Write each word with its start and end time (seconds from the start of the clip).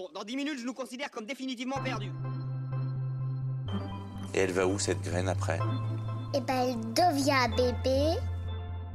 Bon, 0.00 0.08
dans 0.14 0.24
10 0.24 0.34
minutes, 0.34 0.58
je 0.58 0.64
nous 0.64 0.72
considère 0.72 1.10
comme 1.10 1.26
définitivement 1.26 1.76
perdus. 1.84 2.10
Et 4.32 4.38
elle 4.38 4.52
va 4.52 4.66
où 4.66 4.78
cette 4.78 5.02
graine 5.02 5.28
après? 5.28 5.58
Et 6.32 6.40
ben 6.40 6.70
elle 6.70 6.92
devient 6.94 7.54
bébé. 7.54 8.18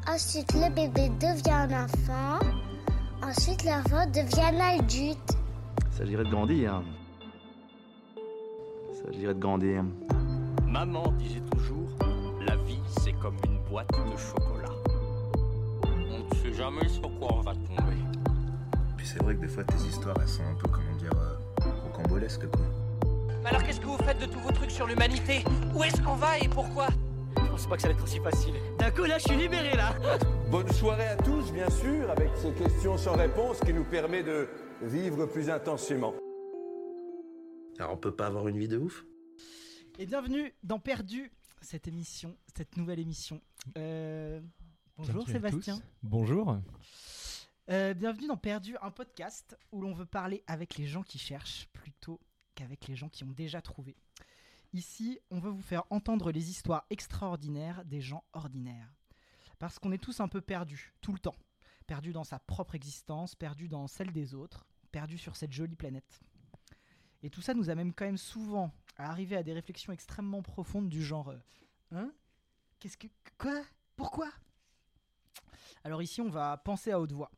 Ensuite 0.07 0.52
le 0.54 0.68
bébé 0.73 1.10
devient 1.20 1.52
un 1.52 1.83
enfant. 1.83 2.39
Ensuite 3.21 3.63
l'enfant 3.65 4.07
devient 4.07 4.55
un 4.55 4.79
adulte. 4.79 5.38
Il 5.91 5.96
s'agirait 5.96 6.23
de 6.23 6.31
grandir. 6.31 6.81
Il 8.17 8.96
s'agirait 8.96 9.35
de 9.35 9.40
grandir. 9.40 9.83
Maman 10.65 11.12
disait 11.19 11.44
toujours, 11.51 11.90
la 12.47 12.56
vie 12.56 12.79
c'est 12.97 13.13
comme 13.19 13.37
une 13.46 13.60
boîte 13.69 13.92
de 13.92 14.17
chocolat. 14.17 14.74
On 16.09 16.17
ne 16.17 16.35
sait 16.41 16.53
jamais 16.53 16.88
sur 16.90 17.16
quoi 17.20 17.35
on 17.35 17.41
va 17.41 17.53
tomber. 17.53 18.15
Puis 19.05 19.13
c'est 19.13 19.23
vrai 19.23 19.35
que 19.35 19.41
des 19.41 19.48
fois 19.48 19.63
tes 19.63 19.88
histoires 19.88 20.17
elles 20.20 20.27
sont 20.27 20.41
un 20.41 20.55
peu 20.55 20.67
comment 20.67 20.95
dire 20.95 21.13
euh, 21.16 21.70
rocambolesques 21.84 22.49
quoi. 22.49 22.66
Mais 23.43 23.49
alors 23.49 23.61
qu'est-ce 23.61 23.80
que 23.80 23.85
vous 23.85 23.99
faites 23.99 24.17
de 24.17 24.25
tous 24.25 24.39
vos 24.39 24.52
trucs 24.52 24.71
sur 24.71 24.88
l'humanité? 24.88 25.43
Où 25.75 25.84
est-ce 25.84 26.02
qu'on 26.02 26.16
va 26.16 26.39
et 26.39 26.49
pourquoi? 26.49 26.88
Je 27.38 27.47
pensais 27.47 27.70
pas 27.70 27.75
que 27.75 27.81
ça 27.83 27.88
allait 27.88 27.95
être 27.95 28.03
aussi 28.03 28.17
facile. 28.17 28.55
D'un 28.80 28.89
coup 28.89 29.03
là 29.03 29.20
je 29.20 29.25
suis 29.25 29.38
libéré 29.38 29.75
là 29.75 29.94
Bonne 30.49 30.71
soirée 30.71 31.05
à 31.05 31.17
tous, 31.17 31.52
bien 31.52 31.70
sûr, 31.70 32.09
avec 32.09 32.30
ces 32.35 32.52
questions 32.53 32.97
sans 32.97 33.16
réponse 33.16 33.59
qui 33.59 33.73
nous 33.75 33.83
permet 33.83 34.23
de 34.23 34.47
vivre 34.81 35.27
plus 35.27 35.52
intensément. 35.52 36.16
Alors 37.77 37.94
on 37.94 37.97
peut 37.97 38.16
pas 38.16 38.25
avoir 38.25 38.47
une 38.47 38.58
vie 38.58 38.67
de 38.67 38.80
ouf? 38.80 39.05
Et 39.99 40.08
bienvenue 40.08 40.52
dans 40.63 40.80
Perdu, 40.80 41.31
cette 41.61 41.88
émission, 41.88 42.35
cette 42.58 42.75
nouvelle 42.75 42.99
émission. 42.99 43.39
Euh, 43.77 44.41
bonjour 44.97 45.27
Sébastien. 45.27 45.80
Bonjour. 46.02 46.58
Euh, 47.71 47.95
bienvenue 47.95 48.27
dans 48.27 48.37
Perdu, 48.37 48.77
un 48.83 48.91
podcast 48.91 49.57
où 49.71 49.81
l'on 49.81 49.93
veut 49.93 50.05
parler 50.05 50.43
avec 50.45 50.77
les 50.77 50.85
gens 50.85 51.01
qui 51.01 51.17
cherchent 51.17 51.67
plutôt 51.73 52.19
qu'avec 52.53 52.85
les 52.88 52.95
gens 52.95 53.09
qui 53.09 53.23
ont 53.23 53.31
déjà 53.31 53.59
trouvé. 53.59 53.97
Ici, 54.73 55.19
on 55.31 55.39
veut 55.39 55.49
vous 55.49 55.63
faire 55.63 55.83
entendre 55.89 56.31
les 56.31 56.52
histoires 56.52 56.85
extraordinaires 56.91 57.83
des 57.85 58.02
gens 58.02 58.23
ordinaires. 58.33 58.94
Parce 59.57 59.80
qu'on 59.80 59.91
est 59.91 59.97
tous 59.97 60.19
un 60.19 60.27
peu 60.27 60.41
perdus, 60.41 60.94
tout 61.02 61.11
le 61.11 61.17
temps. 61.17 61.35
Perdus 61.88 62.13
dans 62.13 62.23
sa 62.23 62.38
propre 62.38 62.75
existence, 62.75 63.33
perdus 63.33 63.67
dans 63.67 63.88
celle 63.88 64.11
des 64.11 64.35
autres, 64.35 64.67
perdus 64.91 65.17
sur 65.17 65.35
cette 65.35 65.52
jolie 65.52 65.75
planète. 65.75 66.22
Et 67.23 67.31
tout 67.31 67.41
ça 67.41 67.55
nous 67.55 67.72
amène 67.72 67.94
quand 67.94 68.05
même 68.05 68.19
souvent 68.19 68.72
à 68.95 69.09
arriver 69.09 69.38
à 69.38 69.44
des 69.44 69.53
réflexions 69.53 69.91
extrêmement 69.91 70.44
profondes 70.44 70.89
du 70.89 71.03
genre 71.03 71.29
euh, 71.29 71.39
Hein? 71.91 72.11
Qu'est-ce 72.79 72.97
que. 72.97 73.07
Quoi? 73.39 73.63
Pourquoi? 73.95 74.29
Alors 75.86 76.02
ici, 76.02 76.19
on 76.19 76.30
va 76.30 76.58
penser 76.58 76.91
à 76.91 77.00
haute 77.00 77.11
voix. 77.11 77.31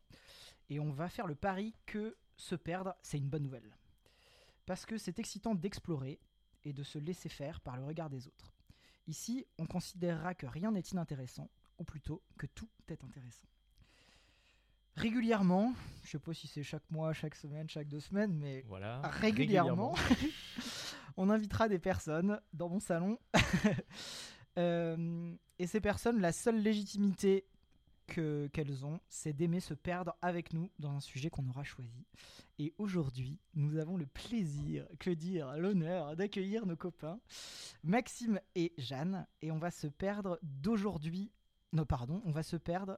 Et 0.69 0.79
on 0.79 0.89
va 0.89 1.09
faire 1.09 1.27
le 1.27 1.35
pari 1.35 1.75
que 1.85 2.15
se 2.37 2.55
perdre, 2.55 2.95
c'est 3.01 3.17
une 3.17 3.27
bonne 3.27 3.43
nouvelle. 3.43 3.75
Parce 4.65 4.85
que 4.85 4.97
c'est 4.97 5.19
excitant 5.19 5.53
d'explorer 5.53 6.17
et 6.63 6.71
de 6.71 6.81
se 6.81 6.97
laisser 6.97 7.27
faire 7.27 7.59
par 7.59 7.75
le 7.75 7.83
regard 7.83 8.09
des 8.09 8.25
autres. 8.25 8.53
Ici, 9.05 9.45
on 9.57 9.65
considérera 9.65 10.33
que 10.33 10.45
rien 10.45 10.71
n'est 10.71 10.79
inintéressant, 10.79 11.49
ou 11.77 11.83
plutôt 11.83 12.23
que 12.37 12.45
tout 12.47 12.69
est 12.87 13.03
intéressant. 13.03 13.43
Régulièrement, 14.95 15.73
je 16.03 16.11
sais 16.11 16.19
pas 16.19 16.33
si 16.33 16.47
c'est 16.47 16.63
chaque 16.63 16.89
mois, 16.89 17.11
chaque 17.11 17.35
semaine, 17.35 17.69
chaque 17.69 17.89
deux 17.89 17.99
semaines, 17.99 18.33
mais 18.33 18.63
Voilà. 18.67 19.01
régulièrement, 19.01 19.93
on 21.17 21.29
invitera 21.29 21.67
des 21.67 21.79
personnes 21.79 22.39
dans 22.53 22.69
mon 22.69 22.79
salon. 22.79 23.19
Euh, 24.57 25.35
et 25.59 25.67
ces 25.67 25.79
personnes, 25.79 26.19
la 26.19 26.31
seule 26.31 26.59
légitimité 26.59 27.45
que 28.07 28.49
qu'elles 28.53 28.85
ont, 28.85 28.99
c'est 29.09 29.33
d'aimer 29.33 29.59
se 29.59 29.73
perdre 29.73 30.15
avec 30.21 30.53
nous 30.53 30.71
dans 30.79 30.91
un 30.91 30.99
sujet 30.99 31.29
qu'on 31.29 31.47
aura 31.47 31.63
choisi. 31.63 32.05
Et 32.57 32.73
aujourd'hui, 32.77 33.39
nous 33.53 33.77
avons 33.77 33.97
le 33.97 34.07
plaisir, 34.07 34.87
que 34.99 35.11
dire, 35.11 35.55
l'honneur 35.57 36.15
d'accueillir 36.15 36.65
nos 36.65 36.75
copains 36.75 37.19
Maxime 37.83 38.39
et 38.55 38.73
Jeanne, 38.77 39.27
et 39.41 39.51
on 39.51 39.59
va 39.59 39.71
se 39.71 39.87
perdre 39.87 40.39
d'aujourd'hui. 40.41 41.31
Non, 41.73 41.85
pardon, 41.85 42.21
on 42.25 42.31
va 42.31 42.43
se 42.43 42.57
perdre 42.57 42.97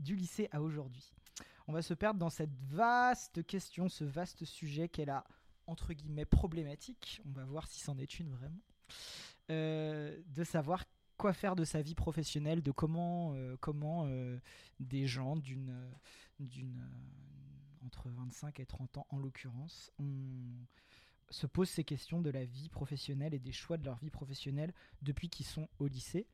du 0.00 0.16
lycée 0.16 0.48
à 0.50 0.62
aujourd'hui. 0.62 1.14
On 1.68 1.72
va 1.72 1.82
se 1.82 1.94
perdre 1.94 2.18
dans 2.18 2.30
cette 2.30 2.54
vaste 2.70 3.44
question, 3.46 3.88
ce 3.88 4.04
vaste 4.04 4.44
sujet 4.44 4.88
qu'elle 4.88 5.10
a 5.10 5.24
entre 5.66 5.92
guillemets 5.92 6.24
problématique. 6.24 7.20
On 7.26 7.32
va 7.32 7.44
voir 7.44 7.66
si 7.66 7.80
c'en 7.80 7.98
est 7.98 8.18
une 8.18 8.30
vraiment. 8.30 8.60
Euh, 9.50 10.16
de 10.26 10.42
savoir 10.42 10.84
quoi 11.16 11.32
faire 11.32 11.56
de 11.56 11.64
sa 11.64 11.82
vie 11.82 11.94
professionnelle, 11.94 12.62
de 12.62 12.70
comment, 12.70 13.32
euh, 13.34 13.56
comment 13.60 14.04
euh, 14.06 14.38
des 14.80 15.06
gens 15.06 15.36
d'une, 15.36 15.74
d'une 16.40 16.78
euh, 16.78 17.86
entre 17.86 18.08
25 18.10 18.60
et 18.60 18.66
30 18.66 18.98
ans 18.98 19.06
en 19.10 19.18
l'occurrence, 19.18 19.90
on 19.98 20.04
se 21.30 21.46
posent 21.46 21.70
ces 21.70 21.84
questions 21.84 22.20
de 22.20 22.30
la 22.30 22.44
vie 22.44 22.68
professionnelle 22.68 23.34
et 23.34 23.38
des 23.38 23.52
choix 23.52 23.76
de 23.76 23.84
leur 23.84 23.96
vie 23.98 24.10
professionnelle 24.10 24.72
depuis 25.02 25.28
qu'ils 25.28 25.46
sont 25.46 25.68
au 25.78 25.86
lycée. 25.86 26.26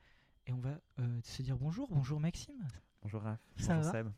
Et 0.47 0.53
on 0.53 0.59
va 0.59 0.81
euh, 0.99 1.21
se 1.23 1.43
dire 1.43 1.57
bonjour, 1.57 1.89
bonjour 1.91 2.19
Maxime. 2.19 2.67
Bonjour 3.03 3.23
Raph. 3.23 3.39
Ça 3.57 3.75
Bonjour 3.75 3.93
va 3.93 3.99
Seb. 3.99 4.13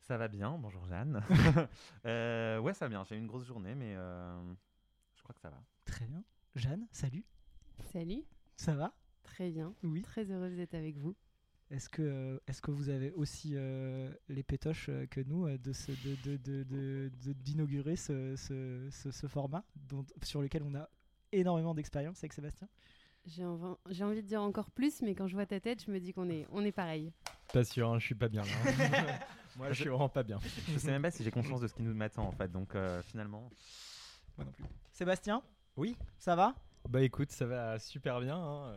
Ça 0.00 0.16
va 0.18 0.28
bien. 0.28 0.58
Bonjour 0.58 0.84
Jeanne. 0.86 1.22
Euh, 2.04 2.58
ouais, 2.58 2.74
ça 2.74 2.86
va 2.86 2.88
bien. 2.88 3.04
J'ai 3.04 3.14
eu 3.14 3.18
une 3.18 3.26
grosse 3.26 3.44
journée, 3.44 3.74
mais 3.74 3.94
euh, 3.94 4.54
je 5.14 5.22
crois 5.22 5.34
que 5.34 5.40
ça 5.40 5.50
va. 5.50 5.62
Très 5.84 6.06
bien. 6.06 6.24
Jeanne, 6.54 6.86
salut. 6.90 7.24
Salut, 7.92 8.24
Ça 8.56 8.74
va? 8.74 8.92
Très 9.32 9.50
bien. 9.50 9.74
Oui. 9.82 10.02
Très 10.02 10.30
heureuse 10.30 10.54
d'être 10.56 10.74
avec 10.74 10.96
vous. 10.98 11.14
Est-ce 11.70 11.88
que, 11.88 12.02
euh, 12.02 12.38
est-ce 12.46 12.60
que 12.60 12.70
vous 12.70 12.90
avez 12.90 13.12
aussi 13.12 13.52
euh, 13.54 14.12
les 14.28 14.42
pétoches 14.42 14.90
euh, 14.90 15.06
que 15.06 15.20
nous 15.22 15.46
euh, 15.46 15.56
de, 15.56 15.72
ce- 15.72 15.92
de, 15.92 16.16
de, 16.22 16.36
de- 16.36 16.62
de- 16.64 17.10
de- 17.24 17.32
d'inaugurer 17.32 17.96
ce, 17.96 18.36
ce, 18.36 18.88
ce- 18.90 19.10
ce 19.10 19.26
format 19.26 19.64
dont, 19.88 20.04
sur 20.22 20.42
lequel 20.42 20.62
on 20.64 20.74
a 20.74 20.86
énormément 21.32 21.74
d'expérience 21.74 22.18
avec 22.18 22.34
Sébastien? 22.34 22.68
J'ai 23.24 23.44
envie, 23.44 24.16
de 24.16 24.26
dire 24.26 24.42
encore 24.42 24.70
plus, 24.70 25.00
mais 25.00 25.14
quand 25.14 25.28
je 25.28 25.34
vois 25.34 25.46
ta 25.46 25.60
tête, 25.60 25.82
je 25.86 25.90
me 25.90 25.98
dis 25.98 26.12
qu'on 26.12 26.28
est, 26.28 26.46
on 26.50 26.62
est 26.64 26.72
pareil. 26.72 27.10
Pas 27.54 27.64
sûr, 27.64 27.88
hein, 27.90 27.98
je 27.98 28.04
suis 28.04 28.14
pas 28.16 28.28
bien 28.28 28.42
là. 28.42 28.48
Moi, 29.56 29.68
je 29.72 29.80
suis 29.80 29.88
vraiment 29.88 30.08
pas 30.08 30.22
bien. 30.24 30.40
Je 30.68 30.78
sais 30.78 30.90
même 30.90 31.02
pas 31.02 31.10
si 31.10 31.22
j'ai 31.22 31.30
conscience 31.30 31.60
de 31.60 31.68
ce 31.68 31.74
qui 31.74 31.82
nous 31.82 31.94
m'attend 31.94 32.26
en 32.26 32.32
fait. 32.32 32.50
Donc 32.50 32.74
euh, 32.74 33.00
finalement, 33.02 33.48
Moi 34.36 34.44
non 34.44 34.52
plus. 34.52 34.64
Sébastien? 34.92 35.42
Oui. 35.76 35.96
Ça 36.18 36.34
va? 36.36 36.54
Bah 36.88 37.00
écoute, 37.02 37.30
ça 37.30 37.46
va 37.46 37.78
super 37.78 38.20
bien. 38.20 38.36
hein, 38.36 38.76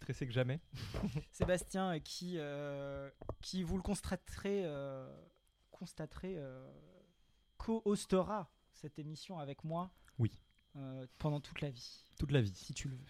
stressé 0.00 0.26
que 0.26 0.32
jamais. 0.32 0.60
Sébastien 1.32 1.94
euh, 1.94 1.98
qui, 1.98 2.34
euh, 2.38 3.10
qui 3.42 3.62
vous 3.62 3.76
le 3.76 3.82
constaterez, 3.82 4.62
euh, 4.64 5.12
constaterez 5.70 6.34
euh, 6.38 6.66
co-hostera 7.56 8.50
cette 8.72 8.98
émission 8.98 9.38
avec 9.38 9.64
moi 9.64 9.90
Oui. 10.18 10.30
euh, 10.76 11.06
pendant 11.18 11.40
toute 11.40 11.60
la 11.60 11.70
vie, 11.70 12.04
Toute 12.18 12.30
la 12.32 12.40
vie. 12.40 12.54
si 12.54 12.72
tu 12.74 12.88
le 12.88 12.96
veux. 12.96 13.04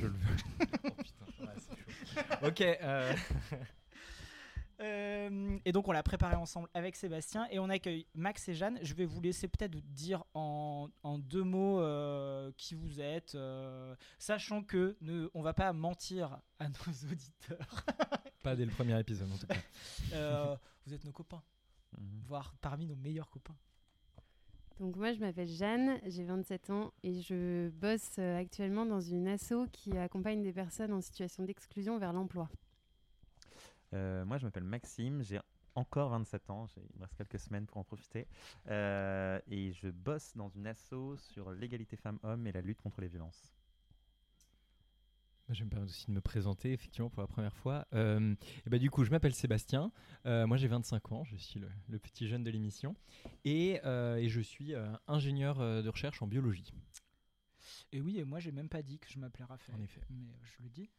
Je 0.00 0.06
le 0.06 0.12
veux. 0.12 0.36
oh 0.84 0.90
putain, 0.90 1.46
ouais, 1.46 1.54
c'est 1.56 2.40
chaud. 2.40 2.46
Ok. 2.46 2.62
euh, 4.80 5.58
et 5.64 5.72
donc 5.72 5.88
on 5.88 5.92
l'a 5.92 6.02
préparé 6.02 6.36
ensemble 6.36 6.68
avec 6.72 6.94
Sébastien 6.94 7.48
et 7.50 7.58
on 7.58 7.68
accueille 7.68 8.06
Max 8.14 8.48
et 8.48 8.54
Jeanne. 8.54 8.78
Je 8.82 8.94
vais 8.94 9.04
vous 9.04 9.20
laisser 9.20 9.48
peut-être 9.48 9.76
dire 9.92 10.24
en, 10.34 10.88
en 11.02 11.18
deux 11.18 11.42
mots 11.42 11.80
euh, 11.80 12.52
qui 12.56 12.74
vous 12.74 13.00
êtes, 13.00 13.34
euh, 13.34 13.94
sachant 14.18 14.62
que 14.62 14.96
ne, 15.00 15.28
on 15.34 15.42
va 15.42 15.52
pas 15.52 15.72
mentir 15.72 16.40
à 16.60 16.68
nos 16.68 17.10
auditeurs. 17.10 17.84
pas 18.42 18.54
dès 18.54 18.64
le 18.64 18.70
premier 18.70 18.98
épisode 18.98 19.32
en 19.32 19.36
tout 19.36 19.46
cas. 19.46 19.56
Euh, 20.14 20.56
vous 20.86 20.94
êtes 20.94 21.04
nos 21.04 21.12
copains, 21.12 21.42
mhm. 21.98 22.22
voire 22.24 22.54
parmi 22.60 22.86
nos 22.86 22.96
meilleurs 22.96 23.28
copains. 23.28 23.56
Donc 24.80 24.96
moi, 24.96 25.12
je 25.12 25.18
m'appelle 25.18 25.48
Jeanne, 25.48 26.00
j'ai 26.06 26.24
27 26.24 26.70
ans 26.70 26.92
et 27.02 27.20
je 27.20 27.68
bosse 27.70 28.18
actuellement 28.18 28.86
dans 28.86 29.00
une 29.00 29.28
asso 29.28 29.66
qui 29.72 29.96
accompagne 29.98 30.42
des 30.42 30.52
personnes 30.52 30.92
en 30.92 31.00
situation 31.00 31.42
d'exclusion 31.42 31.98
vers 31.98 32.12
l'emploi. 32.12 32.48
Euh, 33.94 34.24
moi 34.24 34.38
je 34.38 34.44
m'appelle 34.44 34.64
Maxime. 34.64 35.22
J'ai 35.22 35.40
encore 35.74 36.10
27 36.10 36.50
ans. 36.50 36.66
Il 36.76 36.98
me 36.98 37.02
reste 37.02 37.16
quelques 37.16 37.38
semaines 37.38 37.66
pour 37.66 37.78
en 37.78 37.84
profiter. 37.84 38.26
Euh, 38.68 39.40
et 39.48 39.72
je 39.72 39.88
bosse 39.88 40.36
dans 40.36 40.48
une 40.48 40.66
asso 40.66 41.16
sur 41.16 41.52
l'égalité 41.52 41.96
femmes-hommes 41.96 42.46
et 42.46 42.52
la 42.52 42.60
lutte 42.60 42.80
contre 42.80 43.00
les 43.00 43.08
violences. 43.08 43.52
Je 45.50 45.60
vais 45.60 45.64
me 45.64 45.70
permettre 45.70 45.92
aussi 45.92 46.06
de 46.08 46.12
me 46.12 46.20
présenter 46.20 46.74
effectivement 46.74 47.08
pour 47.08 47.22
la 47.22 47.26
première 47.26 47.56
fois. 47.56 47.86
Euh, 47.94 48.34
et 48.66 48.70
bah, 48.70 48.76
du 48.76 48.90
coup, 48.90 49.04
je 49.04 49.10
m'appelle 49.10 49.34
Sébastien. 49.34 49.90
Moi, 50.26 50.58
j'ai 50.58 50.68
25 50.68 51.12
ans. 51.12 51.24
Je 51.24 51.36
suis 51.36 51.58
le, 51.88 51.98
petit 51.98 52.28
jeune 52.28 52.44
de 52.44 52.50
l'émission. 52.50 52.94
Et, 53.46 53.80
et 53.82 54.28
je 54.28 54.40
suis 54.42 54.74
ingénieur 55.06 55.58
de 55.58 55.88
recherche 55.88 56.20
en 56.20 56.26
biologie. 56.26 56.74
Et 57.92 58.00
oui, 58.00 58.18
et 58.18 58.24
moi 58.24 58.38
j'ai 58.40 58.52
même 58.52 58.68
pas 58.68 58.82
dit 58.82 58.98
que 58.98 59.08
je 59.10 59.18
m'appelais 59.18 59.44
Raphaël. 59.44 59.78
En 59.78 59.82
effet. 59.82 60.00
Mais 60.10 60.26
euh, 60.26 60.32
je 60.58 60.62
le 60.62 60.68
dis. 60.68 60.90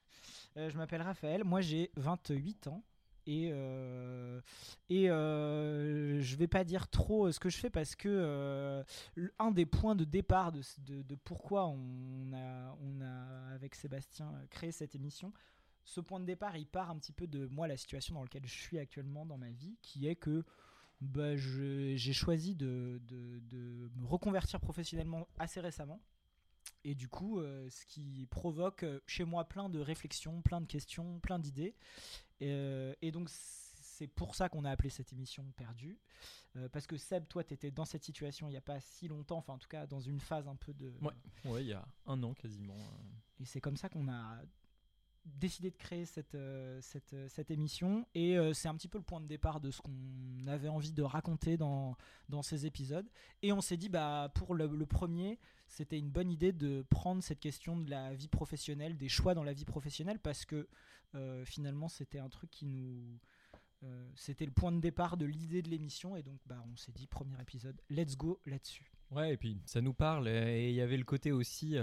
Euh, 0.58 0.70
je 0.70 0.78
m'appelle 0.78 1.02
Raphaël, 1.02 1.44
moi 1.44 1.62
j'ai 1.62 1.92
28 1.98 2.68
ans. 2.68 2.84
Et, 3.28 3.50
euh, 3.52 4.42
et 4.90 5.12
euh, 5.12 6.20
je 6.20 6.36
vais 6.36 6.48
pas 6.48 6.64
dire 6.64 6.88
trop 6.88 7.32
ce 7.32 7.40
que 7.40 7.50
je 7.50 7.58
fais 7.58 7.70
parce 7.70 7.96
que 7.96 8.84
un 9.38 9.52
des 9.52 9.68
points 9.68 9.96
de 9.96 10.04
départ 10.04 10.52
de, 10.52 10.62
de- 10.80 11.04
de 11.04 11.16
pourquoi 11.16 11.68
on 11.68 12.32
a, 12.34 12.76
on 12.82 13.02
a, 13.02 13.54
avec 13.54 13.76
Sébastien, 13.76 14.34
créé 14.50 14.72
cette 14.72 14.96
émission, 14.96 15.32
ce 15.84 16.02
point 16.02 16.20
de 16.20 16.26
départ, 16.26 16.58
il 16.58 16.66
part 16.66 16.90
un 16.90 16.98
petit 16.98 17.12
peu 17.12 17.28
de 17.28 17.46
moi, 17.48 17.68
la 17.68 17.78
situation 17.78 18.16
dans 18.16 18.24
laquelle 18.24 18.48
je 18.48 18.54
suis 18.60 18.80
actuellement 18.80 19.26
dans 19.28 19.38
ma 19.38 19.52
vie, 19.52 19.78
qui 19.84 20.08
est 20.08 20.16
que 20.16 20.44
bah, 21.02 21.36
j'ai 21.36 22.14
choisi 22.14 22.56
de, 22.56 23.00
de- 23.08 23.40
de 23.42 23.92
me 23.96 24.08
reconvertir 24.08 24.60
professionnellement 24.60 25.28
assez 25.38 25.60
récemment. 25.60 26.02
Et 26.84 26.96
du 26.96 27.08
coup, 27.08 27.40
euh, 27.40 27.70
ce 27.70 27.86
qui 27.86 28.28
provoque 28.30 28.84
euh, 28.84 29.00
chez 29.06 29.26
moi 29.26 29.48
plein 29.48 29.70
de 29.70 29.80
réflexions, 29.80 30.42
plein 30.42 30.62
de 30.62 30.66
questions, 30.66 31.20
plein 31.20 31.40
d'idées. 31.40 31.76
Et, 32.40 32.52
euh, 32.52 32.94
et 33.02 33.12
donc, 33.12 33.30
c'est 33.30 34.08
pour 34.08 34.36
ça 34.36 34.48
qu'on 34.48 34.64
a 34.64 34.72
appelé 34.72 34.90
cette 34.90 35.12
émission 35.12 35.46
Perdue. 35.58 36.00
Euh, 36.56 36.70
parce 36.70 36.88
que 36.88 36.98
Seb, 36.98 37.28
toi, 37.28 37.44
tu 37.44 37.54
étais 37.54 37.70
dans 37.70 37.86
cette 37.86 38.04
situation 38.04 38.48
il 38.48 38.52
n'y 38.52 38.58
a 38.58 38.62
pas 38.62 38.80
si 38.80 39.08
longtemps, 39.08 39.38
enfin, 39.38 39.54
en 39.54 39.58
tout 39.58 39.68
cas, 39.68 39.86
dans 39.86 40.00
une 40.00 40.20
phase 40.20 40.48
un 40.48 40.56
peu 40.56 40.74
de. 40.74 40.94
Ouais, 41.02 41.14
ouais, 41.46 41.64
il 41.64 41.68
y 41.68 41.74
a 41.74 41.86
un 42.06 42.24
an 42.24 42.34
quasiment. 42.34 42.78
Et 43.40 43.46
c'est 43.46 43.62
comme 43.62 43.78
ça 43.78 43.90
qu'on 43.90 44.08
a 44.08 44.42
décidé 45.26 45.72
de 45.72 45.78
créer 45.78 46.06
cette, 46.06 46.36
euh, 46.36 46.80
cette, 46.82 47.14
euh, 47.14 47.28
cette 47.30 47.52
émission. 47.52 48.06
Et 48.16 48.38
euh, 48.38 48.54
c'est 48.54 48.68
un 48.68 48.76
petit 48.76 48.88
peu 48.88 48.98
le 48.98 49.04
point 49.04 49.22
de 49.22 49.28
départ 49.28 49.60
de 49.60 49.72
ce 49.72 49.82
qu'on 49.82 50.48
avait 50.48 50.70
envie 50.70 50.92
de 50.92 51.04
raconter 51.04 51.58
dans, 51.58 51.96
dans 52.30 52.42
ces 52.42 52.66
épisodes. 52.66 53.08
Et 53.42 53.52
on 53.52 53.62
s'est 53.62 53.78
dit, 53.78 53.90
bah, 53.90 54.32
pour 54.36 54.56
le, 54.56 54.86
premier, 54.86 55.40
c'était 55.68 55.98
une 55.98 56.10
bonne 56.10 56.32
idée 56.32 56.52
de 56.52 56.86
prendre 56.90 57.24
cette 57.24 57.40
question 57.40 57.78
de 57.78 57.90
la 57.90 58.14
vie 58.14 58.28
professionnelle, 58.28 58.98
des 58.98 59.10
choix 59.10 59.34
dans 59.34 59.44
la 59.44 59.54
vie 59.54 59.66
professionnelle, 59.66 60.20
parce 60.20 60.46
que 60.46 60.68
finalement, 61.44 61.88
c'était 61.88 62.20
un 62.20 62.30
truc 62.30 62.52
qui 62.52 62.68
nous. 62.68 63.20
c'était 64.16 64.46
le 64.46 64.52
point 64.52 64.72
de 64.72 64.80
départ 64.80 65.18
de 65.18 65.26
l'idée 65.26 65.64
de 65.64 65.70
l'émission. 65.70 66.16
Et 66.16 66.22
donc, 66.22 66.40
bah, 66.46 66.64
on 66.72 66.76
s'est 66.76 66.92
dit, 66.92 67.08
premier 67.08 67.40
épisode, 67.42 67.80
let's 67.90 68.16
go 68.16 68.40
là-dessus. 68.46 68.92
Ouais, 69.12 69.34
et 69.34 69.38
puis 69.38 69.60
ça 69.66 69.82
nous 69.82 69.94
parle. 69.94 70.28
Et 70.28 70.70
il 70.70 70.76
y 70.76 70.82
avait 70.82 70.98
le 70.98 71.04
côté 71.04 71.32
aussi. 71.32 71.78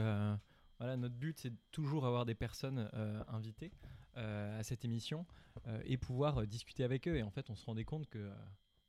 Voilà, 0.78 0.96
notre 0.96 1.14
but, 1.14 1.38
c'est 1.38 1.52
toujours 1.70 2.06
avoir 2.06 2.26
des 2.26 2.34
personnes 2.34 2.90
euh, 2.94 3.22
invitées 3.28 3.72
euh, 4.16 4.58
à 4.58 4.62
cette 4.62 4.84
émission 4.84 5.26
euh, 5.66 5.80
et 5.84 5.96
pouvoir 5.96 6.46
discuter 6.46 6.84
avec 6.84 7.08
eux. 7.08 7.16
Et 7.16 7.22
en 7.22 7.30
fait, 7.30 7.48
on 7.48 7.54
se 7.54 7.64
rendait 7.64 7.84
compte 7.84 8.08
que 8.08 8.30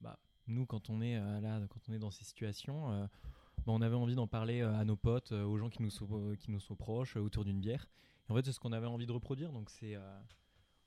bah, 0.01 0.19
nous, 0.47 0.65
quand 0.65 0.89
on 0.89 1.01
est 1.01 1.19
là, 1.41 1.61
quand 1.69 1.79
on 1.89 1.93
est 1.93 1.99
dans 1.99 2.11
ces 2.11 2.25
situations, 2.25 3.07
bah, 3.65 3.73
on 3.73 3.81
avait 3.81 3.95
envie 3.95 4.15
d'en 4.15 4.27
parler 4.27 4.61
à 4.61 4.83
nos 4.83 4.97
potes, 4.97 5.31
aux 5.31 5.57
gens 5.57 5.69
qui 5.69 5.81
nous 5.81 5.89
sont, 5.89 6.35
qui 6.39 6.51
nous 6.51 6.59
sont 6.59 6.75
proches, 6.75 7.15
autour 7.15 7.45
d'une 7.45 7.61
bière. 7.61 7.87
Et 8.27 8.31
en 8.33 8.35
fait, 8.35 8.45
c'est 8.45 8.51
ce 8.51 8.59
qu'on 8.59 8.73
avait 8.73 8.87
envie 8.87 9.07
de 9.07 9.11
reproduire. 9.13 9.53
Donc, 9.53 9.69
c'est 9.69 9.95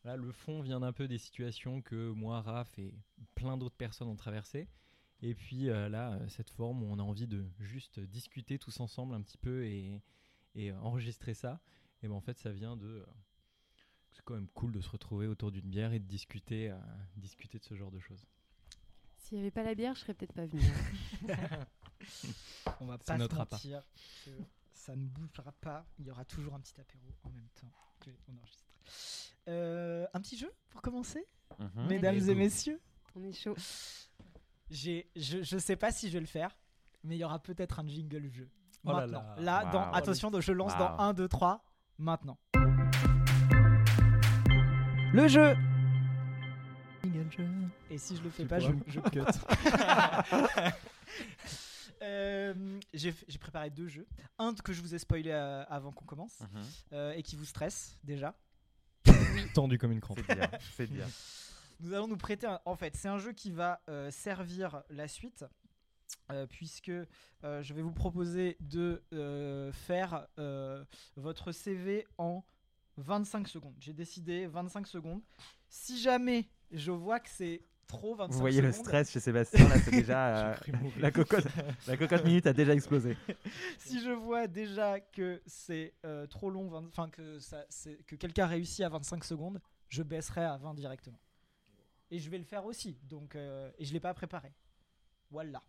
voilà, 0.02 0.16
le 0.16 0.32
fond 0.32 0.60
vient 0.60 0.80
d'un 0.80 0.92
peu 0.92 1.08
des 1.08 1.18
situations 1.18 1.80
que 1.82 2.10
moi, 2.10 2.42
Raph 2.42 2.78
et 2.78 2.94
plein 3.34 3.56
d'autres 3.56 3.76
personnes 3.76 4.08
ont 4.08 4.16
traversées. 4.16 4.68
Et 5.22 5.34
puis 5.34 5.64
là, 5.64 6.18
cette 6.28 6.50
forme 6.50 6.82
où 6.82 6.86
on 6.90 6.98
a 6.98 7.02
envie 7.02 7.26
de 7.26 7.46
juste 7.58 8.00
discuter 8.00 8.58
tous 8.58 8.80
ensemble 8.80 9.14
un 9.14 9.22
petit 9.22 9.38
peu 9.38 9.64
et, 9.64 10.00
et, 10.54 10.72
enregistrer 10.72 11.34
ça, 11.34 11.60
et 12.02 12.08
ben 12.08 12.14
en 12.14 12.20
fait, 12.20 12.38
ça 12.38 12.50
vient 12.50 12.76
de. 12.76 12.86
euh, 12.86 13.06
c'est 14.12 14.22
quand 14.24 14.34
même 14.34 14.48
cool 14.48 14.72
de 14.72 14.80
se 14.80 14.88
retrouver 14.88 15.26
autour 15.28 15.52
d'une 15.52 15.68
bière 15.68 15.92
et 15.92 15.98
de 16.00 16.06
discuter, 16.06 16.70
euh, 16.70 16.78
discuter 17.16 17.58
de 17.58 17.64
ce 17.64 17.74
genre 17.74 17.90
de 17.92 18.00
choses. 18.00 18.26
S'il 19.18 19.36
n'y 19.38 19.42
avait 19.42 19.50
pas 19.52 19.62
la 19.62 19.74
bière, 19.74 19.94
je 19.94 20.00
serais 20.00 20.14
peut-être 20.14 20.32
pas 20.32 20.46
venue. 20.46 20.62
On 22.80 22.86
va 22.86 22.98
pas 22.98 23.18
se 23.18 23.34
mentir 23.34 23.82
que 24.24 24.30
ça 24.72 24.96
ne 24.96 25.06
bougera 25.06 25.52
pas. 25.52 25.86
Il 25.98 26.06
y 26.06 26.10
aura 26.10 26.24
toujours 26.24 26.54
un 26.54 26.60
petit 26.60 26.80
apéro 26.80 27.04
en 27.22 27.30
même 27.30 27.48
temps 27.60 27.70
que 28.00 28.10
on 28.28 28.36
enregistre. 28.38 28.64
Euh, 29.48 30.06
un 30.14 30.20
petit 30.20 30.36
jeu 30.38 30.50
pour 30.70 30.80
commencer, 30.82 31.24
Mhm. 31.58 31.86
mesdames 31.88 32.14
Allez, 32.16 32.30
et 32.30 32.34
messieurs? 32.34 32.80
On 33.14 33.22
est 33.24 33.32
chaud. 33.32 33.54
J'ai, 34.70 35.10
je, 35.16 35.42
je 35.42 35.58
sais 35.58 35.76
pas 35.76 35.92
si 35.92 36.08
je 36.08 36.14
vais 36.14 36.20
le 36.20 36.26
faire, 36.26 36.56
mais 37.04 37.16
il 37.16 37.18
y 37.20 37.24
aura 37.24 37.42
peut-être 37.42 37.80
un 37.80 37.86
jingle 37.86 38.28
jeu. 38.30 38.48
Oh 38.84 38.92
là 38.92 39.00
maintenant. 39.06 39.24
là. 39.38 39.64
dans, 39.72 39.92
attention, 39.92 40.30
je 40.40 40.52
lance 40.52 40.76
dans 40.78 40.90
Waouh. 40.96 41.00
1, 41.10 41.12
2, 41.14 41.28
3, 41.28 41.64
maintenant. 41.98 42.38
Le 45.12 45.28
jeu 45.28 45.56
Et 47.90 47.98
si 47.98 48.16
je 48.16 48.22
le 48.22 48.30
fais 48.30 48.44
pas, 48.44 48.58
je, 48.60 48.70
je 48.86 49.00
cut. 49.00 49.20
Euh, 52.02 52.54
j'ai 52.94 53.12
préparé 53.38 53.68
deux 53.68 53.86
jeux. 53.88 54.06
Un 54.38 54.54
que 54.54 54.72
je 54.72 54.80
vous 54.80 54.94
ai 54.94 54.98
spoilé 54.98 55.32
euh, 55.32 55.62
avant 55.68 55.92
qu'on 55.92 56.06
commence 56.06 56.40
Mhm. 56.40 56.62
euh, 56.94 57.12
et 57.12 57.22
qui 57.22 57.36
vous 57.36 57.44
stresse 57.44 57.98
déjà. 58.04 58.34
Tendu 59.54 59.76
comme 59.76 59.92
une 59.92 60.00
crampe. 60.00 60.18
C'est 60.78 60.90
bien. 60.90 61.06
Nous 61.80 61.92
allons 61.92 62.08
nous 62.08 62.16
prêter. 62.16 62.46
un- 62.46 62.58
En 62.64 62.74
fait, 62.74 62.96
c'est 62.96 63.08
un 63.08 63.18
jeu 63.18 63.32
qui 63.32 63.50
va 63.50 63.82
euh, 63.90 64.10
servir 64.10 64.82
la 64.88 65.08
suite. 65.08 65.44
Euh, 66.32 66.46
puisque 66.46 66.90
euh, 66.90 67.62
je 67.62 67.74
vais 67.74 67.82
vous 67.82 67.92
proposer 67.92 68.56
de 68.60 69.02
euh, 69.12 69.72
faire 69.72 70.26
euh, 70.38 70.84
votre 71.16 71.52
CV 71.52 72.06
en 72.18 72.44
25 72.96 73.48
secondes. 73.48 73.74
J'ai 73.78 73.92
décidé 73.92 74.46
25 74.46 74.86
secondes. 74.86 75.22
Si 75.68 76.00
jamais 76.00 76.48
je 76.72 76.90
vois 76.90 77.20
que 77.20 77.30
c'est 77.30 77.62
trop 77.86 78.14
25 78.14 78.32
Vous 78.32 78.40
voyez 78.40 78.60
le 78.60 78.72
stress 78.72 79.10
chez 79.10 79.20
Sébastien, 79.20 79.68
là, 79.68 79.78
c'est 79.80 79.90
déjà. 79.90 80.52
euh, 80.52 80.56
la, 80.98 81.10
cocotte, 81.10 81.46
la 81.86 81.96
cocotte 81.96 82.24
minute 82.24 82.46
a 82.46 82.52
déjà 82.52 82.72
explosé. 82.74 83.16
si 83.78 84.00
je 84.00 84.10
vois 84.10 84.46
déjà 84.46 85.00
que 85.00 85.42
c'est 85.46 85.94
euh, 86.04 86.26
trop 86.26 86.50
long, 86.50 86.68
20 86.68 86.86
enfin 86.86 87.08
que, 87.10 87.38
ça, 87.40 87.64
c'est- 87.68 88.04
que 88.06 88.14
quelqu'un 88.16 88.46
réussit 88.46 88.84
à 88.84 88.88
25 88.88 89.24
secondes, 89.24 89.60
je 89.88 90.02
baisserai 90.02 90.44
à 90.44 90.56
20 90.56 90.74
directement. 90.74 91.20
Et 92.12 92.18
je 92.18 92.28
vais 92.30 92.38
le 92.38 92.44
faire 92.44 92.64
aussi, 92.64 92.98
donc 93.04 93.34
euh, 93.36 93.70
et 93.78 93.84
je 93.84 93.92
l'ai 93.92 94.00
pas 94.00 94.14
préparé. 94.14 94.52
Voilà. 95.30 95.62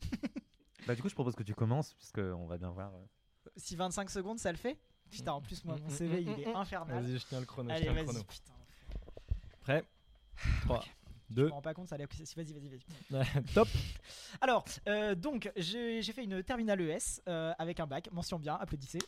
Bah, 0.86 0.94
du 0.94 1.02
coup, 1.02 1.08
je 1.08 1.14
propose 1.14 1.34
que 1.36 1.42
tu 1.42 1.54
commences, 1.54 1.92
puisqu'on 1.94 2.46
va 2.46 2.56
bien 2.58 2.70
voir. 2.70 2.92
euh. 2.94 3.50
Si 3.56 3.76
25 3.76 4.08
secondes, 4.10 4.38
ça 4.38 4.50
le 4.50 4.56
fait? 4.58 4.78
Putain, 5.10 5.32
en 5.32 5.40
plus 5.40 5.64
moi 5.64 5.76
mon 5.76 5.88
Mm, 5.88 5.92
mm, 5.92 5.96
CV 5.96 6.20
mm, 6.24 6.28
il 6.30 6.40
est 6.40 6.54
infernal. 6.54 7.02
Vas-y, 7.02 7.18
je 7.18 7.26
tiens 7.26 7.40
le 7.40 7.46
chrono. 7.46 7.68
je 7.68 7.74
Allez, 7.74 7.84
tiens 7.84 7.92
le 7.94 7.98
vas-y, 8.02 8.06
chrono. 8.06 8.24
putain. 8.24 8.52
Prêt? 9.60 9.84
3, 10.62 10.84
Je 11.30 11.34
2, 11.34 11.46
me 11.46 11.50
rends 11.52 11.62
pas 11.62 11.74
compte, 11.74 11.88
ça 11.88 11.94
allait 11.94 12.06
vas-y, 12.36 12.52
vas-y, 12.52 12.68
vas-y. 12.68 13.44
top. 13.54 13.68
Alors, 14.40 14.64
euh, 14.88 15.14
donc, 15.14 15.50
j'ai 15.56 16.02
fait 16.02 16.24
une 16.24 16.42
terminale 16.42 16.80
ES 16.80 17.20
euh, 17.28 17.52
avec 17.58 17.80
un 17.80 17.86
bac, 17.86 18.08
mention 18.12 18.38
bien, 18.38 18.54
applaudissez. 18.60 18.98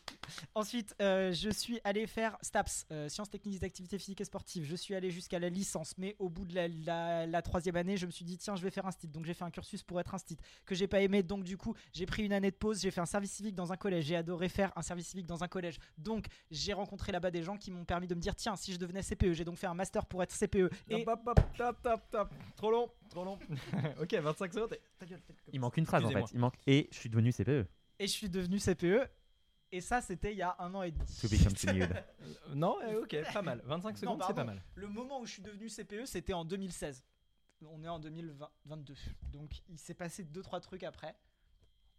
Ensuite, 0.54 0.94
euh, 1.00 1.32
je 1.32 1.50
suis 1.50 1.80
allé 1.84 2.06
faire 2.06 2.36
STAPS, 2.42 2.86
sciences 3.08 3.30
techniques 3.30 3.58
des 3.60 3.66
activités 3.66 3.98
physiques 3.98 4.20
et 4.20 4.24
sportives. 4.24 4.64
Je 4.64 4.76
suis 4.76 4.94
allé 4.94 5.10
jusqu'à 5.10 5.38
la 5.38 5.48
licence, 5.48 5.94
mais 5.98 6.16
au 6.18 6.28
bout 6.28 6.44
de 6.44 6.54
la, 6.54 6.68
la- 6.68 7.26
la 7.26 7.42
troisième 7.42 7.76
année, 7.76 7.96
je 7.96 8.06
me 8.06 8.10
suis 8.10 8.24
dit, 8.24 8.38
tiens, 8.38 8.56
je 8.56 8.62
vais 8.62 8.70
faire 8.70 8.86
un 8.86 8.90
stit. 8.90 9.08
Donc, 9.08 9.24
j'ai 9.24 9.34
fait 9.34 9.44
un 9.44 9.50
cursus 9.50 9.82
pour 9.82 10.00
être 10.00 10.14
un 10.14 10.18
stit 10.18 10.36
que 10.64 10.74
j'ai 10.74 10.86
pas 10.86 11.00
aimé. 11.00 11.22
Donc, 11.22 11.44
du 11.44 11.56
coup, 11.56 11.74
j'ai 11.92 12.06
pris 12.06 12.24
une 12.24 12.32
année 12.32 12.50
de 12.50 12.56
pause. 12.56 12.80
J'ai 12.80 12.90
fait 12.90 13.00
un 13.00 13.06
service 13.06 13.32
civique 13.32 13.54
dans 13.54 13.72
un 13.72 13.76
collège. 13.76 14.04
J'ai 14.06 14.16
adoré 14.16 14.48
faire 14.48 14.72
un 14.76 14.82
service 14.82 15.08
civique 15.08 15.26
dans 15.26 15.42
un 15.44 15.48
collège. 15.48 15.78
Donc, 15.98 16.26
j'ai 16.50 16.72
rencontré 16.72 17.12
là-bas 17.12 17.30
des 17.30 17.42
gens 17.42 17.56
qui 17.56 17.70
m'ont 17.70 17.84
permis 17.84 18.06
de 18.06 18.14
me 18.14 18.20
dire, 18.20 18.34
tiens, 18.36 18.56
si 18.56 18.72
je 18.72 18.78
devenais 18.78 19.02
CPE, 19.02 19.32
j'ai 19.32 19.44
donc 19.44 19.56
fait 19.58 19.66
un 19.66 19.74
master 19.74 20.06
pour 20.06 20.22
être 20.22 20.34
CPE. 20.36 20.70
Et 20.88 21.04
Hop, 21.06 21.08
hop, 21.08 21.20
hop, 21.38 21.40
top, 21.56 21.82
top, 21.82 22.00
Trop 22.56 22.70
long, 22.70 22.90
trop 23.10 23.24
long. 23.24 23.38
ok, 24.00 24.14
25 24.14 24.52
secondes. 24.52 24.72
et- 24.72 24.80
ta 24.98 25.06
gueule, 25.06 25.20
faites 25.20 25.40
comme 25.42 25.54
Il 25.54 25.60
manque 25.60 25.76
une 25.76 25.86
phrase 25.86 26.04
en 26.04 26.10
fait. 26.10 26.18
Excusez-moi. 26.20 26.30
Il 26.34 26.40
manque. 26.40 26.58
Et 26.66 26.88
je 26.92 26.96
suis 26.98 27.08
devenu. 27.08 27.32
CPE. 27.32 27.66
et 27.98 28.06
je 28.06 28.12
suis 28.12 28.28
devenu 28.28 28.58
CPE. 28.58 29.08
Et 29.74 29.80
ça, 29.80 30.02
c'était 30.02 30.32
il 30.32 30.36
y 30.36 30.42
a 30.42 30.54
un 30.58 30.74
an 30.74 30.82
et 30.82 30.90
demi. 30.90 31.06
To 31.20 31.28
be 31.28 31.42
continued. 31.42 31.90
Euh, 31.90 32.34
non, 32.54 32.76
eh, 32.86 32.96
ok, 32.96 33.16
pas 33.32 33.40
mal. 33.40 33.62
25 33.64 33.96
secondes, 33.98 34.22
c'est 34.26 34.34
pas 34.34 34.44
mal. 34.44 34.62
Le 34.74 34.86
moment 34.88 35.20
où 35.20 35.26
je 35.26 35.32
suis 35.32 35.42
devenu 35.42 35.68
CPE, 35.68 36.04
c'était 36.04 36.34
en 36.34 36.44
2016. 36.44 37.02
On 37.64 37.82
est 37.82 37.88
en 37.88 37.98
2022. 37.98 38.94
Donc 39.30 39.62
il 39.68 39.78
s'est 39.78 39.94
passé 39.94 40.24
2-3 40.24 40.60
trucs 40.60 40.82
après. 40.82 41.16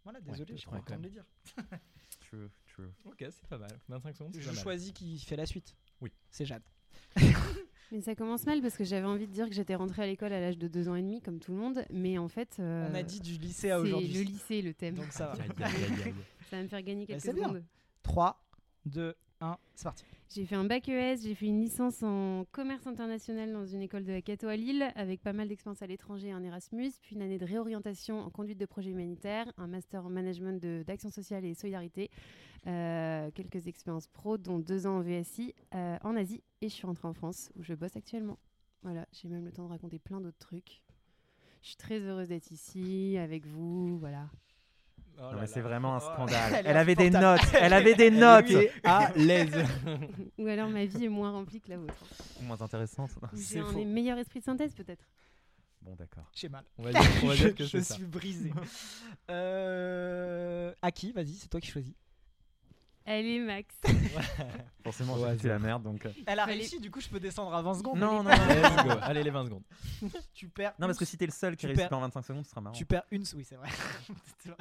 Voilà, 0.04 0.20
désolé, 0.20 0.44
deux, 0.44 0.54
je 0.54 0.58
suis 0.58 0.66
trois, 0.66 0.80
quand 0.86 0.98
de 0.98 1.02
le 1.04 1.08
dire. 1.10 1.24
True, 2.20 2.50
true. 2.66 2.92
Ok, 3.06 3.16
c'est 3.20 3.46
pas 3.48 3.58
mal. 3.58 3.70
25 3.88 4.16
secondes, 4.16 4.34
c'est 4.34 4.42
Je 4.42 4.48
pas 4.48 4.54
mal. 4.54 4.62
choisis 4.62 4.92
qui 4.92 5.18
fait 5.18 5.36
la 5.36 5.46
suite. 5.46 5.74
Oui. 6.00 6.12
C'est 6.30 6.44
Jade. 6.44 6.62
Mais 7.92 8.00
ça 8.00 8.14
commence 8.14 8.44
mal 8.46 8.60
parce 8.60 8.76
que 8.76 8.84
j'avais 8.84 9.06
envie 9.06 9.26
de 9.26 9.32
dire 9.32 9.48
que 9.48 9.54
j'étais 9.54 9.74
rentrée 9.74 10.02
à 10.02 10.06
l'école 10.06 10.32
à 10.32 10.40
l'âge 10.40 10.58
de 10.58 10.66
2 10.68 10.88
ans 10.88 10.94
et 10.96 11.02
demi, 11.02 11.20
comme 11.20 11.38
tout 11.38 11.52
le 11.52 11.58
monde. 11.58 11.84
Mais 11.90 12.18
en 12.18 12.28
fait. 12.28 12.56
euh, 12.58 12.88
On 12.90 12.94
a 12.94 13.02
dit 13.02 13.20
du 13.20 13.34
lycée 13.38 13.70
à 13.70 13.76
c'est 13.78 13.82
aujourd'hui. 13.82 14.12
le 14.14 14.22
lycée, 14.22 14.62
le 14.62 14.74
thème. 14.74 14.94
Donc 14.94 15.10
ça 15.12 15.26
va. 15.28 15.34
Ça 16.50 16.56
va 16.56 16.62
me 16.62 16.68
faire 16.68 16.82
gagner 16.82 17.02
Bah, 17.06 17.14
quelques 17.14 17.20
c'est 17.22 17.32
bien. 17.34 17.48
secondes. 17.48 17.64
3, 18.02 18.42
2, 18.86 19.14
1, 19.44 19.58
c'est 19.74 19.84
parti. 19.84 20.04
J'ai 20.34 20.46
fait 20.46 20.56
un 20.56 20.64
bac 20.64 20.88
ES, 20.88 21.18
j'ai 21.22 21.34
fait 21.34 21.46
une 21.46 21.60
licence 21.60 22.02
en 22.02 22.44
commerce 22.50 22.86
international 22.86 23.52
dans 23.52 23.66
une 23.66 23.82
école 23.82 24.04
de 24.04 24.12
la 24.12 24.20
Cato 24.20 24.48
à 24.48 24.56
Lille, 24.56 24.90
avec 24.96 25.22
pas 25.22 25.32
mal 25.32 25.48
d'expériences 25.48 25.82
à 25.82 25.86
l'étranger 25.86 26.28
et 26.28 26.32
un 26.32 26.42
Erasmus, 26.42 26.90
puis 27.02 27.14
une 27.14 27.22
année 27.22 27.38
de 27.38 27.44
réorientation 27.44 28.20
en 28.20 28.30
conduite 28.30 28.58
de 28.58 28.66
projet 28.66 28.90
humanitaire, 28.90 29.52
un 29.58 29.68
master 29.68 30.04
en 30.06 30.10
management 30.10 30.60
d'action 30.84 31.10
sociale 31.10 31.44
et 31.44 31.54
solidarité, 31.54 32.10
euh, 32.66 33.30
quelques 33.32 33.68
expériences 33.68 34.08
pro, 34.08 34.38
dont 34.38 34.58
deux 34.58 34.86
ans 34.86 34.96
en 34.96 35.02
VSI 35.02 35.54
euh, 35.74 35.98
en 36.02 36.16
Asie, 36.16 36.42
et 36.62 36.68
je 36.68 36.74
suis 36.74 36.86
rentrée 36.86 37.06
en 37.06 37.14
France 37.14 37.52
où 37.56 37.62
je 37.62 37.74
bosse 37.74 37.94
actuellement. 37.94 38.38
Voilà, 38.82 39.06
j'ai 39.12 39.28
même 39.28 39.44
le 39.44 39.52
temps 39.52 39.64
de 39.64 39.70
raconter 39.70 39.98
plein 39.98 40.20
d'autres 40.20 40.38
trucs. 40.38 40.82
Je 41.62 41.68
suis 41.68 41.76
très 41.76 42.00
heureuse 42.00 42.28
d'être 42.28 42.50
ici 42.50 43.16
avec 43.18 43.46
vous, 43.46 43.98
voilà. 43.98 44.28
Oh 45.16 45.22
Non, 45.22 45.32
là 45.32 45.38
mais 45.42 45.46
c'est 45.46 45.60
vraiment 45.60 45.94
un 45.96 45.98
Oh. 45.98 46.12
scandale. 46.12 46.62
Elle 46.66 46.76
avait 46.76 46.94
des 46.94 47.10
notes. 47.10 47.40
Elle 47.54 47.72
avait 47.72 47.94
des 47.94 48.10
notes. 48.26 48.50
Elle 48.50 48.56
est 48.64 48.72
à 48.84 49.12
l'aise. 49.14 49.64
Ou 50.38 50.46
alors 50.46 50.68
ma 50.68 50.84
vie 50.84 51.04
est 51.04 51.08
moins 51.08 51.30
remplie 51.32 51.60
que 51.60 51.70
la 51.70 51.76
vôtre. 51.78 51.94
Moins 52.42 52.60
intéressante. 52.60 53.10
J'ai 53.32 53.60
un 53.60 53.66
faux. 53.66 53.84
meilleur 53.84 54.18
esprit 54.18 54.40
de 54.40 54.44
synthèse 54.44 54.74
peut-être. 54.74 55.04
Bon, 55.82 55.94
d'accord. 55.96 56.24
J'ai 56.34 56.48
mal. 56.48 56.64
On 56.78 56.82
va 56.84 56.92
dire, 56.92 57.02
on 57.22 57.26
va 57.28 57.34
je 57.34 57.44
dire 57.44 57.54
que 57.54 57.64
je 57.64 57.78
ça. 57.78 57.94
suis 57.94 58.04
brisé. 58.04 58.50
euh, 59.30 60.72
à 60.82 60.90
qui 60.90 61.12
Vas-y, 61.12 61.34
c'est 61.34 61.48
toi 61.48 61.60
qui 61.60 61.68
choisis. 61.70 61.92
Allez, 63.06 63.38
Max. 63.40 63.74
Forcément, 64.82 65.16
j'ai 65.18 65.38
c'est 65.38 65.48
la 65.48 65.58
merde 65.58 65.82
donc. 65.82 66.04
euh. 66.06 66.12
Elle 66.26 66.38
a 66.38 66.44
réussi, 66.46 66.80
du 66.80 66.90
coup 66.90 67.00
je 67.00 67.08
peux 67.08 67.20
descendre 67.20 67.54
à 67.54 67.60
20 67.62 67.74
secondes. 67.74 67.98
Non, 67.98 68.22
non, 68.22 68.30
Let's 68.30 68.76
non. 68.76 68.94
go. 68.94 68.98
Allez, 69.02 69.22
les 69.22 69.30
20 69.30 69.44
secondes. 69.44 69.62
Tu 70.32 70.48
perds. 70.48 70.72
Non, 70.78 70.86
parce 70.86 70.98
que 70.98 71.04
si 71.04 71.16
t'es 71.18 71.26
le 71.26 71.32
seul 71.32 71.54
qui 71.56 71.60
tu 71.60 71.66
réussit 71.66 71.82
perds- 71.82 71.90
pas 71.90 71.96
en 71.96 72.00
25 72.00 72.22
secondes, 72.24 72.44
ce 72.44 72.50
sera 72.50 72.60
marrant. 72.60 72.74
Tu 72.74 72.86
perds 72.86 73.04
une. 73.10 73.24
Oui, 73.36 73.44
c'est 73.44 73.56
vrai. 73.56 73.68
c'est 74.38 74.48
vrai. 74.50 74.58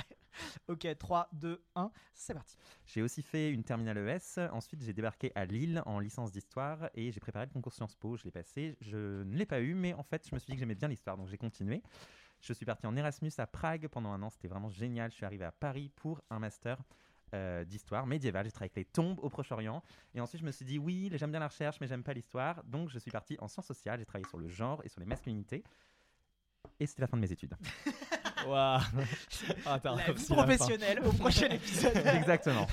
Ok, 0.67 0.87
3, 0.97 1.29
2, 1.33 1.63
1, 1.75 1.91
c'est 2.13 2.33
parti. 2.33 2.57
J'ai 2.87 3.01
aussi 3.01 3.21
fait 3.21 3.51
une 3.51 3.63
terminale 3.63 3.97
ES. 3.99 4.39
Ensuite, 4.51 4.81
j'ai 4.83 4.93
débarqué 4.93 5.31
à 5.35 5.45
Lille 5.45 5.81
en 5.85 5.99
licence 5.99 6.31
d'histoire 6.31 6.89
et 6.95 7.11
j'ai 7.11 7.19
préparé 7.19 7.45
le 7.45 7.51
concours 7.51 7.73
Sciences 7.73 7.95
Po. 7.95 8.17
Je 8.17 8.23
l'ai 8.23 8.31
passé. 8.31 8.75
Je 8.81 9.23
ne 9.23 9.35
l'ai 9.37 9.45
pas 9.45 9.61
eu, 9.61 9.73
mais 9.75 9.93
en 9.93 10.03
fait, 10.03 10.27
je 10.27 10.33
me 10.33 10.39
suis 10.39 10.47
dit 10.47 10.53
que 10.53 10.59
j'aimais 10.59 10.75
bien 10.75 10.87
l'histoire, 10.87 11.17
donc 11.17 11.27
j'ai 11.27 11.37
continué. 11.37 11.81
Je 12.41 12.51
suis 12.51 12.65
parti 12.65 12.87
en 12.87 12.95
Erasmus 12.95 13.31
à 13.37 13.45
Prague 13.47 13.87
pendant 13.87 14.11
un 14.11 14.21
an. 14.23 14.29
C'était 14.29 14.47
vraiment 14.49 14.69
génial. 14.69 15.11
Je 15.11 15.15
suis 15.17 15.25
arrivé 15.25 15.45
à 15.45 15.51
Paris 15.51 15.89
pour 15.95 16.19
un 16.29 16.39
master 16.39 16.77
euh, 17.33 17.65
d'histoire 17.65 18.05
médiévale. 18.05 18.45
J'ai 18.45 18.51
travaillé 18.51 18.71
avec 18.75 18.77
les 18.77 18.85
tombes 18.91 19.19
au 19.21 19.29
Proche-Orient. 19.29 19.81
Et 20.13 20.21
ensuite, 20.21 20.41
je 20.41 20.45
me 20.45 20.51
suis 20.51 20.65
dit, 20.65 20.77
oui, 20.77 21.09
j'aime 21.13 21.31
bien 21.31 21.39
la 21.39 21.47
recherche, 21.47 21.77
mais 21.81 21.87
j'aime 21.87 22.03
pas 22.03 22.13
l'histoire. 22.13 22.63
Donc, 22.65 22.89
je 22.89 22.99
suis 22.99 23.11
parti 23.11 23.35
en 23.39 23.47
sciences 23.47 23.65
sociales. 23.67 23.99
J'ai 23.99 24.05
travaillé 24.05 24.27
sur 24.29 24.37
le 24.37 24.47
genre 24.47 24.81
et 24.83 24.89
sur 24.89 24.99
les 24.99 25.05
masculinités. 25.07 25.63
Et 26.79 26.85
c'était 26.87 27.01
la 27.01 27.07
fin 27.07 27.17
de 27.17 27.21
mes 27.21 27.31
études. 27.31 27.55
Waouh. 28.47 28.81
Ah, 29.65 29.79
La 29.83 30.11
vie 30.11 30.25
professionnelle 30.27 30.99
au 31.05 31.11
prochain 31.13 31.47
épisode. 31.51 31.95
Exactement. 31.95 32.67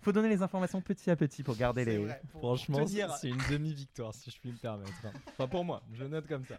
Faut 0.00 0.12
donner 0.12 0.28
les 0.28 0.42
informations 0.42 0.80
petit 0.80 1.10
à 1.10 1.16
petit 1.16 1.42
pour 1.42 1.56
garder 1.56 1.84
les. 1.84 1.98
vrai, 1.98 2.20
pour- 2.30 2.40
Franchement, 2.40 2.84
dire. 2.84 3.12
c'est 3.16 3.28
une 3.28 3.40
demi-victoire, 3.50 4.14
si 4.14 4.30
je 4.30 4.38
puis 4.38 4.52
me 4.52 4.56
permettre. 4.58 4.92
hein. 5.04 5.12
Enfin, 5.28 5.48
pour 5.48 5.64
moi, 5.64 5.82
je 5.92 6.04
note 6.04 6.26
comme 6.28 6.44
ça. 6.44 6.58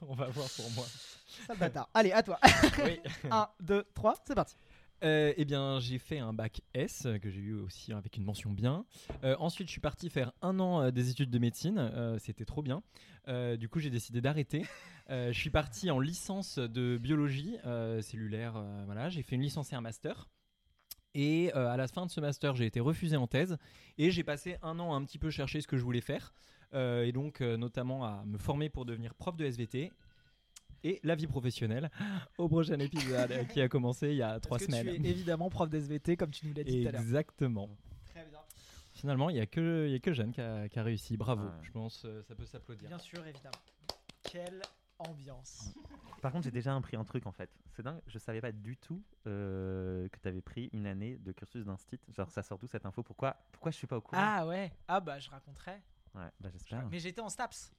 On 0.00 0.14
va 0.14 0.26
voir 0.28 0.48
pour 0.56 0.70
moi. 0.72 0.84
Sale 1.46 1.58
bâtard. 1.58 1.88
Allez, 1.92 2.12
à 2.12 2.22
toi. 2.22 2.38
Oui. 2.84 2.98
1, 3.30 3.48
2, 3.60 3.84
3, 3.94 4.14
c'est 4.26 4.34
parti. 4.34 4.56
Euh, 5.02 5.32
eh 5.36 5.44
bien, 5.44 5.80
j'ai 5.80 5.98
fait 5.98 6.18
un 6.18 6.32
bac 6.32 6.60
S 6.74 7.06
euh, 7.06 7.18
que 7.18 7.28
j'ai 7.28 7.40
eu 7.40 7.54
aussi 7.54 7.92
avec 7.92 8.16
une 8.16 8.24
mention 8.24 8.52
bien. 8.52 8.84
Euh, 9.24 9.34
ensuite, 9.40 9.66
je 9.66 9.72
suis 9.72 9.80
parti 9.80 10.08
faire 10.10 10.32
un 10.42 10.60
an 10.60 10.90
des 10.90 11.10
études 11.10 11.30
de 11.30 11.38
médecine. 11.38 11.90
C'était 12.18 12.44
trop 12.44 12.62
bien. 12.62 12.82
Du 13.56 13.68
coup, 13.68 13.80
j'ai 13.80 13.90
décidé 13.90 14.20
d'arrêter. 14.20 14.64
Je 15.08 15.32
suis 15.32 15.50
parti 15.50 15.90
en 15.90 15.98
licence 15.98 16.58
de 16.58 16.98
biologie 16.98 17.56
cellulaire. 18.00 18.62
voilà, 18.86 19.08
j'ai 19.08 19.22
fait 19.22 19.36
une 19.36 19.42
licence 19.42 19.72
et 19.72 19.76
un 19.76 19.80
master. 19.80 20.28
Et 21.14 21.52
à 21.52 21.76
la 21.76 21.88
fin 21.88 22.06
de 22.06 22.10
ce 22.10 22.20
master, 22.20 22.56
j'ai 22.56 22.66
été 22.66 22.80
refusé 22.80 23.16
en 23.16 23.26
thèse 23.26 23.58
et 23.98 24.10
j'ai 24.10 24.24
passé 24.24 24.56
un 24.62 24.78
an 24.78 24.94
à 24.94 24.96
un 24.96 25.04
petit 25.04 25.18
peu 25.18 25.30
chercher 25.30 25.60
ce 25.60 25.66
que 25.66 25.76
je 25.76 25.84
voulais 25.84 26.00
faire. 26.00 26.32
Et 26.74 27.12
donc, 27.12 27.40
notamment 27.40 28.04
à 28.04 28.24
me 28.24 28.38
former 28.38 28.68
pour 28.68 28.84
devenir 28.84 29.14
prof 29.14 29.36
de 29.36 29.44
SVT. 29.44 29.90
Et 30.84 31.00
la 31.04 31.14
vie 31.14 31.26
professionnelle 31.26 31.90
au 32.38 32.48
prochain 32.48 32.78
épisode 32.78 33.46
qui 33.52 33.60
a 33.60 33.68
commencé 33.68 34.08
il 34.10 34.16
y 34.16 34.22
a 34.22 34.40
trois 34.40 34.58
Parce 34.58 34.66
que 34.66 34.72
semaines. 34.76 35.00
tu 35.00 35.06
es 35.06 35.10
évidemment 35.10 35.48
prof 35.50 35.68
d'SVT 35.70 36.16
comme 36.16 36.30
tu 36.30 36.46
nous 36.46 36.54
l'as 36.54 36.64
dit 36.64 36.82
tout 36.82 36.88
à 36.88 36.92
l'heure. 36.92 37.00
Exactement. 37.00 37.68
Très 38.06 38.24
bien. 38.26 38.40
Finalement, 38.94 39.30
il 39.30 39.34
n'y 39.34 39.40
a, 39.40 39.46
que- 39.46 39.86
il 39.86 39.92
y 39.92 39.94
a 39.94 39.98
que 40.00 40.12
Jeanne 40.12 40.32
qui 40.32 40.40
a, 40.40 40.68
qui 40.68 40.78
a 40.78 40.82
réussi. 40.82 41.16
Bravo. 41.16 41.44
Ouais. 41.44 41.50
Je 41.62 41.70
pense 41.70 42.04
euh, 42.04 42.22
ça 42.22 42.34
peut 42.34 42.44
s'applaudir. 42.44 42.88
Bien 42.88 42.98
sûr, 42.98 43.24
évidemment. 43.26 43.56
Quelle 44.24 44.60
ambiance. 44.98 45.72
Par 46.20 46.30
contre, 46.30 46.44
j'ai 46.44 46.50
déjà 46.50 46.76
appris 46.76 46.96
un 46.96 47.04
truc 47.04 47.26
en 47.26 47.32
fait. 47.32 47.50
C'est 47.74 47.82
dingue, 47.82 48.00
je 48.06 48.18
savais 48.18 48.40
pas 48.40 48.52
du 48.52 48.76
tout 48.76 49.02
euh, 49.26 50.08
que 50.08 50.18
tu 50.20 50.28
avais 50.28 50.42
pris 50.42 50.68
une 50.72 50.86
année 50.86 51.16
de 51.16 51.32
cursus 51.32 51.64
d'instit. 51.64 51.98
Genre, 52.14 52.30
ça 52.30 52.42
sort 52.42 52.58
d'où 52.58 52.66
cette 52.66 52.86
info? 52.86 53.02
Pourquoi, 53.02 53.36
pourquoi 53.50 53.70
je 53.72 53.76
suis 53.78 53.86
pas 53.86 53.96
au 53.96 54.00
courant? 54.00 54.20
Ah 54.24 54.46
ouais. 54.46 54.72
Ah 54.86 55.00
bah 55.00 55.18
je 55.18 55.30
raconterai. 55.30 55.80
Ouais, 56.14 56.28
bah 56.40 56.50
j'espère. 56.52 56.86
Mais 56.90 56.98
j'étais 56.98 57.20
en 57.20 57.28
STAPS. 57.28 57.72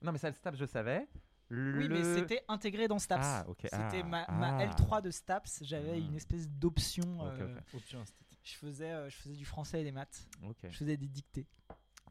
Non, 0.00 0.12
mais 0.12 0.18
ça, 0.18 0.28
le 0.30 0.34
STAPS, 0.36 0.56
je 0.58 0.64
savais. 0.64 1.06
Oui, 1.50 1.88
mais 1.88 2.02
c'était 2.14 2.44
intégré 2.48 2.88
dans 2.88 2.98
STAPS. 2.98 3.22
Ah. 3.24 3.46
C'était 3.62 4.00
Ah, 4.00 4.02
ma, 4.04 4.26
ma 4.28 4.56
ah. 4.58 4.66
L3 4.66 5.02
de 5.02 5.10
STAPS. 5.10 5.62
J'avais 5.64 6.00
Hmm. 6.00 6.06
une 6.06 6.14
espèce 6.14 6.48
d'option. 6.48 7.20
Ok, 7.20 7.40
euh, 7.40 7.56
ok. 7.56 7.74
Option 7.74 8.00
instit. 8.00 8.16
Je 8.42 8.54
faisais, 8.54 8.90
euh, 8.90 9.08
je 9.10 9.16
faisais 9.16 9.34
du 9.36 9.44
français 9.44 9.80
et 9.82 9.84
des 9.84 9.92
maths. 9.92 10.26
Ok. 10.42 10.56
Je 10.64 10.76
faisais 10.76 10.96
des 10.96 11.08
dictées. 11.08 11.46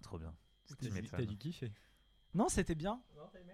Trop 0.01 0.17
bien. 0.19 0.33
T'as 0.67 0.75
Tu 0.75 1.25
dû- 1.25 1.37
kiffer. 1.37 1.71
Non, 2.33 2.47
c'était 2.47 2.75
bien. 2.75 3.01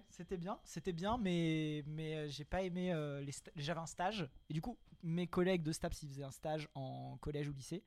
C'était 0.10 0.38
bien, 0.38 0.60
c'était 0.63 0.93
bien, 0.93 1.17
mais 1.17 1.84
mais 1.88 2.15
euh, 2.15 2.27
j'ai 2.27 2.46
pas 2.46 2.62
aimé 2.62 2.93
euh, 2.93 3.22
les. 3.22 3.31
sta- 3.31 3.51
J'avais 3.55 3.79
un 3.79 3.86
stage 3.88 4.27
et 4.50 4.53
du 4.53 4.62
coup 4.62 4.77
mes 5.03 5.25
collègues 5.27 5.63
de 5.63 5.72
STAPS 5.72 6.03
ils 6.03 6.10
faisaient 6.10 6.24
un 6.24 6.31
stage 6.31 6.67
en 6.75 7.17
collège 7.17 7.48
ou 7.50 7.53
lycée 7.53 7.84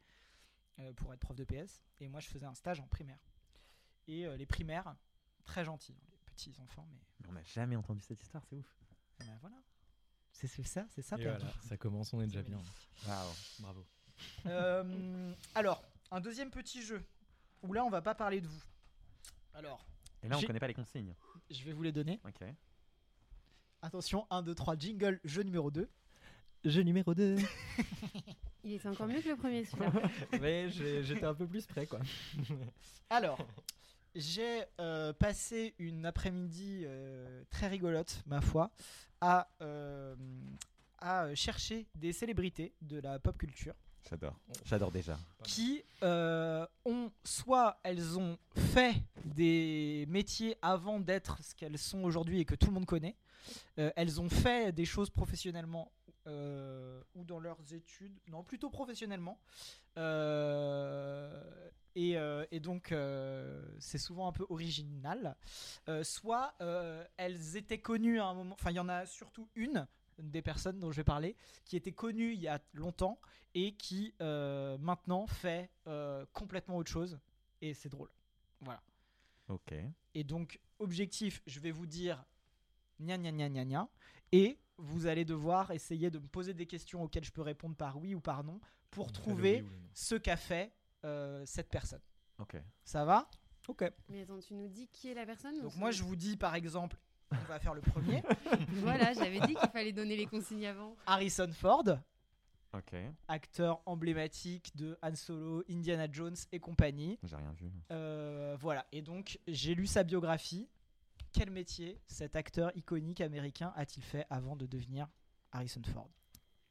euh, 0.81 0.93
pour 0.95 1.13
être 1.15 1.21
prof 1.21 1.37
de 1.37 1.45
PS 1.45 1.81
et 2.01 2.09
moi 2.09 2.21
je 2.21 2.29
faisais 2.29 2.47
un 2.47 2.55
stage 2.55 2.81
en 2.81 2.87
primaire. 2.89 3.19
Et 4.09 4.27
euh, 4.27 4.37
les 4.37 4.47
primaires 4.47 4.97
très 5.45 5.65
gentils, 5.65 5.97
enfants, 6.61 6.87
mais 6.91 6.99
Mais 7.21 7.29
on 7.29 7.33
n'a 7.33 7.43
jamais 7.43 7.77
entendu 7.77 8.01
cette 8.03 8.23
histoire, 8.23 8.43
c'est 8.49 8.57
ouf. 8.57 8.77
ben 9.19 9.39
voilà. 9.41 9.57
C'est 10.33 10.47
ça, 10.65 10.87
c'est 10.89 11.03
ça. 11.03 11.17
Et 11.19 11.23
voilà, 11.25 11.53
ça 11.69 11.77
commence, 11.77 12.15
on 12.15 12.21
est 12.23 12.27
déjà 12.27 12.43
bien. 12.43 12.59
Waouh. 13.07 13.29
Bravo. 13.59 13.87
Euh, 14.47 15.35
alors 15.55 15.83
un 16.11 16.21
deuxième 16.21 16.51
petit 16.51 16.83
jeu 16.83 17.03
où 17.63 17.73
là 17.73 17.85
on 17.85 17.91
va 17.91 18.01
pas 18.03 18.15
parler 18.15 18.41
de 18.41 18.47
vous. 18.47 18.63
Alors 19.55 19.85
Et 20.23 20.29
là, 20.29 20.39
on 20.39 20.43
connaît 20.43 20.59
pas 20.61 20.69
les 20.69 20.75
consignes. 20.75 21.15
je 21.51 21.63
vais 21.65 21.73
vous 21.73 21.83
les 21.83 21.93
donner. 21.93 22.21
Ok. 22.25 22.43
Attention 23.83 24.27
1 24.31 24.43
2 24.43 24.55
3 24.55 24.77
jingle 24.79 25.21
jeu 25.25 25.43
numéro 25.43 25.71
2. 25.71 25.89
Jeu 26.65 26.83
numéro 26.83 27.15
2. 27.15 27.37
Il 28.65 28.75
était 28.75 28.89
encore 28.89 29.07
mieux 29.07 29.23
que 29.23 29.29
le 29.31 29.37
premier, 29.37 29.65
celui-là. 29.65 29.91
Mais 30.41 30.69
j'étais 30.71 31.25
un 31.25 31.35
peu 31.35 31.47
plus 31.47 31.65
près, 31.67 31.87
quoi. 31.87 32.01
Alors, 33.09 33.39
j'ai 34.15 34.65
euh, 34.81 35.13
passé 35.13 35.75
une 35.79 36.07
après-midi 36.07 36.83
euh, 36.85 37.45
très 37.51 37.69
rigolote, 37.69 38.23
ma 38.27 38.41
foi, 38.41 38.71
à, 39.21 39.49
euh, 39.61 40.15
à 40.99 41.35
chercher 41.35 41.87
des 41.95 42.13
célébrités 42.13 42.73
de 42.83 42.99
la 42.99 43.19
pop 43.19 43.37
culture 43.39 43.75
J'adore. 44.09 44.35
J'adore 44.65 44.91
déjà. 44.91 45.19
qui 45.45 45.85
ont 46.03 47.13
soit 47.23 47.79
elles 47.83 48.19
ont 48.19 48.39
fait 48.57 48.95
des 49.25 50.07
métiers 50.09 50.57
avant 50.63 50.99
d'être 51.01 51.43
ce 51.43 51.55
qu'elles 51.55 51.79
sont 51.79 52.03
aujourd'hui 52.03 52.41
et 52.41 52.45
que 52.47 52.55
tout 52.55 52.69
le 52.69 52.73
monde 52.73 52.87
connaît, 52.87 53.17
elles 53.77 54.21
ont 54.21 54.31
fait 54.31 54.73
des 54.73 54.87
choses 54.87 55.11
professionnellement 55.11 55.93
ou 56.27 57.25
dans 57.25 57.39
leurs 57.39 57.75
études, 57.75 58.19
non 58.29 58.43
plutôt 58.43 58.71
professionnellement, 58.71 59.39
et, 61.95 62.17
euh, 62.17 62.45
et 62.51 62.61
donc 62.61 62.93
euh, 62.93 63.65
c'est 63.79 63.99
souvent 63.99 64.29
un 64.29 64.33
peu 64.33 64.47
original, 64.49 65.37
Euh, 65.89 66.05
soit 66.05 66.55
euh, 66.61 67.05
elles 67.17 67.57
étaient 67.57 67.81
connues 67.81 68.21
à 68.21 68.27
un 68.27 68.35
moment, 68.35 68.55
enfin 68.55 68.71
il 68.71 68.77
y 68.77 68.81
en 68.81 68.89
a 68.89 69.07
surtout 69.07 69.49
une 69.55 69.87
des 70.19 70.43
personnes 70.43 70.79
dont 70.79 70.91
je 70.93 70.97
vais 70.97 71.05
parler 71.05 71.37
qui 71.65 71.77
était 71.77 71.93
connue 71.93 72.33
il 72.35 72.41
y 72.41 72.49
a 72.49 72.61
longtemps 72.75 73.19
et 73.55 73.75
qui 73.77 74.15
euh, 74.21 74.77
maintenant 74.79 75.27
fait 75.27 75.71
euh, 75.87 76.27
complètement 76.33 76.77
autre 76.77 76.91
chose 76.91 77.19
et 77.63 77.75
c'est 77.75 77.89
drôle. 77.89 78.11
Voilà. 78.61 78.83
Ok. 79.49 79.75
Et 80.15 80.25
donc 80.25 80.61
objectif, 80.79 81.43
je 81.47 81.59
vais 81.61 81.71
vous 81.73 81.87
dire 81.87 82.25
gna 83.01 83.17
gna 83.17 83.33
gna 83.33 83.49
gna 83.49 83.65
gna 83.65 83.89
et 84.33 84.59
vous 84.77 85.07
allez 85.07 85.25
devoir 85.25 85.71
essayer 85.73 86.11
de 86.11 86.19
me 86.19 86.29
poser 86.29 86.55
des 86.55 86.67
questions 86.67 87.03
auxquelles 87.03 87.25
je 87.25 87.33
peux 87.33 87.43
répondre 87.43 87.77
par 87.77 87.99
oui 87.99 88.15
ou 88.15 88.21
par 88.21 88.45
non 88.45 88.61
pour 88.91 89.13
trouver 89.13 89.63
oui 89.63 89.69
ce 89.95 90.15
qu'a 90.15 90.37
fait 90.37 90.73
euh, 91.05 91.43
cette 91.47 91.69
personne. 91.69 92.01
Ok. 92.39 92.57
Ça 92.85 93.05
va? 93.05 93.29
Ok. 93.69 93.85
Mais 94.09 94.23
attends, 94.23 94.39
tu 94.41 94.55
nous 94.55 94.69
dis 94.69 94.89
qui 94.89 95.09
est 95.11 95.15
la 95.15 95.27
personne 95.27 95.61
Donc 95.63 95.77
moi 95.77 95.91
je 95.91 96.03
vous 96.03 96.17
dis 96.17 96.37
par 96.37 96.55
exemple, 96.55 96.97
on 97.31 97.37
va 97.49 97.59
faire 97.61 97.75
le 97.75 97.81
premier, 97.83 98.23
Voilà, 98.83 99.13
j'avais 99.13 99.41
dit 99.41 99.55
qu'il 99.55 99.69
fallait 99.71 99.93
donner 99.93 100.17
les 100.17 100.27
consignes 100.27 100.67
avant. 100.67 100.97
Harrison 101.07 101.51
Ford, 101.53 101.85
Ok. 102.73 102.95
acteur 103.29 103.83
emblématique 103.87 104.75
de 104.77 104.99
Han 105.03 105.15
Solo, 105.15 105.63
Indiana 105.69 106.07
Jones 106.11 106.37
et 106.53 106.59
compagnie. 106.61 107.19
J'ai 107.23 107.37
rien 107.37 107.53
vu. 107.53 107.71
Euh, 107.93 108.57
voilà, 108.59 108.87
et 108.93 109.03
donc 109.03 109.39
j'ai 109.47 109.75
lu 109.75 109.87
sa 109.87 110.03
biographie. 110.03 110.69
Quel 111.33 111.51
métier 111.51 112.01
cet 112.09 112.35
acteur 112.35 112.73
iconique 112.77 113.21
américain 113.21 113.73
a-t-il 113.77 114.03
fait 114.03 114.27
avant 114.31 114.57
de 114.57 114.67
devenir 114.67 115.07
Harrison 115.53 115.83
Ford? 115.93 116.11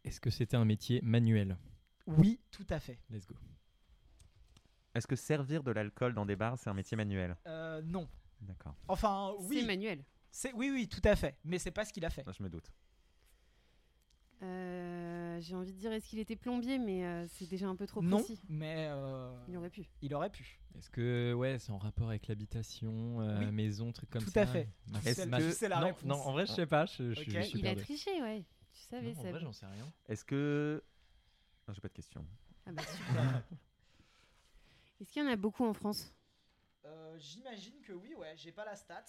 Est-ce 0.04 0.20
que 0.20 0.30
c'était 0.30 0.58
un 0.58 0.66
métier 0.66 1.00
manuel? 1.02 1.58
Oui, 2.08 2.40
tout 2.52 2.66
à 2.70 2.80
fait. 2.80 3.00
Let's 3.10 3.26
go. 3.26 3.36
Est-ce 5.00 5.08
que 5.08 5.16
servir 5.16 5.64
de 5.64 5.72
l'alcool 5.72 6.14
dans 6.14 6.26
des 6.26 6.36
bars, 6.36 6.60
c'est 6.60 6.70
un 6.70 6.74
métier 6.74 6.98
manuel? 6.98 7.38
Euh, 7.48 7.82
non. 7.86 8.06
D'accord. 8.42 8.76
Enfin, 8.90 9.34
oui. 9.40 9.62
C'est 9.62 9.66
manuel. 9.66 10.04
C'est 10.30 10.52
oui, 10.54 10.70
oui, 10.74 10.90
tout 10.90 11.00
à 11.06 11.16
fait. 11.16 11.38
Mais 11.46 11.58
c'est 11.58 11.72
pas 11.72 11.86
ce 11.86 11.94
qu'il 11.94 12.04
a 12.04 12.10
fait. 12.10 12.24
Ça, 12.26 12.34
je 12.38 12.44
me 12.44 12.50
doute. 12.50 12.70
Euh, 14.42 15.40
J'ai 15.42 15.56
envie 15.56 15.72
de 15.74 15.78
dire 15.80 15.92
est-ce 15.94 16.08
qu'il 16.10 16.20
était 16.20 16.36
plombier, 16.36 16.80
mais 16.80 17.06
euh, 17.06 17.26
c'est 17.30 17.48
déjà 17.50 17.68
un 17.68 17.76
peu 17.78 17.88
trop 17.88 18.02
non, 18.02 18.18
précis. 18.18 18.42
mais 18.50 18.88
euh, 18.90 19.34
Il 19.48 19.56
aurait 19.58 19.70
pu. 19.70 19.86
il 20.02 20.14
aurait 20.14 20.30
pu. 20.30 20.60
Est-ce 20.78 20.90
que 20.90 21.34
ouais, 21.34 21.60
c'est 21.60 21.72
en 21.72 21.78
rapport 21.78 22.10
avec 22.10 22.28
l'habitation, 22.28 23.22
euh, 23.22 23.40
Oui. 23.40 23.52
maison, 23.52 23.92
truc 23.94 24.10
comme 24.10 24.24
Tout 24.24 24.30
ça 24.32 24.42
à 24.42 24.48
fait. 24.48 24.70
Tu 25.04 25.14
sais 25.54 25.70
la 25.70 25.80
non, 25.80 25.86
réponse. 25.88 26.04
non, 26.04 26.16
en 26.16 26.32
vrai, 26.34 26.46
je 26.46 26.52
sais 26.52 26.66
pas. 26.68 26.86
Je, 26.86 27.14
je- 27.14 27.22
Ok. 27.22 27.30
je 27.30 27.40
suis 27.42 27.60
Il 27.60 27.68
a 27.68 27.76
triché, 27.76 28.22
ouais. 28.22 28.46
Tu 28.74 28.82
savais, 28.82 29.14
Non, 29.14 29.20
en 29.20 29.24
ça. 29.24 29.32
vrai, 29.32 29.40
j'en 29.40 29.54
sais 29.54 29.66
rien. 29.66 29.92
Est-ce 30.10 30.26
que. 30.26 30.84
Non, 31.68 31.74
j'ai 31.74 31.82
pas 31.82 31.88
de 31.88 31.94
question. 31.94 32.26
Ah 32.66 32.72
bah 32.74 32.82
super. 32.84 33.44
Est-ce 35.00 35.12
qu'il 35.12 35.24
y 35.24 35.26
en 35.26 35.32
a 35.32 35.36
beaucoup 35.36 35.66
en 35.66 35.74
France? 35.74 36.14
Euh, 36.86 37.16
j'imagine 37.18 37.80
que 37.82 37.94
oui, 37.94 38.14
ouais. 38.16 38.34
J'ai 38.36 38.52
pas 38.52 38.66
la 38.66 38.76
stat, 38.76 39.06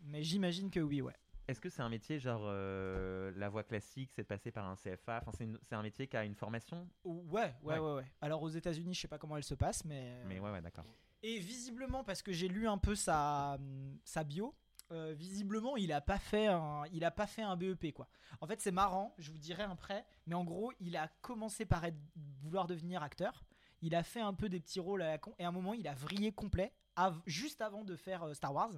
mais 0.00 0.22
j'imagine 0.22 0.70
que 0.70 0.80
oui, 0.80 1.00
ouais. 1.00 1.16
Est-ce 1.48 1.60
que 1.60 1.68
c'est 1.68 1.82
un 1.82 1.88
métier 1.88 2.18
genre 2.18 2.42
euh, 2.44 3.32
la 3.36 3.48
voie 3.48 3.64
classique, 3.64 4.10
c'est 4.14 4.22
de 4.22 4.26
passer 4.26 4.52
par 4.52 4.66
un 4.66 4.76
CFA 4.76 5.22
Enfin, 5.26 5.32
c'est 5.62 5.74
un 5.74 5.82
métier 5.82 6.06
qui 6.06 6.16
a 6.16 6.24
une 6.24 6.36
formation? 6.36 6.88
Ouais, 7.04 7.54
ouais, 7.62 7.78
ouais, 7.78 7.94
ouais. 7.94 8.04
Alors 8.20 8.42
aux 8.42 8.48
États-Unis, 8.48 8.94
je 8.94 9.00
sais 9.00 9.08
pas 9.08 9.18
comment 9.18 9.36
elle 9.36 9.44
se 9.44 9.54
passe, 9.54 9.84
mais. 9.84 10.22
Mais 10.26 10.38
ouais, 10.38 10.50
ouais, 10.50 10.62
d'accord. 10.62 10.84
Et 11.22 11.38
visiblement, 11.38 12.04
parce 12.04 12.22
que 12.22 12.32
j'ai 12.32 12.48
lu 12.48 12.68
un 12.68 12.78
peu 12.78 12.94
sa, 12.94 13.58
sa 14.04 14.24
bio, 14.24 14.54
euh, 14.92 15.14
visiblement, 15.16 15.76
il 15.76 15.92
a 15.92 16.00
pas 16.00 16.18
fait 16.18 16.48
un, 16.48 16.82
il 16.92 17.04
a 17.04 17.10
pas 17.10 17.26
fait 17.26 17.42
un 17.42 17.56
BEP 17.56 17.92
quoi. 17.94 18.08
En 18.40 18.46
fait, 18.46 18.60
c'est 18.60 18.72
marrant, 18.72 19.14
je 19.18 19.30
vous 19.30 19.38
dirai 19.38 19.62
après, 19.62 20.04
mais 20.26 20.34
en 20.34 20.44
gros, 20.44 20.72
il 20.80 20.96
a 20.96 21.08
commencé 21.22 21.64
par 21.64 21.84
être, 21.84 21.96
vouloir 22.42 22.66
devenir 22.66 23.02
acteur. 23.02 23.44
Il 23.82 23.94
a 23.94 24.02
fait 24.02 24.20
un 24.20 24.32
peu 24.34 24.48
des 24.48 24.60
petits 24.60 24.80
rôles 24.80 25.02
à 25.02 25.08
la 25.08 25.18
con, 25.18 25.34
et 25.38 25.44
à 25.44 25.48
un 25.48 25.52
moment, 25.52 25.74
il 25.74 25.86
a 25.88 25.94
vrillé 25.94 26.32
complet, 26.32 26.72
av- 26.96 27.20
juste 27.26 27.60
avant 27.60 27.84
de 27.84 27.96
faire 27.96 28.22
euh, 28.24 28.34
Star 28.34 28.54
Wars. 28.54 28.72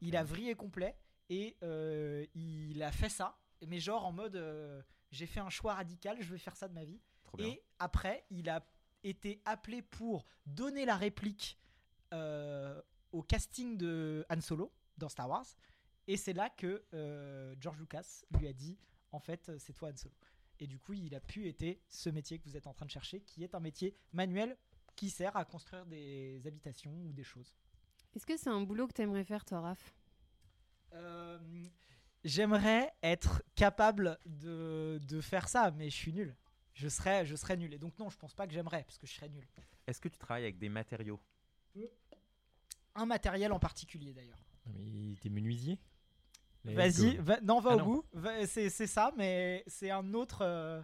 Il 0.00 0.16
a 0.16 0.22
vrillé 0.24 0.54
complet 0.54 0.96
et 1.28 1.56
euh, 1.64 2.24
il 2.34 2.80
a 2.82 2.92
fait 2.92 3.08
ça, 3.08 3.36
mais 3.66 3.80
genre 3.80 4.06
en 4.06 4.12
mode, 4.12 4.36
euh, 4.36 4.80
j'ai 5.10 5.26
fait 5.26 5.40
un 5.40 5.50
choix 5.50 5.74
radical, 5.74 6.16
je 6.20 6.30
vais 6.30 6.38
faire 6.38 6.54
ça 6.56 6.68
de 6.68 6.74
ma 6.74 6.84
vie. 6.84 7.00
Et 7.44 7.62
après, 7.80 8.24
il 8.30 8.48
a 8.48 8.64
été 9.02 9.40
appelé 9.44 9.82
pour 9.82 10.24
donner 10.46 10.84
la 10.84 10.96
réplique 10.96 11.58
au 13.12 13.22
casting 13.22 13.76
de 13.76 14.24
Han 14.30 14.40
Solo 14.40 14.72
dans 14.98 15.08
Star 15.08 15.28
Wars. 15.28 15.46
Et 16.06 16.16
c'est 16.16 16.32
là 16.32 16.50
que 16.50 16.84
George 17.60 17.78
Lucas 17.78 18.22
lui 18.38 18.46
a 18.48 18.52
dit 18.52 18.78
en 19.12 19.18
fait, 19.18 19.50
c'est 19.58 19.72
toi 19.72 19.90
Han 19.90 19.96
Solo. 19.96 20.14
Et 20.60 20.66
du 20.66 20.78
coup, 20.78 20.92
il 20.92 21.14
a 21.14 21.20
pu 21.20 21.48
être 21.48 21.80
ce 21.88 22.10
métier 22.10 22.38
que 22.38 22.44
vous 22.44 22.56
êtes 22.56 22.66
en 22.66 22.74
train 22.74 22.86
de 22.86 22.90
chercher, 22.90 23.20
qui 23.22 23.42
est 23.42 23.54
un 23.54 23.60
métier 23.60 23.94
manuel 24.12 24.56
qui 24.94 25.08
sert 25.08 25.34
à 25.36 25.44
construire 25.44 25.86
des 25.86 26.42
habitations 26.46 26.92
ou 27.06 27.12
des 27.12 27.24
choses. 27.24 27.56
Est-ce 28.14 28.26
que 28.26 28.36
c'est 28.36 28.50
un 28.50 28.60
boulot 28.60 28.86
que 28.86 28.92
t'aimerais 28.92 29.24
faire, 29.24 29.44
toi, 29.44 29.60
Raph? 29.60 29.94
Euh, 30.92 31.38
J'aimerais 32.24 32.92
être 33.02 33.42
capable 33.54 34.18
de, 34.26 35.00
de 35.02 35.20
faire 35.22 35.48
ça, 35.48 35.70
mais 35.70 35.88
je 35.88 35.96
suis 35.96 36.12
nul. 36.12 36.36
Je 36.74 36.88
serais, 36.88 37.24
je 37.24 37.34
serais 37.34 37.56
nul. 37.56 37.72
Et 37.72 37.78
donc 37.78 37.98
non, 37.98 38.10
je 38.10 38.18
pense 38.18 38.34
pas 38.34 38.46
que 38.46 38.52
j'aimerais, 38.52 38.84
parce 38.84 38.98
que 38.98 39.06
je 39.06 39.12
serais 39.12 39.28
nul. 39.28 39.46
Est-ce 39.86 40.00
que 40.00 40.08
tu 40.08 40.18
travailles 40.18 40.42
avec 40.44 40.58
des 40.58 40.68
matériaux? 40.68 41.20
Un 42.94 43.06
matériel 43.06 43.52
en 43.52 43.58
particulier 43.58 44.12
d'ailleurs. 44.12 44.44
Mais 44.66 45.14
t'es 45.20 45.30
menuisier? 45.30 45.78
Vas-y, 46.64 47.16
va- 47.16 47.40
non, 47.40 47.60
va 47.60 47.70
Ah 47.72 47.74
au 47.76 47.78
non. 47.78 47.84
bout. 47.84 48.04
C'est 48.46 48.68
c'est 48.70 48.86
ça, 48.86 49.12
mais 49.16 49.64
c'est 49.66 49.90
un 49.90 50.12
autre. 50.14 50.38
euh, 50.42 50.82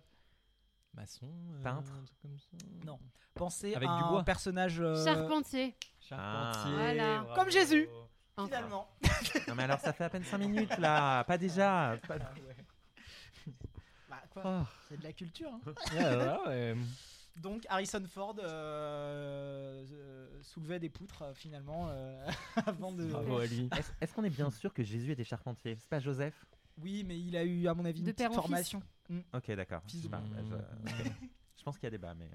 Maçon 0.95 1.26
euh, 1.52 1.62
Peintre 1.62 1.92
comme 2.23 2.38
ça 2.38 2.56
Non. 2.85 2.99
Pensez 3.35 3.75
Avec 3.75 3.88
à 3.88 3.97
du 3.99 4.02
un 4.04 4.09
bois. 4.11 4.25
personnage. 4.25 4.80
euh, 4.80 5.04
Charpentier. 5.04 5.75
Charpentier. 6.00 6.73
Voilà. 6.75 7.18
bravo. 7.21 7.35
Comme 7.35 7.50
Jésus, 7.50 7.87
Enfin. 8.37 8.47
finalement. 8.47 8.88
Non, 9.49 9.54
mais 9.54 9.64
alors 9.64 9.78
ça 9.80 9.92
fait 9.92 10.04
à 10.04 10.09
peine 10.11 10.25
5 10.25 10.38
minutes 10.38 10.78
là, 10.78 11.23
pas 11.25 11.37
déjà. 11.37 11.97
pas- 12.09 12.16
Bah, 14.09 14.23
quoi 14.33 14.42
Oh. 14.47 14.66
C'est 14.88 14.99
de 14.99 15.02
la 15.04 15.12
culture. 15.12 15.50
hein. 15.52 15.61
Ouais, 15.95 15.99
ouais, 16.16 16.47
ouais. 16.47 16.76
Donc 17.36 17.66
Harrison 17.68 18.02
Ford 18.08 18.36
euh, 18.38 19.84
euh, 19.92 20.42
soulevait 20.42 20.78
des 20.80 20.88
poutres 20.88 21.22
euh, 21.22 21.34
finalement 21.34 21.88
euh, 21.90 22.26
avant 22.66 22.92
de. 22.92 23.04
Bravo 23.06 23.38
à 23.38 23.46
lui. 23.46 23.68
Est-ce 23.76 23.92
est-ce 24.00 24.14
qu'on 24.14 24.24
est 24.24 24.30
bien 24.30 24.50
sûr 24.50 24.72
que 24.72 24.82
Jésus 24.82 25.12
était 25.12 25.24
charpentier 25.24 25.76
C'est 25.78 25.88
pas 25.90 26.00
Joseph? 26.00 26.46
Oui, 26.78 27.04
mais 27.04 27.18
il 27.18 27.36
a 27.36 27.44
eu 27.44 27.68
à 27.68 27.74
mon 27.74 27.84
avis 27.84 28.02
De 28.02 28.08
une 28.08 28.14
petite 28.14 28.32
formation. 28.32 28.82
Mm. 29.08 29.20
Ok, 29.34 29.50
d'accord. 29.52 29.82
Fils 29.86 30.02
de 30.02 30.08
Bah, 30.08 30.22
pute. 30.22 30.48
bah, 30.50 30.58
je... 30.86 31.04
je 31.58 31.62
pense 31.62 31.76
qu'il 31.78 31.84
y 31.84 31.88
a 31.88 31.90
débat, 31.90 32.14
mais. 32.14 32.30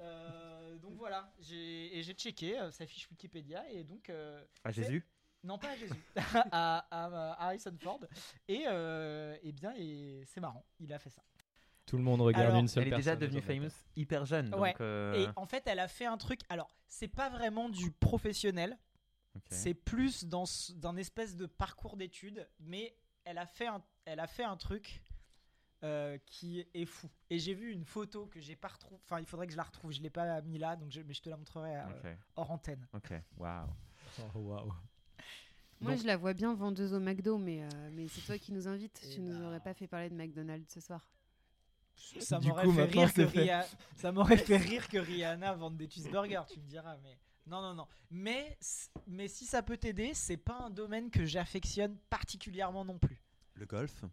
Euh, 0.00 0.76
donc 0.78 0.94
voilà, 0.96 1.32
j'ai 1.40 1.96
et 1.98 2.02
j'ai 2.02 2.14
checké 2.14 2.58
euh, 2.58 2.70
sa 2.70 2.86
fiche 2.86 3.08
Wikipédia 3.10 3.68
et 3.70 3.84
donc. 3.84 4.04
c'est- 4.08 4.72
Jésus? 4.72 5.06
Non, 5.44 5.58
pas 5.58 5.70
à 5.70 5.76
Jésus, 5.76 5.94
à, 6.52 6.86
à- 6.88 7.32
à 7.32 7.46
Harrison 7.46 7.76
Ford. 7.80 7.98
Et, 8.46 8.62
euh, 8.68 9.36
eh 9.42 9.50
bien, 9.50 9.72
et 9.76 10.22
c'est 10.26 10.40
marrant, 10.40 10.64
il 10.78 10.92
a 10.92 11.00
fait 11.00 11.10
ça. 11.10 11.22
Tout 11.86 11.96
le 11.96 12.02
monde 12.02 12.20
regarde 12.20 12.46
Alors, 12.46 12.60
une 12.60 12.68
seule 12.68 12.84
Elle 12.84 12.92
est 12.92 12.96
déjà 12.96 13.16
personne 13.16 13.28
devenue 13.28 13.42
famous 13.42 13.72
hyper 13.96 14.24
jeune. 14.24 14.54
Ouais. 14.54 14.70
Donc, 14.72 14.80
euh, 14.80 15.14
Et 15.14 15.28
en 15.36 15.46
fait, 15.46 15.64
elle 15.66 15.80
a 15.80 15.88
fait 15.88 16.06
un 16.06 16.16
truc. 16.16 16.40
Alors, 16.48 16.68
c'est 16.86 17.08
pas 17.08 17.28
vraiment 17.28 17.68
du 17.68 17.90
professionnel. 17.90 18.78
C'est 19.48 19.74
plus 19.74 20.24
dans 20.24 20.44
d'un 20.76 20.96
espèce 20.96 21.36
de 21.36 21.46
parcours 21.46 21.96
d'études, 21.96 22.46
mais 22.60 22.94
elle 23.24 23.38
a 23.38 23.46
fait 23.46 23.66
un, 23.66 23.82
elle 24.04 24.20
a 24.20 24.26
fait 24.26 24.44
un 24.44 24.56
truc 24.56 25.02
euh, 25.84 26.18
qui 26.26 26.66
est 26.74 26.84
fou. 26.84 27.08
Et 27.30 27.38
j'ai 27.38 27.54
vu 27.54 27.72
une 27.72 27.84
photo 27.84 28.26
que 28.26 28.40
j'ai 28.40 28.56
pas 28.56 28.68
retrouvée. 28.68 29.00
Enfin, 29.04 29.20
il 29.20 29.26
faudrait 29.26 29.46
que 29.46 29.52
je 29.52 29.56
la 29.56 29.64
retrouve. 29.64 29.90
Je 29.90 30.00
l'ai 30.00 30.10
pas 30.10 30.40
mis 30.42 30.58
là, 30.58 30.76
donc 30.76 30.92
je, 30.92 31.00
mais 31.00 31.14
je 31.14 31.22
te 31.22 31.28
la 31.28 31.36
montrerai 31.36 31.76
euh, 31.76 32.14
hors 32.36 32.50
antenne. 32.50 32.86
Ok, 32.92 33.12
waouh. 33.36 33.68
Oh, 34.34 34.38
waouh. 34.38 34.72
Moi, 35.80 35.92
Donc- 35.92 36.02
je 36.02 36.06
la 36.06 36.16
vois 36.16 36.34
bien 36.34 36.54
vendeuse 36.54 36.94
au 36.94 37.00
McDo, 37.00 37.38
mais, 37.38 37.64
euh, 37.64 37.90
mais 37.92 38.06
c'est 38.06 38.20
toi 38.20 38.38
qui 38.38 38.52
nous 38.52 38.68
invites. 38.68 39.04
Tu 39.12 39.20
nous 39.20 39.36
bah. 39.36 39.48
aurais 39.48 39.60
pas 39.60 39.74
fait 39.74 39.88
parler 39.88 40.08
de 40.08 40.14
McDonald's 40.14 40.72
ce 40.72 40.80
soir. 40.80 41.04
Ça 42.20 42.40
m'aurait 42.40 42.68
fait 42.68 42.84
rire 42.84 43.12
que. 43.12 43.22
Rihanna, 43.22 43.66
ça 43.96 44.12
m'aurait 44.12 44.36
fait 44.36 44.56
rire 44.56 44.88
que 44.88 44.98
Rihanna 44.98 45.54
vende 45.54 45.76
des 45.76 45.88
cheeseburgers, 45.88 46.44
tu 46.52 46.60
me 46.60 46.66
diras, 46.66 46.96
mais 47.02 47.18
non, 47.46 47.60
non, 47.60 47.74
non. 47.74 47.86
Mais, 48.10 48.56
mais 49.06 49.28
si 49.28 49.44
ça 49.46 49.62
peut 49.62 49.76
t'aider, 49.76 50.14
c'est 50.14 50.36
pas 50.36 50.58
un 50.58 50.70
domaine 50.70 51.10
que 51.10 51.24
j'affectionne 51.24 51.96
particulièrement 52.08 52.84
non 52.84 52.98
plus. 52.98 53.20
Le 53.54 53.66
golf? 53.66 54.04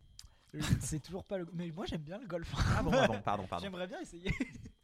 C'est 0.81 0.99
toujours 0.99 1.23
pas 1.23 1.37
le. 1.37 1.47
Mais 1.53 1.69
moi 1.71 1.85
j'aime 1.85 2.01
bien 2.01 2.17
le 2.17 2.25
golf. 2.25 2.51
Ah 2.75 2.81
bon, 2.81 2.91
ah 2.91 3.07
bon, 3.07 3.21
pardon, 3.21 3.45
pardon. 3.45 3.63
J'aimerais 3.63 3.87
bien 3.87 3.99
essayer. 3.99 4.31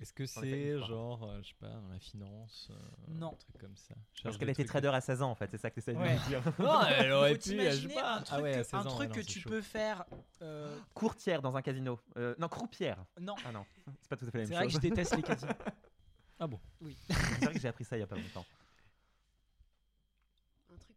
Est-ce 0.05 0.13
que 0.13 0.25
c'est 0.27 0.77
genre, 0.85 1.23
euh, 1.23 1.39
je 1.41 1.47
sais 1.47 1.55
pas, 1.59 1.67
dans 1.69 1.87
la 1.91 1.97
finance 1.97 2.67
euh, 2.69 2.75
Non. 3.07 3.29
Un 3.29 3.35
truc 3.37 3.57
comme 3.59 3.75
ça. 3.75 3.95
Je 4.13 4.21
Parce 4.21 4.37
qu'elle 4.37 4.51
était 4.51 4.63
trader 4.63 4.89
à 4.89 5.01
16 5.01 5.23
ans 5.23 5.31
en 5.31 5.35
fait, 5.35 5.49
c'est 5.49 5.57
ça 5.57 5.71
que 5.71 5.73
tu 5.73 5.79
essaies 5.79 5.93
de 5.93 5.97
nous 5.97 6.27
dire. 6.27 6.43
Non, 6.59 6.81
elle 6.85 7.11
aurait 7.11 7.33
pu, 7.39 7.59
je 7.59 7.87
sais 7.87 7.87
pas. 7.95 8.17
un 8.17 8.21
truc 8.21 8.27
Ah 8.37 8.41
ouais, 8.43 8.51
que, 8.53 8.59
à 8.59 8.63
16 8.63 8.73
un 8.75 8.83
truc 8.83 9.09
non, 9.09 9.15
que 9.15 9.21
tu 9.21 9.39
chaud. 9.39 9.49
peux 9.49 9.61
faire. 9.63 10.05
euh, 10.43 10.77
Courtière 10.93 11.41
dans 11.41 11.57
un 11.57 11.63
casino. 11.63 11.99
Euh, 12.17 12.35
non, 12.37 12.47
croupière. 12.47 13.03
Non, 13.19 13.33
Ah 13.47 13.51
non, 13.51 13.65
c'est 14.01 14.09
pas 14.09 14.15
tout 14.17 14.25
à 14.27 14.29
fait 14.29 14.37
la 14.37 14.43
même 14.43 14.47
c'est 14.49 14.53
vrai 14.53 14.65
que 14.67 14.71
chose. 14.73 14.81
je 14.83 14.87
déteste 14.89 15.15
les 15.15 15.23
casinos. 15.23 15.51
Ah 16.39 16.47
bon 16.47 16.59
Oui. 16.81 16.95
c'est 17.07 17.45
vrai 17.45 17.53
que 17.53 17.59
j'ai 17.61 17.67
appris 17.69 17.85
ça 17.85 17.95
il 17.97 18.01
y 18.01 18.03
a 18.03 18.07
pas 18.07 18.17
longtemps. 18.17 18.45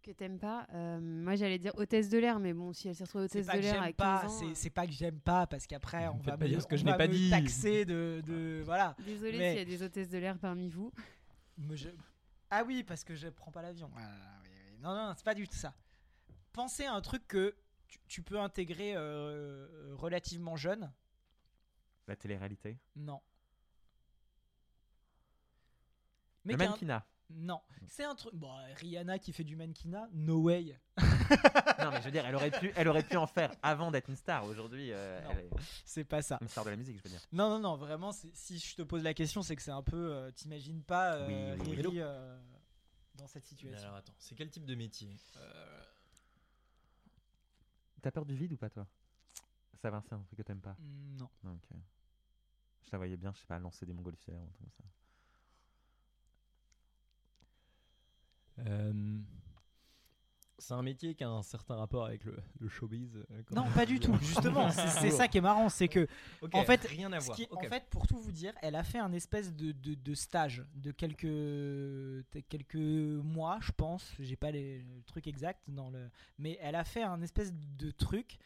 Que 0.08 0.12
t'aimes 0.14 0.38
pas 0.38 0.66
euh, 0.72 0.98
Moi, 1.00 1.34
j'allais 1.36 1.58
dire 1.58 1.72
hôtesse 1.76 2.08
de 2.08 2.16
l'air, 2.16 2.38
mais 2.40 2.54
bon, 2.54 2.72
si 2.72 2.88
elle 2.88 2.94
s'est 2.94 3.04
retrouvée 3.04 3.24
hôtesse 3.26 3.46
de 3.46 3.52
l'air 3.52 3.82
à 3.82 3.84
j'aime 3.88 3.92
15 3.92 3.94
pas, 3.94 4.24
ans. 4.24 4.28
c'est- 4.30 4.44
euh, 4.46 4.52
c'est 4.54 4.70
pas 4.70 4.86
que 4.86 4.92
j'aime 4.94 5.20
pas, 5.20 5.46
parce 5.46 5.66
qu'après 5.66 6.08
on 6.08 6.16
va 6.16 6.38
pas 6.38 6.44
me, 6.46 6.48
dire 6.48 6.62
ce 6.62 6.66
que 6.66 6.76
on 6.76 6.78
je 6.78 6.84
n'ai 6.86 6.92
va 6.92 6.96
pas 6.96 7.08
me 7.08 7.12
dit. 7.12 7.28
taxer 7.28 7.84
de, 7.84 8.22
de 8.24 8.62
voilà. 8.64 8.96
Désolée 9.04 9.36
Mais- 9.36 9.50
s'il 9.50 9.58
y 9.58 9.62
a 9.62 9.64
des 9.66 9.82
hôtesses 9.82 10.08
de 10.08 10.16
l'air 10.16 10.38
parmi 10.38 10.70
vous. 10.70 10.90
Je- 11.74 11.90
Ah 12.48 12.64
oui, 12.64 12.84
parce 12.84 13.04
que 13.04 13.14
je 13.14 13.28
prends 13.28 13.50
pas 13.50 13.60
l'avion. 13.60 13.90
Ah, 13.98 14.00
oui, 14.44 14.48
oui. 14.72 14.78
Non, 14.80 14.94
non, 14.94 15.12
c'est 15.14 15.24
pas 15.26 15.34
du 15.34 15.46
tout 15.46 15.56
ça. 15.56 15.74
Pensez 16.54 16.86
à 16.86 16.94
un 16.94 17.02
truc 17.02 17.28
que 17.28 17.54
tu, 17.86 17.98
tu 18.08 18.22
peux 18.22 18.40
intégrer 18.40 18.94
euh, 18.96 19.94
relativement 19.94 20.56
jeune. 20.56 20.90
La 22.06 22.16
télé-réalité. 22.16 22.78
Non. 22.96 23.20
Le 26.44 26.54
a 26.54 26.54
un- 26.54 26.58
mannequinat. 26.58 27.04
Non, 27.30 27.60
c'est 27.88 28.04
un 28.04 28.14
truc. 28.14 28.34
Bon, 28.34 28.50
Rihanna 28.76 29.18
qui 29.18 29.32
fait 29.32 29.44
du 29.44 29.54
mannequinat, 29.54 30.08
no 30.14 30.40
way. 30.40 30.78
non 30.98 31.90
mais 31.90 31.98
je 32.00 32.04
veux 32.06 32.10
dire, 32.10 32.24
elle 32.26 32.34
aurait 32.34 32.50
pu, 32.50 32.72
elle 32.74 32.88
aurait 32.88 33.02
pu 33.02 33.16
en 33.18 33.26
faire 33.26 33.52
avant 33.62 33.90
d'être 33.90 34.08
une 34.08 34.16
star. 34.16 34.44
Aujourd'hui, 34.46 34.92
euh, 34.92 35.20
Non. 35.22 35.30
elle 35.32 35.38
est 35.44 35.50
C'est 35.84 36.04
pas 36.04 36.22
ça. 36.22 36.38
une 36.40 36.48
star 36.48 36.64
de 36.64 36.70
la 36.70 36.76
musique, 36.76 36.96
je 36.96 37.02
veux 37.02 37.10
dire. 37.10 37.20
Non, 37.32 37.50
non, 37.50 37.58
non, 37.60 37.76
vraiment, 37.76 38.12
si 38.12 38.58
je 38.58 38.74
te 38.76 38.82
pose 38.82 39.02
la 39.02 39.12
question, 39.12 39.42
c'est 39.42 39.56
que 39.56 39.62
c'est 39.62 39.70
un 39.70 39.82
peu. 39.82 40.12
euh, 40.14 40.30
T'imagines 40.30 40.82
pas 40.82 41.16
euh, 41.16 41.54
Oui, 41.56 41.66
oui, 41.66 41.70
oui. 41.76 41.82
Riri 41.82 42.00
euh, 42.00 42.38
dans 43.16 43.26
cette 43.26 43.44
situation. 43.44 43.84
Alors 43.86 43.96
attends, 43.98 44.14
c'est 44.18 44.34
quel 44.34 44.48
type 44.50 44.64
de 44.64 44.74
métier 44.74 45.14
Euh, 45.36 45.82
T'as 48.00 48.10
peur 48.10 48.24
du 48.24 48.36
vide 48.36 48.52
ou 48.52 48.56
pas 48.56 48.70
toi? 48.70 48.86
Ça 49.82 49.90
va, 49.90 50.02
c'est 50.08 50.14
un 50.14 50.22
truc 50.22 50.38
que 50.38 50.42
t'aimes 50.42 50.60
pas? 50.60 50.76
Non. 50.80 51.28
Non, 51.44 51.52
ok. 51.52 51.76
Je 52.84 52.88
la 52.92 52.98
voyais 52.98 53.16
bien, 53.16 53.32
je 53.34 53.40
sais 53.40 53.46
pas, 53.46 53.58
lancer 53.58 53.84
des 53.84 53.92
montgolfières 53.92 54.40
ou 54.40 54.44
un 54.44 54.50
truc 54.50 54.60
comme 54.60 54.70
ça. 54.78 54.84
Euh, 58.66 59.18
C'est 60.58 60.74
un 60.74 60.82
métier 60.82 61.14
qui 61.14 61.24
a 61.24 61.28
un 61.28 61.42
certain 61.42 61.76
rapport 61.76 62.04
avec 62.04 62.24
le, 62.24 62.36
le 62.58 62.68
showbiz 62.68 63.16
euh, 63.16 63.42
Non, 63.52 63.64
on 63.66 63.70
pas 63.70 63.86
du 63.86 64.00
tout. 64.00 64.16
Justement, 64.22 64.70
c'est 64.70 65.10
ça 65.10 65.28
qui 65.28 65.38
est 65.38 65.42
marrant, 65.42 65.68
c'est 65.68 65.88
que 65.88 66.06
en 66.52 66.64
fait, 66.64 66.84
rien 66.86 67.12
à 67.12 67.18
voir. 67.18 67.36
qui 67.36 67.46
en 67.50 67.60
fait, 67.60 67.84
pour 67.90 68.06
tout 68.06 68.18
vous 68.18 68.32
dire, 68.32 68.52
elle 68.62 68.74
a 68.74 68.82
fait 68.84 68.98
un 68.98 69.12
espèce 69.12 69.54
de, 69.54 69.72
de, 69.72 69.94
de 69.94 70.14
stage 70.14 70.64
de 70.74 70.90
quelques 70.90 71.26
de 71.26 72.40
quelques 72.48 72.74
mois, 72.74 73.58
je 73.60 73.72
pense. 73.72 74.12
J'ai 74.18 74.36
pas 74.36 74.50
les, 74.50 74.78
le 74.78 75.02
truc 75.04 75.26
exact 75.26 75.62
dans 75.68 75.90
le, 75.90 76.10
mais 76.38 76.58
elle 76.60 76.74
a 76.74 76.84
fait 76.84 77.02
un 77.02 77.22
espèce 77.22 77.52
de 77.54 77.90
truc 77.90 78.38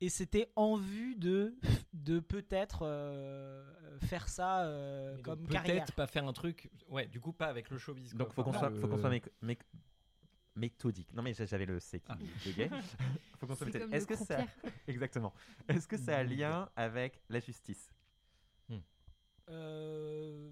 et 0.00 0.08
c'était 0.08 0.50
en 0.56 0.76
vue 0.76 1.14
de 1.16 1.54
de 1.92 2.20
peut-être 2.20 2.80
euh, 2.82 3.64
faire 4.00 4.28
ça 4.28 4.64
euh, 4.64 5.16
comme 5.22 5.46
carrière. 5.48 5.84
Peut-être 5.84 5.94
pas 5.94 6.06
faire 6.06 6.26
un 6.26 6.32
truc. 6.32 6.70
Ouais, 6.88 7.06
du 7.06 7.20
coup, 7.20 7.32
pas 7.32 7.46
avec 7.46 7.70
le 7.70 7.78
showbiz. 7.78 8.12
quoi. 8.12 8.18
Donc 8.24 8.32
faut 8.32 8.44
qu'on 8.44 8.52
soit, 8.52 8.70
faut 8.70 8.86
qu'on 8.88 8.98
soit 8.98 9.10
méthodique. 10.56 11.12
Non 11.14 11.22
mais 11.22 11.34
j'avais 11.34 11.66
le 11.66 11.78
C 11.80 12.00
qui 12.00 12.12
Ah. 12.12 12.18
bégayait. 12.44 12.68
faut 13.38 13.46
qu'on 13.46 13.54
soit 13.56 13.66
méthodique. 13.66 13.92
Est-ce 13.94 14.06
que 14.06 14.16
ça, 14.16 14.38
exactement. 14.88 15.32
Est-ce 15.68 15.86
que 15.88 15.96
ça 15.96 16.18
a 16.18 16.24
Mmh. 16.24 16.28
lien 16.28 16.68
avec 16.76 17.20
la 17.28 17.40
justice? 17.40 17.90
Euh, 19.50 20.50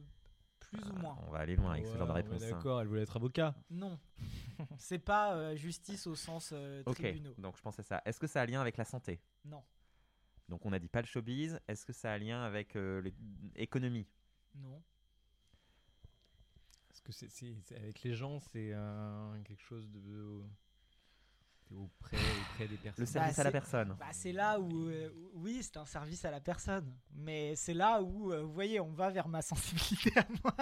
plus 0.73 0.89
ou 0.91 0.95
moins. 0.95 1.17
On 1.27 1.31
va 1.31 1.39
aller 1.39 1.57
loin 1.57 1.73
avec 1.73 1.87
ce 1.87 1.97
genre 1.97 2.07
de 2.07 2.13
on 2.13 2.17
est 2.17 2.23
réponse. 2.23 2.43
hein. 2.43 2.51
D'accord, 2.51 2.81
elle 2.81 2.87
voulait 2.89 3.03
être 3.03 3.17
avocat. 3.17 3.55
Non. 3.71 3.99
C'est 4.79 4.99
pas 4.99 5.35
euh, 5.35 5.57
justice 5.57 6.07
au 6.07 6.15
sens 6.15 6.51
euh, 6.53 6.83
Ok, 6.87 6.97
tribunaux. 6.97 7.35
donc 7.39 7.57
je 7.57 7.63
pense 7.63 7.79
à 7.79 7.83
ça. 7.83 8.03
Est-ce 8.05 8.19
que 8.21 8.27
ça 8.27 8.41
a 8.41 8.45
un 8.45 8.47
lien 8.47 8.61
avec 8.61 8.77
la 8.77 8.85
santé? 8.85 9.21
Non. 9.45 9.63
Donc 10.49 10.65
on 10.65 10.73
a 10.73 10.79
dit 10.79 10.89
pas 10.89 11.01
le 11.01 11.07
showbiz. 11.07 11.59
Est-ce 11.69 11.85
que 11.85 11.93
ça 11.93 12.11
a 12.13 12.15
un 12.15 12.19
lien 12.19 12.43
avec 12.43 12.77
euh, 12.77 13.03
l'économie? 13.57 14.07
Non. 14.57 14.83
Parce 16.89 17.01
que 17.01 17.13
c'est, 17.13 17.29
avec 17.77 18.03
les 18.03 18.15
gens, 18.15 18.41
c'est 18.41 18.71
euh, 18.73 19.43
quelque 19.43 19.63
chose 19.63 19.89
de. 19.91 20.41
T'es 21.69 21.75
auprès, 21.75 22.17
auprès 22.17 22.69
des 22.69 22.77
personnes. 22.77 23.03
Le 23.03 23.07
service 23.07 23.39
à 23.39 23.45
la 23.45 23.49
c'est- 23.51 23.53
personne. 23.53 23.97
bah, 23.99 24.07
c'est 24.13 24.33
là 24.33 24.61
où, 24.61 24.89
euh, 24.89 25.11
oui, 25.35 25.61
c'est 25.63 25.77
un 25.77 25.85
service 25.85 26.25
à 26.25 26.31
la 26.31 26.41
personne. 26.41 26.95
Mais 27.13 27.57
c'est 27.57 27.75
là 27.75 28.01
où, 28.03 28.33
euh, 28.33 28.43
vous 28.43 28.53
voyez, 28.53 28.79
on 28.81 28.93
va 28.93 29.11
vers 29.11 29.27
ma 29.29 29.43
sensibilité 29.43 30.13
à 30.19 30.27
moi. 30.45 30.57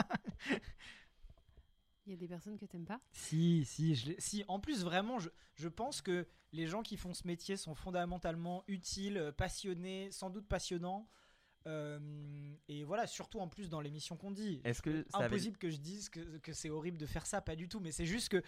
Il 2.07 2.11
y 2.11 2.15
a 2.15 2.19
des 2.19 2.29
personnes 2.29 2.59
que 2.59 2.67
t'aimes 2.67 2.85
pas? 2.85 3.01
Si, 3.13 3.65
si, 3.65 3.95
je 3.95 4.13
si. 4.19 4.45
En 4.47 4.61
plus, 4.61 4.85
vraiment, 4.85 5.19
je, 5.19 5.31
je 5.55 5.69
pense 5.69 6.03
que 6.03 6.27
les 6.53 6.67
gens 6.67 6.83
qui 6.83 6.97
font 6.99 7.15
ce 7.15 7.27
métier 7.27 7.57
sont 7.57 7.75
fondamentalement 7.75 8.63
utiles, 8.69 9.17
euh, 9.17 9.33
passionnés, 9.33 10.11
sans 10.11 10.29
doute 10.29 10.47
passionnants. 10.47 11.09
Euh, 11.67 11.99
et 12.69 12.85
voilà, 12.85 13.07
surtout 13.07 13.41
en 13.41 13.49
plus 13.49 13.71
dans 13.71 13.81
l'émission 13.81 14.19
qu'on 14.19 14.33
dit. 14.33 14.61
Est-ce 14.65 14.83
que 14.83 15.03
ça 15.11 15.17
avait- 15.19 15.27
impossible 15.29 15.57
que 15.57 15.71
je 15.71 15.79
dise 15.79 16.11
que, 16.11 16.21
que 16.39 16.53
c'est 16.53 16.69
horrible 16.69 16.99
de 16.99 17.07
faire 17.07 17.25
ça, 17.25 17.41
pas 17.41 17.57
du 17.57 17.69
tout. 17.71 17.81
Mais 17.81 17.91
c'est 17.91 18.05
juste 18.05 18.29
que 18.29 18.43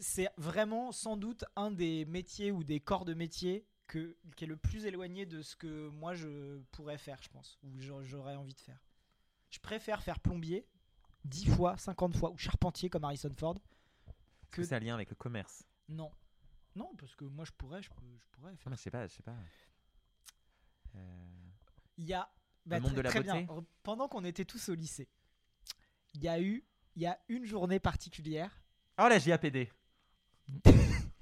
c'est 0.00 0.28
vraiment 0.36 0.92
sans 0.92 1.16
doute 1.16 1.44
un 1.56 1.70
des 1.70 2.04
métiers 2.06 2.50
ou 2.50 2.64
des 2.64 2.80
corps 2.80 3.04
de 3.04 3.14
métier 3.14 3.66
que, 3.86 4.16
qui 4.36 4.44
est 4.44 4.46
le 4.46 4.56
plus 4.56 4.86
éloigné 4.86 5.26
de 5.26 5.42
ce 5.42 5.56
que 5.56 5.88
moi 5.88 6.14
je 6.14 6.60
pourrais 6.72 6.98
faire, 6.98 7.22
je 7.22 7.28
pense, 7.28 7.58
ou 7.62 7.78
j'a- 7.80 8.02
j'aurais 8.02 8.36
envie 8.36 8.54
de 8.54 8.60
faire. 8.60 8.80
Je 9.50 9.58
préfère 9.58 10.02
faire 10.02 10.20
plombier 10.20 10.66
10 11.24 11.46
fois, 11.50 11.76
50 11.76 12.16
fois, 12.16 12.30
ou 12.30 12.38
charpentier 12.38 12.88
comme 12.88 13.04
Harrison 13.04 13.32
Ford. 13.36 13.58
Que 14.50 14.62
ça 14.62 14.76
a 14.76 14.78
un 14.78 14.80
lien 14.80 14.94
avec 14.94 15.10
le 15.10 15.16
commerce? 15.16 15.64
Non. 15.88 16.10
Non, 16.76 16.94
parce 16.96 17.14
que 17.16 17.24
moi 17.24 17.44
je 17.44 17.52
pourrais, 17.52 17.82
je, 17.82 17.90
pourrais 17.90 18.56
faire. 18.56 18.70
mais 18.70 18.76
Je 18.76 18.82
sais 18.82 18.90
pas, 18.90 19.06
je 19.06 19.12
sais 19.14 19.22
pas. 19.22 19.36
Euh, 20.96 21.50
Il 21.98 22.04
y 22.06 22.14
a. 22.14 22.30
Le 22.66 22.78
monde 22.80 22.90
très, 22.92 22.96
de 22.96 23.00
la 23.02 23.10
très 23.10 23.20
beauté? 23.22 23.42
Bien. 23.44 23.64
Pendant 23.82 24.06
qu'on 24.08 24.24
était 24.24 24.44
tous 24.44 24.68
au 24.68 24.74
lycée, 24.74 25.08
il 26.14 26.22
y 26.22 26.28
a 26.28 26.40
eu. 26.40 26.64
Il 26.96 27.02
y 27.02 27.06
a 27.06 27.18
une 27.28 27.44
journée 27.44 27.80
particulière. 27.80 28.60
Oh 28.98 29.08
la 29.08 29.18
JAPD 29.18 29.70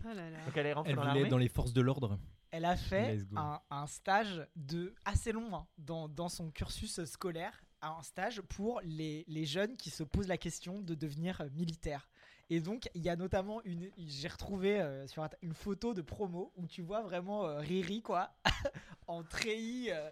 Oh 0.05 0.15
là 0.15 0.31
là. 0.31 0.45
Donc 0.47 0.57
elle 0.57 0.67
est 0.67 0.73
rentrée 0.73 0.91
Elle 0.93 0.97
dans 0.97 1.05
l'armée 1.05 1.39
les 1.39 1.49
forces 1.49 1.73
de 1.73 1.81
l'ordre. 1.81 2.19
Elle 2.51 2.65
a 2.65 2.77
fait 2.77 3.21
un, 3.37 3.61
un 3.71 3.87
stage 3.87 4.47
de 4.57 4.95
assez 5.05 5.33
long 5.33 5.55
hein, 5.55 5.67
dans, 5.77 6.09
dans 6.09 6.29
son 6.29 6.51
cursus 6.51 7.05
scolaire, 7.05 7.63
un 7.83 8.03
stage 8.03 8.41
pour 8.41 8.81
les, 8.85 9.25
les 9.29 9.45
jeunes 9.45 9.77
qui 9.77 9.91
se 9.91 10.03
posent 10.03 10.29
la 10.29 10.39
question 10.39 10.81
de 10.81 10.95
devenir 10.95 11.47
militaire. 11.53 12.09
Et 12.51 12.61
donc, 12.61 12.89
il 12.95 13.03
y 13.03 13.11
a 13.11 13.17
notamment 13.17 13.61
une. 13.65 13.91
J'ai 13.99 14.29
retrouvé 14.29 14.81
euh, 14.81 15.07
sur 15.07 15.29
une 15.43 15.53
photo 15.53 15.93
de 15.93 16.01
promo 16.01 16.51
où 16.57 16.67
tu 16.67 16.81
vois 16.81 17.03
vraiment 17.03 17.45
euh, 17.47 17.59
Riri, 17.59 18.01
quoi, 18.01 18.33
en 19.07 19.23
treillis, 19.23 19.91
euh, 19.91 20.11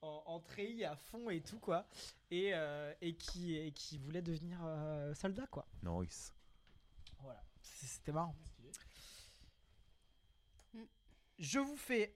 en, 0.00 0.22
en 0.24 0.40
treillis 0.40 0.84
à 0.86 0.96
fond 0.96 1.28
et 1.28 1.42
tout, 1.42 1.58
quoi. 1.58 1.86
Et, 2.30 2.52
euh, 2.54 2.94
et, 3.02 3.14
qui, 3.16 3.56
et 3.56 3.72
qui 3.72 3.98
voulait 3.98 4.22
devenir 4.22 4.58
euh, 4.64 5.12
soldat, 5.14 5.46
quoi. 5.50 5.66
Nice. 5.82 6.34
Voilà, 7.20 7.42
c'était 7.60 8.12
marrant. 8.12 8.34
Je 11.38 11.58
vous 11.58 11.76
fais 11.76 12.14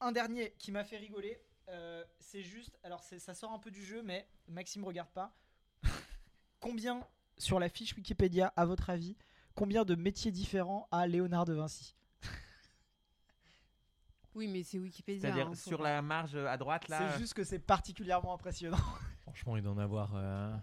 un 0.00 0.12
dernier 0.12 0.54
qui 0.58 0.72
m'a 0.72 0.84
fait 0.84 0.96
rigoler. 0.96 1.40
Euh, 1.68 2.04
c'est 2.18 2.42
juste, 2.42 2.78
alors 2.82 3.02
ça 3.02 3.34
sort 3.34 3.52
un 3.52 3.58
peu 3.58 3.70
du 3.70 3.84
jeu, 3.84 4.02
mais 4.02 4.28
Maxime 4.48 4.84
regarde 4.84 5.10
pas. 5.10 5.34
combien 6.60 7.06
sur 7.38 7.58
la 7.58 7.68
fiche 7.68 7.96
Wikipédia, 7.96 8.52
à 8.56 8.64
votre 8.64 8.90
avis, 8.90 9.16
combien 9.54 9.84
de 9.84 9.94
métiers 9.94 10.30
différents 10.30 10.88
a 10.90 11.06
Léonard 11.06 11.46
de 11.46 11.54
Vinci 11.54 11.96
Oui, 14.34 14.48
mais 14.48 14.62
c'est 14.62 14.78
Wikipédia. 14.78 15.22
C'est-à-dire 15.22 15.48
hein, 15.48 15.54
sur 15.54 15.82
la 15.82 16.02
marge 16.02 16.36
à 16.36 16.56
droite 16.56 16.88
là. 16.88 17.12
C'est 17.12 17.18
juste 17.18 17.34
que 17.34 17.44
c'est 17.44 17.58
particulièrement 17.58 18.34
impressionnant. 18.34 18.78
Franchement, 19.22 19.56
il 19.56 19.62
doit 19.62 19.72
en 19.72 19.78
avoir 19.78 20.60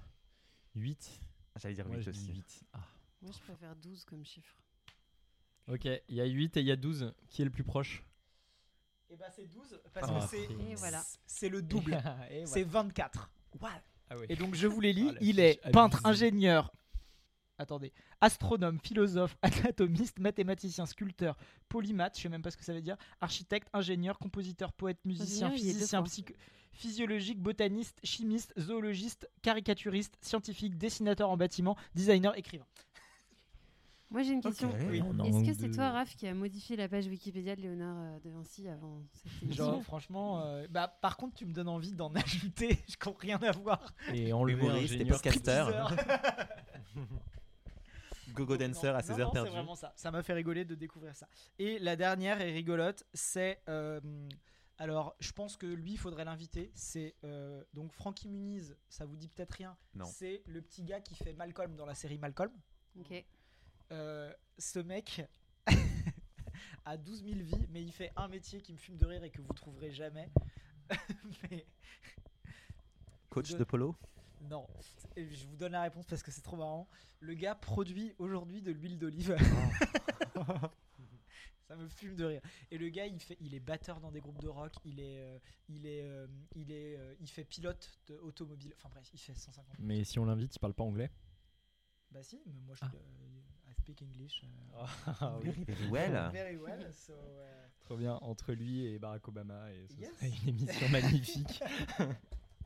8. 0.75 1.19
J'allais 1.57 1.75
dire 1.75 1.87
Moi, 1.87 1.97
aussi. 1.97 2.31
8. 2.31 2.65
Ah. 2.73 2.79
Moi, 3.21 3.31
je 3.33 3.39
préfère 3.39 3.75
12 3.75 4.05
comme 4.05 4.25
chiffre. 4.25 4.55
Ok, 5.71 5.85
il 5.85 6.15
y 6.15 6.21
a 6.21 6.25
8 6.25 6.57
et 6.57 6.59
il 6.61 6.67
y 6.67 6.71
a 6.71 6.75
12. 6.75 7.13
Qui 7.29 7.41
est 7.41 7.45
le 7.45 7.51
plus 7.51 7.63
proche? 7.63 8.03
Et 9.09 9.15
bah 9.17 9.25
c'est 9.35 9.45
12 9.45 9.79
parce 9.93 10.09
Ah, 10.09 10.19
que 10.21 10.27
c'est 10.29 10.43
Et 10.69 10.75
voilà. 10.75 11.03
c'est 11.25 11.49
le 11.49 11.61
double. 11.61 11.93
Et 12.31 12.45
C'est 12.45 12.63
voilà. 12.63 12.83
24. 12.83 13.29
Ah 14.09 14.17
ouais. 14.17 14.25
Et 14.29 14.35
donc 14.35 14.55
je 14.55 14.67
vous 14.67 14.81
les 14.81 14.93
lis. 14.93 15.07
Ah, 15.09 15.13
la 15.13 15.21
il 15.21 15.35
fiche 15.35 15.39
est 15.39 15.71
peintre, 15.71 15.99
ingénieur, 16.05 16.71
attendez, 17.57 17.91
astronome, 18.21 18.79
philosophe, 18.79 19.37
anatomiste, 19.41 20.19
mathématicien, 20.19 20.85
sculpteur, 20.85 21.37
polymath, 21.69 22.17
je 22.17 22.23
sais 22.23 22.29
même 22.29 22.41
pas 22.41 22.51
ce 22.51 22.57
que 22.57 22.63
ça 22.63 22.73
veut 22.73 22.81
dire, 22.81 22.97
architecte, 23.21 23.69
ingénieur, 23.73 24.17
compositeur, 24.19 24.73
poète, 24.73 24.99
musicien, 25.05 25.47
Ingénieur, 25.47 25.59
il 25.59 25.65
y 25.65 25.69
est 25.69 25.73
deux 25.73 25.79
physicien, 25.79 25.99
fois. 25.99 26.07
psycho- 26.09 26.33
physiologique, 26.73 27.39
botaniste, 27.39 27.99
chimiste, 28.03 28.53
zoologiste, 28.59 29.29
caricaturiste, 29.41 30.17
scientifique, 30.21 30.77
dessinateur 30.77 31.29
en 31.29 31.35
bâtiment, 31.37 31.75
designer, 31.95 32.37
écrivain. 32.37 32.65
Moi, 34.11 34.23
j'ai 34.23 34.33
une 34.33 34.41
question. 34.41 34.69
Oui. 34.89 35.01
On 35.01 35.23
Est-ce 35.23 35.45
que 35.49 35.53
c'est 35.57 35.71
toi, 35.71 35.91
Raph, 35.91 36.15
qui 36.15 36.27
a 36.27 36.33
modifié 36.33 36.75
la 36.75 36.89
page 36.89 37.07
Wikipédia 37.07 37.55
de 37.55 37.61
Léonard 37.61 37.95
euh, 37.97 38.19
de 38.19 38.29
Vinci 38.29 38.67
avant 38.67 39.01
cette 39.13 39.43
émission? 39.43 39.65
Genre 39.65 39.83
franchement, 39.83 40.41
euh, 40.41 40.67
bah 40.69 40.89
par 41.01 41.15
contre 41.15 41.35
tu 41.35 41.45
me 41.45 41.53
donnes 41.53 41.69
envie 41.69 41.93
d'en 41.93 42.13
ajouter, 42.25 42.77
je 42.89 42.97
comprends 42.97 43.21
rien 43.21 43.37
à 43.41 43.51
voir. 43.53 43.93
Et 44.13 44.29
Humoriste 44.29 44.93
et 44.93 44.95
ingénieur. 44.97 45.21
podcaster. 45.21 45.65
Go-go 48.33 48.57
dancer 48.57 48.87
non. 48.91 48.95
à 48.95 49.01
ses 49.01 49.13
Non, 49.13 49.19
heures 49.19 49.31
perdues. 49.31 49.49
C'est 49.49 49.55
vraiment 49.55 49.75
ça. 49.75 49.93
Ça 49.95 50.11
m'a 50.11 50.23
fait 50.23 50.33
rigoler 50.33 50.65
de 50.65 50.75
découvrir 50.75 51.15
ça. 51.15 51.27
Et 51.59 51.79
la 51.79 51.95
dernière 51.95 52.41
est 52.41 52.51
rigolote, 52.51 53.03
c'est 53.13 53.61
euh, 53.69 53.99
alors 54.77 55.15
je 55.19 55.31
pense 55.31 55.57
que 55.57 55.65
lui 55.65 55.93
il 55.93 55.97
faudrait 55.97 56.25
l'inviter. 56.25 56.71
C'est 56.75 57.15
euh, 57.23 57.63
donc 57.73 57.91
Frankie 57.93 58.29
Muniz. 58.29 58.75
Ça 58.89 59.05
vous 59.05 59.15
dit 59.15 59.27
peut-être 59.27 59.51
rien. 59.51 59.75
Non. 59.95 60.05
C'est 60.05 60.43
le 60.45 60.61
petit 60.61 60.83
gars 60.83 61.01
qui 61.01 61.15
fait 61.15 61.33
Malcolm 61.33 61.75
dans 61.75 61.85
la 61.85 61.95
série 61.95 62.17
Malcolm. 62.17 62.51
Ok. 62.99 63.23
Euh, 63.91 64.33
ce 64.57 64.79
mec 64.79 65.21
a 66.85 66.97
12 66.97 67.23
000 67.23 67.35
vies, 67.39 67.67
mais 67.69 67.83
il 67.83 67.91
fait 67.91 68.11
un 68.15 68.27
métier 68.27 68.61
qui 68.61 68.73
me 68.73 68.77
fume 68.77 68.97
de 68.97 69.05
rire 69.05 69.23
et 69.23 69.29
que 69.29 69.41
vous 69.41 69.53
trouverez 69.53 69.91
jamais. 69.91 70.29
mais 71.51 71.65
Coach 73.29 73.53
de 73.55 73.63
polo 73.63 73.95
non, 74.49 74.67
je 75.15 75.45
vous 75.45 75.55
donne 75.55 75.73
la 75.73 75.83
réponse 75.83 76.05
parce 76.07 76.23
que 76.23 76.31
c'est 76.31 76.41
trop 76.41 76.57
marrant. 76.57 76.87
Le 77.19 77.35
gars 77.35 77.53
produit 77.53 78.13
aujourd'hui 78.17 78.61
de 78.61 78.71
l'huile 78.71 78.97
d'olive. 78.97 79.37
Ça 81.67 81.75
me 81.75 81.87
fume 81.87 82.15
de 82.15 82.25
rire. 82.25 82.41
Et 82.69 82.77
le 82.77 82.89
gars, 82.89 83.05
il 83.05 83.19
fait, 83.21 83.37
il 83.39 83.53
est 83.53 83.59
batteur 83.59 84.01
dans 84.01 84.11
des 84.11 84.19
groupes 84.19 84.41
de 84.41 84.49
rock. 84.49 84.73
Il 84.83 84.99
est, 84.99 85.21
euh, 85.21 85.39
il 85.69 85.85
est, 85.85 86.03
euh, 86.03 86.27
il 86.55 86.71
est, 86.71 86.97
euh, 86.97 87.13
il 87.21 87.29
fait 87.29 87.45
pilote 87.45 87.99
de 88.07 88.17
automobile. 88.17 88.73
Enfin 88.77 88.89
bref, 88.89 89.09
il 89.13 89.19
fait 89.19 89.35
150. 89.35 89.75
Mais 89.79 90.03
si 90.03 90.19
on 90.19 90.25
l'invite, 90.25 90.53
il 90.55 90.59
parle 90.59 90.73
pas 90.73 90.83
anglais? 90.83 91.09
Bah 92.09 92.23
si, 92.23 92.41
mais 92.45 92.59
moi 92.61 92.75
je, 92.75 92.83
Ah. 92.83 92.91
Speak 93.91 94.01
English. 94.01 94.41
euh, 94.43 94.85
Ah 95.21 95.37
oui. 95.43 95.51
Very 95.67 95.87
well. 95.89 96.29
Very 96.31 96.57
well. 96.57 96.93
So, 96.93 97.13
Trop 97.85 97.97
bien, 97.97 98.13
entre 98.21 98.53
lui 98.53 98.85
et 98.85 98.99
Barack 98.99 99.27
Obama, 99.27 99.71
et 99.73 99.87
ce 99.87 99.99
Yes. 99.99 100.13
serait 100.15 100.31
une 100.43 100.49
émission 100.49 100.89
magnifique. 100.89 101.63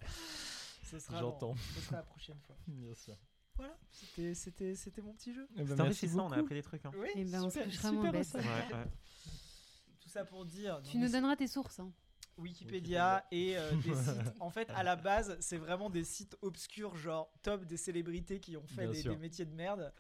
ce 0.84 1.00
sera 1.00 1.20
J'entends. 1.20 1.54
bon. 1.54 1.56
Ce 1.76 1.82
sera 1.82 1.98
la 1.98 2.04
prochaine 2.04 2.40
fois. 2.46 2.56
Bien 2.68 2.94
sûr. 2.94 3.16
Voilà, 3.56 3.78
c'était, 3.90 4.34
c'était, 4.34 4.76
c'était 4.76 5.02
mon 5.02 5.14
petit 5.14 5.34
jeu. 5.34 5.48
Eh 5.56 5.60
ben, 5.64 5.68
C'est 5.68 5.76
merci 5.76 5.82
enrichissant, 5.82 6.28
on 6.28 6.32
a 6.34 6.38
appris 6.40 6.56
des 6.56 6.62
trucs. 6.64 6.86
hein. 6.86 6.92
Oui, 6.98 7.08
Eh 7.16 7.24
ben, 7.24 7.44
on 7.44 7.50
se 7.50 7.60
super, 7.60 7.72
super. 7.72 8.02
Ouais, 8.04 8.12
ouais. 8.14 8.92
Tout 10.02 10.10
ça 10.10 10.26
pour 10.26 10.46
dire. 10.46 10.82
Tu 10.84 10.98
nous 10.98 11.10
donneras 11.10 11.36
tes 11.38 11.48
sources. 11.48 11.80
Hein. 11.80 11.92
Wikipédia 12.38 13.26
et 13.32 13.58
euh, 13.58 13.72
des 13.84 13.96
sites. 13.96 14.34
En 14.40 14.50
fait, 14.50 14.70
à 14.72 14.84
la 14.84 14.96
base, 14.96 15.38
c'est 15.40 15.58
vraiment 15.58 15.90
des 15.90 16.04
sites 16.04 16.38
obscurs, 16.42 16.96
genre 16.96 17.32
top 17.42 17.66
des 17.66 17.78
célébrités 17.78 18.40
qui 18.40 18.58
ont 18.58 18.68
fait 18.68 18.88
des, 18.88 19.16
métiers 19.16 19.46
de 19.46 19.54
merde. 19.54 19.92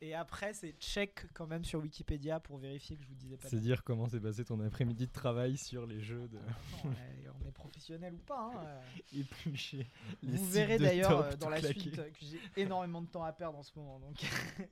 Et 0.00 0.14
après, 0.14 0.52
c'est 0.54 0.72
check 0.78 1.26
quand 1.34 1.46
même 1.46 1.64
sur 1.64 1.80
Wikipédia 1.80 2.40
pour 2.40 2.58
vérifier 2.58 2.96
que 2.96 3.02
je 3.02 3.08
vous 3.08 3.14
disais 3.14 3.36
pas. 3.36 3.48
C'est 3.48 3.60
dire 3.60 3.84
comment 3.84 4.08
s'est 4.08 4.20
passé 4.20 4.44
ton 4.44 4.60
après-midi 4.60 5.06
de 5.06 5.12
travail 5.12 5.56
sur 5.56 5.86
les 5.86 6.00
jeux 6.00 6.28
de 6.28 6.38
Non, 6.38 6.90
ouais, 6.90 7.30
on 7.40 7.48
est 7.48 7.52
professionnel 7.52 8.14
ou 8.14 8.18
pas. 8.18 8.52
hein, 8.54 8.64
euh. 8.64 8.80
éplucher. 9.20 9.90
les 10.22 10.36
Vous 10.36 10.50
verrez 10.50 10.78
d'ailleurs 10.78 11.20
euh, 11.20 11.36
dans 11.36 11.48
la 11.48 11.62
suite 11.62 11.96
que 11.96 12.02
j'ai 12.20 12.40
énormément 12.56 13.02
de 13.02 13.08
temps 13.08 13.24
à 13.24 13.32
perdre 13.32 13.58
en 13.58 13.62
ce 13.62 13.72
moment. 13.78 13.98
Donc. 14.00 14.16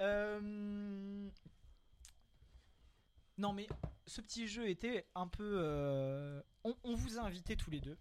Euh, 0.00 1.28
Non 3.38 3.52
mais 3.52 3.68
ce 4.06 4.20
petit 4.20 4.46
jeu 4.48 4.68
était 4.68 5.06
un 5.14 5.26
peu... 5.28 5.54
euh, 5.58 6.42
On, 6.64 6.94
vous 6.94 7.18
a 7.18 7.22
invités 7.22 7.56
tous 7.56 7.70
les 7.70 7.80
deux. 7.80 7.98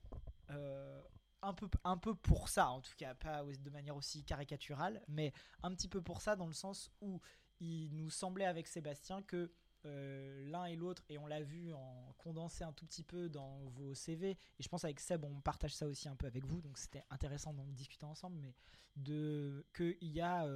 euh, 0.49 1.01
Un 1.41 1.53
peu, 1.53 1.69
un 1.83 1.97
peu 1.97 2.13
pour 2.15 2.49
ça, 2.49 2.69
en 2.69 2.81
tout 2.81 2.93
cas, 2.97 3.15
pas 3.15 3.43
de 3.43 3.69
manière 3.69 3.95
aussi 3.95 4.23
caricaturale, 4.23 5.01
mais 5.07 5.33
un 5.63 5.73
petit 5.73 5.87
peu 5.87 6.01
pour 6.01 6.21
ça, 6.21 6.35
dans 6.35 6.47
le 6.47 6.53
sens 6.53 6.91
où 7.01 7.19
il 7.59 7.95
nous 7.95 8.09
semblait 8.09 8.45
avec 8.45 8.67
Sébastien 8.67 9.21
que 9.21 9.51
euh, 9.85 10.43
l'un 10.51 10.65
et 10.65 10.75
l'autre, 10.75 11.03
et 11.09 11.17
on 11.17 11.25
l'a 11.25 11.41
vu 11.41 11.73
en 11.73 12.13
condensé 12.19 12.63
un 12.63 12.73
tout 12.73 12.85
petit 12.85 13.03
peu 13.03 13.29
dans 13.29 13.65
vos 13.69 13.95
CV, 13.95 14.31
et 14.31 14.37
je 14.63 14.67
pense 14.69 14.83
avec 14.83 14.99
Seb, 14.99 15.23
on 15.23 15.41
partage 15.41 15.73
ça 15.73 15.87
aussi 15.87 16.07
un 16.07 16.15
peu 16.15 16.27
avec 16.27 16.45
vous, 16.45 16.61
donc 16.61 16.77
c'était 16.77 17.03
intéressant 17.09 17.53
d'en 17.53 17.65
discuter 17.65 18.05
ensemble, 18.05 18.37
mais 18.39 18.53
de 18.95 19.65
qu'il 19.75 19.95
y, 20.01 20.21
a, 20.21 20.47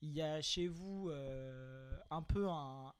y 0.00 0.22
a 0.22 0.40
chez 0.40 0.68
vous 0.68 1.10
un 2.10 2.22
peu 2.22 2.48
un- 2.48 2.94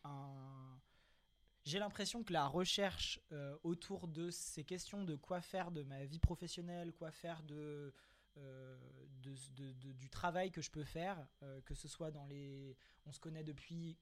j'ai 1.64 1.79
l'impression 1.79 2.25
que 2.25 2.33
la 2.33 2.46
recherche 2.46 3.20
euh, 3.31 3.57
autour 3.62 4.09
de 4.09 4.31
ces 4.31 4.64
questions 4.64 5.05
de 5.05 5.14
quoi 5.14 5.40
faire 5.40 5.70
de 5.70 5.83
ma 5.83 6.05
vie 6.05 6.18
professionnelle, 6.18 6.92
quoi 6.92 7.12
faire 7.12 7.42
de, 7.44 7.94
euh, 8.37 8.77
du 9.20 10.11
travail 10.11 10.51
que 10.51 10.61
je 10.61 10.70
peux 10.70 10.85
faire, 10.85 11.25
euh, 11.42 11.61
que 11.61 11.75
ce 11.75 11.87
soit 11.87 12.11
dans 12.11 12.27
les... 12.27 12.77
On 13.07 13.12
se 13.12 13.20
connaît 13.20 13.44
depuis 13.44 13.98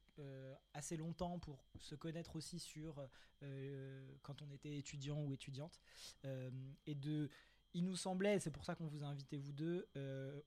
assez 0.74 0.98
longtemps 0.98 1.38
pour 1.38 1.64
se 1.78 1.94
connaître 1.94 2.36
aussi 2.36 2.58
sur 2.58 3.08
quand 4.22 4.42
on 4.42 4.50
était 4.50 4.76
étudiant 4.76 5.22
ou 5.22 5.32
étudiante. 5.32 5.80
Et 6.86 6.94
de... 6.94 7.30
Il 7.72 7.84
nous 7.84 7.96
semblait, 7.96 8.40
c'est 8.40 8.50
pour 8.50 8.64
ça 8.64 8.74
qu'on 8.74 8.88
vous 8.88 9.04
a 9.04 9.06
invité 9.06 9.38
vous 9.38 9.52
deux, 9.52 9.88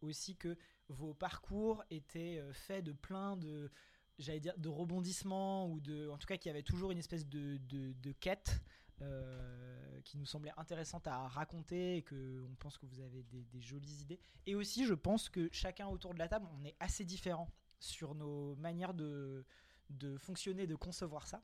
aussi 0.02 0.36
que 0.36 0.56
vos 0.90 1.16
parcours 1.16 1.84
étaient 1.90 2.44
faits 2.54 2.84
de 2.84 2.92
plein 2.92 3.38
de, 3.38 3.72
j'allais 4.20 4.40
dire, 4.40 4.54
de 4.58 4.70
rebondissements 4.70 5.68
ou 5.70 5.80
de, 5.80 6.10
en 6.10 6.18
tout 6.18 6.28
cas, 6.28 6.38
qu'il 6.38 6.50
y 6.50 6.52
avait 6.52 6.64
toujours 6.64 6.92
une 6.92 6.98
espèce 7.00 7.28
de, 7.28 7.58
de, 7.58 7.94
de 7.94 8.12
quête 8.12 8.62
euh, 9.02 10.02
qui 10.02 10.18
nous 10.18 10.26
semblait 10.26 10.52
intéressante 10.58 11.08
à 11.08 11.28
raconter 11.28 11.98
et 11.98 12.02
que 12.04 12.44
on 12.50 12.56
pense 12.56 12.78
que 12.78 12.86
vous 12.86 13.00
avez 13.00 13.24
des, 13.24 13.62
jolies 13.62 14.02
idées. 14.02 14.20
Et 14.46 14.56
aussi, 14.56 14.86
je 14.86 14.94
pense 14.94 15.30
que 15.30 15.50
chacun 15.52 15.88
autour 15.88 16.14
de 16.14 16.20
la 16.20 16.28
table, 16.28 16.48
on 16.60 16.64
est 16.66 16.76
assez 16.80 17.06
différents 17.06 17.50
sur 17.80 18.16
nos 18.16 18.56
manières 18.56 18.94
de, 18.94 19.46
de 19.90 20.18
fonctionner, 20.18 20.68
de 20.68 20.76
concevoir 20.76 21.28
ça. 21.28 21.42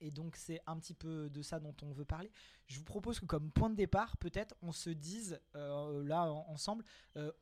Et 0.00 0.10
donc 0.10 0.36
c'est 0.36 0.60
un 0.66 0.78
petit 0.78 0.94
peu 0.94 1.28
de 1.30 1.42
ça 1.42 1.58
dont 1.58 1.74
on 1.82 1.90
veut 1.90 2.04
parler. 2.04 2.30
Je 2.66 2.78
vous 2.78 2.84
propose 2.84 3.18
que 3.18 3.26
comme 3.26 3.50
point 3.50 3.70
de 3.70 3.74
départ, 3.74 4.16
peut-être 4.18 4.54
on 4.62 4.70
se 4.72 4.90
dise 4.90 5.40
euh, 5.56 6.04
là 6.04 6.30
en- 6.30 6.46
ensemble, 6.48 6.84
euh, 7.16 7.32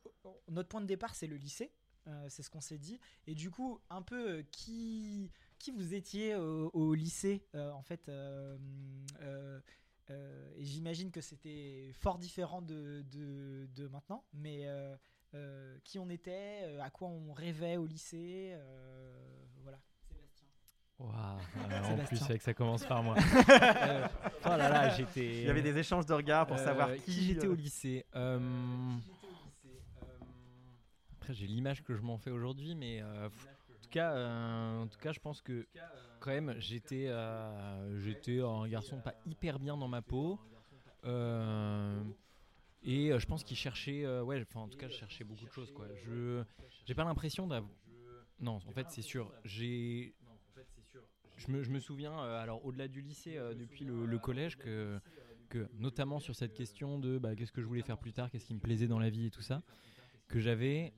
notre 0.49 0.69
point 0.69 0.81
de 0.81 0.87
départ 0.87 1.13
c'est 1.13 1.27
le 1.27 1.35
lycée, 1.37 1.71
euh, 2.07 2.25
c'est 2.29 2.43
ce 2.43 2.49
qu'on 2.49 2.61
s'est 2.61 2.77
dit. 2.77 2.99
Et 3.27 3.35
du 3.35 3.49
coup, 3.51 3.79
un 3.89 4.01
peu 4.01 4.29
euh, 4.29 4.43
qui, 4.51 5.31
qui 5.59 5.71
vous 5.71 5.93
étiez 5.93 6.35
au, 6.35 6.69
au 6.73 6.93
lycée 6.93 7.43
euh, 7.55 7.71
en 7.71 7.81
fait 7.81 8.07
euh, 8.09 8.57
euh, 9.21 9.59
euh, 10.09 10.51
Et 10.57 10.63
j'imagine 10.63 11.11
que 11.11 11.21
c'était 11.21 11.91
fort 11.93 12.17
différent 12.17 12.61
de, 12.61 13.03
de, 13.11 13.67
de 13.75 13.87
maintenant, 13.87 14.23
mais 14.33 14.61
euh, 14.67 14.95
euh, 15.33 15.77
qui 15.83 15.99
on 15.99 16.09
était, 16.09 16.61
euh, 16.63 16.81
à 16.81 16.89
quoi 16.89 17.09
on 17.09 17.33
rêvait 17.33 17.75
au 17.77 17.85
lycée, 17.85 18.53
euh, 18.53 19.43
voilà. 19.63 19.79
Sébastien. 20.07 20.47
Waouh, 20.99 21.11
euh, 21.71 22.01
en 22.01 22.05
plus, 22.05 22.21
avec 22.23 22.41
ça 22.41 22.53
commence 22.53 22.85
par 22.85 23.03
moi. 23.03 23.15
Euh, 23.49 24.07
oh 24.45 24.49
là 24.49 24.69
là, 24.69 24.89
j'étais. 24.89 25.41
Il 25.41 25.43
y 25.45 25.49
avait 25.49 25.61
des 25.61 25.77
échanges 25.77 26.05
de 26.05 26.13
regards 26.13 26.47
pour 26.47 26.57
savoir 26.57 26.93
qui, 26.95 27.01
qui 27.01 27.25
j'étais 27.25 27.47
euh, 27.47 27.51
au 27.51 27.55
lycée. 27.55 28.05
Euh, 28.15 28.39
J'ai 31.33 31.47
l'image 31.47 31.83
que 31.83 31.95
je 31.95 32.01
m'en 32.01 32.17
fais 32.17 32.31
aujourd'hui, 32.31 32.75
mais 32.75 33.01
euh, 33.01 33.27
en 33.27 33.81
tout 33.81 33.89
cas, 33.89 34.13
euh, 34.13 34.83
en 34.83 34.87
tout 34.87 34.99
cas, 34.99 35.11
je 35.11 35.19
pense 35.19 35.41
que 35.41 35.67
quand 36.19 36.31
même, 36.31 36.55
j'étais, 36.59 37.07
euh, 37.07 37.99
j'étais 37.99 38.41
un 38.41 38.67
garçon 38.67 38.99
pas 38.99 39.15
hyper 39.25 39.59
bien 39.59 39.77
dans 39.77 39.87
ma 39.87 40.01
peau. 40.01 40.39
Et 42.83 43.11
je 43.17 43.25
pense 43.25 43.43
qu'il 43.43 43.57
cherchait, 43.57 44.05
ouais, 44.21 44.41
enfin 44.41 44.61
en 44.61 44.67
tout 44.67 44.77
cas, 44.77 44.87
je 44.87 44.95
cherchais 44.95 45.23
beaucoup 45.23 45.45
de 45.45 45.51
choses, 45.51 45.71
quoi. 45.71 45.87
Je, 46.05 46.43
j'ai 46.85 46.95
pas 46.95 47.03
l'impression 47.03 47.47
d'avoir. 47.47 47.71
Non, 48.39 48.59
en 48.67 48.71
fait, 48.71 48.87
c'est 48.89 49.01
sûr. 49.01 49.33
J'ai, 49.45 50.13
je 51.37 51.51
me, 51.51 51.63
je 51.63 51.71
me 51.71 51.79
souviens, 51.79 52.17
alors 52.19 52.63
au-delà 52.65 52.87
du 52.87 53.01
lycée, 53.01 53.35
depuis 53.57 53.83
le, 53.83 54.05
le 54.05 54.19
collège, 54.19 54.57
que, 54.57 54.99
que 55.49 55.67
notamment 55.73 56.19
sur 56.19 56.35
cette 56.35 56.53
question 56.53 56.99
de 56.99 57.17
bah, 57.17 57.35
qu'est-ce 57.35 57.51
que 57.51 57.61
je 57.61 57.67
voulais 57.67 57.81
faire 57.81 57.97
plus 57.97 58.13
tard, 58.13 58.29
qu'est-ce 58.29 58.45
qui 58.45 58.53
me 58.53 58.59
plaisait 58.59 58.87
dans 58.87 58.99
la 58.99 59.09
vie 59.09 59.27
et 59.27 59.31
tout 59.31 59.41
ça, 59.41 59.63
que 60.27 60.39
j'avais, 60.39 60.93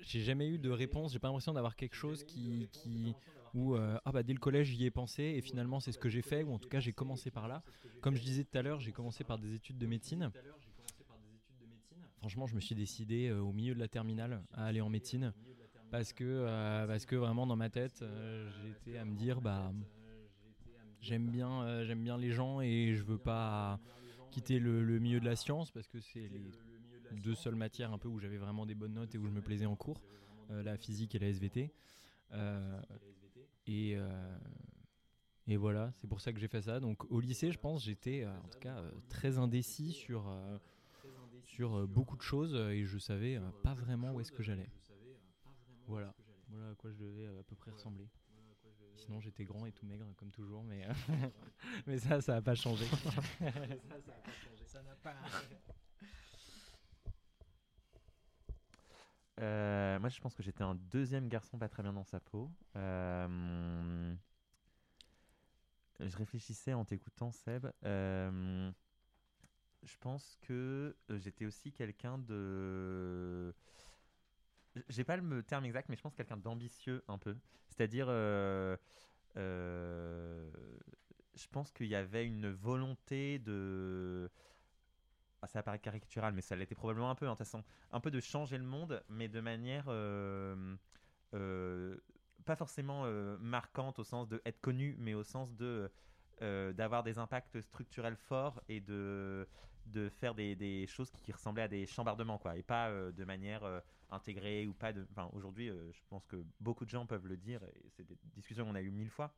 j'ai 0.00 0.20
jamais 0.20 0.48
eu 0.48 0.58
de 0.58 0.70
réponse. 0.70 1.12
J'ai 1.12 1.18
pas 1.18 1.28
l'impression 1.28 1.52
d'avoir 1.52 1.76
quelque 1.76 1.94
chose 1.94 2.24
qui, 2.24 2.68
où 3.54 3.74
euh, 3.74 3.98
ah 4.04 4.12
bah 4.12 4.22
dès 4.22 4.32
le 4.32 4.38
collège 4.38 4.68
j'y 4.68 4.84
ai 4.84 4.90
pensé 4.90 5.22
et 5.22 5.40
finalement 5.40 5.80
c'est 5.80 5.92
ce 5.92 5.98
que 5.98 6.08
j'ai 6.08 6.22
fait 6.22 6.42
ou 6.42 6.52
en 6.52 6.58
tout 6.58 6.68
cas 6.68 6.80
j'ai 6.80 6.92
commencé 6.92 7.30
par 7.30 7.48
là. 7.48 7.62
Comme 8.00 8.14
je 8.14 8.22
disais 8.22 8.44
tout 8.44 8.56
à 8.58 8.62
l'heure, 8.62 8.80
j'ai 8.80 8.92
commencé 8.92 9.24
par 9.24 9.38
des 9.38 9.54
études 9.54 9.78
de 9.78 9.86
médecine. 9.86 10.30
Franchement, 12.18 12.46
je 12.46 12.54
me 12.54 12.60
suis 12.60 12.74
décidé 12.74 13.28
euh, 13.28 13.40
au 13.40 13.52
milieu 13.52 13.74
de 13.74 13.78
la 13.80 13.88
terminale 13.88 14.42
à 14.52 14.66
aller 14.66 14.80
en 14.80 14.88
médecine 14.88 15.32
parce 15.90 16.12
que 16.12 16.24
euh, 16.24 16.86
parce 16.86 17.06
que 17.06 17.14
vraiment 17.16 17.46
dans 17.46 17.56
ma 17.56 17.70
tête 17.70 18.04
j'étais 18.62 18.98
à 18.98 19.04
me 19.04 19.14
dire 19.14 19.40
bah 19.40 19.72
j'aime 21.00 21.30
bien 21.30 21.84
j'aime 21.84 22.02
bien 22.02 22.18
les 22.18 22.32
gens 22.32 22.60
et 22.60 22.94
je 22.94 23.02
veux 23.04 23.18
pas 23.18 23.78
quitter 24.32 24.58
le, 24.58 24.82
le 24.82 24.98
milieu 24.98 25.20
de 25.20 25.24
la 25.24 25.36
science 25.36 25.70
parce 25.70 25.86
que 25.86 26.00
c'est 26.00 26.28
les 26.28 26.50
deux 27.12 27.34
seules 27.34 27.54
matières 27.54 27.92
un 27.92 27.98
peu 27.98 28.08
où 28.08 28.18
j'avais 28.18 28.38
vraiment 28.38 28.66
des 28.66 28.74
bonnes 28.74 28.94
notes 28.94 29.14
et 29.14 29.18
où 29.18 29.26
je 29.26 29.32
me 29.32 29.40
plaisais 29.42 29.66
en 29.66 29.76
cours 29.76 30.02
euh, 30.50 30.62
la 30.62 30.76
physique 30.76 31.14
et 31.14 31.18
la 31.18 31.28
SVT 31.28 31.72
Euh, 32.32 32.82
et 33.66 33.94
euh, 33.96 34.38
et 35.46 35.56
voilà 35.56 35.92
c'est 35.92 36.08
pour 36.08 36.20
ça 36.20 36.32
que 36.32 36.40
j'ai 36.40 36.48
fait 36.48 36.62
ça. 36.62 36.80
Donc 36.80 37.08
au 37.10 37.20
lycée 37.20 37.52
je 37.52 37.58
pense 37.58 37.84
j'étais 37.84 38.26
en 38.26 38.48
tout 38.48 38.58
cas 38.58 38.82
très 39.08 39.38
indécis 39.38 39.92
sur 39.92 40.28
sur 41.44 41.86
beaucoup 41.86 42.16
de 42.16 42.22
choses 42.22 42.54
et 42.54 42.84
je 42.84 42.98
savais 42.98 43.40
pas 43.62 43.74
vraiment 43.74 44.12
où 44.12 44.20
est-ce 44.20 44.32
que 44.32 44.42
j'allais. 44.42 44.68
Voilà. 45.86 46.14
Voilà 46.48 46.70
à 46.70 46.74
quoi 46.74 46.90
je 46.90 46.96
devais 46.96 47.26
à 47.26 47.42
peu 47.44 47.54
près 47.54 47.70
ressembler. 47.70 48.08
Sinon 48.96 49.20
j'étais 49.20 49.44
grand 49.44 49.66
et 49.66 49.72
tout 49.72 49.86
maigre 49.86 50.06
comme 50.16 50.32
toujours 50.32 50.64
mais 50.64 50.82
mais 51.86 51.98
ça 51.98 52.20
ça 52.20 52.36
a 52.36 52.42
pas 52.42 52.56
changé. 52.56 52.86
Ça 54.66 54.82
n'a 54.82 54.96
pas. 54.96 55.14
Euh, 59.40 59.98
moi, 59.98 60.08
je 60.08 60.20
pense 60.20 60.34
que 60.34 60.42
j'étais 60.42 60.62
un 60.62 60.74
deuxième 60.74 61.28
garçon 61.28 61.58
pas 61.58 61.68
très 61.68 61.82
bien 61.82 61.92
dans 61.92 62.04
sa 62.04 62.20
peau. 62.20 62.50
Euh, 62.76 64.14
je 66.00 66.16
réfléchissais 66.16 66.72
en 66.74 66.84
t'écoutant, 66.84 67.32
Seb. 67.32 67.66
Euh, 67.84 68.70
je 69.82 69.96
pense 70.00 70.36
que 70.42 70.96
j'étais 71.10 71.46
aussi 71.46 71.72
quelqu'un 71.72 72.18
de. 72.18 73.54
J'ai 74.88 75.04
pas 75.04 75.16
le 75.16 75.22
me- 75.22 75.42
terme 75.42 75.64
exact, 75.64 75.88
mais 75.88 75.96
je 75.96 76.02
pense 76.02 76.14
quelqu'un 76.14 76.36
d'ambitieux 76.36 77.02
un 77.08 77.18
peu. 77.18 77.36
C'est-à-dire, 77.68 78.08
je 81.34 81.46
pense 81.50 81.70
qu'il 81.72 81.86
y 81.86 81.94
avait 81.94 82.26
une 82.26 82.50
volonté 82.50 83.38
de. 83.38 84.30
Ah, 85.46 85.48
ça 85.48 85.62
paraît 85.62 85.78
caricatural, 85.78 86.34
mais 86.34 86.40
ça 86.42 86.56
l'était 86.56 86.74
probablement 86.74 87.08
un 87.08 87.14
peu, 87.14 87.26
hein, 87.26 87.34
de 87.34 87.36
toute 87.36 87.46
façon. 87.46 87.62
Un 87.92 88.00
peu 88.00 88.10
de 88.10 88.18
changer 88.18 88.58
le 88.58 88.64
monde, 88.64 89.04
mais 89.08 89.28
de 89.28 89.38
manière 89.40 89.84
euh, 89.86 90.74
euh, 91.34 91.96
pas 92.44 92.56
forcément 92.56 93.04
euh, 93.04 93.38
marquante 93.38 94.00
au 94.00 94.04
sens 94.04 94.26
de 94.26 94.42
être 94.44 94.60
connu, 94.60 94.96
mais 94.98 95.14
au 95.14 95.22
sens 95.22 95.54
de 95.54 95.90
d'avoir 96.38 97.02
des 97.02 97.16
impacts 97.16 97.62
structurels 97.62 98.16
forts 98.16 98.60
et 98.68 98.80
de, 98.80 99.48
de 99.86 100.10
faire 100.10 100.34
des, 100.34 100.54
des 100.54 100.86
choses 100.86 101.10
qui 101.10 101.32
ressemblaient 101.32 101.62
à 101.62 101.68
des 101.68 101.86
chambardements, 101.86 102.36
quoi, 102.36 102.58
et 102.58 102.62
pas 102.62 102.90
de 102.90 103.24
manière 103.24 103.62
intégrée 104.10 104.66
ou 104.66 104.74
pas. 104.74 104.92
Enfin, 105.12 105.30
aujourd'hui, 105.32 105.68
je 105.68 106.00
pense 106.10 106.26
que 106.26 106.44
beaucoup 106.60 106.84
de 106.84 106.90
gens 106.90 107.06
peuvent 107.06 107.26
le 107.26 107.38
dire, 107.38 107.62
et 107.64 107.88
c'est 107.88 108.04
des 108.04 108.18
discussions 108.34 108.66
qu'on 108.66 108.74
a 108.74 108.82
eues 108.82 108.90
mille 108.90 109.08
fois. 109.08 109.32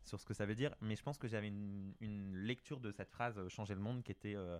Euh, 0.00 0.06
sur 0.08 0.20
ce 0.20 0.24
que 0.26 0.34
ça 0.34 0.46
veut 0.46 0.54
dire, 0.54 0.74
mais 0.80 0.96
je 0.96 1.02
pense 1.02 1.18
que 1.18 1.28
j'avais 1.28 1.48
une, 1.48 1.94
une 2.00 2.36
lecture 2.36 2.80
de 2.80 2.90
cette 2.90 3.10
phrase 3.10 3.38
euh, 3.38 3.48
changer 3.48 3.74
le 3.74 3.80
monde 3.80 4.02
qui 4.02 4.10
était 4.12 4.34
euh, 4.34 4.58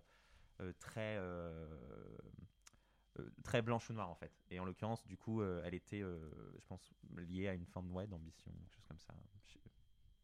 euh, 0.60 0.72
très 0.78 1.16
euh, 1.18 1.66
euh, 3.18 3.28
très 3.42 3.62
blanche 3.62 3.88
ou 3.90 3.92
noire 3.94 4.10
en 4.10 4.14
fait. 4.14 4.32
Et 4.50 4.60
en 4.60 4.64
l'occurrence, 4.64 5.04
du 5.06 5.16
coup, 5.16 5.40
euh, 5.42 5.62
elle 5.64 5.74
était, 5.74 6.02
euh, 6.02 6.18
je 6.58 6.66
pense, 6.66 6.92
liée 7.16 7.48
à 7.48 7.54
une 7.54 7.66
forme 7.66 7.90
ouais, 7.94 8.06
d'ambition, 8.06 8.52
quelque 8.52 8.74
chose 8.74 8.84
comme 8.86 8.98
ça. 9.00 9.14
Je, 9.46 9.58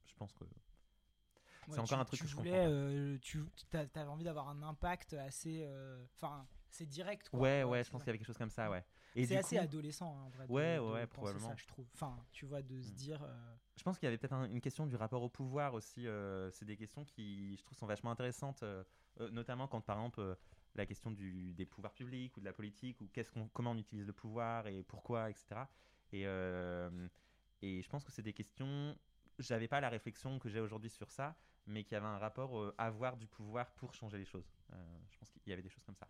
je 0.07 0.15
pense 0.15 0.33
que 0.33 0.45
c'est 0.45 1.73
Ouais, 1.73 1.79
encore 1.81 1.87
tu- 1.89 1.95
un 1.95 2.05
truc 2.05 2.19
tu 2.19 2.25
que 2.25 2.31
je 2.31 2.37
voulais, 2.37 2.51
comprends. 2.53 2.71
euh, 2.71 3.19
tu 3.21 3.45
avais 3.75 4.03
envie 4.03 4.25
d'avoir 4.25 4.49
un 4.49 4.63
impact 4.63 5.15
assez, 5.15 5.63
euh, 5.65 6.05
enfin, 6.15 6.47
c'est 6.71 6.87
direct. 6.87 7.29
Quoi, 7.31 7.41
Ouais, 7.41 7.63
Euh, 7.63 7.67
ouais, 7.67 7.83
je 7.85 7.91
pense 7.91 8.03
qu'il 8.03 8.09
y 8.09 8.11
avait 8.11 8.19
quelque 8.19 8.29
chose 8.29 8.39
comme 8.39 8.51
ça, 8.51 8.71
ouais. 8.71 8.85
Et 9.17 9.27
C'est 9.27 9.37
assez 9.37 9.57
coup- 9.57 9.63
adolescent, 9.63 10.17
hein, 10.17 10.23
en 10.25 10.29
vrai. 10.29 10.47
de- 10.47 10.53
Ouais, 10.53 10.77
de 10.77 10.81
ouais, 10.81 11.07
probablement. 11.09 11.49
Ça, 11.49 11.57
je 11.57 11.67
trouve. 11.67 11.89
Enfin, 11.95 12.25
tu 12.31 12.47
vois, 12.47 12.63
de 12.63 12.81
se 12.83 12.91
Mm. 12.91 12.95
dire. 12.95 13.23
euh, 13.25 13.57
Je 13.77 13.83
pense 13.83 13.99
qu'il 13.99 14.07
y 14.07 14.09
avait 14.09 14.17
peut-être 14.19 14.33
un- 14.33 14.49
une 14.51 14.61
question 14.61 14.87
du 14.87 14.97
rapport 14.97 15.23
au 15.23 15.29
pouvoir 15.29 15.75
aussi. 15.75 16.07
euh, 16.07 16.51
c'est 16.51 16.65
des 16.65 16.77
questions 16.77 17.05
qui, 17.05 17.57
je 17.57 17.63
trouve, 17.63 17.77
sont 17.77 17.87
vachement 17.87 18.11
intéressantes, 18.11 18.63
euh, 18.63 18.83
euh, 19.21 19.31
notamment 19.31 19.69
quand, 19.69 19.81
par 19.83 19.99
exemple, 19.99 20.21
euh, 20.21 20.35
la 20.75 20.87
question 20.87 21.11
du, 21.11 21.53
des 21.55 21.67
pouvoirs 21.67 21.93
publics 21.93 22.37
ou 22.37 22.41
de 22.41 22.45
la 22.47 22.53
politique, 22.53 23.01
ou 23.01 23.09
qu'est-ce 23.09 23.31
qu'on, 23.31 23.49
comment 23.49 23.73
on 23.73 23.77
utilise 23.79 24.07
le 24.07 24.13
pouvoir 24.13 24.67
et 24.67 24.83
pourquoi, 24.83 25.31
etc. 25.31 25.69
Et, 26.13 26.23
et 27.63 27.83
je 27.83 27.89
pense 27.89 28.05
que 28.05 28.13
c'est 28.13 28.23
des 28.23 28.33
questions. 28.35 28.97
J'avais 29.39 29.69
pas 29.69 29.81
la 29.81 29.89
réflexion 29.91 30.39
que 30.39 30.49
j'ai 30.49 30.61
aujourd'hui 30.61 30.91
sur 30.91 31.11
ça, 31.11 31.37
mais 31.67 31.85
qui 31.85 31.95
avait 31.95 32.07
un 32.07 32.19
rapport 32.19 32.75
à 32.79 32.87
avoir 32.87 33.17
du 33.17 33.27
pouvoir 33.27 33.71
pour 33.73 33.93
changer 33.95 34.19
les 34.19 34.25
choses. 34.25 34.51
Je 35.11 35.19
pense 35.19 35.31
qu'il 35.31 35.43
y 35.47 35.53
avait 35.53 35.63
des 35.63 35.69
choses 35.71 35.85
comme 35.85 35.97
ça. 35.97 36.09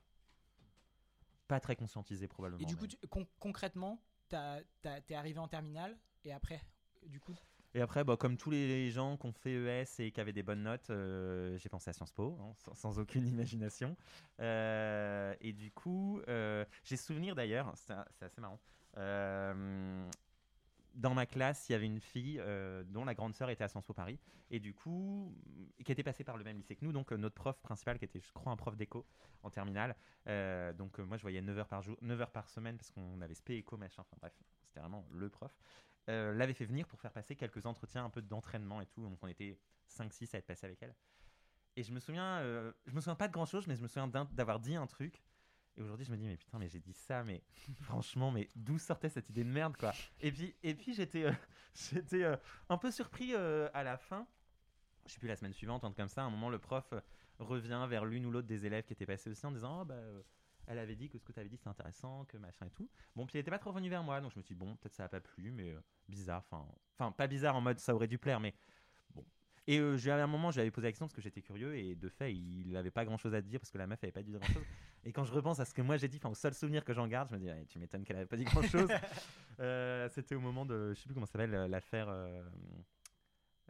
Pas 1.48 1.60
très 1.60 1.76
conscientisé 1.76 2.26
probablement. 2.28 2.60
Et 2.62 2.66
du 2.66 2.76
coup, 2.76 2.86
tu- 2.88 2.96
con- 3.08 3.26
concrètement, 3.38 4.00
t'es 4.28 5.14
arrivé 5.14 5.38
en 5.38 5.48
terminale 5.48 5.96
et 6.24 6.32
après, 6.32 6.60
du 7.06 7.20
coup. 7.20 7.36
Et 7.74 7.80
après, 7.80 8.04
bah, 8.04 8.16
comme 8.16 8.36
tous 8.36 8.50
les 8.50 8.90
gens 8.90 9.16
qui 9.16 9.26
ont 9.26 9.32
fait 9.32 9.52
ES 9.52 9.84
et 9.98 10.10
qui 10.10 10.20
avaient 10.20 10.32
des 10.32 10.42
bonnes 10.42 10.62
notes, 10.62 10.90
euh, 10.90 11.58
j'ai 11.58 11.68
pensé 11.68 11.90
à 11.90 11.92
Sciences 11.92 12.12
Po, 12.12 12.38
hein, 12.40 12.54
sans, 12.74 12.98
aucune 12.98 13.26
imagination. 13.28 13.96
Euh, 14.40 15.34
et 15.40 15.52
du 15.52 15.70
coup, 15.70 16.20
euh, 16.28 16.64
j'ai 16.84 16.96
souvenir 16.96 17.34
d'ailleurs, 17.34 17.72
c'est 17.74 18.24
assez 18.24 18.40
marrant. 18.40 18.58
Dans 20.96 21.14
ma 21.14 21.26
classe, 21.26 21.68
il 21.68 21.72
y 21.72 21.74
avait 21.74 21.86
une 21.86 22.00
fille 22.00 22.38
euh, 22.40 22.82
dont 22.84 23.04
la 23.04 23.14
grande 23.14 23.34
sœur 23.34 23.50
était 23.50 23.62
à 23.62 23.68
Sciences 23.68 23.84
Po 23.84 23.92
Paris, 23.92 24.18
et 24.50 24.58
du 24.58 24.74
coup, 24.74 25.36
qui 25.84 25.92
était 25.92 26.02
passée 26.02 26.24
par 26.24 26.36
le 26.36 26.44
même 26.44 26.56
lycée 26.56 26.74
que 26.74 26.84
nous. 26.84 26.92
Donc, 26.92 27.12
euh, 27.12 27.16
notre 27.16 27.34
prof 27.34 27.60
principal, 27.60 27.98
qui 27.98 28.06
était, 28.06 28.20
je 28.20 28.32
crois, 28.32 28.50
un 28.50 28.56
prof 28.56 28.76
d'éco 28.76 29.06
en 29.42 29.50
terminale. 29.50 29.94
euh, 30.28 30.72
donc, 30.72 30.98
moi, 30.98 31.16
je 31.16 31.22
voyais 31.22 31.42
9 31.42 31.58
heures 31.58 31.68
par 31.68 31.82
jour, 31.82 31.96
9 32.00 32.20
heures 32.20 32.30
par 32.30 32.48
semaine, 32.48 32.76
parce 32.76 32.90
qu'on 32.90 33.20
avait 33.20 33.34
spé 33.34 33.56
éco, 33.56 33.76
machin. 33.76 34.02
Enfin, 34.02 34.16
bref, 34.20 34.32
c'était 34.64 34.80
vraiment 34.80 35.06
le 35.12 35.28
prof. 35.28 35.52
L'avait 36.08 36.54
fait 36.54 36.64
venir 36.64 36.86
pour 36.86 37.00
faire 37.00 37.12
passer 37.12 37.34
quelques 37.34 37.66
entretiens 37.66 38.04
un 38.04 38.10
peu 38.10 38.22
d'entraînement 38.22 38.80
et 38.80 38.86
tout. 38.86 39.02
Donc, 39.02 39.18
on 39.22 39.26
était 39.26 39.58
5-6 39.88 40.34
à 40.34 40.38
être 40.38 40.46
passé 40.46 40.64
avec 40.66 40.82
elle. 40.82 40.94
Et 41.74 41.82
je 41.82 41.92
me 41.92 42.00
souviens, 42.00 42.40
je 42.86 42.94
me 42.94 43.00
souviens 43.00 43.16
pas 43.16 43.28
de 43.28 43.32
grand 43.32 43.44
chose, 43.44 43.66
mais 43.66 43.74
je 43.76 43.82
me 43.82 43.88
souviens 43.88 44.08
d'avoir 44.08 44.60
dit 44.60 44.76
un 44.76 44.86
truc. 44.86 45.20
Et 45.76 45.82
aujourd'hui, 45.82 46.06
je 46.06 46.10
me 46.10 46.16
dis, 46.16 46.26
mais 46.26 46.36
putain, 46.36 46.58
mais 46.58 46.68
j'ai 46.68 46.80
dit 46.80 46.92
ça, 46.92 47.22
mais 47.22 47.42
franchement, 47.82 48.30
mais 48.30 48.50
d'où 48.54 48.78
sortait 48.78 49.08
cette 49.08 49.28
idée 49.30 49.44
de 49.44 49.50
merde, 49.50 49.76
quoi? 49.76 49.92
Et 50.20 50.32
puis, 50.32 50.54
et 50.62 50.74
puis 50.74 50.94
j'étais 50.94 51.24
euh, 51.24 51.32
euh, 52.14 52.36
un 52.68 52.78
peu 52.78 52.90
surpris 52.90 53.34
euh, 53.34 53.68
à 53.74 53.82
la 53.82 53.96
fin. 53.96 54.26
Je 55.06 55.12
sais 55.12 55.18
plus, 55.18 55.28
la 55.28 55.36
semaine 55.36 55.52
suivante, 55.52 55.84
un 55.84 55.88
truc 55.88 55.98
comme 55.98 56.08
ça. 56.08 56.22
À 56.22 56.24
un 56.24 56.30
moment, 56.30 56.50
le 56.50 56.58
prof 56.58 56.92
revient 57.38 57.86
vers 57.88 58.04
l'une 58.04 58.26
ou 58.26 58.30
l'autre 58.30 58.48
des 58.48 58.64
élèves 58.64 58.84
qui 58.84 58.94
étaient 58.94 59.06
passés 59.06 59.30
aussi 59.30 59.44
en 59.46 59.52
disant, 59.52 59.82
oh, 59.82 59.84
bah. 59.84 59.94
elle 60.66 60.78
avait 60.78 60.96
dit 60.96 61.08
que 61.08 61.18
ce 61.18 61.24
que 61.24 61.32
tu 61.32 61.38
avais 61.38 61.48
dit 61.48 61.56
c'était 61.56 61.68
intéressant, 61.68 62.24
que 62.24 62.38
machin 62.38 62.66
et 62.66 62.70
tout. 62.70 62.88
Bon, 63.14 63.26
puis 63.26 63.36
il 63.36 63.40
était 63.40 63.50
pas 63.50 63.58
trop 63.58 63.70
revenu 63.70 63.88
vers 63.90 64.02
moi, 64.02 64.20
donc 64.20 64.32
je 64.32 64.38
me 64.38 64.42
suis 64.42 64.54
dit, 64.54 64.58
bon, 64.58 64.74
peut-être 64.76 64.94
ça 64.94 65.04
a 65.04 65.08
pas 65.08 65.20
plu, 65.20 65.52
mais 65.52 65.76
bizarre. 66.08 66.44
Enfin, 66.50 67.12
pas 67.12 67.26
bizarre 67.26 67.54
en 67.54 67.60
mode 67.60 67.78
ça 67.78 67.94
aurait 67.94 68.08
dû 68.08 68.18
plaire, 68.18 68.40
mais 68.40 68.54
bon. 69.14 69.24
Et 69.66 69.78
euh, 69.78 69.96
j'ai 69.96 70.10
à 70.10 70.22
un 70.22 70.26
moment, 70.26 70.50
j'avais 70.50 70.70
posé 70.70 70.86
la 70.86 70.92
question 70.92 71.06
parce 71.06 71.14
que 71.14 71.20
j'étais 71.20 71.42
curieux 71.42 71.76
et 71.76 71.94
de 71.94 72.08
fait, 72.08 72.34
il 72.34 72.76
avait 72.76 72.90
pas 72.90 73.04
grand 73.04 73.18
chose 73.18 73.34
à 73.34 73.42
dire 73.42 73.60
parce 73.60 73.70
que 73.70 73.78
la 73.78 73.86
meuf 73.86 74.02
avait 74.02 74.12
pas 74.12 74.22
dit 74.22 74.32
grand 74.32 74.46
chose. 74.46 74.64
Et 75.06 75.12
quand 75.12 75.24
je 75.24 75.32
repense 75.32 75.60
à 75.60 75.64
ce 75.64 75.72
que 75.72 75.80
moi 75.82 75.96
j'ai 75.96 76.08
dit, 76.08 76.18
enfin, 76.18 76.28
au 76.30 76.34
seul 76.34 76.52
souvenir 76.52 76.84
que 76.84 76.92
j'en 76.92 77.06
garde, 77.06 77.28
je 77.30 77.34
me 77.34 77.40
dis, 77.40 77.46
Ouais, 77.48 77.64
tu 77.68 77.78
m'étonnes 77.78 78.04
qu'elle 78.04 78.16
avait 78.16 78.26
pas 78.26 78.36
dit 78.36 78.44
grand 78.44 78.62
chose. 78.62 78.88
c'était 80.10 80.34
au 80.34 80.40
moment 80.40 80.66
de, 80.66 80.92
je 80.94 81.00
sais 81.00 81.06
plus 81.06 81.14
comment 81.14 81.26
ça 81.26 81.32
s'appelle, 81.32 81.54
euh, 81.54 81.68
l'affaire. 81.68 82.08
euh, 82.08 82.42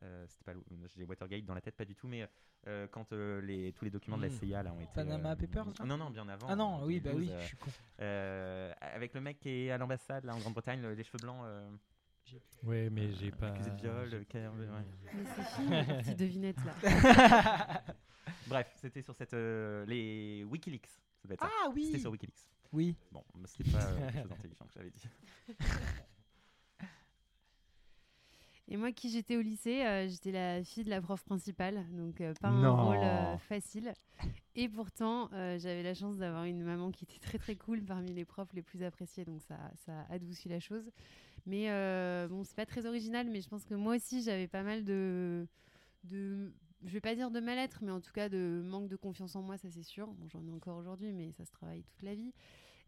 euh, 0.03 0.27
c'était 0.29 0.45
pas 0.45 0.53
j'ai 0.95 1.05
Watergate 1.05 1.45
dans 1.47 1.55
la 1.55 1.63
tête 1.63 1.75
pas 1.75 1.87
du 1.87 1.95
tout 1.95 2.07
mais 2.07 2.29
euh, 2.67 2.87
quand 2.89 3.15
euh, 3.15 3.41
les 3.41 3.73
tous 3.73 3.87
les 3.87 3.91
documents 3.91 4.19
de 4.19 4.25
la 4.25 4.29
Hmm. 4.29 4.39
CIA 4.39 4.63
là 4.63 4.73
ont 4.75 4.81
été 4.81 4.91
Panama 4.93 5.31
euh, 5.33 5.37
Papers, 5.37 5.65
là 5.79 5.87
non 5.87 5.97
non 5.97 6.11
bien 6.11 6.29
avant 6.29 6.49
Ah 6.51 6.55
non, 6.55 6.85
oui, 6.85 7.01
bah 7.01 7.13
2012, 7.15 7.17
oui, 7.29 7.31
euh, 7.35 7.41
je 7.41 7.47
suis 7.47 7.57
con. 7.57 7.71
euh, 8.01 8.73
avec 8.81 9.15
le 9.15 9.23
mec 9.23 9.39
qui 9.41 9.49
est 9.49 9.71
à 9.71 9.79
l'ambassade 9.79 10.25
là 10.27 10.35
en 10.35 10.39
Grande-Bretagne 10.41 10.83
le- 10.83 10.93
les 10.93 11.03
cheveux 11.03 11.19
blancs 11.19 11.41
euh, 11.45 11.67
Ouais, 12.65 12.91
mais 12.91 13.11
j'ai 13.15 13.31
pas. 13.31 13.49
accusé 13.55 13.71
de 13.71 13.77
viol 13.77 14.11
euh, 14.13 14.21
a- 14.35 14.51
ouais. 14.51 14.85
Mais 15.15 15.25
c'est 15.35 16.03
fini, 16.03 16.15
devinettes, 16.17 16.59
là. 16.67 17.83
bref 18.49 18.71
c'était 18.77 19.01
sur 19.01 19.15
cette 19.15 19.33
euh, 19.33 19.87
les 19.87 20.45
WikiLeaks 20.45 20.91
ça 21.27 21.35
doit 21.35 21.35
être 21.35 21.43
ça. 21.43 21.51
Ah 21.65 21.71
oui 21.75 21.85
c'était 21.87 21.99
sur 21.99 22.11
WikiLeaks 22.11 22.49
Oui. 22.73 22.95
bon 23.13 23.23
c'était 23.47 23.71
pas 23.71 23.79
euh, 23.87 23.99
quelque 24.13 24.21
chose 24.21 24.29
d'intelligent 24.29 24.67
que 24.67 24.73
j'avais 24.75 24.91
dit 24.91 25.09
Et 28.69 28.77
moi, 28.77 28.91
qui 28.91 29.11
j'étais 29.11 29.37
au 29.37 29.41
lycée, 29.43 29.85
euh, 29.87 30.09
j'étais 30.09 30.33
la 30.33 30.65
fille 30.65 30.83
de 30.83 30.91
la 30.91 31.01
prof 31.01 31.23
principale, 31.25 31.87
donc 31.93 32.21
euh, 32.21 32.35
pas 32.41 32.49
un 32.49 32.61
Non. 32.63 32.85
rôle 32.87 32.99
euh, 33.01 33.39
facile. 33.39 33.95
Et 34.57 34.69
pourtant, 34.69 35.31
euh, 35.35 35.57
j'avais 35.59 35.85
la 35.85 35.95
chance 35.95 36.17
d'avoir 36.17 36.43
une 36.45 36.65
maman 36.65 36.91
qui 36.91 37.05
était 37.05 37.21
très 37.21 37.39
très 37.39 37.55
cool 37.55 37.85
parmi 37.85 38.13
les 38.13 38.25
profs 38.25 38.53
les 38.55 38.63
plus 38.63 38.83
appréciés, 38.83 39.25
donc 39.25 39.41
ça, 39.43 39.57
ça 39.85 40.01
a 40.11 40.15
adouci 40.15 40.49
la 40.49 40.59
chose. 40.59 40.91
Mais 41.47 41.71
euh, 41.71 42.27
bon, 42.27 42.43
c'est 42.43 42.57
pas 42.57 42.67
très 42.67 42.87
original, 42.87 43.29
mais 43.31 43.41
je 43.41 43.49
pense 43.49 43.65
que 43.65 43.75
moi 43.75 43.95
aussi, 43.95 44.23
j'avais 44.25 44.49
pas 44.49 44.65
mal 44.65 44.83
de, 44.83 45.47
de, 46.03 46.53
je 46.85 46.93
vais 46.93 47.01
pas 47.01 47.15
dire 47.15 47.31
de 47.31 47.41
mal-être, 47.41 47.79
mais 47.83 47.91
en 47.93 48.01
tout 48.01 48.13
cas 48.13 48.29
de 48.29 48.63
manque 48.65 48.89
de 48.89 48.97
confiance 48.97 49.37
en 49.37 49.43
moi, 49.43 49.57
ça 49.59 49.71
c'est 49.71 49.83
sûr. 49.83 50.15
J'en 50.29 50.47
ai 50.47 50.51
encore 50.51 50.77
aujourd'hui, 50.79 51.13
mais 51.13 51.33
ça 51.33 51.45
se 51.45 51.53
travaille 51.53 51.83
toute 51.83 52.03
la 52.03 52.15
vie. 52.15 52.33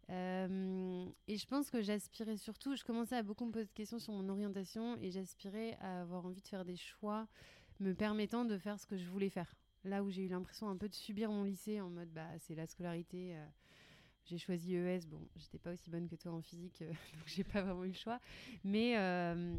Euh, 0.09 1.05
et 1.27 1.37
je 1.37 1.45
pense 1.45 1.69
que 1.69 1.81
j'aspirais 1.81 2.37
surtout, 2.37 2.75
je 2.75 2.83
commençais 2.83 3.15
à 3.15 3.23
beaucoup 3.23 3.45
me 3.45 3.51
poser 3.51 3.65
de 3.65 3.71
questions 3.73 3.99
sur 3.99 4.13
mon 4.13 4.27
orientation 4.29 4.97
et 4.97 5.11
j'aspirais 5.11 5.77
à 5.81 6.01
avoir 6.01 6.25
envie 6.25 6.41
de 6.41 6.47
faire 6.47 6.65
des 6.65 6.77
choix 6.77 7.27
me 7.79 7.93
permettant 7.93 8.43
de 8.43 8.57
faire 8.57 8.79
ce 8.79 8.87
que 8.87 8.97
je 8.97 9.07
voulais 9.07 9.29
faire. 9.29 9.53
Là 9.83 10.03
où 10.03 10.09
j'ai 10.09 10.23
eu 10.23 10.27
l'impression 10.27 10.67
un 10.67 10.77
peu 10.77 10.89
de 10.89 10.95
subir 10.95 11.31
mon 11.31 11.43
lycée 11.43 11.79
en 11.79 11.89
mode 11.89 12.09
bah 12.09 12.27
c'est 12.39 12.55
la 12.55 12.65
scolarité. 12.65 13.35
euh, 13.35 13.45
j'ai 14.25 14.37
choisi 14.37 14.75
ES, 14.75 15.07
bon, 15.07 15.27
j'étais 15.37 15.57
pas 15.57 15.73
aussi 15.73 15.89
bonne 15.89 16.07
que 16.07 16.15
toi 16.15 16.33
en 16.33 16.41
physique, 16.41 16.81
euh, 16.81 16.91
donc 17.13 17.23
j'ai 17.25 17.43
pas 17.43 17.61
vraiment 17.61 17.83
eu 17.83 17.89
le 17.89 17.93
choix. 17.93 18.19
Mais, 18.63 18.97
euh, 18.97 19.57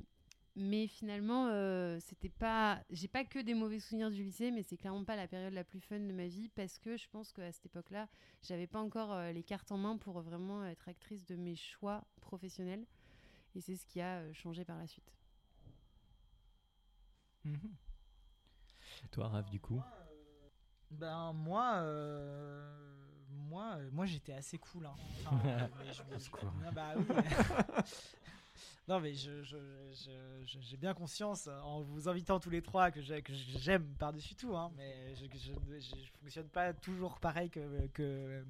mais 0.57 0.87
finalement, 0.87 1.47
euh, 1.49 1.99
c'était 2.01 2.29
pas. 2.29 2.83
J'ai 2.91 3.09
pas 3.09 3.25
que 3.25 3.39
des 3.39 3.55
mauvais 3.55 3.81
souvenirs 3.81 4.11
du 4.11 4.23
lycée, 4.23 4.51
mais 4.51 4.63
c'est 4.63 4.77
clairement 4.77 5.05
pas 5.05 5.17
la 5.17 5.29
période 5.29 5.53
la 5.53 5.65
plus 5.65 5.81
fun 5.81 6.01
de 6.01 6.13
ma 6.13 6.27
vie 6.27 6.49
parce 6.49 6.79
que 6.79 6.97
je 6.97 7.09
pense 7.09 7.33
qu'à 7.33 7.51
cette 7.53 7.67
époque-là, 7.67 8.09
j'avais 8.43 8.67
pas 8.67 8.81
encore 8.81 9.13
euh, 9.13 9.33
les 9.33 9.43
cartes 9.43 9.71
en 9.73 9.79
main 9.79 9.97
pour 9.97 10.21
vraiment 10.21 10.65
être 10.67 10.89
actrice 10.89 11.25
de 11.27 11.37
mes 11.37 11.57
choix 11.57 12.05
professionnels. 12.21 12.85
Et 13.55 13.61
c'est 13.61 13.77
ce 13.77 13.85
qui 13.87 14.01
a 14.01 14.19
euh, 14.21 14.33
changé 14.33 14.65
par 14.65 14.79
la 14.79 14.87
suite. 14.87 15.13
Mhm. 17.45 17.75
Et 19.05 19.09
toi, 19.09 19.29
Raph, 19.29 19.51
du 19.51 19.61
coup? 19.61 19.81
Ben 20.91 21.33
moi, 21.33 21.77
euh, 21.79 23.07
moi, 23.49 23.77
euh, 23.79 23.91
moi 23.93 24.07
j'étais 24.07 24.33
assez 24.33 24.59
cool. 24.59 24.87
Hein. 24.87 24.95
Enfin, 25.25 25.41
euh, 25.49 25.69
mais 25.79 25.93
je 25.93 26.03
me- 26.05 26.17
Au 26.17 26.19
secours. 26.19 26.53
Ah 26.67 26.71
bah 26.73 26.93
oui. 26.97 27.05
non 28.89 29.01
mais 29.01 29.15
je, 29.15 29.43
je- 29.43 30.45
j'ai 30.45 30.77
bien 30.77 30.95
conscience 30.95 31.47
euh, 31.49 31.61
en 31.61 31.81
vous 31.83 32.09
invitant 32.09 32.41
tous 32.41 32.51
les 32.51 32.63
trois 32.63 32.91
que 32.91 33.01
j'ai- 33.01 33.23
j'aime 33.59 33.85
par-dessus 33.99 34.35
tout. 34.35 34.57
Hein, 34.57 34.73
mais 34.77 35.15
je, 35.15 35.27
je 35.27 36.11
fonctionne 36.21 36.49
pas 36.49 36.73
toujours 36.73 37.19
pareil 37.21 37.51
que. 37.51 37.87
que 37.89 38.45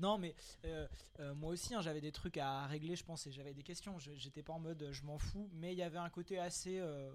non 0.00 0.16
mais 0.18 0.34
euh, 0.64 0.86
euh, 1.20 1.34
moi 1.34 1.50
aussi 1.52 1.74
hein, 1.74 1.80
j'avais 1.80 2.00
des 2.00 2.12
trucs 2.12 2.36
à 2.38 2.66
régler 2.66 2.94
je 2.96 3.04
pense 3.04 3.26
et 3.26 3.32
j'avais 3.32 3.54
des 3.54 3.62
questions. 3.64 3.98
J'étais 3.98 4.42
pas 4.42 4.52
en 4.52 4.60
mode 4.60 4.82
euh, 4.82 4.92
je 4.92 5.02
m'en 5.04 5.18
fous, 5.18 5.48
mais 5.54 5.72
il 5.72 5.78
y 5.78 5.82
avait 5.82 5.98
un 5.98 6.10
côté 6.10 6.38
assez 6.38 6.78
euh, 6.78 7.10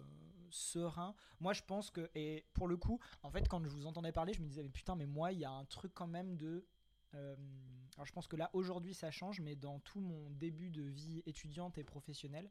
serein. 0.49 1.15
Moi, 1.39 1.53
je 1.53 1.61
pense 1.65 1.89
que, 1.89 2.09
et 2.15 2.45
pour 2.53 2.67
le 2.67 2.77
coup, 2.77 2.99
en 3.23 3.31
fait, 3.31 3.47
quand 3.47 3.63
je 3.63 3.69
vous 3.69 3.85
entendais 3.87 4.11
parler, 4.11 4.33
je 4.33 4.41
me 4.41 4.47
disais, 4.47 4.61
mais 4.63 4.69
putain, 4.69 4.95
mais 4.95 5.05
moi, 5.05 5.31
il 5.31 5.39
y 5.39 5.45
a 5.45 5.51
un 5.51 5.65
truc 5.65 5.91
quand 5.95 6.07
même 6.07 6.35
de. 6.37 6.63
Alors, 7.95 8.05
je 8.05 8.13
pense 8.13 8.27
que 8.27 8.35
là, 8.35 8.49
aujourd'hui, 8.53 8.93
ça 8.93 9.11
change, 9.11 9.39
mais 9.39 9.55
dans 9.55 9.79
tout 9.79 9.99
mon 9.99 10.29
début 10.31 10.69
de 10.69 10.83
vie 10.83 11.21
étudiante 11.25 11.77
et 11.77 11.83
professionnelle, 11.83 12.49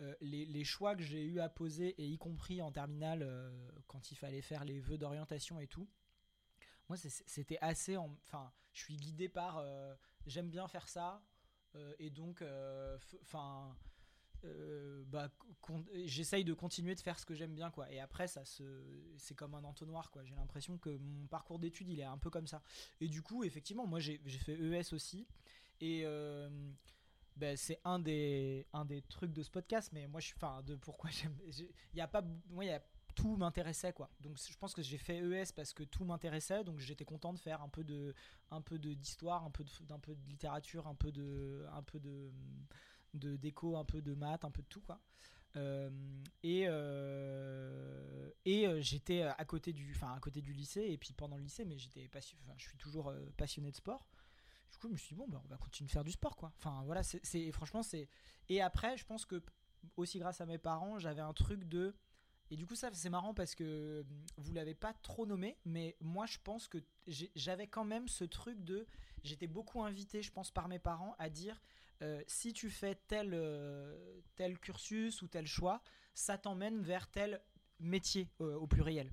euh, 0.00 0.14
les, 0.20 0.64
choix 0.64 0.96
que 0.96 1.02
j'ai 1.02 1.24
eu 1.24 1.40
à 1.40 1.48
poser, 1.48 1.94
et 2.02 2.06
y 2.06 2.18
compris 2.18 2.60
en 2.62 2.72
terminale, 2.72 3.22
euh, 3.22 3.50
quand 3.86 4.10
il 4.10 4.16
fallait 4.16 4.42
faire 4.42 4.64
les 4.64 4.80
vœux 4.80 4.98
d'orientation 4.98 5.60
et 5.60 5.66
tout, 5.68 5.88
moi, 6.88 6.96
c'était 6.98 7.58
assez. 7.60 7.96
en- 7.96 8.16
Enfin, 8.24 8.52
je 8.72 8.82
suis 8.82 8.96
guidé 8.96 9.28
par. 9.28 9.58
euh, 9.58 9.94
J'aime 10.26 10.48
bien 10.50 10.66
faire 10.68 10.88
ça, 10.88 11.22
et 11.98 12.08
donc, 12.10 12.42
enfin. 13.22 13.76
Euh, 14.44 15.02
bah, 15.06 15.30
j'essaye 16.04 16.44
de 16.44 16.52
continuer 16.54 16.94
de 16.94 17.00
faire 17.00 17.18
ce 17.18 17.26
que 17.26 17.34
j'aime 17.34 17.54
bien 17.54 17.70
quoi. 17.70 17.90
Et 17.90 18.00
après 18.00 18.26
ça 18.28 18.42
c'est 18.44 19.34
comme 19.34 19.54
un 19.54 19.64
entonnoir 19.64 20.10
quoi. 20.10 20.24
J'ai 20.24 20.34
l'impression 20.34 20.78
que 20.78 20.90
mon 20.90 21.26
parcours 21.26 21.58
d'études 21.58 21.88
il 21.88 22.00
est 22.00 22.04
un 22.04 22.18
peu 22.18 22.30
comme 22.30 22.46
ça. 22.46 22.62
Et 23.00 23.08
du 23.08 23.22
coup 23.22 23.44
effectivement 23.44 23.86
moi 23.86 24.00
j'ai 24.00 24.18
fait 24.38 24.54
ES 24.54 24.92
aussi. 24.94 25.26
Et 25.80 26.02
euh, 26.04 26.48
ben, 27.36 27.56
c'est 27.56 27.80
un 27.84 27.98
des 27.98 28.66
un 28.72 28.84
des 28.84 29.02
trucs 29.02 29.32
de 29.32 29.42
ce 29.42 29.50
podcast 29.50 29.90
mais 29.92 30.06
moi 30.06 30.20
je 30.20 30.26
suis 30.26 30.36
enfin 30.36 30.62
de 30.62 30.76
pourquoi 30.76 31.10
j'aime 31.12 31.36
j'ai- 31.48 31.70
il 31.92 31.98
y 31.98 32.02
a 32.02 32.08
pas 32.08 32.22
moi 32.50 32.64
y 32.64 32.70
a 32.70 32.82
tout 33.14 33.36
m'intéressait 33.36 33.92
quoi. 33.92 34.10
Donc 34.20 34.38
je 34.38 34.56
pense 34.58 34.74
que 34.74 34.82
j'ai 34.82 34.98
fait 34.98 35.18
ES 35.18 35.52
parce 35.54 35.72
que 35.72 35.84
tout 35.84 36.04
m'intéressait. 36.04 36.64
Donc 36.64 36.80
j'étais 36.80 37.04
content 37.04 37.32
de 37.32 37.38
faire 37.38 37.62
un 37.62 37.68
peu 37.68 37.84
de 37.84 38.14
un 38.50 38.60
peu 38.60 38.78
d'histoire 38.78 39.44
un 39.44 39.50
peu 39.50 39.64
d'un 39.82 39.98
peu 40.00 40.14
de 40.14 40.26
littérature 40.28 40.86
un 40.88 40.94
peu 40.94 41.12
de 41.12 41.64
un 41.72 41.82
peu 41.82 42.00
de 42.00 42.30
de 43.14 43.36
déco, 43.36 43.76
un 43.76 43.84
peu 43.84 44.02
de 44.02 44.14
maths, 44.14 44.44
un 44.44 44.50
peu 44.50 44.62
de 44.62 44.68
tout 44.68 44.80
quoi. 44.80 45.00
Euh, 45.56 45.88
et 46.42 46.64
euh, 46.66 48.30
et 48.44 48.66
euh, 48.66 48.80
j'étais 48.80 49.22
à 49.22 49.44
côté 49.44 49.72
du, 49.72 49.92
enfin 49.94 50.12
à 50.12 50.18
côté 50.18 50.40
du 50.40 50.52
lycée 50.52 50.82
et 50.82 50.98
puis 50.98 51.12
pendant 51.12 51.36
le 51.36 51.44
lycée, 51.44 51.64
mais 51.64 51.78
j'étais 51.78 52.10
je 52.56 52.68
suis 52.68 52.76
toujours 52.76 53.12
passionné 53.36 53.70
de 53.70 53.76
sport. 53.76 54.08
Du 54.72 54.78
coup, 54.78 54.88
je 54.88 54.92
me 54.92 54.98
suis 54.98 55.14
dit 55.14 55.20
bon, 55.20 55.28
bah, 55.28 55.40
on 55.44 55.48
va 55.48 55.56
continuer 55.56 55.86
de 55.86 55.92
faire 55.92 56.04
du 56.04 56.10
sport 56.10 56.36
quoi. 56.36 56.52
Enfin 56.58 56.82
voilà, 56.84 57.02
c'est, 57.02 57.52
franchement 57.52 57.82
c'est. 57.82 58.08
Et 58.48 58.60
après, 58.60 58.96
je 58.96 59.04
pense 59.04 59.24
que 59.24 59.42
aussi 59.96 60.18
grâce 60.18 60.40
à 60.40 60.46
mes 60.46 60.58
parents, 60.58 60.98
j'avais 60.98 61.20
un 61.20 61.32
truc 61.32 61.64
de 61.68 61.94
et 62.50 62.56
du 62.56 62.66
coup, 62.66 62.74
ça, 62.74 62.90
c'est 62.92 63.08
marrant 63.08 63.34
parce 63.34 63.54
que 63.54 64.04
vous 64.36 64.52
l'avez 64.52 64.74
pas 64.74 64.92
trop 64.92 65.26
nommé, 65.26 65.56
mais 65.64 65.96
moi, 66.00 66.26
je 66.26 66.38
pense 66.42 66.68
que 66.68 66.78
j'avais 67.34 67.66
quand 67.66 67.84
même 67.84 68.06
ce 68.06 68.24
truc 68.24 68.62
de. 68.62 68.86
J'étais 69.22 69.46
beaucoup 69.46 69.82
invité, 69.82 70.22
je 70.22 70.30
pense, 70.30 70.50
par 70.50 70.68
mes 70.68 70.78
parents 70.78 71.16
à 71.18 71.30
dire 71.30 71.60
euh, 72.02 72.22
si 72.26 72.52
tu 72.52 72.70
fais 72.70 72.96
tel, 73.08 73.30
euh, 73.34 74.20
tel 74.36 74.58
cursus 74.58 75.22
ou 75.22 75.28
tel 75.28 75.46
choix, 75.46 75.82
ça 76.14 76.38
t'emmène 76.38 76.80
vers 76.82 77.08
tel 77.10 77.40
métier 77.80 78.30
euh, 78.40 78.56
au 78.56 78.66
pluriel. 78.66 79.12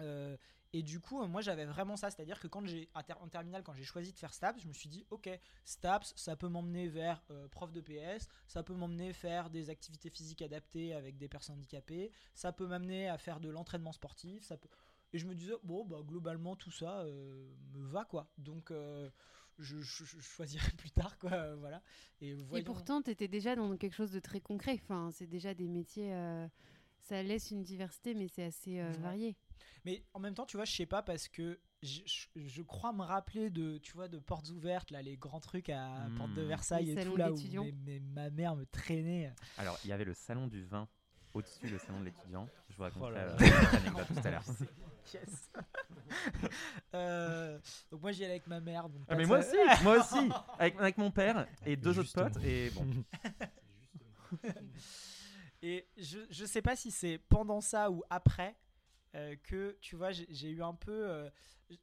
Euh, 0.00 0.36
Et 0.76 0.82
du 0.82 0.98
coup, 1.00 1.24
moi 1.28 1.40
j'avais 1.40 1.66
vraiment 1.66 1.96
ça, 1.96 2.10
c'est-à-dire 2.10 2.40
que 2.40 2.48
quand 2.48 2.66
j'ai 2.66 2.88
en 2.94 3.02
ter- 3.04 3.22
en 3.22 3.28
terminale, 3.28 3.62
quand 3.62 3.74
j'ai 3.74 3.84
choisi 3.84 4.12
de 4.12 4.18
faire 4.18 4.34
STAPS, 4.34 4.60
je 4.60 4.66
me 4.68 4.72
suis 4.72 4.88
dit, 4.88 5.06
ok, 5.10 5.28
STAPS, 5.64 6.12
ça 6.16 6.34
peut 6.36 6.48
m'emmener 6.48 6.88
vers 6.88 7.22
prof 7.52 7.70
de 7.72 7.80
PS, 7.80 8.28
ça 8.48 8.64
peut 8.64 8.74
m'emmener 8.74 9.12
faire 9.12 9.50
des 9.50 9.70
activités 9.70 10.10
physiques 10.10 10.42
adaptées 10.42 10.92
avec 10.94 11.16
des 11.16 11.28
personnes 11.28 11.56
handicapées, 11.56 12.10
ça 12.34 12.52
peut 12.52 12.66
m'amener 12.66 13.08
à 13.08 13.18
faire 13.18 13.38
de 13.40 13.48
l'entraînement 13.50 13.92
sportif. 13.92 14.52
Et 15.12 15.18
je 15.18 15.26
me 15.26 15.34
disais, 15.36 15.54
bon, 15.62 15.84
bah, 15.84 15.98
globalement, 16.04 16.56
tout 16.56 16.72
ça 16.72 17.04
me 17.04 17.86
va, 17.86 18.04
quoi. 18.04 18.28
Donc, 18.38 18.72
je, 19.58 19.78
je- 19.80 20.04
je 20.04 20.20
choisirai 20.20 20.70
plus 20.72 20.90
tard, 20.90 21.18
quoi. 21.18 21.32
euh, 21.32 21.56
voilà. 21.56 21.82
Et, 22.20 22.36
Et 22.54 22.62
pourtant, 22.62 23.02
tu 23.02 23.10
étais 23.10 23.28
déjà 23.28 23.54
dans 23.56 23.76
quelque 23.76 23.94
chose 23.94 24.12
de 24.12 24.20
très 24.20 24.40
concret. 24.40 24.78
Enfin, 24.82 25.10
c'est 25.12 25.26
déjà 25.26 25.54
des 25.54 25.68
métiers. 25.68 26.12
euh, 26.14 26.46
ça 27.00 27.22
laisse 27.22 27.50
une 27.50 27.62
diversité, 27.62 28.14
mais 28.14 28.28
c'est 28.28 28.44
assez 28.44 28.80
euh, 28.80 28.90
Ouais. 28.90 28.98
varié. 28.98 29.36
Mais 29.84 30.02
en 30.14 30.20
même 30.20 30.34
temps, 30.34 30.46
tu 30.46 30.56
vois, 30.56 30.64
je 30.64 30.72
sais 30.74 30.86
pas 30.86 31.02
parce 31.02 31.28
que 31.28 31.60
je, 31.82 32.00
je- 32.06 32.28
je 32.46 32.62
crois 32.62 32.94
me 32.94 33.02
rappeler 33.02 33.50
de, 33.50 33.76
tu 33.78 33.92
vois, 33.92 34.08
de 34.08 34.18
portes 34.18 34.48
ouvertes, 34.48 34.90
là, 34.90 35.02
les 35.02 35.16
grands 35.18 35.40
trucs 35.40 35.68
à 35.68 36.08
Mmh. 36.08 36.14
Porte 36.16 36.32
de 36.32 36.40
Versailles 36.42 36.86
Les 36.86 37.02
et 37.02 37.04
tout, 37.04 37.16
là 37.16 37.30
où 37.30 37.34
d'étudiants. 37.34 37.64
mes- 37.64 37.72
mes- 37.72 38.00
ma 38.00 38.30
mère 38.30 38.56
me 38.56 38.64
traînait. 38.64 39.32
Alors, 39.58 39.78
il 39.84 39.88
y 39.88 39.92
avait 39.92 40.06
le 40.06 40.14
salon 40.14 40.46
du 40.46 40.64
vin 40.64 40.88
au-dessus, 41.34 41.68
le 41.68 41.78
salon 41.78 42.00
de 42.00 42.06
l'étudiant. 42.06 42.48
Je 42.70 42.76
vous 42.76 42.82
raconterai 42.84 43.26
Oh 43.36 44.00
tout 44.14 44.26
à 44.26 44.30
l'heure. 44.30 44.44
Yes. 45.12 45.50
Euh, 46.94 47.58
donc 47.90 48.02
moi 48.02 48.12
j'y 48.12 48.22
allais 48.24 48.34
avec 48.34 48.46
ma 48.46 48.60
mère. 48.60 48.88
donc 48.88 49.02
Ah, 49.08 49.16
mais 49.16 49.26
moi 49.26 49.38
aussi, 49.40 49.56
moi 49.82 49.98
aussi, 49.98 50.30
avec, 50.58 50.78
avec 50.78 50.98
mon 50.98 51.10
père 51.10 51.46
et 51.66 51.76
deux 51.76 51.92
Justement. 51.92 52.26
autres 52.26 52.34
potes. 52.34 52.44
Et 52.44 52.70
bon, 52.70 52.86
Et 55.62 55.88
je, 55.96 56.18
je 56.30 56.44
sais 56.44 56.62
pas 56.62 56.76
si 56.76 56.90
c'est 56.90 57.18
pendant 57.18 57.60
ça 57.60 57.90
ou 57.90 58.02
après 58.10 58.54
euh, 59.14 59.34
que, 59.44 59.76
tu 59.80 59.96
vois, 59.96 60.12
j'ai 60.12 60.50
eu 60.50 60.62
un 60.62 60.74
peu. 60.74 60.92
euh, 61.08 61.30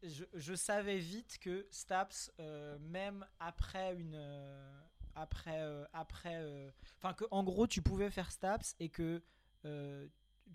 je, 0.04 0.24
je 0.34 0.54
savais 0.54 0.98
vite 1.00 1.38
que 1.40 1.68
Staps, 1.72 2.32
euh, 2.40 2.78
même 2.80 3.26
après 3.40 3.96
une. 3.96 4.16
euh, 4.16 4.80
après. 5.16 5.60
euh, 5.62 5.84
après 5.94 6.36
euh, 6.42 6.70
Enfin, 7.02 7.14
que 7.14 7.26
en 7.32 7.44
gros, 7.44 7.68
tu 7.68 7.82
pouvais 7.82 8.10
faire 8.10 8.32
Staps 8.32 8.76
et 8.80 8.90
que. 8.90 9.22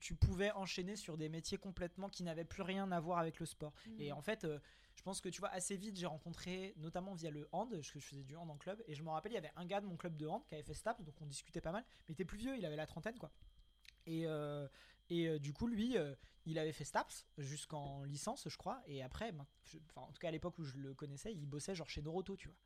Tu 0.01 0.14
pouvais 0.14 0.51
enchaîner 0.53 0.97
sur 0.97 1.16
des 1.16 1.28
métiers 1.28 1.59
complètement 1.59 2.09
qui 2.09 2.22
n'avaient 2.22 2.44
plus 2.44 2.62
rien 2.62 2.90
à 2.92 3.01
voir 3.01 3.18
avec 3.18 3.38
le 3.40 3.47
sport. 3.47 3.72
Et 3.99 4.12
en 4.12 4.22
fait, 4.22 4.44
euh, 4.44 4.59
je 4.94 5.03
pense 5.03 5.20
que 5.20 5.28
tu 5.28 5.40
vois, 5.40 5.51
assez 5.51 5.76
vite, 5.76 5.97
j'ai 5.97 6.07
rencontré, 6.07 6.74
notamment 6.78 7.14
via 7.14 7.30
le 7.30 7.49
hand, 7.53 7.70
parce 7.70 7.90
que 7.90 7.99
je 8.01 8.07
faisais 8.07 8.24
du 8.24 8.34
hand 8.36 8.51
en 8.51 8.57
club, 8.57 8.82
et 8.86 8.94
je 8.94 9.03
me 9.03 9.11
rappelle, 9.11 9.32
il 9.32 9.34
y 9.34 9.38
avait 9.38 9.53
un 9.57 9.66
gars 9.66 9.80
de 9.80 9.86
mon 9.86 9.97
club 9.97 10.16
de 10.16 10.26
hand 10.26 10.42
qui 10.47 10.55
avait 10.55 10.62
fait 10.62 10.74
STAPS, 10.74 11.03
donc 11.05 11.20
on 11.20 11.26
discutait 11.26 11.61
pas 11.61 11.72
mal, 11.72 11.84
mais 12.01 12.05
il 12.09 12.12
était 12.12 12.24
plus 12.24 12.38
vieux, 12.38 12.57
il 12.57 12.64
avait 12.64 12.76
la 12.76 12.86
trentaine, 12.86 13.18
quoi. 13.18 13.30
Et, 14.07 14.26
euh, 14.26 14.66
et 15.11 15.28
euh, 15.28 15.38
du 15.38 15.53
coup, 15.53 15.66
lui, 15.66 15.97
euh, 15.99 16.14
il 16.47 16.59
avait 16.59 16.72
fait 16.72 16.84
STAPS 16.84 17.26
jusqu'en 17.38 18.05
licence, 18.05 18.49
je 18.49 18.57
crois, 18.57 18.82
et 18.86 19.03
après, 19.03 19.32
ben, 19.32 19.47
je- 19.64 19.78
en 19.97 20.12
tout 20.12 20.20
cas 20.20 20.28
à 20.28 20.30
l'époque 20.30 20.59
où 20.59 20.64
je 20.64 20.76
le 20.78 20.94
connaissais, 20.94 21.32
il 21.34 21.47
bossait 21.47 21.74
genre 21.74 21.88
chez 21.90 22.03
Noroto, 22.03 22.36
tu 22.36 22.49
vois. 22.49 22.57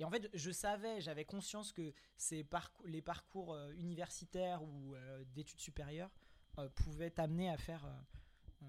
Et 0.00 0.04
en 0.04 0.10
fait, 0.10 0.30
je 0.32 0.50
savais, 0.52 1.00
j'avais 1.00 1.24
conscience 1.24 1.72
que 1.72 1.92
ces 2.16 2.44
parcours, 2.44 2.86
les 2.86 3.02
parcours 3.02 3.56
universitaires 3.76 4.62
ou 4.62 4.94
d'études 5.34 5.58
supérieures 5.58 6.10
euh, 6.58 6.68
pouvaient 6.70 7.10
t'amener 7.10 7.50
à 7.50 7.56
faire 7.56 7.84
euh, 7.84 7.90
euh, 8.62 8.66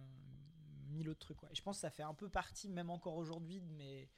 mille 0.89 1.09
autres 1.09 1.19
trucs. 1.19 1.37
quoi. 1.37 1.49
Et 1.51 1.55
je 1.55 1.61
pense 1.61 1.77
que 1.77 1.81
ça 1.81 1.89
fait 1.89 2.03
un 2.03 2.13
peu 2.13 2.29
partie, 2.29 2.69
même 2.69 2.89
encore 2.89 3.15
aujourd'hui, 3.15 3.59
de 3.61 3.71
mes, 3.73 4.09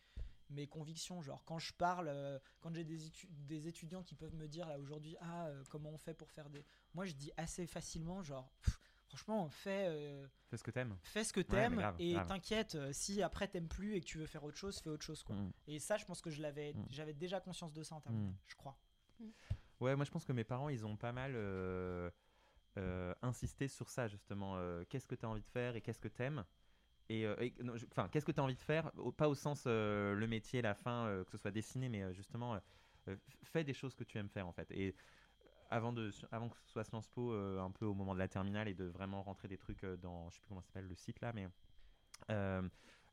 mes 0.50 0.68
convictions. 0.68 1.22
Genre, 1.22 1.44
quand 1.46 1.60
je 1.60 1.74
parle, 1.74 2.08
euh, 2.10 2.40
quand 2.62 2.74
j'ai 2.74 2.84
des, 2.84 3.08
étu- 3.10 3.28
des 3.30 3.68
étudiants 3.68 4.04
qui 4.04 4.16
peuvent 4.16 4.36
me 4.36 4.48
dire 4.48 4.68
là 4.68 4.80
aujourd'hui, 4.80 5.16
ah, 5.22 5.48
euh, 5.48 5.64
comment 5.70 5.90
on 5.92 5.98
fait 5.98 6.14
pour 6.14 6.30
faire 6.32 6.50
des. 6.50 6.66
Moi, 6.94 7.06
je 7.06 7.14
dis 7.14 7.32
assez 7.38 7.66
facilement, 7.68 8.22
genre, 8.22 8.52
pff, 8.62 8.80
franchement, 9.08 9.50
fais. 9.50 9.86
euh, 9.90 10.26
fais 10.50 10.58
ce 10.58 10.64
que 10.64 10.72
t'aimes. 10.72 10.98
Fais 11.04 11.24
ce 11.24 11.32
que 11.34 11.42
t'aimes 11.42 11.82
et 12.00 12.16
t'inquiète 12.28 12.76
euh, 12.76 12.92
si 12.94 13.22
après 13.22 13.48
t'aimes 13.48 13.68
plus 13.70 13.96
et 13.96 14.02
que 14.02 14.06
tu 14.06 14.18
veux 14.18 14.26
faire 14.26 14.44
autre 14.44 14.58
chose, 14.58 14.80
fais 14.80 14.90
autre 14.90 15.04
chose 15.06 15.24
quoi. 15.24 15.36
Mm. 15.36 15.52
Et 15.68 15.80
ça, 15.80 15.98
je 15.98 16.06
pense 16.06 16.22
que 16.22 16.30
je 16.30 16.42
l'avais, 16.42 16.74
Mm. 16.74 16.86
j'avais 16.90 17.14
déjà 17.14 17.40
conscience 17.40 17.72
de 17.74 17.84
ça 17.84 17.96
en 17.96 18.02
terminale, 18.02 18.30
Mm. 18.32 18.36
je 18.48 18.56
crois. 18.56 18.78
Ouais, 19.80 19.96
moi 19.96 20.04
je 20.06 20.12
pense 20.12 20.26
que 20.26 20.34
mes 20.34 20.44
parents, 20.44 20.70
ils 20.70 20.86
ont 20.86 20.96
pas 20.98 21.12
mal 21.12 21.34
euh, 22.78 23.14
insisté 23.22 23.68
sur 23.68 23.90
ça 23.90 24.08
justement. 24.08 24.56
Euh, 24.56 24.84
qu'est-ce 24.90 25.08
que 25.08 25.16
tu 25.16 25.26
as 25.26 25.30
envie 25.30 25.42
de 25.42 25.50
faire 25.50 25.76
et 25.76 25.82
qu'est-ce 25.82 26.00
que 26.00 26.08
t'aimes 26.08 26.46
et, 27.10 27.26
euh, 27.26 27.36
enfin, 27.92 28.08
qu'est-ce 28.08 28.26
que 28.26 28.32
tu 28.32 28.40
as 28.40 28.44
envie 28.44 28.56
de 28.56 28.62
faire 28.62 28.90
Pas 29.18 29.28
au 29.28 29.36
sens 29.36 29.66
le 29.66 30.26
métier, 30.28 30.62
la 30.62 30.74
fin, 30.74 31.24
que 31.26 31.32
ce 31.32 31.38
soit 31.38 31.52
dessiné, 31.52 31.90
mais 31.90 32.14
justement, 32.14 32.58
fais 33.44 33.66
des 33.66 33.74
choses 33.74 33.96
que 33.96 34.06
tu 34.06 34.18
aimes 34.18 34.30
faire 34.30 34.48
en 34.48 34.54
fait. 34.54 34.72
Et 34.72 34.96
avant, 35.70 35.92
de, 35.92 36.10
avant 36.32 36.48
que 36.48 36.58
ce 36.58 36.70
soit 36.70 36.86
Sciences 36.86 37.10
Po, 37.10 37.34
un 37.34 37.72
peu 37.72 37.86
au 37.86 37.94
moment 37.94 38.14
de 38.14 38.20
la 38.20 38.30
terminale 38.30 38.70
et 38.70 38.74
de 38.74 38.86
vraiment 38.86 39.24
rentrer 39.24 39.50
des 39.50 39.58
trucs 39.58 39.84
dans, 39.84 40.30
je 40.30 40.36
sais 40.36 40.40
plus 40.40 40.48
comment 40.48 40.62
ça 40.62 40.68
s'appelle 40.68 40.88
le 40.88 40.96
site 40.96 41.20
là, 41.20 41.34
mais 41.34 41.50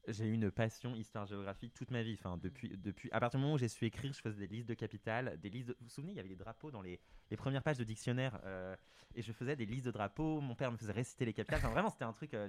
j'ai 0.09 0.26
eu 0.26 0.32
une 0.32 0.50
passion 0.50 0.94
histoire-géographie 0.94 1.70
toute 1.70 1.90
ma 1.90 2.02
vie. 2.02 2.14
Enfin, 2.18 2.36
depuis, 2.36 2.76
depuis, 2.76 3.11
à 3.12 3.20
partir 3.20 3.38
du 3.38 3.42
moment 3.42 3.54
où 3.54 3.59
j'ai 3.59 3.68
su 3.68 3.84
écrire, 3.84 4.12
je 4.12 4.20
faisais 4.20 4.38
des 4.38 4.46
listes 4.46 4.68
de 4.68 4.74
capitales, 4.74 5.38
des 5.40 5.50
listes. 5.50 5.68
de- 5.68 5.76
Vous 5.80 5.84
vous 5.86 5.90
souvenez, 5.90 6.12
il 6.12 6.16
y 6.16 6.20
avait 6.20 6.28
des 6.28 6.36
drapeaux 6.36 6.70
dans 6.70 6.82
les, 6.82 7.00
les 7.30 7.36
premières 7.36 7.62
pages 7.62 7.78
de 7.78 7.84
dictionnaire, 7.84 8.40
euh, 8.44 8.74
et 9.14 9.22
je 9.22 9.32
faisais 9.32 9.56
des 9.56 9.66
listes 9.66 9.86
de 9.86 9.90
drapeaux. 9.90 10.40
Mon 10.40 10.54
père 10.54 10.72
me 10.72 10.76
faisait 10.76 10.92
réciter 10.92 11.24
les 11.24 11.32
capitales. 11.32 11.59
Enfin, 11.61 11.70
vraiment, 11.70 11.90
c'était 11.90 12.04
un 12.04 12.12
truc 12.12 12.34
euh, 12.34 12.48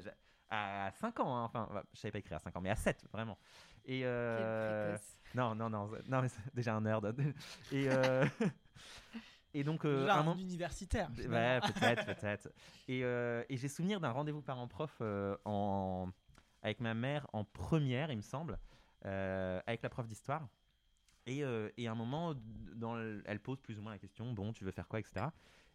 à 0.49 0.91
5 0.95 1.20
ans. 1.20 1.36
hein. 1.38 1.43
Enfin, 1.43 1.68
ouais, 1.74 1.82
je 1.93 1.99
savais 1.99 2.12
pas 2.12 2.20
écrire 2.20 2.38
à 2.38 2.39
5 2.39 2.55
ans, 2.55 2.62
mais 2.62 2.70
à 2.72 2.76
7, 2.76 3.05
vraiment. 3.12 3.38
Et 3.86 4.01
euh, 4.05 4.97
non, 5.36 5.55
non, 5.55 5.70
non, 5.70 5.89
non, 6.07 6.22
mais 6.22 6.28
déjà 6.53 6.76
un 6.76 6.82
nerd. 6.82 7.16
Et 7.72 7.89
euh, 7.89 8.26
et 9.53 9.64
donc, 9.64 9.84
euh, 9.86 10.07
un 10.10 10.24
moment- 10.24 10.36
universitaire. 10.38 11.10
Ouais, 11.18 11.24
finalement. 11.24 11.60
peut-être, 11.74 12.05
peut-être. 12.05 12.49
Et, 12.88 13.03
euh, 13.03 13.43
et 13.49 13.57
j'ai 13.57 13.68
souvenir 13.68 13.99
d'un 13.99 14.12
rendez-vous 14.12 14.41
parent-prof 14.41 14.97
euh, 15.01 15.36
en... 15.45 16.10
avec 16.62 16.80
ma 16.80 16.93
mère 16.93 17.28
en 17.34 17.43
première, 17.43 18.12
il 18.12 18.18
me 18.18 18.22
semble, 18.22 18.60
euh, 19.05 19.62
avec 19.66 19.82
la 19.82 19.89
prof 19.89 20.07
d'histoire. 20.07 20.47
Et, 21.26 21.43
euh, 21.43 21.70
à 21.78 21.91
un 21.91 21.95
moment, 21.95 22.34
elle 23.26 23.39
pose 23.39 23.62
plus 23.62 23.78
ou 23.78 23.82
moins 23.82 23.91
la 23.91 23.99
question 23.99 24.34
bon, 24.34 24.51
tu 24.51 24.64
veux 24.64 24.72
faire 24.72 24.88
quoi, 24.88 24.99
etc. 24.99 25.28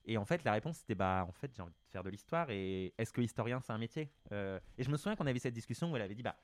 Et 0.04 0.18
en 0.18 0.24
fait, 0.24 0.44
la 0.44 0.52
réponse 0.52 0.78
c'était 0.78 0.94
bah, 0.94 1.24
en 1.26 1.32
fait, 1.32 1.54
j'ai 1.54 1.62
envie 1.62 1.72
de 1.72 1.90
faire 1.90 2.02
de 2.02 2.10
l'histoire. 2.10 2.50
Et 2.50 2.92
est-ce 2.98 3.12
que 3.12 3.20
historien, 3.20 3.60
c'est 3.60 3.72
un 3.72 3.78
métier 3.78 4.10
Euh, 4.32 4.60
Et 4.76 4.84
je 4.84 4.90
me 4.90 4.96
souviens 4.96 5.16
qu'on 5.16 5.26
avait 5.26 5.38
cette 5.38 5.54
discussion 5.54 5.90
où 5.90 5.96
elle 5.96 6.02
avait 6.02 6.14
dit 6.14 6.22
bah, 6.22 6.36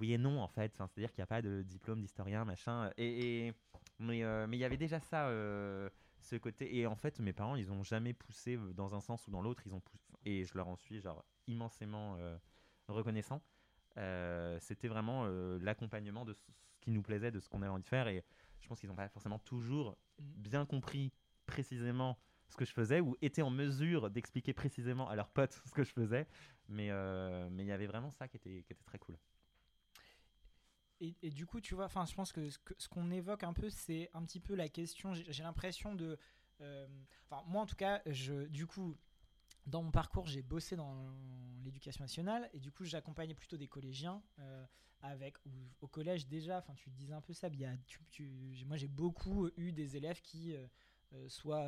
oui 0.00 0.12
et 0.12 0.18
non, 0.18 0.40
en 0.42 0.48
fait. 0.48 0.74
C'est-à-dire 0.76 1.10
qu'il 1.12 1.20
n'y 1.20 1.24
a 1.24 1.28
pas 1.28 1.40
de 1.42 1.62
diplôme 1.62 2.00
d'historien, 2.00 2.44
machin. 2.44 2.90
Et, 2.98 3.54
mais 4.00 4.18
il 4.18 4.58
y 4.58 4.64
avait 4.64 4.76
déjà 4.76 5.00
ça, 5.00 5.28
ce 6.18 6.36
côté. 6.36 6.76
Et 6.76 6.86
en 6.86 6.96
fait, 6.96 7.20
mes 7.20 7.32
parents, 7.32 7.54
ils 7.54 7.70
ont 7.72 7.84
jamais 7.84 8.12
poussé 8.12 8.58
dans 8.74 8.94
un 8.94 9.00
sens 9.00 9.26
ou 9.28 9.30
dans 9.30 9.40
l'autre. 9.40 9.62
Ils 9.66 9.74
ont 9.74 9.82
et 10.26 10.44
je 10.44 10.54
leur 10.54 10.68
en 10.68 10.76
suis 10.76 11.00
genre 11.00 11.24
immensément 11.46 12.18
reconnaissant. 12.88 13.40
Euh, 13.96 14.58
C'était 14.60 14.88
vraiment 14.88 15.24
euh, 15.26 15.58
l'accompagnement 15.60 16.24
de 16.24 16.32
ce 16.32 16.40
qui 16.80 16.90
nous 16.90 17.02
plaisait, 17.02 17.30
de 17.30 17.40
ce 17.40 17.48
qu'on 17.48 17.62
avait 17.62 17.70
envie 17.70 17.82
de 17.82 17.88
faire. 17.88 18.08
Et 18.08 18.24
je 18.60 18.68
pense 18.68 18.80
qu'ils 18.80 18.88
n'ont 18.88 18.96
pas 18.96 19.08
forcément 19.08 19.38
toujours 19.38 19.96
bien 20.18 20.66
compris 20.66 21.12
précisément 21.46 22.18
ce 22.48 22.56
que 22.56 22.64
je 22.64 22.72
faisais 22.72 23.00
ou 23.00 23.16
étaient 23.22 23.42
en 23.42 23.50
mesure 23.50 24.10
d'expliquer 24.10 24.52
précisément 24.52 25.08
à 25.08 25.16
leurs 25.16 25.30
potes 25.30 25.60
ce 25.66 25.72
que 25.72 25.84
je 25.84 25.92
faisais. 25.92 26.26
Mais 26.68 26.90
euh, 26.90 27.48
mais 27.50 27.62
il 27.62 27.66
y 27.66 27.72
avait 27.72 27.86
vraiment 27.86 28.10
ça 28.10 28.28
qui 28.28 28.36
était, 28.36 28.62
qui 28.62 28.72
était 28.72 28.84
très 28.84 28.98
cool. 28.98 29.16
Et, 31.00 31.14
et 31.22 31.30
du 31.30 31.44
coup, 31.44 31.60
tu 31.60 31.74
vois, 31.74 31.88
je 31.88 32.14
pense 32.14 32.32
que 32.32 32.48
ce 32.48 32.88
qu'on 32.88 33.10
évoque 33.10 33.42
un 33.42 33.52
peu, 33.52 33.68
c'est 33.68 34.08
un 34.14 34.22
petit 34.24 34.40
peu 34.40 34.54
la 34.54 34.68
question. 34.68 35.12
J'ai 35.12 35.42
l'impression 35.42 35.94
de, 35.94 36.16
enfin, 36.60 37.42
moi 37.46 37.62
en 37.62 37.66
tout 37.66 37.76
cas, 37.76 38.00
je, 38.06 38.46
du 38.46 38.66
coup, 38.66 38.96
dans 39.66 39.82
mon 39.82 39.90
parcours, 39.90 40.26
j'ai 40.26 40.42
bossé 40.42 40.76
dans 40.76 41.14
l'éducation 41.62 42.04
nationale 42.04 42.48
et 42.52 42.60
du 42.60 42.70
coup, 42.70 42.84
j'accompagnais 42.84 43.34
plutôt 43.34 43.56
des 43.56 43.68
collégiens 43.68 44.22
euh, 44.38 44.66
avec 45.00 45.36
ou 45.46 45.50
au 45.80 45.88
collège 45.88 46.26
déjà. 46.26 46.58
Enfin, 46.58 46.74
tu 46.74 46.90
disais 46.90 47.14
un 47.14 47.22
peu 47.22 47.32
ça. 47.32 47.48
Il 47.48 47.60
y 47.60 47.64
a, 47.64 47.74
moi, 48.66 48.76
j'ai 48.76 48.88
beaucoup 48.88 49.48
eu 49.56 49.72
des 49.72 49.96
élèves 49.96 50.20
qui 50.20 50.54
euh, 50.54 50.66
euh, 51.14 51.28
soit 51.28 51.66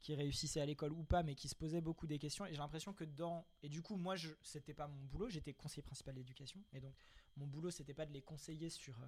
qui 0.00 0.14
réussissaient 0.14 0.60
à 0.60 0.66
l'école 0.66 0.92
ou 0.92 1.02
pas, 1.04 1.22
mais 1.22 1.34
qui 1.34 1.48
se 1.48 1.54
posaient 1.54 1.80
beaucoup 1.80 2.06
des 2.06 2.18
questions. 2.18 2.46
Et 2.46 2.52
j'ai 2.52 2.58
l'impression 2.58 2.92
que 2.92 3.04
dans 3.04 3.46
et 3.62 3.68
du 3.68 3.82
coup, 3.82 3.96
moi, 3.96 4.16
je 4.16 4.30
c'était 4.42 4.74
pas 4.74 4.88
mon 4.88 5.04
boulot. 5.04 5.28
J'étais 5.28 5.54
conseiller 5.54 5.82
principal 5.82 6.14
d'éducation 6.14 6.60
et 6.72 6.80
donc 6.80 6.94
mon 7.36 7.46
boulot 7.46 7.70
c'était 7.70 7.94
pas 7.94 8.06
de 8.06 8.12
les 8.12 8.22
conseiller 8.22 8.70
sur 8.70 8.98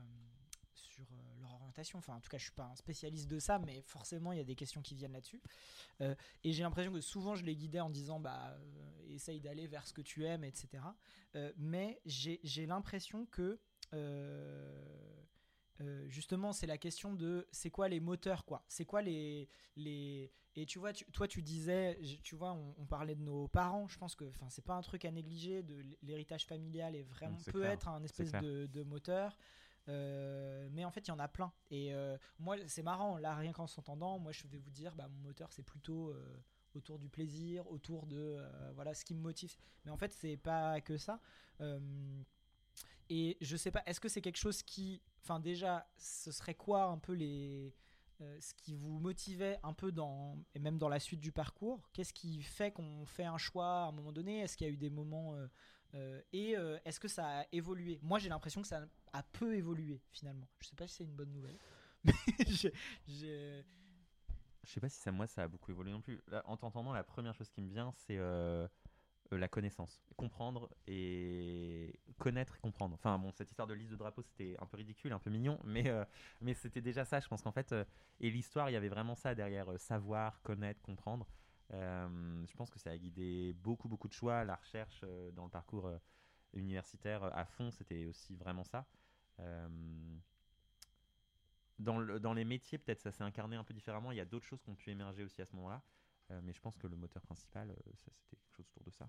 sur 0.81 1.05
euh, 1.13 1.41
leur 1.41 1.53
orientation 1.55 1.99
enfin 1.99 2.15
en 2.15 2.21
tout 2.21 2.29
cas 2.31 2.39
je 2.39 2.45
suis 2.45 2.53
pas 2.53 2.65
un 2.65 2.77
spécialiste 2.77 3.29
de 3.29 3.39
ça 3.39 3.59
mais 3.59 3.83
forcément 3.83 4.33
il 4.33 4.39
y 4.39 4.41
a 4.41 4.45
des 4.45 4.55
questions 4.57 4.83
qui 4.83 4.95
viennent 4.95 5.13
là-dessus 5.13 5.41
Euh, 6.01 6.15
et 6.45 6.53
j'ai 6.53 6.63
l'impression 6.63 6.93
que 6.93 7.01
souvent 7.01 7.35
je 7.35 7.45
les 7.45 7.57
guidais 7.57 7.81
en 7.81 7.91
disant 7.91 8.21
bah 8.21 8.57
euh, 8.59 9.03
essaye 9.09 9.41
d'aller 9.41 9.67
vers 9.67 9.87
ce 9.87 9.93
que 9.93 10.03
tu 10.03 10.25
aimes 10.25 10.45
etc 10.45 10.83
Euh, 11.37 11.53
mais 11.57 12.01
j'ai 12.07 12.41
j'ai 12.43 12.67
l'impression 12.67 13.27
que 13.27 13.59
justement, 16.09 16.53
c'est 16.53 16.67
la 16.67 16.77
question 16.79 17.15
de 17.15 17.47
c'est 17.53 17.71
quoi 17.71 17.89
les 17.89 18.01
moteurs, 18.01 18.45
quoi. 18.45 18.65
C'est 18.69 18.85
quoi 18.85 19.01
les, 19.03 19.49
les. 19.77 20.31
Et 20.57 20.67
tu 20.67 20.79
vois, 20.79 20.93
tu- 20.93 21.05
toi, 21.13 21.27
tu 21.29 21.43
disais, 21.43 21.99
tu 22.23 22.35
vois, 22.35 22.53
on, 22.53 22.75
on 22.79 22.87
parlait 22.87 23.15
de 23.15 23.23
nos 23.23 23.49
parents. 23.49 23.87
Je 23.89 23.97
pense 23.97 24.15
que 24.15 24.25
enfin, 24.29 24.49
c'est 24.51 24.65
pas 24.65 24.75
un 24.75 24.83
truc 24.83 25.05
à 25.05 25.11
négliger. 25.11 25.63
De 25.63 25.83
l'héritage 26.03 26.45
familial 26.47 26.95
est 26.97 27.03
vraiment 27.05 27.39
Mm, 27.39 27.43
peut 27.45 27.53
clair, 27.53 27.71
être 27.73 27.89
un 27.89 28.03
espèce 28.03 28.33
de, 28.43 28.67
de 28.67 28.83
moteur. 28.83 29.39
Euh, 29.91 30.69
mais 30.73 30.85
en 30.85 30.91
fait, 30.91 31.07
il 31.07 31.09
y 31.09 31.13
en 31.13 31.19
a 31.19 31.29
plein. 31.29 31.53
Et 31.71 31.93
euh, 31.93 32.17
moi, 32.39 32.57
c'est 32.67 32.83
marrant. 32.83 33.19
Là, 33.19 33.35
rien 33.35 33.53
qu'en 33.53 33.67
s'entendant, 33.67 34.19
moi, 34.19 34.33
je 34.33 34.47
vais 34.47 34.59
vous 34.59 34.71
dire, 34.71 34.95
bah, 34.95 35.09
mon 35.09 35.21
moteur, 35.29 35.53
c'est 35.53 35.63
plutôt. 35.65 36.11
euh, 36.11 36.43
autour 36.77 37.01
du 37.01 37.09
plaisir, 37.09 37.69
autour 37.69 38.07
de 38.07 38.41
voilà 38.77 38.95
ce 38.95 39.05
qui 39.05 39.13
me 39.17 39.21
motive. 39.21 39.57
Mais 39.85 39.91
en 39.91 39.97
fait, 39.97 40.13
c'est 40.13 40.37
pas 40.37 40.81
que 40.81 40.97
ça. 40.97 41.21
Et 43.09 43.37
je 43.41 43.57
sais 43.57 43.73
pas, 43.73 43.83
est-ce 43.87 43.99
que 43.99 44.09
c'est 44.09 44.21
quelque 44.21 44.37
chose 44.39 44.63
qui, 44.63 45.03
enfin 45.25 45.41
déjà, 45.41 45.91
ce 45.97 46.31
serait 46.31 46.55
quoi 46.55 46.85
un 46.85 46.99
peu 46.99 47.13
les 47.13 47.75
ce 48.21 48.55
qui 48.55 48.75
vous 48.75 49.01
motivait 49.01 49.59
un 49.65 49.73
peu 49.73 49.91
dans 49.91 50.39
et 50.55 50.61
même 50.61 50.79
dans 50.79 50.89
la 50.89 51.01
suite 51.01 51.19
du 51.19 51.33
parcours? 51.33 51.91
Qu'est-ce 51.93 52.13
qui 52.13 52.41
fait 52.41 52.71
qu'on 52.71 53.05
fait 53.05 53.25
un 53.25 53.39
choix 53.39 53.83
à 53.83 53.87
un 53.87 53.93
moment 53.93 54.13
donné? 54.13 54.39
Est-ce 54.39 54.57
qu'il 54.57 54.69
y 54.69 54.71
a 54.71 54.73
eu 54.73 54.77
des 54.77 54.91
moments 54.91 55.35
euh, 55.95 56.21
et 56.33 56.57
euh, 56.57 56.79
est-ce 56.85 57.01
que 57.01 57.09
ça 57.09 57.41
a 57.41 57.45
évolué? 57.53 57.99
Moi, 58.03 58.19
j'ai 58.19 58.29
l'impression 58.29 58.63
que 58.63 58.69
ça 58.69 58.87
a 59.13 59.23
peu 59.23 59.57
évolué 59.57 60.01
finalement. 60.13 60.47
Je 60.61 60.69
sais 60.69 60.77
pas 60.77 60.87
si 60.87 60.97
c'est 60.97 61.05
une 61.05 61.15
bonne 61.17 61.33
nouvelle, 61.33 61.59
mais 62.05 62.13
Je 62.47 62.71
sais 64.65 64.81
pas 64.81 64.89
si 64.89 65.01
ça, 65.01 65.11
moi, 65.13 65.27
ça 65.27 65.43
a 65.43 65.49
beaucoup 65.49 65.71
évolué 65.71 65.93
non 65.93 66.01
plus. 66.01 66.21
En 66.45 66.57
t'entendant, 66.57 66.93
la 66.93 67.05
première 67.05 67.35
chose 67.35 67.49
qui 67.51 67.61
me 67.61 67.69
vient, 67.69 67.93
c'est 68.07 68.19
euh, 68.19 68.69
la 69.33 69.49
connaissance. 69.49 70.03
Comprendre 70.17 70.71
et 70.87 71.99
connaître 72.19 72.57
et 72.57 72.61
comprendre. 72.61 72.95
Enfin, 72.95 73.19
bon, 73.19 73.33
cette 73.33 73.51
histoire 73.51 73.67
de 73.67 73.75
liste 73.75 73.91
de 73.91 73.97
drapeaux, 73.97 74.23
c'était 74.23 74.57
un 74.61 74.67
peu 74.67 74.77
ridicule, 74.77 75.13
un 75.13 75.19
peu 75.19 75.31
mignon, 75.31 75.59
mais, 75.65 75.93
mais 76.41 76.55
c'était 76.55 76.81
déjà 76.83 77.05
ça. 77.05 77.21
Je 77.21 77.29
pense 77.29 77.43
qu'en 77.43 77.53
fait, 77.53 77.75
et 78.21 78.31
l'histoire, 78.31 78.71
il 78.71 78.75
y 78.75 78.77
avait 78.77 78.89
vraiment 78.89 79.17
ça 79.17 79.35
derrière 79.35 79.67
savoir, 79.79 80.41
connaître, 80.43 80.81
comprendre. 80.83 81.27
Euh, 81.73 82.45
je 82.47 82.55
pense 82.57 82.71
que 82.71 82.79
ça 82.79 82.91
a 82.91 82.99
guidé 82.99 83.53
beaucoup, 83.55 83.89
beaucoup 83.89 84.09
de 84.09 84.13
choix. 84.13 84.45
La 84.45 84.57
recherche 84.57 85.01
euh, 85.05 85.31
dans 85.33 85.45
le 85.45 85.51
parcours 85.51 85.87
euh, 85.87 85.99
universitaire 86.55 87.25
à 87.25 87.45
fond, 87.45 87.71
c'était 87.71 88.07
aussi 88.07 88.37
vraiment 88.37 88.65
ça. 88.65 88.87
Dans, 91.79 91.99
le- 91.99 92.21
dans 92.21 92.35
les 92.35 92.45
métiers, 92.45 92.77
peut-être 92.79 93.01
ça 93.01 93.11
s'est 93.11 93.23
incarné 93.23 93.57
un 93.57 93.65
peu 93.65 93.73
différemment. 93.73 94.13
Il 94.13 94.19
y 94.19 94.21
a 94.21 94.25
d'autres 94.27 94.45
choses 94.47 94.61
qui 94.63 94.69
ont 94.71 94.75
pu 94.75 94.91
émerger 94.91 95.25
aussi 95.25 95.41
à 95.41 95.47
ce 95.47 95.55
moment-là. 95.57 95.83
Mais 96.43 96.53
je 96.53 96.61
pense 96.61 96.77
que 96.77 96.87
le 96.87 96.97
moteur 96.97 97.23
principal, 97.23 97.75
c'était 97.97 98.37
quelque 98.37 98.55
chose 98.57 98.67
autour 98.71 98.85
de 98.85 98.91
ça. 98.91 99.09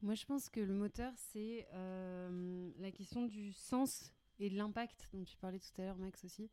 Moi, 0.00 0.14
je 0.14 0.24
pense 0.24 0.48
que 0.48 0.60
le 0.60 0.72
moteur, 0.74 1.12
c'est 1.16 1.66
la 1.72 2.90
question 2.92 3.26
du 3.26 3.52
sens 3.52 4.12
et 4.38 4.48
de 4.48 4.56
l'impact 4.56 5.08
dont 5.12 5.24
tu 5.24 5.36
parlais 5.36 5.58
tout 5.58 5.80
à 5.80 5.84
l'heure, 5.84 5.98
Max 5.98 6.24
aussi. 6.24 6.50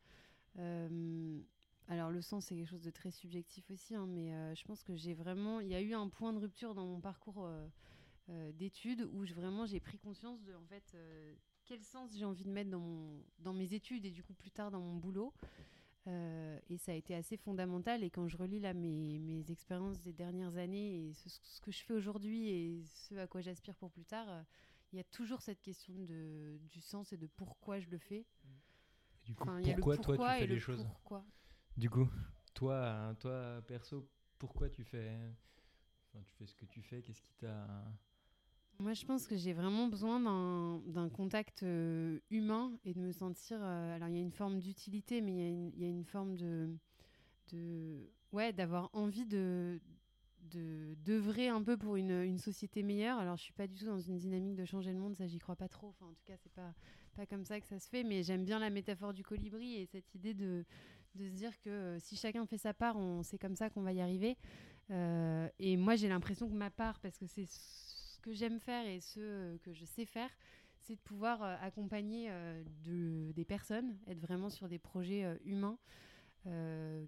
Alors, 1.88 2.10
le 2.10 2.20
sens, 2.20 2.46
c'est 2.46 2.56
quelque 2.56 2.68
chose 2.68 2.82
de 2.82 2.90
très 2.90 3.10
subjectif 3.10 3.70
aussi, 3.70 3.94
hein, 3.94 4.06
mais 4.08 4.34
euh, 4.34 4.54
je 4.54 4.64
pense 4.64 4.82
que 4.82 4.96
j'ai 4.96 5.14
vraiment. 5.14 5.60
Il 5.60 5.68
y 5.68 5.74
a 5.74 5.80
eu 5.80 5.94
un 5.94 6.08
point 6.08 6.32
de 6.32 6.38
rupture 6.38 6.74
dans 6.74 6.84
mon 6.86 7.00
parcours 7.00 7.44
euh, 7.44 7.66
euh, 8.30 8.52
d'études 8.52 9.08
où 9.12 9.24
je, 9.24 9.34
vraiment 9.34 9.66
j'ai 9.66 9.78
pris 9.80 9.98
conscience 9.98 10.42
de 10.42 10.54
en 10.54 10.64
fait 10.66 10.96
quel 11.64 11.82
sens 11.82 12.10
j'ai 12.16 12.24
envie 12.24 12.44
de 12.44 12.50
mettre 12.50 12.70
dans, 12.70 12.80
mon, 12.80 13.22
dans 13.38 13.52
mes 13.52 13.72
études 13.74 14.04
et 14.04 14.10
du 14.10 14.22
coup 14.22 14.34
plus 14.34 14.50
tard 14.50 14.70
dans 14.70 14.80
mon 14.80 14.96
boulot. 14.96 15.32
Euh, 16.08 16.58
et 16.70 16.78
ça 16.78 16.92
a 16.92 16.94
été 16.94 17.14
assez 17.14 17.36
fondamental. 17.36 18.04
Et 18.04 18.10
quand 18.10 18.28
je 18.28 18.36
relis 18.36 18.60
là 18.60 18.74
mes, 18.74 19.18
mes 19.18 19.50
expériences 19.50 20.00
des 20.02 20.12
dernières 20.12 20.56
années 20.56 21.08
et 21.08 21.12
ce, 21.14 21.28
ce 21.28 21.60
que 21.60 21.72
je 21.72 21.82
fais 21.82 21.94
aujourd'hui 21.94 22.48
et 22.48 22.82
ce 22.84 23.14
à 23.16 23.26
quoi 23.26 23.40
j'aspire 23.40 23.74
pour 23.74 23.90
plus 23.90 24.04
tard, 24.04 24.28
euh, 24.28 24.42
il 24.92 24.96
y 24.96 25.00
a 25.00 25.04
toujours 25.04 25.42
cette 25.42 25.60
question 25.60 25.94
de, 26.04 26.58
du 26.68 26.80
sens 26.80 27.12
et 27.12 27.16
de 27.16 27.26
pourquoi 27.26 27.80
je 27.80 27.88
le 27.90 27.98
fais. 27.98 28.24
Du 29.24 29.34
coup, 29.34 29.42
Enfin, 29.42 29.60
il 29.60 29.66
y 29.66 29.70
a 29.70 29.74
le 29.74 29.78
pourquoi 29.80 29.96
toi 29.96 30.04
tu 30.04 30.06
pourquoi 30.18 30.34
fais 30.38 30.46
le 30.46 30.54
les 30.54 30.60
choses? 30.60 30.84
pourquoi. 30.84 31.24
Du 31.76 31.90
coup, 31.90 32.08
toi, 32.54 32.86
hein, 32.88 33.14
toi 33.16 33.60
perso, 33.66 34.08
pourquoi 34.38 34.70
tu 34.70 34.82
fais, 34.84 35.10
tu 36.24 36.34
fais 36.38 36.46
ce 36.46 36.54
que 36.54 36.64
tu 36.64 36.80
fais? 36.82 37.02
Qu'est-ce 37.02 37.20
qui 37.20 37.34
t'a 37.34 37.66
Moi, 38.78 38.94
je 38.94 39.04
pense 39.04 39.26
que 39.26 39.36
j'ai 39.36 39.52
vraiment 39.52 39.88
besoin 39.88 40.20
d'un- 40.20 41.08
contact 41.10 41.62
euh, 41.62 42.18
humain 42.30 42.72
et 42.84 42.94
de 42.94 43.00
me 43.00 43.12
sentir. 43.12 43.58
euh, 43.62 43.94
alors, 43.94 44.08
il 44.08 44.14
y 44.14 44.18
a 44.18 44.22
une 44.22 44.32
forme 44.32 44.58
d'utilité, 44.58 45.20
mais 45.20 45.32
il 45.32 45.78
y 45.78 45.84
a 45.84 45.88
une- 45.88 46.04
forme 46.04 46.36
de. 46.36 46.76
ouais, 48.32 48.52
d'avoir 48.52 48.90
envie 48.92 49.26
de 49.26 49.80
d'œuvrer 51.04 51.48
un 51.48 51.60
peu 51.60 51.76
pour 51.76 51.96
une, 51.96 52.22
une 52.22 52.38
société 52.38 52.84
meilleure. 52.84 53.18
Alors, 53.18 53.36
je 53.36 53.42
suis 53.42 53.52
pas 53.52 53.66
du 53.66 53.74
tout 53.74 53.84
dans 53.86 53.98
une 53.98 54.16
dynamique 54.16 54.54
de 54.54 54.64
changer 54.64 54.92
le 54.92 54.98
monde, 54.98 55.16
ça, 55.16 55.26
j'y 55.26 55.40
crois 55.40 55.56
pas 55.56 55.68
trop. 55.68 55.88
Enfin, 55.88 56.06
en 56.06 56.14
tout 56.14 56.22
cas, 56.24 56.36
c'est 56.36 56.52
pas, 56.52 56.72
pas 57.16 57.26
comme 57.26 57.44
ça 57.44 57.60
que 57.60 57.66
ça 57.66 57.80
se 57.80 57.88
fait, 57.88 58.04
mais 58.04 58.22
j'aime 58.22 58.44
bien 58.44 58.60
la 58.60 58.70
métaphore 58.70 59.12
du 59.12 59.24
colibri 59.24 59.74
et 59.74 59.86
cette 59.86 60.14
idée 60.14 60.34
de, 60.34 60.64
de 61.16 61.26
se 61.28 61.32
dire 61.34 61.58
que 61.60 61.70
euh, 61.70 61.98
si 62.00 62.16
chacun 62.16 62.46
fait 62.46 62.58
sa 62.58 62.74
part, 62.74 62.96
c'est 63.22 63.38
comme 63.38 63.56
ça 63.56 63.70
qu'on 63.70 63.82
va 63.82 63.92
y 63.92 64.00
arriver. 64.00 64.36
Euh, 64.90 65.48
et 65.58 65.76
moi, 65.76 65.96
j'ai 65.96 66.08
l'impression 66.08 66.48
que 66.48 66.54
ma 66.54 66.70
part, 66.70 67.00
parce 67.00 67.18
que 67.18 67.26
c'est 67.26 67.46
ce 67.46 68.20
que 68.20 68.32
j'aime 68.32 68.60
faire 68.60 68.86
et 68.86 69.00
ce 69.00 69.20
euh, 69.20 69.58
que 69.58 69.72
je 69.72 69.84
sais 69.84 70.04
faire, 70.06 70.30
c'est 70.80 70.94
de 70.94 71.00
pouvoir 71.00 71.42
accompagner 71.62 72.30
de, 72.84 73.32
des 73.32 73.44
personnes, 73.44 73.98
être 74.06 74.20
vraiment 74.20 74.50
sur 74.50 74.68
des 74.68 74.78
projets 74.78 75.36
humains 75.44 75.78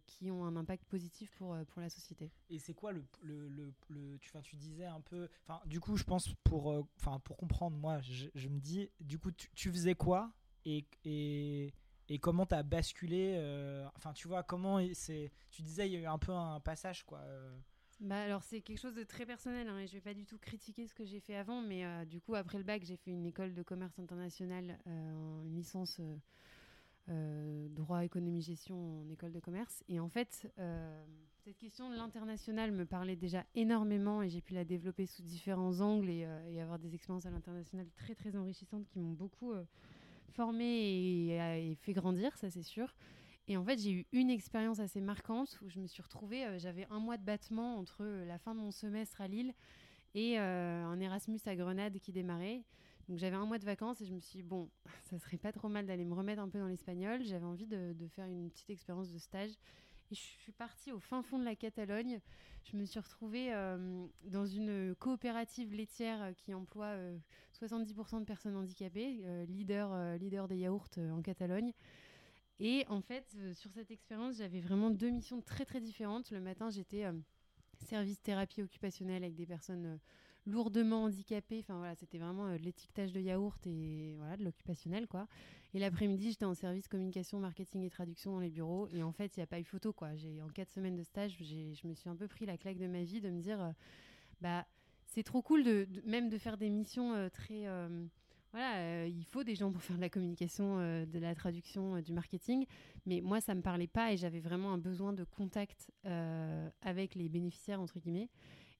qui 0.07 0.33
ont 0.33 0.45
un 0.45 0.57
impact 0.57 0.85
positif 0.87 1.31
pour, 1.39 1.57
pour 1.69 1.81
la 1.81 1.89
société. 1.89 2.33
Et 2.51 2.59
c'est 2.59 2.75
quoi 2.75 2.91
le, 2.91 3.05
le, 3.23 3.49
le, 3.49 3.73
le- 3.89 4.19
tu, 4.19 4.33
tu 4.43 4.57
disais 4.57 4.87
un 4.87 5.01
peu, 5.01 5.29
du 5.67 5.79
coup 5.79 5.97
je 5.97 6.03
pense 6.03 6.35
pour, 6.43 6.89
pour 7.23 7.37
comprendre 7.37 7.77
moi, 7.77 8.01
je, 8.01 8.27
je 8.35 8.49
me 8.49 8.59
dis, 8.59 8.91
du 9.01 9.17
coup 9.19 9.31
tu, 9.31 9.49
tu 9.55 9.71
faisais 9.71 9.95
quoi 9.95 10.33
et, 10.65 10.85
et, 11.05 11.73
et 12.09 12.19
comment 12.19 12.47
t'as 12.47 12.63
basculé, 12.63 13.35
euh, 13.37 13.87
enfin 13.97 14.13
tu 14.13 14.29
vois 14.29 14.43
comment 14.43 14.81
c'est, 14.95 15.31
tu 15.51 15.63
disais 15.63 15.89
il 15.89 15.93
y 15.93 15.97
a 15.97 16.01
eu 16.01 16.07
un 16.07 16.19
peu 16.19 16.33
un 16.33 16.61
passage 16.61 17.05
quoi. 17.05 17.19
euh. 17.21 17.57
Bah 18.01 18.23
alors 18.23 18.45
c'est 18.45 18.61
quelque 18.61 18.79
chose 18.79 18.95
de 18.95 19.03
très 19.03 19.27
personnel 19.27 19.69
hein, 19.69 19.79
et 19.81 19.87
je 19.87 19.93
vais 19.95 20.01
pas 20.01 20.15
du 20.15 20.25
tout 20.25 20.39
critiquer 20.39 20.87
ce 20.87 20.95
que 20.95 21.05
j'ai 21.05 21.21
fait 21.21 21.35
avant, 21.35 21.61
mais 21.61 21.85
euh, 21.85 22.05
du 22.05 22.21
coup 22.21 22.35
après 22.35 22.59
le 22.59 22.65
bac 22.65 22.83
j'ai 22.85 22.97
fait 22.97 23.11
une 23.11 23.27
école 23.27 23.55
de 23.55 23.63
commerce 23.63 23.99
international, 23.99 24.79
une 24.87 25.55
licence 25.55 26.01
droit, 27.09 28.05
économie, 28.05 28.43
gestion 28.43 29.01
en 29.01 29.09
école 29.11 29.33
de 29.33 29.41
commerce. 29.41 29.83
Et 29.89 29.99
en 29.99 30.09
fait 30.09 30.49
cette 31.45 31.57
question 31.57 31.91
de 31.91 31.97
l'international 31.97 32.71
me 32.73 32.85
parlait 32.85 33.17
déjà 33.17 33.45
énormément 33.55 34.23
et 34.23 34.29
j'ai 34.29 34.43
pu 34.43 34.55
la 34.55 34.65
développer 34.65 35.07
sous 35.07 35.23
différents 35.23 35.81
angles 35.81 36.11
et, 36.11 36.27
et 36.51 36.61
avoir 36.61 36.79
des 36.79 36.95
expériences 36.95 37.27
à 37.27 37.31
l'international 37.31 37.89
très 37.97 38.15
très 38.15 38.37
enrichissantes 38.37 38.87
qui 38.87 38.99
m'ont 39.01 39.13
beaucoup 39.13 39.55
euh, 40.29 40.33
formée 40.35 41.68
et, 41.70 41.74
fait 41.76 41.93
grandir, 41.93 42.37
ça 42.37 42.51
c'est 42.51 42.62
sûr. 42.62 42.95
Et 43.49 43.57
en 43.57 43.64
fait, 43.64 43.79
j'ai 43.79 43.93
eu 43.93 44.07
une 44.12 44.29
expérience 44.29 44.79
assez 44.79 45.01
marquante 45.01 45.59
où 45.62 45.70
je 45.70 45.81
me 45.81 45.87
suis 45.87 46.03
retrouvée, 46.03 46.45
euh, 46.45 46.59
j'avais 46.59 46.87
un 46.91 46.99
mois 46.99 47.16
de 47.16 47.24
battement 47.24 47.79
entre 47.79 48.03
euh, 48.03 48.26
la 48.26 48.39
fin 48.39 48.55
de 48.55 48.61
mon 48.61 48.70
semestre 48.70 49.22
à 49.22 49.29
Lille 49.29 49.55
et 50.14 50.39
euh, 50.39 50.85
un 50.85 51.01
Erasmus 51.01 51.41
à 51.47 51.57
Grenade 51.57 51.99
qui 51.99 52.12
démarrait. 52.12 52.62
Donc 53.09 53.18
j'avais 53.18 53.37
un 53.37 53.47
mois 53.47 53.59
de 53.59 53.64
vacances 53.64 54.03
et 54.03 54.07
je 54.07 54.12
me 54.12 54.20
suis 54.20 54.39
dit, 54.39 54.43
bon, 54.43 54.68
ça 55.11 55.18
serait 55.18 55.39
pas 55.39 55.53
trop 55.53 55.68
mal 55.68 55.87
d'aller 55.87 56.05
me 56.05 56.14
remettre 56.14 56.43
un 56.43 56.49
peu 56.49 56.59
dans 56.59 56.66
l'espagnol. 56.66 57.22
J'avais 57.24 57.47
envie 57.47 57.66
de, 57.66 57.95
faire 58.14 58.26
une 58.26 58.51
petite 58.51 58.70
expérience 58.70 59.11
de 59.11 59.18
stage. 59.18 59.53
Et 60.11 60.14
je 60.14 60.20
suis 60.20 60.53
partie 60.53 60.93
au 60.93 60.99
fin 60.99 61.22
fond 61.22 61.39
de 61.39 61.45
la 61.45 61.55
Catalogne. 61.55 62.20
Je 62.64 62.76
me 62.76 62.85
suis 62.85 63.01
retrouvée 63.01 63.53
euh, 63.53 64.07
dans 64.24 64.47
une 64.47 64.95
coopérative 64.95 65.74
laitière 65.74 66.22
euh, 66.22 66.33
qui 66.33 66.55
emploie 66.55 66.87
euh, 66.87 67.16
70% 67.59 68.21
de 68.21 68.25
personnes 68.25 68.57
handicapées, 68.57 69.21
euh, 69.25 69.45
leader, 69.47 69.91
euh, 69.93 70.17
leader 70.17 70.49
des 70.49 70.57
yaourts 70.57 70.89
euh, 70.99 71.11
en 71.11 71.23
Catalogne. 71.23 71.73
Et 72.61 72.85
en 72.89 73.01
fait, 73.01 73.37
sur 73.55 73.71
cette 73.71 73.91
expérience, 73.91 74.37
j'avais 74.39 74.61
vraiment 74.61 74.91
deux 74.91 75.11
missions 75.11 75.41
très 75.41 75.65
très 75.65 75.81
différentes. 75.81 76.33
Le 76.33 76.41
matin, 76.41 76.71
j'étais 76.71 77.05
service 77.87 78.21
thérapie 78.21 78.63
occupationnelle 78.63 79.23
avec 79.23 79.37
des 79.37 79.47
personnes 79.47 80.01
lourdement 80.45 81.05
handicapées. 81.05 81.61
Enfin 81.61 81.79
voilà, 81.79 81.95
c'était 81.95 82.19
vraiment 82.19 82.49
l'étiquetage 82.57 83.13
de 83.13 83.21
yaourt 83.21 83.65
et 83.65 84.17
voilà, 84.17 84.37
de 84.37 84.43
l'occupationnel 84.43 85.07
quoi. 85.07 85.29
Et 85.73 85.79
l'après-midi, 85.79 86.31
j'étais 86.31 86.47
en 86.47 86.55
service 86.55 86.89
communication, 86.89 87.39
marketing 87.39 87.85
et 87.85 87.91
traduction 87.91 88.33
dans 88.33 88.41
les 88.41 88.51
bureaux. 88.51 88.89
Et 88.89 89.05
en 89.05 89.13
fait, 89.13 89.37
il 89.37 89.39
n'y 89.39 89.45
a 89.45 89.47
pas 89.47 89.61
eu 89.61 89.65
photo 89.65 89.93
quoi. 89.93 90.09
En 90.43 90.49
quatre 90.49 90.73
semaines 90.73 90.97
de 90.97 91.05
stage, 91.05 91.37
je 91.41 91.87
me 91.87 91.95
suis 91.95 92.09
un 92.09 92.17
peu 92.17 92.27
pris 92.27 92.45
la 92.45 92.59
claque 92.59 92.79
de 92.79 92.89
ma 92.89 93.05
vie 93.05 93.21
de 93.21 93.31
me 93.31 93.41
dire, 93.41 93.73
bah 94.41 94.67
c'est 95.09 95.23
trop 95.23 95.43
cool 95.43 95.65
de, 95.65 95.89
même 96.05 96.29
de 96.29 96.39
faire 96.39 96.57
des 96.57 96.71
missions 96.71 97.13
euh, 97.15 97.29
très 97.29 97.67
euh, 97.67 98.07
voilà, 98.53 98.77
euh, 98.79 99.07
il 99.09 99.25
faut 99.25 99.45
des 99.45 99.55
gens 99.55 99.71
pour 99.71 99.83
faire 99.83 99.97
de 99.97 100.01
la 100.01 100.09
communication, 100.09 100.79
de 100.79 101.19
la 101.19 101.35
traduction, 101.35 102.01
du 102.01 102.15
marketing. 102.15 102.65
Mais 103.05 103.21
moi, 103.21 103.43
ça 103.43 103.55
me 103.55 103.61
parlait 103.61 103.87
pas 103.87 104.13
et 104.13 104.17
j'avais 104.17 104.41
vraiment 104.41 104.73
un 104.73 104.79
besoin 104.79 105.13
de 105.13 105.23
contact 105.23 105.91
avec 106.81 107.15
les 107.15 107.29
bénéficiaires, 107.29 107.79
entre 107.79 107.99
guillemets. 107.99 108.31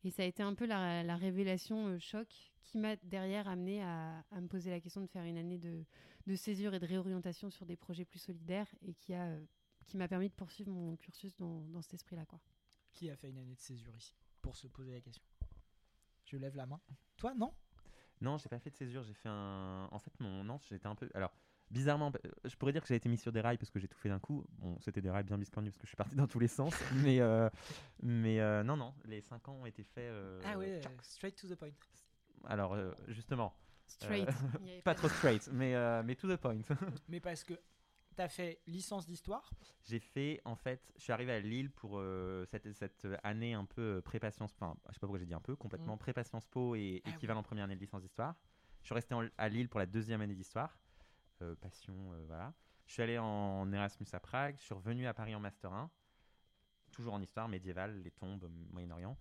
Et 0.05 0.11
ça 0.11 0.23
a 0.23 0.27
été 0.27 0.43
un 0.43 0.55
peu 0.55 0.65
la, 0.65 1.03
la 1.03 1.17
révélation 1.17 1.89
euh, 1.89 1.99
choc 1.99 2.29
qui 2.65 2.79
m'a 2.79 2.97
derrière 2.97 3.49
amené 3.49 3.83
à, 3.83 4.25
me 4.41 4.47
poser 4.47 4.71
la 4.71 4.81
question 4.81 5.01
de 5.01 5.07
faire 5.07 5.25
une 5.25 5.37
année 5.37 5.59
de, 5.59 5.85
de 6.27 6.35
césure 6.35 6.75
et 6.75 6.79
de 6.79 6.87
réorientation 6.87 7.51
sur 7.51 7.67
des 7.67 7.77
projets 7.77 8.05
plus 8.05 8.19
solidaires 8.19 8.69
et 8.83 8.95
qui 8.95 9.15
a 9.15 9.39
qui 9.87 9.97
m'a 9.97 10.07
permis 10.07 10.29
de 10.29 10.35
poursuivre 10.35 10.71
mon 10.71 10.97
cursus 10.97 11.35
dans, 11.37 11.67
dans 11.69 11.81
cet 11.81 11.95
esprit-là. 11.95 12.27
quoi. 12.27 12.39
Qui 12.93 13.09
a 13.09 13.17
fait 13.17 13.31
une 13.31 13.39
année 13.39 13.55
de 13.55 13.61
césure 13.61 13.97
ici 13.97 14.15
pour 14.43 14.55
se 14.55 14.67
poser 14.67 14.93
la 14.93 15.01
question? 15.01 15.25
Je 16.31 16.37
lève 16.37 16.57
la 16.57 16.67
main. 16.67 16.81
Toi 17.17 17.33
non? 17.35 17.53
Non, 18.21 18.37
j'ai 18.39 18.49
pas 18.49 18.59
fait 18.59 18.71
de 18.71 18.77
césure. 18.77 19.03
J'ai 19.03 19.15
fait 19.15 19.29
un. 19.29 19.89
En 19.91 19.99
fait, 19.99 20.13
mon 20.21 20.45
non, 20.45 20.59
j'étais 20.69 20.87
un 20.89 20.95
peu. 20.95 21.09
Alors, 21.15 21.33
bizarrement, 21.71 22.11
euh, 22.25 22.31
je 22.45 22.55
pourrais 22.57 22.73
dire 22.73 22.83
que 22.83 22.89
j'ai 22.89 22.97
été 22.97 23.09
mis 23.09 23.17
sur 23.17 23.31
des 23.33 23.41
rails 23.41 23.59
parce 23.59 23.71
que 23.71 23.79
j'ai 23.79 23.87
tout 23.89 23.99
fait 23.99 24.09
d'un 24.09 24.19
coup. 24.19 24.45
Bon, 24.59 24.77
c'était 24.81 25.01
des 25.01 25.11
rails 25.11 25.23
bien 25.25 25.39
biscornus 25.39 25.73
parce 25.73 25.81
que 25.83 25.87
je 25.87 25.91
suis 25.91 25.97
parti 25.97 26.17
dans 26.17 26.27
tous 26.27 26.41
les 26.41 26.49
sens. 26.49 26.75
mais 26.97 27.21
euh, 27.21 27.49
mais 28.03 28.41
euh, 28.41 28.63
non, 28.65 28.77
non, 28.77 28.93
les 29.05 29.21
5 29.21 29.49
ans 29.49 29.55
ont 29.61 29.67
été 29.67 29.85
faits. 29.85 30.11
euh, 30.11 30.41
Ah 30.45 30.59
ouais, 30.59 30.81
tchac. 30.81 30.93
straight 31.03 31.37
to 31.37 31.49
the 31.49 31.55
point. 31.55 31.71
Alors, 32.45 32.75
euh, 32.75 32.93
justement. 33.09 33.55
Straight. 33.87 34.29
euh, 34.29 34.33
pas 34.83 34.83
pas 34.85 34.95
trop 34.97 35.09
straight, 35.09 35.49
mais, 35.53 35.75
euh, 35.75 36.03
mais 36.05 36.15
to 36.15 36.29
the 36.29 36.39
point. 36.39 36.59
Mais 37.09 37.21
parce 37.21 37.43
que 37.45 37.55
t'as 38.19 38.29
fait 38.29 38.61
licence 38.67 39.07
d'histoire? 39.07 39.49
J'ai 39.85 40.01
fait, 40.01 40.41
en 40.45 40.57
fait, 40.57 40.93
je 40.97 41.03
suis 41.03 41.13
arrivé 41.13 41.31
à 41.33 41.39
Lille 41.39 41.71
pour 41.71 42.01
euh, 42.01 42.45
cette, 42.47 42.73
cette 42.73 43.07
année 43.23 43.55
un 43.55 43.65
peu 43.65 43.81
euh, 43.99 44.01
prépa 44.03 44.33
Sciences 44.33 44.53
Po. 44.53 44.65
Enfin, 44.65 44.77
je 44.89 44.95
sais 44.95 44.99
pas 44.99 45.07
pourquoi 45.07 45.21
j'ai 45.21 45.27
dit 45.27 45.35
un 45.35 45.41
peu, 45.41 45.55
complètement 45.55 45.95
Mm. 45.95 45.99
prépa 46.01 46.25
Sciences 46.25 46.49
Po 46.49 46.75
et 46.75 47.01
Ah 47.05 47.11
équivalent 47.11 47.45
première 47.45 47.65
année 47.67 47.77
de 47.77 47.81
licence 47.81 48.03
d'histoire. 48.03 48.35
Je 48.83 48.87
suis 48.87 48.95
resté 48.95 49.15
en- 49.15 49.29
à 49.39 49.49
Lille 49.49 49.69
pour 49.69 49.79
la 49.79 49.87
deuxième 49.87 50.21
année 50.21 50.35
d'histoire. 50.35 50.77
Euh, 51.43 51.55
passion, 51.55 51.95
euh, 52.13 52.25
voilà. 52.27 52.53
Je 52.87 52.93
suis 52.95 53.03
allé 53.03 53.19
en 53.19 53.73
Erasmus 53.73 54.07
à 54.13 54.19
Prague. 54.19 54.57
Je 54.59 54.65
suis 54.65 54.75
revenu 54.75 55.07
à 55.07 55.15
Paris 55.15 55.37
en 55.37 55.41
Master 55.41 55.73
1. 55.73 55.89
Toujours 56.91 57.15
en 57.15 57.23
histoire 57.23 57.49
médiévale, 57.49 58.03
les 58.03 58.11
tombes, 58.11 58.51
Moyen-Orient. 58.73 59.17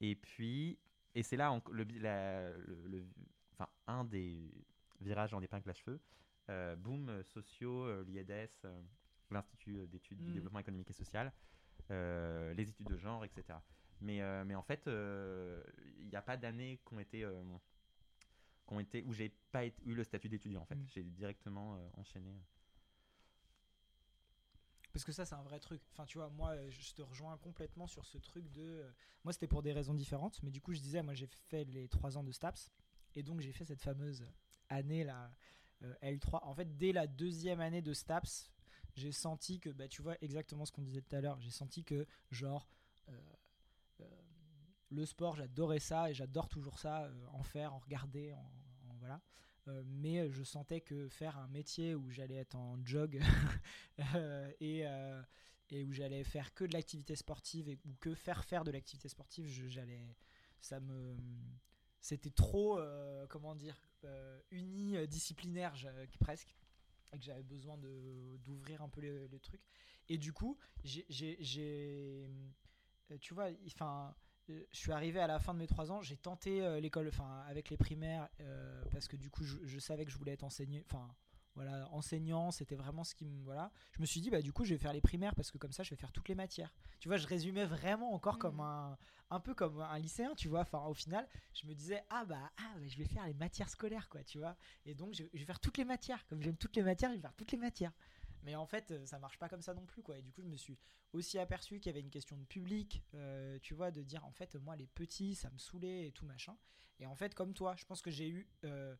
Et 0.00 0.16
puis, 0.16 0.78
et 1.14 1.22
c'est 1.22 1.36
là 1.36 1.52
en- 1.52 1.60
le, 1.70 1.84
la- 2.00 2.52
le- 2.56 2.86
le- 2.86 3.06
enfin, 3.52 3.68
un 3.86 4.04
des 4.04 4.50
virages 5.02 5.34
en 5.34 5.42
épingle 5.42 5.68
à 5.68 5.74
cheveux. 5.74 6.00
Euh, 6.50 6.74
boom, 6.76 7.22
sociaux, 7.22 7.84
euh, 7.84 8.04
l'IEDS, 8.08 8.50
euh, 8.64 8.82
l'Institut 9.30 9.86
d'études 9.86 10.20
du 10.20 10.30
Mm. 10.30 10.34
développement 10.34 10.58
économique 10.58 10.90
et 10.90 10.92
social, 10.92 11.32
les 11.88 12.68
études 12.68 12.86
de 12.88 12.96
genre, 12.96 13.24
etc. 13.24 13.58
Mais, 14.00 14.20
mais 14.44 14.54
en 14.54 14.62
fait, 14.62 14.82
il 14.86 16.08
n'y 16.08 16.16
a 16.16 16.22
pas 16.22 16.36
d'années 16.36 16.80
qui 16.86 16.94
ont 16.94 17.00
été, 17.00 17.26
ont 18.68 18.80
été 18.80 19.02
où 19.02 19.12
j'ai 19.12 19.28
pas 19.52 19.64
été- 19.64 19.82
eu 19.84 19.94
le 19.94 20.04
statut 20.04 20.28
d'étudiant. 20.28 20.62
En 20.62 20.66
fait, 20.66 20.76
Mm. 20.76 20.86
j'ai 20.86 21.02
directement 21.04 21.76
euh, 21.76 21.88
enchaîné. 21.94 22.34
Parce 24.92 25.04
que 25.04 25.12
ça, 25.12 25.24
c'est 25.24 25.34
un 25.36 25.42
vrai 25.42 25.60
truc. 25.60 25.80
Enfin, 25.92 26.04
tu 26.04 26.18
vois, 26.18 26.28
moi, 26.30 26.56
je 26.68 26.92
te 26.94 27.02
rejoins 27.02 27.36
complètement 27.38 27.86
sur 27.86 28.04
ce 28.04 28.18
truc 28.18 28.50
de. 28.52 28.84
Moi, 29.22 29.32
c'était 29.32 29.46
pour 29.46 29.62
des 29.62 29.72
raisons 29.72 29.94
différentes, 29.94 30.42
mais 30.42 30.50
du 30.50 30.60
coup, 30.60 30.72
je 30.72 30.80
disais, 30.80 31.02
moi, 31.02 31.14
j'ai 31.14 31.28
fait 31.48 31.64
les 31.64 31.88
trois 31.88 32.16
ans 32.18 32.24
de 32.24 32.32
STAPS, 32.32 32.72
et 33.14 33.22
donc 33.22 33.40
j'ai 33.40 33.52
fait 33.52 33.64
cette 33.64 33.80
fameuse 33.82 34.26
année 34.68 35.04
là, 35.04 35.32
L3. 36.02 36.40
En 36.44 36.54
fait, 36.54 36.76
dès 36.76 36.92
la 36.92 37.06
deuxième 37.06 37.60
année 37.60 37.82
de 37.82 37.92
STAPS, 37.92 38.50
j'ai 38.94 39.12
senti 39.12 39.60
que, 39.60 39.70
bah, 39.70 39.88
tu 39.88 40.02
vois, 40.02 40.16
exactement 40.20 40.64
ce 40.64 40.72
qu'on 40.72 40.82
disait 40.82 41.02
tout 41.02 41.14
à 41.16 41.20
l'heure, 41.20 41.40
j'ai 41.40 41.50
senti 41.50 41.84
que, 41.84 42.06
genre, 42.30 42.68
euh, 43.08 43.12
euh, 44.00 44.04
le 44.90 45.06
sport, 45.06 45.36
j'adorais 45.36 45.78
ça, 45.78 46.10
et 46.10 46.14
j'adore 46.14 46.48
toujours 46.48 46.78
ça, 46.78 47.04
euh, 47.04 47.26
en 47.32 47.42
faire, 47.42 47.74
en 47.74 47.78
regarder, 47.78 48.34
en, 48.34 48.52
voilà. 48.98 49.20
Euh, 49.68 49.82
mais 49.86 50.20
euh, 50.20 50.30
je 50.30 50.42
sentais 50.42 50.80
que 50.80 51.08
faire 51.08 51.38
un 51.38 51.48
métier 51.48 51.94
où 51.94 52.10
j'allais 52.10 52.36
être 52.36 52.54
en 52.54 52.78
jog 52.84 53.20
euh, 54.14 54.50
et, 54.60 54.86
euh, 54.86 55.22
où 55.72 55.92
j'allais 55.92 56.24
faire 56.24 56.52
que 56.54 56.64
de 56.64 56.72
l'activité 56.72 57.14
sportive 57.14 57.68
et, 57.68 57.78
ou 57.84 57.94
que 58.00 58.14
faire 58.14 58.44
faire 58.44 58.64
de 58.64 58.70
l'activité 58.70 59.08
sportive, 59.08 59.46
j'allais, 59.68 60.16
ça 60.60 60.80
me, 60.80 61.16
c'était 62.00 62.30
trop, 62.30 62.78
euh, 62.78 63.26
comment 63.28 63.54
dire, 63.54 63.80
euh, 63.84 63.89
unidisciplinaire 64.50 65.74
je- 65.76 65.88
presque, 66.20 66.54
et 67.12 67.18
que 67.18 67.24
j'avais 67.24 67.42
besoin 67.42 67.76
d'ouvrir 68.44 68.82
un 68.82 68.88
peu 68.88 69.00
le, 69.00 69.26
le 69.26 69.38
truc. 69.40 69.60
Et 70.08 70.18
du 70.18 70.32
coup, 70.32 70.56
j'ai, 70.84 71.06
euh, 73.10 73.18
tu 73.20 73.34
vois, 73.34 73.48
enfin. 73.66 74.14
euh, 74.50 74.64
Je 74.72 74.78
suis 74.78 74.92
arrivé 74.92 75.20
à 75.20 75.26
la 75.26 75.38
fin 75.38 75.54
de 75.54 75.58
mes 75.58 75.66
trois 75.66 75.90
ans, 75.92 76.00
j'ai 76.02 76.16
tenté 76.16 76.62
euh, 76.62 76.80
l'école, 76.80 77.08
enfin 77.08 77.40
avec 77.48 77.70
les 77.70 77.76
primaires, 77.76 78.28
euh, 78.40 78.84
parce 78.90 79.06
que 79.08 79.16
du 79.16 79.30
coup 79.30 79.44
je, 79.44 79.56
je 79.64 79.78
savais 79.78 80.04
que 80.04 80.10
je 80.10 80.18
voulais 80.18 80.32
être 80.32 80.44
enseignant, 80.44 80.80
enfin 80.86 81.14
voilà, 81.54 81.88
enseignant, 81.92 82.50
c'était 82.50 82.76
vraiment 82.76 83.04
ce 83.04 83.14
qui 83.14 83.24
me 83.24 83.42
voilà. 83.42 83.72
Je 83.92 84.00
me 84.00 84.06
suis 84.06 84.20
dit 84.20 84.30
bah 84.30 84.40
du 84.40 84.52
coup 84.52 84.64
je 84.64 84.74
vais 84.74 84.78
faire 84.78 84.92
les 84.92 85.00
primaires 85.00 85.34
parce 85.34 85.50
que 85.50 85.58
comme 85.58 85.72
ça 85.72 85.82
je 85.82 85.90
vais 85.90 85.96
faire 85.96 86.12
toutes 86.12 86.28
les 86.28 86.34
matières. 86.34 86.72
Tu 87.00 87.08
vois, 87.08 87.16
je 87.16 87.26
résumais 87.26 87.64
vraiment 87.64 88.12
encore 88.14 88.38
comme 88.38 88.60
un 88.60 88.96
un 89.30 89.40
peu 89.40 89.54
comme 89.54 89.80
un 89.80 89.98
lycéen, 89.98 90.34
tu 90.34 90.48
vois. 90.48 90.60
Enfin 90.60 90.84
au 90.86 90.94
final, 90.94 91.28
je 91.54 91.66
me 91.66 91.74
disais 91.74 92.02
ah 92.10 92.24
bah 92.24 92.50
ah 92.58 92.74
bah, 92.76 92.88
je 92.88 92.96
vais 92.96 93.04
faire 93.04 93.26
les 93.26 93.34
matières 93.34 93.68
scolaires 93.68 94.08
quoi, 94.08 94.22
tu 94.24 94.38
vois. 94.38 94.56
Et 94.86 94.94
donc 94.94 95.14
je, 95.14 95.24
je 95.32 95.38
vais 95.38 95.44
faire 95.44 95.60
toutes 95.60 95.78
les 95.78 95.84
matières, 95.84 96.26
comme 96.28 96.42
j'aime 96.42 96.56
toutes 96.56 96.76
les 96.76 96.82
matières, 96.82 97.10
je 97.10 97.16
vais 97.16 97.22
faire 97.22 97.34
toutes 97.34 97.52
les 97.52 97.58
matières. 97.58 97.92
Mais 98.42 98.54
en 98.56 98.66
fait, 98.66 98.94
ça 99.06 99.18
marche 99.18 99.38
pas 99.38 99.48
comme 99.48 99.62
ça 99.62 99.74
non 99.74 99.84
plus, 99.84 100.02
quoi. 100.02 100.16
Et 100.18 100.22
du 100.22 100.32
coup, 100.32 100.42
je 100.42 100.48
me 100.48 100.56
suis 100.56 100.78
aussi 101.12 101.38
aperçu 101.38 101.78
qu'il 101.78 101.90
y 101.90 101.94
avait 101.94 102.00
une 102.00 102.10
question 102.10 102.36
de 102.36 102.44
public, 102.44 103.02
euh, 103.14 103.58
tu 103.60 103.74
vois, 103.74 103.90
de 103.90 104.02
dire 104.02 104.24
en 104.24 104.32
fait, 104.32 104.54
moi, 104.56 104.76
les 104.76 104.86
petits, 104.86 105.34
ça 105.34 105.50
me 105.50 105.58
saoulait 105.58 106.06
et 106.08 106.12
tout 106.12 106.24
machin. 106.24 106.56
Et 106.98 107.06
en 107.06 107.14
fait, 107.14 107.34
comme 107.34 107.54
toi, 107.54 107.74
je 107.76 107.84
pense 107.84 108.02
que 108.02 108.10
j'ai 108.10 108.28
eu 108.28 108.48
euh, 108.64 108.96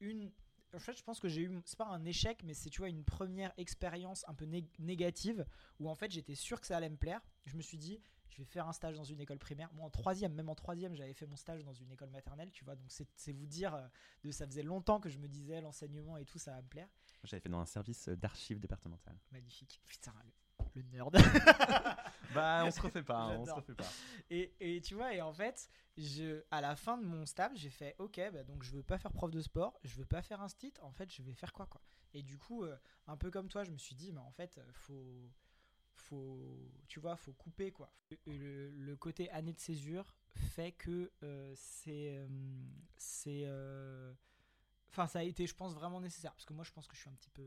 une. 0.00 0.32
En 0.74 0.78
fait, 0.78 0.96
je 0.96 1.02
pense 1.02 1.18
que 1.20 1.28
j'ai 1.28 1.42
eu. 1.42 1.60
C'est 1.64 1.78
pas 1.78 1.86
un 1.86 2.04
échec, 2.04 2.42
mais 2.44 2.54
c'est, 2.54 2.70
tu 2.70 2.78
vois, 2.78 2.88
une 2.88 3.04
première 3.04 3.52
expérience 3.56 4.24
un 4.28 4.34
peu 4.34 4.44
nég- 4.46 4.68
négative 4.78 5.44
où 5.78 5.88
en 5.88 5.94
fait, 5.94 6.10
j'étais 6.10 6.34
sûr 6.34 6.60
que 6.60 6.66
ça 6.66 6.76
allait 6.76 6.88
me 6.90 6.96
plaire. 6.96 7.20
Je 7.44 7.56
me 7.56 7.62
suis 7.62 7.76
dit, 7.78 8.00
je 8.28 8.38
vais 8.38 8.44
faire 8.44 8.68
un 8.68 8.72
stage 8.72 8.96
dans 8.96 9.04
une 9.04 9.20
école 9.20 9.38
primaire. 9.38 9.72
Moi, 9.74 9.84
en 9.84 9.90
troisième, 9.90 10.32
même 10.34 10.48
en 10.48 10.54
troisième, 10.54 10.94
j'avais 10.94 11.14
fait 11.14 11.26
mon 11.26 11.36
stage 11.36 11.64
dans 11.64 11.74
une 11.74 11.90
école 11.90 12.10
maternelle, 12.10 12.50
tu 12.52 12.64
vois. 12.64 12.76
Donc, 12.76 12.90
c'est, 12.92 13.08
c'est 13.16 13.32
vous 13.32 13.46
dire, 13.46 13.74
euh, 13.74 13.88
de, 14.22 14.30
ça 14.30 14.46
faisait 14.46 14.62
longtemps 14.62 15.00
que 15.00 15.08
je 15.08 15.18
me 15.18 15.26
disais, 15.28 15.60
l'enseignement 15.60 16.16
et 16.16 16.24
tout, 16.24 16.38
ça 16.38 16.52
va 16.52 16.62
me 16.62 16.68
plaire. 16.68 16.88
J'avais 17.24 17.40
fait 17.40 17.48
dans 17.48 17.60
un 17.60 17.66
service 17.66 18.08
euh, 18.08 18.16
d'archives 18.16 18.60
départementales. 18.60 19.18
Magnifique. 19.32 19.80
Putain, 19.84 20.14
le, 20.24 20.30
le 20.74 20.82
nerd. 20.82 21.16
Bah, 22.32 22.62
on 22.64 22.70
se 22.70 22.80
refait 22.80 23.02
pas, 23.02 23.18
hein, 23.18 23.38
on 23.40 23.44
se 23.44 23.50
refait 23.50 23.74
pas. 23.74 23.90
Et, 24.30 24.54
et 24.60 24.80
tu 24.80 24.94
vois, 24.94 25.12
et 25.12 25.20
en 25.20 25.32
fait, 25.32 25.68
je, 25.96 26.44
à 26.52 26.60
la 26.60 26.76
fin 26.76 26.96
de 26.96 27.04
mon 27.04 27.26
stage, 27.26 27.58
j'ai 27.58 27.70
fait 27.70 27.96
OK, 27.98 28.20
bah 28.32 28.44
donc 28.44 28.62
je 28.62 28.70
veux 28.70 28.84
pas 28.84 28.98
faire 28.98 29.12
prof 29.12 29.32
de 29.32 29.40
sport, 29.40 29.80
je 29.82 29.96
veux 29.96 30.04
pas 30.04 30.22
faire 30.22 30.40
un 30.40 30.48
stit, 30.48 30.72
en 30.82 30.92
fait, 30.92 31.12
je 31.12 31.22
vais 31.22 31.34
faire 31.34 31.52
quoi, 31.52 31.66
quoi? 31.66 31.80
Et 32.14 32.22
du 32.22 32.38
coup, 32.38 32.62
euh, 32.62 32.76
un 33.08 33.16
peu 33.16 33.32
comme 33.32 33.48
toi, 33.48 33.64
je 33.64 33.72
me 33.72 33.78
suis 33.78 33.96
dit, 33.96 34.12
mais 34.12 34.20
en 34.20 34.30
fait, 34.30 34.58
euh, 34.58 34.64
faut. 34.72 35.30
Faut, 35.96 36.72
tu 36.88 36.98
vois, 36.98 37.14
faut 37.14 37.32
couper 37.34 37.72
quoi. 37.72 37.92
Le, 38.26 38.70
le 38.70 38.96
côté 38.96 39.30
année 39.32 39.52
de 39.52 39.58
césure 39.60 40.14
fait 40.34 40.72
que 40.72 41.12
euh, 41.22 41.52
c'est, 41.54 42.08
euh, 42.16 42.26
c'est, 42.96 43.44
enfin, 44.88 45.06
ça 45.06 45.18
a 45.18 45.22
été, 45.22 45.46
je 45.46 45.54
pense, 45.54 45.74
vraiment 45.74 46.00
nécessaire 46.00 46.32
parce 46.32 46.46
que 46.46 46.54
moi, 46.54 46.64
je 46.64 46.72
pense 46.72 46.88
que 46.88 46.96
je 46.96 47.00
suis 47.02 47.10
un 47.10 47.14
petit 47.14 47.28
peu, 47.28 47.46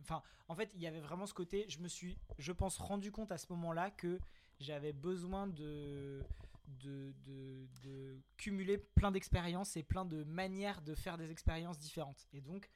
enfin, 0.00 0.22
en 0.48 0.54
fait, 0.54 0.70
il 0.74 0.80
y 0.80 0.86
avait 0.86 1.00
vraiment 1.00 1.26
ce 1.26 1.34
côté. 1.34 1.66
Je 1.68 1.78
me 1.78 1.88
suis, 1.88 2.18
je 2.38 2.52
pense, 2.52 2.78
rendu 2.78 3.10
compte 3.12 3.32
à 3.32 3.38
ce 3.38 3.46
moment-là 3.50 3.90
que 3.90 4.18
j'avais 4.60 4.92
besoin 4.92 5.46
de, 5.46 6.24
de, 6.82 8.20
cumuler 8.36 8.78
plein 8.78 9.10
d'expériences 9.10 9.76
et 9.76 9.82
plein 9.82 10.04
de 10.04 10.24
manières 10.24 10.80
de 10.82 10.94
faire 10.94 11.18
des 11.18 11.30
expériences 11.30 11.78
différentes. 11.78 12.26
Et 12.32 12.40
donc, 12.40 12.68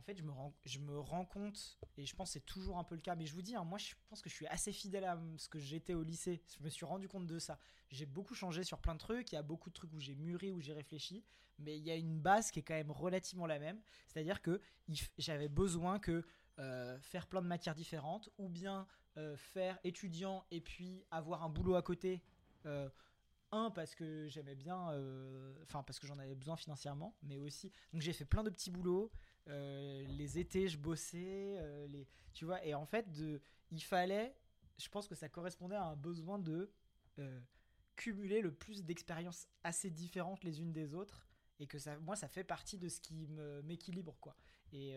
en 0.00 0.02
fait, 0.02 0.16
je 0.16 0.22
me, 0.22 0.30
rends, 0.30 0.54
je 0.64 0.78
me 0.78 0.98
rends 0.98 1.26
compte, 1.26 1.78
et 1.98 2.06
je 2.06 2.16
pense 2.16 2.30
que 2.30 2.32
c'est 2.32 2.46
toujours 2.46 2.78
un 2.78 2.84
peu 2.84 2.94
le 2.94 3.02
cas, 3.02 3.16
mais 3.16 3.26
je 3.26 3.34
vous 3.34 3.42
dis, 3.42 3.54
hein, 3.54 3.64
moi, 3.64 3.76
je 3.76 3.92
pense 4.08 4.22
que 4.22 4.30
je 4.30 4.34
suis 4.34 4.46
assez 4.46 4.72
fidèle 4.72 5.04
à 5.04 5.20
ce 5.36 5.50
que 5.50 5.58
j'étais 5.58 5.92
au 5.92 6.02
lycée. 6.02 6.40
Je 6.58 6.64
me 6.64 6.70
suis 6.70 6.86
rendu 6.86 7.06
compte 7.06 7.26
de 7.26 7.38
ça. 7.38 7.58
J'ai 7.90 8.06
beaucoup 8.06 8.34
changé 8.34 8.64
sur 8.64 8.78
plein 8.78 8.94
de 8.94 8.98
trucs. 8.98 9.30
Il 9.30 9.34
y 9.34 9.38
a 9.38 9.42
beaucoup 9.42 9.68
de 9.68 9.74
trucs 9.74 9.92
où 9.92 10.00
j'ai 10.00 10.14
mûri, 10.14 10.52
où 10.52 10.60
j'ai 10.62 10.72
réfléchi, 10.72 11.22
mais 11.58 11.76
il 11.76 11.84
y 11.84 11.90
a 11.90 11.96
une 11.96 12.18
base 12.18 12.50
qui 12.50 12.60
est 12.60 12.62
quand 12.62 12.74
même 12.74 12.90
relativement 12.90 13.46
la 13.46 13.58
même. 13.58 13.78
C'est-à-dire 14.08 14.40
que 14.40 14.62
j'avais 15.18 15.48
besoin 15.48 15.98
que 15.98 16.24
euh, 16.58 16.98
faire 17.00 17.26
plein 17.26 17.42
de 17.42 17.46
matières 17.46 17.74
différentes, 17.74 18.30
ou 18.38 18.48
bien 18.48 18.86
euh, 19.18 19.36
faire 19.36 19.78
étudiant 19.84 20.46
et 20.50 20.62
puis 20.62 21.04
avoir 21.10 21.42
un 21.42 21.50
boulot 21.50 21.74
à 21.74 21.82
côté. 21.82 22.22
euh, 22.64 22.88
un 23.52 23.70
parce 23.72 23.96
que 23.96 24.28
j'aimais 24.28 24.54
bien, 24.54 24.78
enfin 25.64 25.82
parce 25.82 25.98
que 25.98 26.06
j'en 26.06 26.20
avais 26.20 26.36
besoin 26.36 26.56
financièrement, 26.56 27.16
mais 27.24 27.36
aussi 27.36 27.72
donc 27.92 28.00
j'ai 28.00 28.12
fait 28.12 28.24
plein 28.24 28.44
de 28.44 28.50
petits 28.50 28.70
boulots. 28.70 29.10
Euh, 29.50 30.04
les 30.08 30.38
étés 30.38 30.68
je 30.68 30.78
bossais, 30.78 31.56
euh, 31.58 31.86
les, 31.88 32.06
tu 32.32 32.44
vois, 32.44 32.64
et 32.64 32.74
en 32.74 32.86
fait 32.86 33.06
il 33.70 33.82
fallait, 33.82 34.34
je 34.78 34.88
pense 34.88 35.08
que 35.08 35.14
ça 35.14 35.28
correspondait 35.28 35.76
à 35.76 35.84
un 35.84 35.96
besoin 35.96 36.38
de 36.38 36.70
euh, 37.18 37.40
cumuler 37.96 38.40
le 38.40 38.52
plus 38.52 38.84
d'expériences 38.84 39.46
assez 39.62 39.90
différentes 39.90 40.42
les 40.44 40.60
unes 40.60 40.72
des 40.72 40.94
autres 40.94 41.26
et 41.58 41.66
que 41.66 41.78
ça, 41.78 41.98
moi 41.98 42.16
ça 42.16 42.28
fait 42.28 42.44
partie 42.44 42.78
de 42.78 42.88
ce 42.88 43.00
qui 43.00 43.26
m'équilibre 43.64 44.16
quoi. 44.20 44.34
Et, 44.72 44.96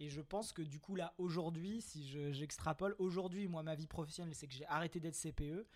je 0.00 0.20
pense 0.20 0.52
que 0.52 0.62
du 0.62 0.78
coup 0.80 0.94
là 0.94 1.12
aujourd'hui, 1.18 1.82
si 1.82 2.08
je- 2.08 2.32
j'extrapole, 2.32 2.94
aujourd'hui 2.98 3.48
moi 3.48 3.62
ma 3.62 3.74
vie 3.74 3.86
professionnelle 3.88 4.34
c'est 4.34 4.46
que 4.46 4.54
j'ai 4.54 4.66
arrêté 4.66 5.00
d'être 5.00 5.16
CPE, 5.16 5.66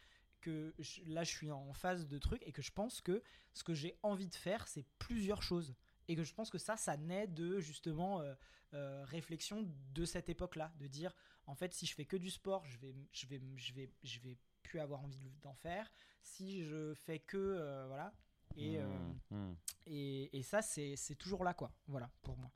que 0.40 0.74
là 1.06 1.24
je 1.24 1.30
suis 1.30 1.50
en 1.50 1.72
phase 1.72 2.06
de 2.06 2.18
truc 2.18 2.42
et 2.46 2.52
que 2.52 2.62
je 2.62 2.72
pense 2.72 3.00
que 3.00 3.22
ce 3.52 3.62
que 3.64 3.74
j'ai 3.74 3.98
envie 4.02 4.28
de 4.28 4.34
faire 4.34 4.66
c'est 4.68 4.86
plusieurs 4.98 5.42
choses 5.42 5.74
et 6.09 6.16
que 6.16 6.22
je 6.24 6.34
pense 6.34 6.50
que 6.50 6.59
ça 6.59 6.76
ça 6.76 6.96
naît 6.96 7.26
de 7.26 7.61
justement 7.61 8.20
euh, 8.20 8.34
euh, 8.74 9.05
réflexion 9.07 9.68
de 9.94 10.05
cette 10.05 10.28
époque 10.28 10.57
là 10.57 10.72
de 10.78 10.86
dire 10.86 11.14
en 11.46 11.55
fait 11.55 11.72
si 11.74 11.86
je 11.86 11.94
fais 11.94 12.05
que 12.07 12.16
du 12.16 12.30
sport 12.30 12.64
je 12.66 12.78
vais 12.78 12.94
je 13.12 13.26
vais 13.26 13.40
je 13.57 13.72
vais 13.74 13.90
je 14.03 14.20
vais 14.20 14.38
plus 14.62 14.80
avoir 14.80 15.03
envie 15.05 15.18
de- 15.18 15.40
d'en 15.42 15.55
faire. 15.55 15.90
Si 16.22 16.64
je 16.64 16.94
fais 16.94 17.18
que 17.18 17.36
euh, 17.36 17.86
voilà. 17.88 18.12
Et, 18.57 18.78
Mmh, 18.78 19.18
mmh. 19.30 19.55
et, 19.86 20.38
et 20.38 20.42
ça 20.42 20.62
c'est 20.62 20.94
c'est 20.96 21.14
toujours 21.16 21.44
là 21.44 21.55
quoi. 21.55 21.72
Voilà 21.88 22.11
pour 22.22 22.36
moi. 22.38 22.50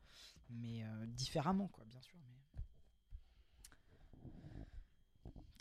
Mais 0.51 0.85
différemment 1.09 1.69
quoi 1.69 1.85
bien 1.87 2.01
sûr 2.01 2.17
mais 2.29 2.36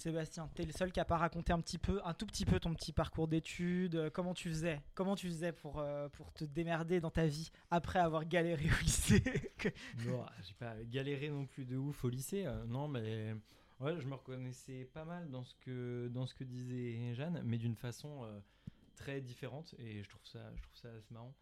Sébastien, 0.09 0.47
t'es 0.53 0.65
le 0.65 0.71
seul 0.71 0.91
qui 0.91 0.99
a 0.99 1.05
pas 1.05 1.17
raconté 1.17 1.51
un 1.51 1.59
petit 1.59 1.79
peu, 1.79 1.99
un 2.05 2.13
tout 2.13 2.27
petit 2.27 2.45
peu 2.45 2.59
ton 2.59 2.75
petit 2.75 2.93
parcours 2.93 3.27
d'études. 3.27 3.95
euh, 3.95 4.09
Comment 4.11 4.35
tu 4.35 4.49
faisais 4.49 4.79
Comment 4.93 5.15
tu 5.15 5.25
faisais 5.25 5.51
pour, 5.51 5.79
euh, 5.79 6.09
pour 6.09 6.31
te 6.31 6.43
démerder 6.43 6.99
dans 6.99 7.09
ta 7.09 7.25
vie 7.25 7.49
après 7.71 7.97
avoir 7.97 8.23
galéré 8.23 8.65
au 8.69 8.83
lycée 8.83 9.23
Bon, 10.05 10.23
j'ai 10.43 10.53
pas 10.59 10.75
galéré 10.83 11.29
non 11.29 11.47
plus 11.47 11.65
de 11.65 11.75
ouf 11.75 12.03
au 12.03 12.09
lycée. 12.09 12.45
euh, 12.45 12.65
non, 12.67 12.87
mais 12.87 13.35
ouais, 13.79 13.99
je 13.99 14.05
me 14.07 14.13
reconnaissais 14.13 14.85
pas 14.93 15.05
mal 15.05 15.27
dans 15.31 15.43
ce 15.43 15.55
que, 15.55 16.07
dans 16.09 16.27
ce 16.27 16.35
que 16.35 16.43
disait 16.43 17.15
Jeanne, 17.15 17.41
mais 17.43 17.57
d'une 17.57 17.75
façon 17.75 18.27
très 18.95 19.21
différente. 19.21 19.73
Et 19.79 20.03
je 20.03 20.09
trouve 20.09 20.27
ça, 20.27 20.51
je 20.55 20.61
trouve 20.61 20.75
ça 20.75 20.89
assez 20.95 21.11
marrant. 21.15 21.33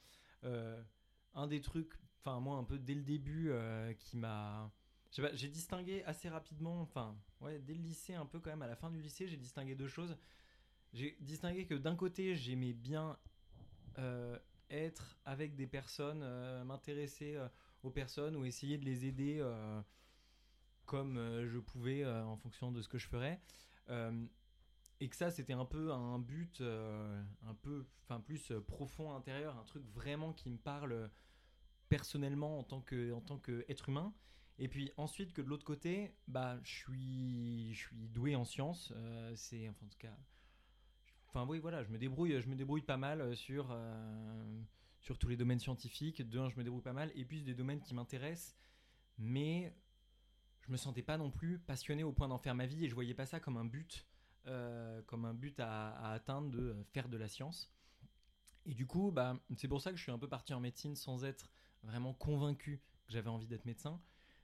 Un 1.34 1.48
des 1.48 1.60
trucs 1.60 1.92
enfin 2.22 2.40
moi 2.40 2.56
un 2.56 2.64
peu 2.64 2.80
dès 2.80 2.96
le 2.96 3.04
début, 3.04 3.52
qui 4.00 4.16
m'a, 4.16 4.72
j'ai 5.34 5.48
distingué 5.48 6.04
assez 6.06 6.28
rapidement, 6.28 6.82
enfin 6.82 7.16
ouais, 7.42 7.60
dès 7.60 7.74
le 7.74 7.82
lycée 7.82 8.16
un 8.16 8.26
peu 8.26 8.40
quand 8.40 8.50
même, 8.50 8.64
à 8.64 8.68
la 8.68 8.76
fin 8.76 8.90
du 8.90 9.00
lycée, 9.00 9.28
j'ai 9.28 9.38
distingué 9.38 9.76
deux 9.76 9.88
choses. 9.88 10.18
J'ai 10.94 11.18
distingué 11.22 11.66
que 11.66 11.74
d'un 11.74 11.96
côté, 11.96 12.36
j'aimais 12.36 12.74
bien 12.74 13.18
euh, 14.00 14.38
être 14.70 15.18
avec 15.26 15.56
des 15.56 15.68
personnes, 15.68 16.22
euh, 16.24 16.64
m'intéresser 16.64 17.36
euh, 17.36 17.48
aux 17.84 17.92
personnes 17.92 18.36
ou 18.36 18.46
essayer 18.46 18.78
de 18.78 18.86
les 18.86 19.06
aider 19.06 19.44
comme 20.86 21.16
je 21.46 21.60
pouvais 21.60 22.06
en 22.06 22.38
fonction 22.38 22.72
de 22.72 22.82
ce 22.82 22.88
que 22.88 22.98
je 22.98 23.08
ferais. 23.08 23.42
Et 25.00 25.10
que 25.10 25.16
ça, 25.16 25.32
c'était 25.32 25.54
un 25.54 25.66
peu 25.66 25.92
un 25.92 26.18
but 26.18 26.62
un 26.62 27.54
peu, 27.62 27.86
enfin 28.04 28.22
plus 28.22 28.54
profond 28.68 29.14
intérieur, 29.16 29.58
un 29.58 29.64
truc 29.64 29.84
vraiment 29.90 30.32
qui 30.32 30.50
me 30.50 30.58
parle 30.58 31.10
personnellement 31.90 32.60
en 32.60 32.64
tant 32.64 32.84
en 33.14 33.22
tant 33.22 33.38
qu'être 33.38 33.90
humain. 33.90 34.14
Et 34.60 34.68
puis 34.68 34.92
ensuite 34.98 35.34
que 35.34 35.42
de 35.42 35.48
l'autre 35.48 35.66
côté, 35.66 36.16
bah 36.28 36.60
je 36.64 36.72
suis 36.72 37.74
je 37.74 37.80
suis 37.80 38.08
doué 38.10 38.36
en 38.36 38.46
sciences. 38.46 38.92
euh, 38.96 39.34
c'est 39.36 39.68
enfin 39.70 39.86
en 39.86 39.90
tout 39.90 39.98
cas 39.98 40.16
Enfin 41.28 41.46
oui, 41.48 41.58
voilà, 41.60 41.84
je 41.84 41.90
me 41.90 41.98
débrouille, 41.98 42.40
je 42.40 42.48
me 42.48 42.56
débrouille 42.56 42.84
pas 42.84 42.98
mal 42.98 43.22
euh, 43.22 43.36
sur 43.36 43.70
euh, 43.72 44.62
sur 45.00 45.18
tous 45.18 45.28
les 45.28 45.38
domaines 45.38 45.60
scientifiques. 45.60 46.22
De 46.22 46.40
un, 46.40 46.50
je 46.50 46.58
me 46.58 46.64
débrouille 46.64 46.84
pas 46.84 46.94
mal, 46.94 47.12
et 47.16 47.26
puis 47.26 47.42
des 47.42 47.56
domaines 47.56 47.82
qui 47.82 47.96
m'intéressent, 47.96 48.56
mais 49.18 49.76
je 50.62 50.72
me 50.72 50.78
sentais 50.78 51.02
pas 51.02 51.18
non 51.18 51.32
plus 51.32 51.58
passionné 51.60 52.04
au 52.04 52.14
point 52.14 52.28
d'en 52.28 52.38
faire 52.38 52.54
ma 52.56 52.68
vie, 52.68 52.86
et 52.86 52.90
je 52.90 52.94
voyais 52.94 53.16
pas 53.16 53.26
ça 53.26 53.40
comme 53.40 53.58
un 53.58 53.66
but, 53.66 54.06
comme 55.08 55.26
un 55.26 55.34
but 55.34 55.60
à, 55.60 55.90
à 55.90 56.14
atteindre 56.14 56.52
de 56.52 56.76
faire 56.94 57.10
de 57.10 57.18
la 57.18 57.28
science. 57.28 57.74
Et 58.66 58.74
du 58.74 58.86
coup, 58.86 59.12
bah, 59.12 59.44
c'est 59.58 59.68
pour 59.68 59.82
ça 59.82 59.92
que 59.92 59.98
je 59.98 60.04
suis 60.04 60.12
un 60.12 60.20
peu 60.20 60.30
parti 60.30 60.54
en 60.54 60.60
médecine 60.60 60.96
sans 60.96 61.26
être 61.26 61.52
vraiment 61.82 62.14
convaincu 62.14 62.82
que 63.06 63.12
j'avais 63.12 63.30
envie 63.30 63.48
d'être 63.48 63.66
médecin. 63.66 64.00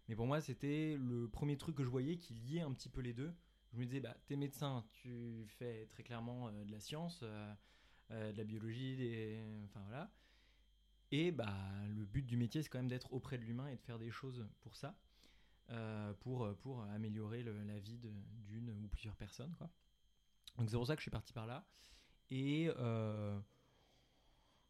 Mais 0.09 0.15
pour 0.15 0.27
moi, 0.27 0.41
c'était 0.41 0.97
le 0.99 1.29
premier 1.29 1.55
truc 1.55 1.77
que 1.77 1.83
je 1.85 1.89
voyais 1.89 2.17
qui 2.17 2.33
liait 2.33 2.61
un 2.61 2.73
petit 2.73 2.89
peu 2.89 2.99
les 2.99 3.13
deux 3.13 3.33
je 3.73 3.77
me 3.77 3.85
disais, 3.85 3.99
bah, 3.99 4.15
t'es 4.25 4.35
médecin, 4.35 4.83
tu 4.91 5.45
fais 5.47 5.87
très 5.91 6.03
clairement 6.03 6.47
euh, 6.47 6.65
de 6.65 6.71
la 6.71 6.79
science, 6.79 7.19
euh, 7.23 7.53
euh, 8.11 8.31
de 8.31 8.37
la 8.37 8.43
biologie, 8.43 8.95
des... 8.97 9.43
enfin 9.65 9.81
voilà. 9.87 10.11
Et 11.11 11.31
bah, 11.31 11.55
le 11.87 12.05
but 12.05 12.25
du 12.25 12.37
métier, 12.37 12.61
c'est 12.61 12.69
quand 12.69 12.79
même 12.79 12.87
d'être 12.87 13.13
auprès 13.13 13.37
de 13.37 13.43
l'humain 13.43 13.67
et 13.67 13.75
de 13.75 13.81
faire 13.81 13.97
des 13.97 14.11
choses 14.11 14.47
pour 14.61 14.75
ça, 14.75 14.95
pour, 16.19 16.55
pour 16.57 16.83
améliorer 16.83 17.41
la 17.41 17.79
vie 17.79 17.97
d'une 17.97 18.69
ou 18.69 18.87
plusieurs 18.89 19.15
personnes. 19.15 19.55
Quoi. 19.57 19.71
Donc 20.57 20.69
c'est 20.69 20.75
pour 20.75 20.85
ça 20.85 20.95
que 20.95 20.99
je 20.99 21.05
suis 21.05 21.11
parti 21.11 21.33
par 21.33 21.47
là. 21.47 21.65
Et 22.29 22.69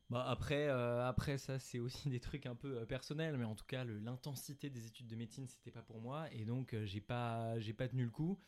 bah, 0.09 0.25
après, 0.27 0.67
euh, 0.67 1.07
après, 1.07 1.37
ça, 1.37 1.59
c'est 1.59 1.77
aussi 1.79 2.09
des 2.09 2.19
trucs 2.19 2.47
un 2.47 2.55
peu 2.55 2.79
euh, 2.79 2.85
personnels, 2.85 3.37
mais 3.37 3.45
en 3.45 3.55
tout 3.55 3.65
cas, 3.65 3.83
l'intensité 3.83 4.69
des 4.69 4.87
études 4.87 5.07
de 5.07 5.15
médecine, 5.15 5.47
c'était 5.47 5.71
pas 5.71 5.83
pour 5.83 6.01
moi. 6.01 6.31
Et 6.33 6.45
donc, 6.45 6.73
euh, 6.73 6.85
j'ai 6.85 7.01
pas, 7.01 7.59
j'ai 7.59 7.73
pas 7.73 7.87
tenu 7.87 8.05
le 8.05 8.09
coup. 8.09 8.39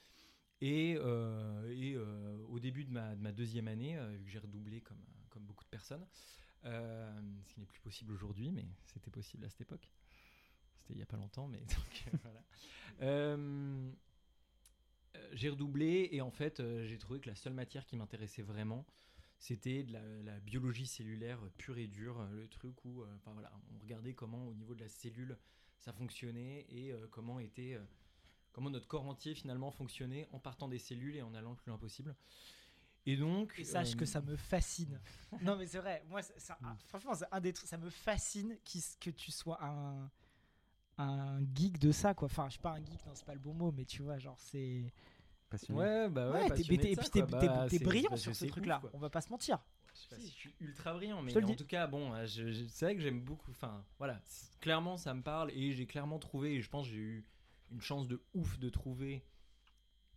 Et, 0.59 0.95
euh, 0.97 2.37
au 2.49 2.59
début 2.59 2.83
de 2.85 2.91
ma, 2.91 3.15
de 3.15 3.21
ma 3.21 3.31
deuxième 3.31 3.67
année, 3.67 3.97
vu 4.17 4.25
que 4.25 4.29
j'ai 4.29 4.39
redoublé 4.39 4.81
comme, 4.81 5.03
comme 5.29 5.43
beaucoup 5.43 5.63
de 5.63 5.69
personnes, 5.69 6.05
ce 6.63 7.47
qui 7.47 7.59
n'est 7.59 7.65
plus 7.65 7.79
possible 7.79 8.11
aujourd'hui, 8.11 8.51
mais 8.51 8.65
c'était 8.85 9.09
possible 9.09 9.45
à 9.45 9.49
cette 9.49 9.61
époque. 9.61 9.89
C'était 10.75 10.93
il 10.93 10.99
y 10.99 11.03
a 11.03 11.07
pas 11.07 11.17
longtemps, 11.17 11.47
mais 11.47 11.63
voilà. 12.21 13.37
J'ai 15.33 15.49
redoublé 15.49 16.09
et 16.11 16.21
en 16.21 16.29
fait, 16.29 16.61
j'ai 16.85 16.97
trouvé 16.99 17.19
que 17.19 17.29
la 17.29 17.35
seule 17.35 17.53
matière 17.53 17.85
qui 17.87 17.95
m'intéressait 17.95 18.43
vraiment, 18.43 18.85
c'était 19.41 19.81
de 19.83 19.91
la, 19.91 20.01
la 20.23 20.39
biologie 20.39 20.85
cellulaire 20.85 21.39
pure 21.57 21.77
et 21.79 21.87
dure, 21.87 22.19
euh, 22.21 22.29
le 22.29 22.47
truc 22.47 22.85
où, 22.85 23.01
euh, 23.01 23.07
enfin 23.15 23.33
voilà, 23.33 23.51
on 23.75 23.79
regardait 23.79 24.13
comment 24.13 24.47
au 24.47 24.53
niveau 24.53 24.75
de 24.75 24.81
la 24.81 24.87
cellule 24.87 25.35
ça 25.79 25.91
fonctionnait 25.91 26.67
et 26.69 26.91
euh, 26.93 27.07
comment 27.09 27.39
était, 27.39 27.75
comment 28.53 28.69
notre 28.69 28.87
corps 28.87 29.07
entier 29.07 29.33
finalement 29.33 29.71
fonctionnait 29.71 30.27
en 30.31 30.39
partant 30.39 30.67
des 30.67 30.77
cellules 30.77 31.15
et 31.15 31.23
en 31.23 31.33
allant 31.33 31.49
le 31.51 31.55
plus 31.57 31.69
loin 31.69 31.79
possible. 31.79 32.15
Et 33.07 33.17
donc, 33.17 33.55
Et 33.57 33.63
sache 33.63 33.93
euh, 33.93 33.97
que 33.97 34.05
ça 34.05 34.21
me 34.21 34.35
fascine. 34.35 34.99
non, 35.41 35.55
mais 35.57 35.65
c'est 35.65 35.79
vrai. 35.79 36.03
Moi, 36.07 36.21
c'est 36.21 36.53
un- 36.61 36.75
franchement, 36.87 37.13
un 37.31 37.41
des 37.41 37.51
trucs. 37.51 37.67
Ça 37.67 37.79
me 37.79 37.89
fascine 37.89 38.55
que 38.99 39.09
tu 39.09 39.31
sois 39.31 39.57
un, 39.63 40.11
un 40.99 41.39
geek 41.55 41.79
de 41.79 41.91
ça, 41.91 42.13
quoi. 42.13 42.27
Enfin, 42.27 42.45
je 42.45 42.51
suis 42.51 42.61
pas 42.61 42.73
un 42.73 42.85
geek, 42.85 43.03
non, 43.07 43.15
c'est 43.15 43.25
pas 43.25 43.33
le 43.33 43.39
bon 43.39 43.55
mot, 43.55 43.71
mais 43.71 43.85
tu 43.85 44.03
vois, 44.03 44.19
genre, 44.19 44.37
c'est. 44.39 44.93
Passionné. 45.51 45.79
Ouais, 45.79 46.09
bah 46.09 46.31
ouais, 46.31 46.49
t'es- 46.49 46.61
et 46.61 46.95
puis 46.95 47.09
t'es 47.09 47.21
Bah, 47.23 47.67
brillant 47.83 48.09
bah, 48.11 48.17
sur 48.17 48.35
ce 48.35 48.45
truc-là. 48.45 48.81
On 48.93 48.97
va 48.99 49.09
pas 49.09 49.21
se 49.21 49.29
mentir. 49.29 49.59
Je 49.93 49.99
sais 49.99 50.07
pas 50.09 50.17
si 50.17 50.27
je 50.29 50.33
suis 50.33 50.55
ultra 50.61 50.93
brillant, 50.93 51.21
mais 51.21 51.33
te 51.33 51.39
le 51.39 51.45
en 51.45 51.49
dis. 51.49 51.55
tout 51.57 51.65
cas, 51.65 51.85
bon, 51.87 52.13
euh, 52.13 52.25
je- 52.25 52.51
je- 52.51 52.65
c'est 52.67 52.85
vrai 52.85 52.95
que 52.95 53.01
j'aime 53.01 53.19
beaucoup. 53.21 53.51
Enfin, 53.51 53.83
voilà, 53.99 54.19
clairement, 54.61 54.95
ça 54.97 55.13
me 55.13 55.21
parle 55.21 55.51
et 55.51 55.73
j'ai 55.73 55.85
clairement 55.85 56.17
trouvé. 56.17 56.55
Et 56.55 56.61
je 56.61 56.69
pense 56.69 56.87
que 56.87 56.93
j'ai 56.93 56.99
eu 56.99 57.25
une 57.71 57.81
chance 57.81 58.07
de 58.07 58.21
ouf 58.33 58.57
de 58.59 58.69
trouver 58.69 59.23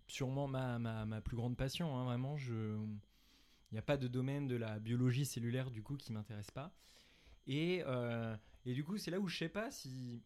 sûrement 0.07 0.47
ma, 0.47 0.79
ma, 0.79 1.05
ma 1.05 1.21
plus 1.21 1.37
grande 1.37 1.57
passion. 1.57 1.97
hein, 1.99 2.05
vraiment, 2.05 2.37
je. 2.37 2.53
Il 3.73 3.75
n'y 3.75 3.79
a 3.79 3.83
pas 3.83 3.97
de 3.97 4.07
domaine 4.07 4.47
de 4.47 4.55
la 4.55 4.79
biologie 4.79 5.25
cellulaire 5.27 5.71
du 5.73 5.83
coup 5.83 5.97
qui 5.97 6.13
m'intéresse 6.13 6.53
pas. 6.53 6.73
Et, 7.49 7.83
euh, 7.87 8.37
et 8.65 8.73
du 8.73 8.85
coup, 8.85 8.97
c'est 8.99 9.11
là 9.11 9.19
où 9.19 9.27
je 9.27 9.37
sais 9.37 9.49
pas 9.49 9.73
si 9.73 10.23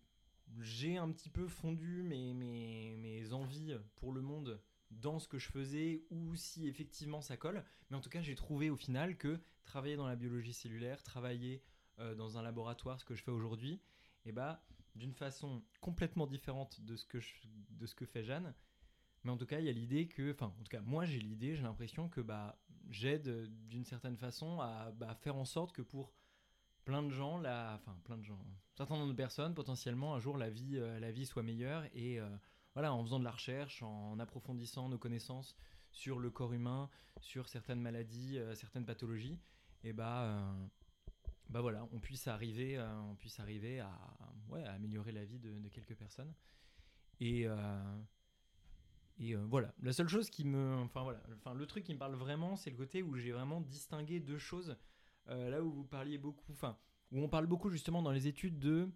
j'ai 0.61 0.99
un 0.99 1.11
petit 1.11 1.31
peu 1.31 1.47
fondu 1.49 2.03
mes, 2.03 2.35
mes, 2.35 2.97
mes 2.99 3.33
envies 3.33 3.75
pour 3.97 4.13
le 4.13 4.21
monde 4.21 4.61
dans 4.91 5.19
ce 5.19 5.29
que 5.29 5.39
je 5.39 5.49
faisais 5.49 6.03
ou 6.11 6.35
si 6.35 6.67
effectivement 6.69 7.21
ça 7.21 7.37
colle. 7.37 7.65
Mais 7.91 7.97
en 7.97 8.01
tout 8.01 8.11
cas, 8.11 8.23
j'ai 8.23 8.35
trouvé 8.35 8.71
au 8.71 8.77
final 8.77 9.17
que 9.17 9.41
travailler 9.65 9.97
dans 9.97 10.07
la 10.07 10.17
biologie 10.17 10.53
cellulaire, 10.53 11.03
travailler 11.03 11.63
euh, 11.99 12.15
dans 12.15 12.39
un 12.39 12.43
laboratoire, 12.43 12.99
ce 12.99 13.05
que 13.05 13.15
je 13.15 13.23
fais 13.23 13.31
aujourd'hui, 13.31 13.81
et 14.25 14.33
bah, 14.33 14.63
d'une 14.95 15.13
façon 15.13 15.63
complètement 15.81 16.27
différente 16.27 16.81
de 16.81 16.97
ce 16.97 17.05
que, 17.05 17.19
de 17.71 17.87
ce 17.87 17.95
que 17.95 18.07
fait 18.07 18.25
Jeanne. 18.25 18.55
Mais 19.25 19.31
en 19.31 19.37
tout 19.37 19.47
cas, 19.47 19.59
il 19.59 19.67
y 19.67 19.69
a 19.69 19.73
l'idée 19.73 20.09
que, 20.09 20.33
enfin, 20.33 20.47
en 20.47 20.63
tout 20.63 20.71
cas, 20.71 20.81
moi 20.81 21.05
j'ai 21.05 21.19
l'idée, 21.19 21.55
j'ai 21.55 21.63
l'impression 21.63 22.09
que 22.09 22.21
bah, 22.21 22.59
j'aide 22.91 23.29
euh, 23.29 23.47
d'une 23.69 23.85
certaine 23.85 24.17
façon 24.17 24.61
à 24.61 24.93
bah, 24.93 25.15
faire 25.15 25.37
en 25.37 25.45
sorte 25.45 25.73
que 25.73 25.83
pour 25.83 26.13
plein 26.85 27.03
de 27.03 27.11
gens, 27.11 27.39
la, 27.39 27.75
enfin 27.75 27.97
plein 28.05 28.17
de 28.17 28.25
gens, 28.25 28.39
un 28.39 28.77
certain 28.77 28.97
nombre 28.97 29.11
de 29.11 29.17
personnes, 29.17 29.55
potentiellement 29.55 30.15
un 30.15 30.21
jour 30.21 30.39
la 30.39 30.49
vie, 30.49 30.79
euh, 30.79 30.99
la 30.99 31.11
vie 31.11 31.27
soit 31.27 31.43
meilleure 31.43 31.85
et 31.95 32.19
voilà, 32.75 32.93
en 32.93 33.03
faisant 33.03 33.19
de 33.19 33.25
la 33.25 33.31
recherche, 33.31 33.83
en 33.83 34.19
approfondissant 34.19 34.89
nos 34.89 34.99
connaissances 34.99 35.57
sur 35.91 36.19
le 36.19 36.31
corps 36.31 36.53
humain, 36.53 36.89
sur 37.21 37.49
certaines 37.49 37.81
maladies, 37.81 38.39
euh, 38.39 38.55
certaines 38.55 38.85
pathologies, 38.85 39.39
et 39.85 39.93
bah, 39.93 40.23
euh, 40.23 40.67
bah 41.49 41.61
voilà, 41.61 41.87
on 41.93 42.01
puisse 42.01 42.29
arriver, 42.29 42.77
euh, 42.77 43.01
on 43.01 43.15
puisse 43.15 43.41
arriver 43.41 43.81
à, 43.81 43.91
ouais, 44.49 44.65
améliorer 44.65 45.13
la 45.13 45.25
vie 45.25 45.39
de, 45.39 45.69
quelques 45.69 45.95
personnes. 45.95 46.33
Et, 47.21 47.47
et 49.19 49.35
voilà, 49.35 49.75
la 49.83 49.93
seule 49.93 50.07
chose 50.07 50.31
qui 50.31 50.45
me, 50.45 50.77
enfin 50.77 51.03
voilà, 51.03 51.21
enfin 51.35 51.53
le 51.53 51.67
truc 51.67 51.83
qui 51.83 51.93
me 51.93 51.99
parle 51.99 52.15
vraiment, 52.15 52.55
c'est 52.55 52.71
le 52.71 52.77
côté 52.77 53.03
où 53.03 53.17
j'ai 53.17 53.33
vraiment 53.33 53.61
distingué 53.61 54.21
deux 54.21 54.39
choses. 54.39 54.77
Là 55.27 55.61
où 55.61 55.73
vous 55.73 55.85
parliez 55.85 56.17
beaucoup, 56.17 56.53
enfin 56.53 56.79
où 57.11 57.21
on 57.21 57.29
parle 57.29 57.47
beaucoup 57.47 57.71
justement 57.71 58.03
dans 58.03 58.13
les 58.13 58.29
études 58.29 58.61
de 58.61 58.89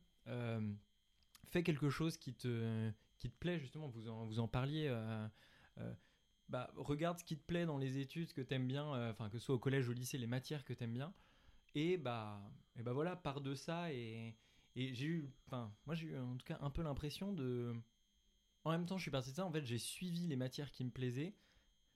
fais 1.48 1.64
quelque 1.64 1.90
chose 1.90 2.16
qui 2.16 2.32
te, 2.32 2.92
qui 3.22 3.30
te 3.30 3.38
plaît 3.38 3.58
justement. 3.58 3.88
Vous 3.88 4.08
en, 4.08 4.26
vous 4.26 4.38
en 4.38 4.48
parliez. 4.48 4.88
euh, 4.88 5.26
euh, 5.78 5.94
bah, 6.48 6.70
regarde 6.76 7.18
ce 7.18 7.24
qui 7.24 7.38
te 7.38 7.46
plaît 7.46 7.64
dans 7.64 7.78
les 7.78 7.96
études 7.96 8.34
que 8.34 8.42
t'aimes 8.42 8.66
bien, 8.66 8.94
euh, 8.94 9.12
enfin 9.12 9.30
que 9.30 9.38
ce 9.38 9.44
soit 9.44 9.54
au 9.54 9.58
collège, 9.58 9.88
au 9.88 9.94
lycée, 9.94 10.18
les 10.18 10.26
matières 10.26 10.64
que 10.66 10.74
t'aimes 10.74 10.92
bien, 10.92 11.14
et 11.74 11.96
bah, 11.96 12.42
et 12.76 12.82
bah 12.82 12.92
voilà, 12.92 13.16
part 13.16 13.40
de 13.40 13.54
ça 13.54 13.90
et, 13.90 14.36
et 14.76 14.92
j'ai 14.92 15.06
eu, 15.06 15.30
enfin 15.46 15.72
moi 15.86 15.94
j'ai 15.94 16.08
eu 16.08 16.18
en 16.18 16.36
tout 16.36 16.44
cas 16.44 16.58
un 16.60 16.68
peu 16.68 16.82
l'impression 16.82 17.32
de, 17.32 17.74
en 18.64 18.70
même 18.72 18.84
temps 18.84 18.98
je 18.98 19.02
suis 19.02 19.10
parti 19.10 19.30
de 19.30 19.36
ça, 19.36 19.46
en 19.46 19.52
fait 19.52 19.64
j'ai 19.64 19.78
suivi 19.78 20.26
les 20.26 20.36
matières 20.36 20.72
qui 20.72 20.84
me 20.84 20.90
plaisaient, 20.90 21.34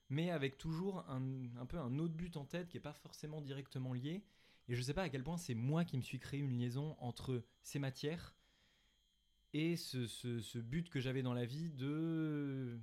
mais 0.09 0.31
avec 0.31 0.57
toujours 0.57 1.07
un, 1.07 1.21
un 1.57 1.65
peu 1.67 1.77
un 1.77 1.99
autre 1.99 2.15
but 2.15 2.35
en 2.35 2.45
tête 2.45 2.67
qui 2.69 2.77
est 2.77 2.87
pas 2.89 2.93
forcément 2.93 3.41
directement 3.41 3.93
lié, 3.93 4.23
et 4.69 4.75
je 4.75 4.81
sais 4.81 4.95
pas 4.95 5.03
à 5.03 5.09
quel 5.09 5.23
point 5.23 5.37
c'est 5.37 5.55
moi 5.55 5.85
qui 5.85 5.97
me 5.97 6.01
suis 6.01 6.19
créé 6.19 6.39
une 6.39 6.57
liaison 6.57 6.95
entre 6.99 7.43
ces 7.61 7.77
matières 7.77 8.33
et 9.53 9.75
ce, 9.75 10.07
ce- 10.07 10.39
ce 10.41 10.59
but 10.59 10.89
que 10.89 10.99
j'avais 10.99 11.21
dans 11.23 11.33
la 11.33 11.45
vie 11.45 11.69
de 11.69 12.79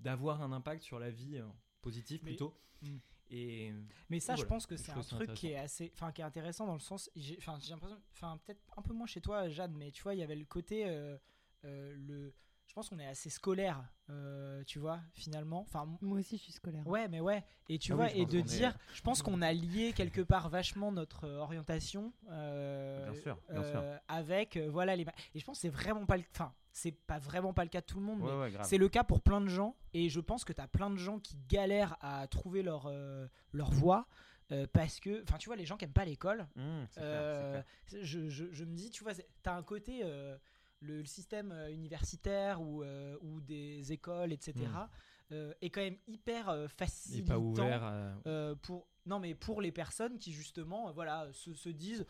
d'avoir 0.00 0.42
un 0.42 0.52
impact 0.52 0.82
sur 0.82 0.98
la 0.98 1.10
vie 1.10 1.36
euh, 1.38 1.44
positif 1.82 2.20
Mais- 2.22 2.30
plutôt. 2.30 2.54
Mm. 2.82 2.96
Et 3.30 3.74
Mais 4.08 4.20
ça, 4.20 4.36
je 4.36 4.44
pense 4.44 4.64
que 4.64 4.76
c'est 4.76 4.90
un 4.92 5.02
truc 5.02 5.34
qui 5.34 5.48
est 5.48 5.50
intéressant. 5.56 5.64
assez, 5.64 5.92
enfin, 5.94 6.12
qui 6.12 6.22
est 6.22 6.24
intéressant 6.24 6.66
dans 6.66 6.72
le 6.72 6.78
sens, 6.80 7.10
enfin, 7.36 7.58
j'ai 7.60 7.70
l'impression, 7.70 8.00
enfin, 8.12 8.38
peut-être 8.46 8.62
un 8.74 8.80
peu 8.80 8.94
moins 8.94 9.06
chez 9.06 9.20
toi, 9.20 9.48
Jeanne, 9.50 9.74
mais 9.76 9.90
tu 9.90 10.02
vois, 10.02 10.14
il 10.14 10.18
y 10.20 10.22
avait 10.22 10.34
le 10.36 10.46
côté, 10.46 10.88
euh, 10.88 11.18
euh, 11.66 11.94
le, 11.94 12.32
je 12.68 12.74
pense 12.74 12.90
qu'on 12.90 12.98
est 12.98 13.06
assez 13.06 13.30
scolaire, 13.30 13.82
euh, 14.10 14.62
tu 14.64 14.78
vois, 14.78 15.00
finalement. 15.14 15.60
Enfin, 15.62 15.88
Moi 16.00 16.18
aussi, 16.18 16.36
je 16.36 16.42
suis 16.44 16.52
scolaire. 16.52 16.86
Ouais, 16.86 17.08
mais 17.08 17.20
ouais. 17.20 17.42
Et 17.68 17.78
tu 17.78 17.92
Ah 17.92 17.96
oui, 17.96 17.98
vois, 18.02 18.08
je 18.08 18.16
et 18.16 18.26
de 18.26 18.38
est- 18.38 18.42
dire, 18.42 18.76
je 18.94 19.00
pense 19.00 19.22
qu'on 19.22 19.42
a 19.42 19.52
lié 19.52 19.92
quelque 19.94 20.20
part 20.20 20.48
vachement 20.50 20.92
notre 20.92 21.24
euh, 21.24 21.38
orientation 21.38 22.12
euh, 22.30 23.10
Bien 23.10 23.20
sûr, 23.20 23.38
bien 23.50 23.62
sûr. 23.64 23.80
euh, 23.80 23.98
avec 24.08 24.56
euh, 24.56 24.68
voilà 24.70 24.94
les. 24.96 25.06
Et 25.34 25.38
je 25.40 25.44
pense 25.44 25.56
que 25.58 25.62
c'est 25.62 25.68
vraiment 25.70 26.04
pas 26.06 26.16
le, 26.18 26.24
enfin, 26.34 26.52
c'est 26.72 26.92
pas 26.92 27.18
vraiment 27.18 27.52
pas 27.54 27.64
le 27.64 27.70
cas 27.70 27.80
de 27.80 27.86
tout 27.86 27.98
le 27.98 28.04
monde, 28.04 28.20
Ouais, 28.20 28.28
mais 28.50 28.56
ouais, 28.56 28.64
c'est 28.64 28.78
le 28.78 28.88
cas 28.88 29.02
pour 29.02 29.20
plein 29.22 29.40
de 29.40 29.48
gens. 29.48 29.74
Et 29.94 30.08
je 30.10 30.20
pense 30.20 30.44
que 30.44 30.52
tu 30.52 30.60
as 30.60 30.68
plein 30.68 30.90
de 30.90 30.96
gens 30.98 31.18
qui 31.18 31.36
galèrent 31.48 31.96
à 32.00 32.26
trouver 32.28 32.62
leur 32.62 32.84
euh, 32.86 33.26
leur 33.52 33.70
voie. 33.72 34.06
euh, 34.50 34.66
parce 34.72 34.98
que, 34.98 35.22
enfin, 35.24 35.36
tu 35.36 35.48
vois, 35.50 35.56
les 35.56 35.66
gens 35.66 35.76
qui 35.76 35.84
aiment 35.84 35.92
pas 35.92 36.06
l'école, 36.06 36.46
Mmh, 36.56 36.84
c'est 36.90 37.00
clair, 37.00 37.10
euh, 37.12 37.62
c'est 37.86 38.02
je, 38.04 38.28
je- 38.30 38.50
je 38.50 38.64
me 38.64 38.74
dis, 38.74 38.88
tu 38.90 39.04
vois, 39.04 39.12
t'as 39.42 39.54
un 39.54 39.62
côté, 39.62 40.00
euh, 40.04 40.38
le, 40.80 40.98
le 41.00 41.06
système 41.06 41.52
euh, 41.52 41.70
universitaire 41.72 42.60
ou, 42.62 42.82
euh, 42.82 43.16
ou 43.20 43.40
des 43.40 43.92
écoles, 43.92 44.32
etc., 44.32 44.54
Mm. 44.66 44.88
euh, 45.32 45.52
est 45.60 45.70
quand 45.70 45.80
même 45.82 45.98
hyper 46.06 46.48
euh, 46.48 46.64
Et 46.66 46.68
facilitant. 46.68 47.26
pas 47.34 47.38
ouvert 47.38 47.82
à- 47.82 48.14
euh, 48.26 48.54
pour, 48.54 48.86
non, 49.06 49.18
mais 49.18 49.34
pour 49.34 49.60
les 49.60 49.72
personnes 49.72 50.18
qui, 50.18 50.32
justement, 50.32 50.88
euh, 50.88 50.92
voilà, 50.92 51.28
se, 51.32 51.52
se 51.54 51.68
disent. 51.68 52.06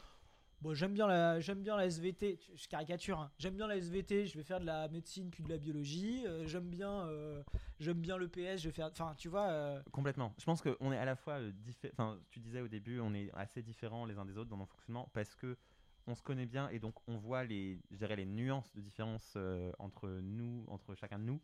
Bon, 0.60 0.74
j'aime 0.74 0.92
bien 0.92 1.06
la 1.06 1.38
j'aime 1.38 1.62
bien 1.62 1.76
la 1.76 1.86
SVT, 1.86 2.40
je 2.56 2.66
caricature. 2.66 3.20
hein. 3.20 3.30
J'aime 3.38 3.54
bien 3.54 3.68
la 3.68 3.76
SVT, 3.76 4.26
je 4.26 4.36
vais 4.36 4.42
faire 4.42 4.58
de 4.58 4.66
la 4.66 4.88
médecine 4.88 5.30
puis 5.30 5.44
de 5.44 5.48
la 5.48 5.56
biologie. 5.56 6.24
euh, 6.26 6.48
j'aime 6.48 6.68
bien 6.68 7.06
euh, 7.06 7.44
j'aime 7.78 8.00
bien 8.00 8.16
le 8.16 8.26
PS, 8.26 8.58
je 8.62 8.68
vais 8.68 8.72
faire 8.72 8.88
enfin 8.88 9.14
tu 9.16 9.28
vois 9.28 9.46
euh, 9.50 9.80
Complètement. 9.92 10.34
Je 10.36 10.44
pense 10.44 10.60
qu'on 10.60 10.90
est 10.92 10.98
à 10.98 11.04
la 11.04 11.14
fois 11.14 11.34
euh, 11.34 11.52
Enfin, 11.92 12.18
tu 12.30 12.40
disais 12.40 12.60
au 12.60 12.66
début, 12.66 12.98
on 12.98 13.14
est 13.14 13.30
assez 13.34 13.62
différents 13.62 14.04
les 14.04 14.18
uns 14.18 14.24
des 14.24 14.36
autres 14.36 14.50
dans 14.50 14.56
nos 14.56 14.66
fonctionnements 14.66 15.08
parce 15.14 15.32
que 15.36 15.56
on 16.08 16.14
se 16.14 16.22
connaît 16.22 16.46
bien 16.46 16.68
et 16.70 16.78
donc 16.78 16.94
on 17.06 17.16
voit 17.18 17.44
les, 17.44 17.78
je 17.90 17.96
dirais, 17.98 18.16
les 18.16 18.26
nuances 18.26 18.72
de 18.74 18.80
différence 18.80 19.34
euh, 19.36 19.70
entre 19.78 20.08
nous, 20.08 20.64
entre 20.68 20.94
chacun 20.94 21.18
de 21.18 21.24
nous. 21.24 21.40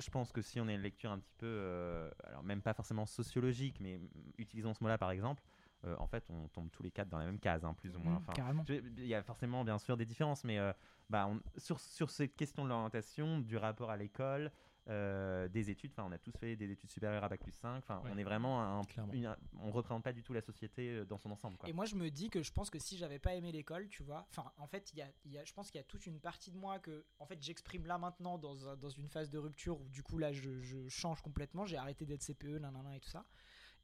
Je 0.00 0.10
pense 0.10 0.32
que 0.32 0.42
si 0.42 0.58
on 0.60 0.66
a 0.66 0.72
une 0.72 0.80
lecture 0.80 1.12
un 1.12 1.18
petit 1.20 1.34
peu, 1.38 1.46
euh, 1.46 2.10
alors 2.24 2.42
même 2.42 2.62
pas 2.62 2.74
forcément 2.74 3.06
sociologique, 3.06 3.76
mais 3.80 4.00
utilisons 4.38 4.74
ce 4.74 4.82
mot-là 4.82 4.98
par 4.98 5.12
exemple, 5.12 5.44
euh, 5.84 5.94
en 5.98 6.06
fait, 6.08 6.24
on 6.30 6.48
tombe 6.48 6.68
tous 6.70 6.82
les 6.82 6.90
quatre 6.90 7.08
dans 7.10 7.18
la 7.18 7.26
même 7.26 7.38
case, 7.38 7.64
hein, 7.64 7.74
plus 7.74 7.94
ou 7.94 8.00
moins. 8.00 8.14
Enfin, 8.16 8.32
je- 8.66 8.72
Il 8.74 9.06
y 9.06 9.14
a 9.14 9.22
forcément, 9.22 9.62
bien 9.64 9.78
sûr, 9.78 9.96
des 9.96 10.06
différences, 10.06 10.42
mais 10.42 10.58
euh, 10.58 10.72
bah, 11.10 11.28
on- 11.28 11.40
sur, 11.58 11.78
sur 11.78 12.10
cette 12.10 12.34
question 12.34 12.64
de 12.64 12.70
l'orientation, 12.70 13.38
du 13.38 13.56
rapport 13.56 13.90
à 13.90 13.96
l'école, 13.96 14.50
euh, 14.88 15.48
des 15.48 15.70
études, 15.70 15.92
enfin, 15.92 16.04
on 16.06 16.12
a 16.12 16.18
tous 16.18 16.32
fait 16.38 16.56
des 16.56 16.70
études 16.70 16.90
supérieures 16.90 17.24
à 17.24 17.28
Bac 17.28 17.40
plus 17.42 17.52
5, 17.52 17.78
enfin, 17.78 18.00
Ouais. 18.04 18.10
on 18.12 18.18
est 18.18 18.24
vraiment 18.24 18.62
un, 18.80 18.82
Clairement. 18.84 19.12
une- 19.14 19.26
un- 19.26 19.36
on 19.60 19.70
représente 19.70 20.02
pas 20.04 20.12
du 20.12 20.22
tout 20.22 20.32
la 20.34 20.42
société 20.42 20.90
euh, 20.90 21.04
dans 21.06 21.16
son 21.18 21.30
ensemble. 21.30 21.56
Quoi. 21.56 21.68
Et 21.68 21.72
moi, 21.72 21.86
je 21.86 21.94
me 21.94 22.10
dis 22.10 22.28
que 22.28 22.42
je 22.42 22.52
pense 22.52 22.68
que 22.68 22.78
si 22.78 22.96
j'avais 22.98 23.18
pas 23.18 23.34
aimé 23.34 23.50
l'école, 23.50 23.88
tu 23.88 24.02
vois, 24.02 24.26
enfin, 24.30 24.52
en 24.58 24.66
fait, 24.66 24.92
il 24.92 24.98
y 24.98 25.02
a, 25.02 25.08
il 25.24 25.32
y 25.32 25.38
a- 25.38 25.44
je 25.44 25.52
pense 25.54 25.70
qu'il 25.70 25.78
y 25.78 25.80
a 25.80 25.84
toute 25.84 26.06
une 26.06 26.20
partie 26.20 26.50
de 26.50 26.58
moi 26.58 26.78
que, 26.78 27.04
en 27.18 27.26
fait, 27.26 27.40
j'exprime 27.42 27.86
là 27.86 27.96
maintenant 27.98 28.36
dans, 28.38 28.68
un- 28.68 28.76
dans 28.76 28.90
une 28.90 29.08
phase 29.08 29.30
de 29.30 29.38
rupture 29.38 29.80
où, 29.80 29.88
du 29.88 30.02
coup, 30.02 30.18
là, 30.18 30.32
je, 30.32 30.60
je 30.60 30.86
change 30.88 31.22
complètement. 31.22 31.64
J'ai 31.64 31.76
arrêté 31.78 32.04
d'être 32.04 32.22
CPE, 32.22 32.58
nanana 32.58 32.94
et 32.96 33.00
tout 33.00 33.08
ça. 33.10 33.24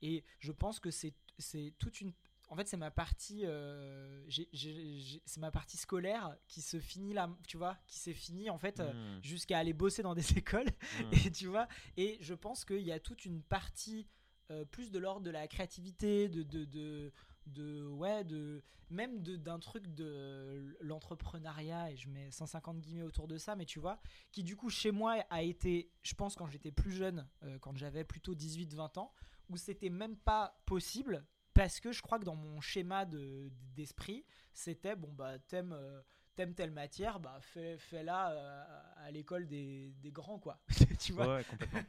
Et 0.03 0.25
je 0.39 0.53
pense 0.53 0.81
que 0.81 0.91
c'est, 0.91 1.15
c'est 1.39 1.75
toute 1.79 2.01
une. 2.01 2.13
En 2.51 2.57
fait, 2.57 2.67
c'est 2.69 2.77
ma 2.77 2.91
partie, 2.91 3.43
euh, 3.45 4.23
c'est 4.29 5.39
ma 5.39 5.51
partie 5.53 5.77
scolaire 5.77 6.37
qui 6.49 6.61
se 6.61 6.81
finit 6.81 7.15
là, 7.15 7.31
tu 7.47 7.57
vois, 7.57 7.79
qui 7.87 7.99
s'est 7.99 8.13
finie 8.13 8.51
en 8.51 8.59
fait 8.59 8.81
euh, 8.81 8.93
Mm. 8.93 9.23
jusqu'à 9.23 9.59
aller 9.59 9.73
bosser 9.73 10.03
dans 10.03 10.15
des 10.15 10.21
écoles. 10.39 10.67
Mm. 10.99 11.11
Et 11.27 11.31
tu 11.31 11.47
vois, 11.47 11.69
et 11.97 12.19
je 12.21 12.35
pense 12.35 12.65
qu'il 12.65 12.83
y 12.83 12.91
a 12.93 12.99
toute 13.01 13.25
une 13.25 13.41
partie 13.43 14.07
euh, 14.51 14.65
plus 14.65 14.91
de 14.91 14.99
l'ordre 14.99 15.21
de 15.23 15.31
la 15.31 15.47
créativité, 15.47 16.29
de, 16.29 16.43
de, 16.43 16.65
de, 16.65 17.13
de- 17.47 17.87
ouais, 17.87 18.25
de 18.25 18.65
même 18.91 19.23
de- 19.23 19.37
d'un 19.37 19.61
truc 19.61 19.87
de 19.95 20.77
l'entrepreneuriat, 20.81 21.93
et 21.93 21.97
je 21.97 22.09
mets 22.09 22.33
150 22.33 22.81
guillemets 22.81 23.03
autour 23.05 23.29
de 23.29 23.39
ça, 23.39 23.55
mais 23.55 23.65
tu 23.65 23.79
vois, 23.79 24.01
qui 24.33 24.43
du 24.43 24.57
coup 24.57 24.69
chez 24.71 24.91
moi 24.91 25.25
a 25.31 25.43
été, 25.43 25.93
je 26.03 26.15
pense 26.17 26.35
quand 26.35 26.49
j'étais 26.49 26.73
plus 26.73 26.91
jeune, 26.91 27.29
quand 27.61 27.77
j'avais 27.77 28.03
plutôt 28.03 28.35
18-20 28.35 28.99
ans, 28.99 29.13
où 29.49 29.57
c'était 29.57 29.89
même 29.91 30.17
pas 30.17 30.61
possible. 30.67 31.25
Parce 31.55 31.81
que 31.81 31.93
je 31.93 32.01
crois 32.03 32.19
que 32.19 32.25
dans 32.25 32.37
mon 32.37 32.61
schéma 32.61 33.05
de- 33.05 33.51
d'esprit, 33.75 34.25
c'était 34.53 34.97
bon, 34.97 35.13
bah, 35.13 35.39
t'aimes 35.39 35.73
euh, 35.73 36.01
t'aimes 36.37 36.55
telle 36.55 36.71
matière, 36.71 37.19
bah, 37.21 37.39
fais- 37.41 37.77
fais-la 37.77 38.31
euh, 38.31 38.83
à 39.07 39.11
l'école 39.11 39.47
des, 39.47 39.93
des 40.01 40.13
grands, 40.13 40.39
quoi. 40.39 40.61
tu 41.01 41.13
vois 41.13 41.37
Ouais, 41.37 41.45
complètement. 41.45 41.81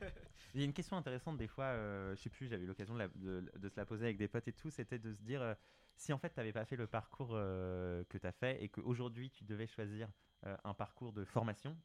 Il 0.53 0.59
y 0.59 0.63
a 0.63 0.65
une 0.65 0.73
question 0.73 0.97
intéressante 0.97 1.37
des 1.37 1.47
fois, 1.47 1.65
euh, 1.65 2.15
je 2.15 2.21
sais 2.21 2.29
plus, 2.29 2.47
j'avais 2.47 2.63
eu 2.63 2.67
l'occasion 2.67 2.93
de, 2.95 2.99
la- 2.99 3.07
de- 3.59 3.69
se 3.69 3.75
la 3.79 3.85
poser 3.85 4.05
avec 4.05 4.17
des 4.17 4.27
potes 4.27 4.47
et 4.47 4.53
tout, 4.53 4.69
c'était 4.69 4.99
de 4.99 5.13
se 5.13 5.21
dire 5.21 5.41
euh, 5.41 5.53
si 5.95 6.11
en 6.11 6.17
fait 6.17 6.29
tu 6.33 6.39
n'avais 6.39 6.51
pas 6.51 6.65
fait 6.65 6.75
le 6.75 6.87
parcours 6.87 7.29
que 7.29 8.17
tu 8.17 8.25
as 8.27 8.31
fait 8.31 8.61
et 8.63 8.67
qu'aujourd'hui 8.69 9.29
tu 9.29 9.43
devais 9.43 9.67
choisir 9.67 10.09
un 10.63 10.73
parcours 10.73 11.13
de 11.13 11.23
formation 11.23 11.77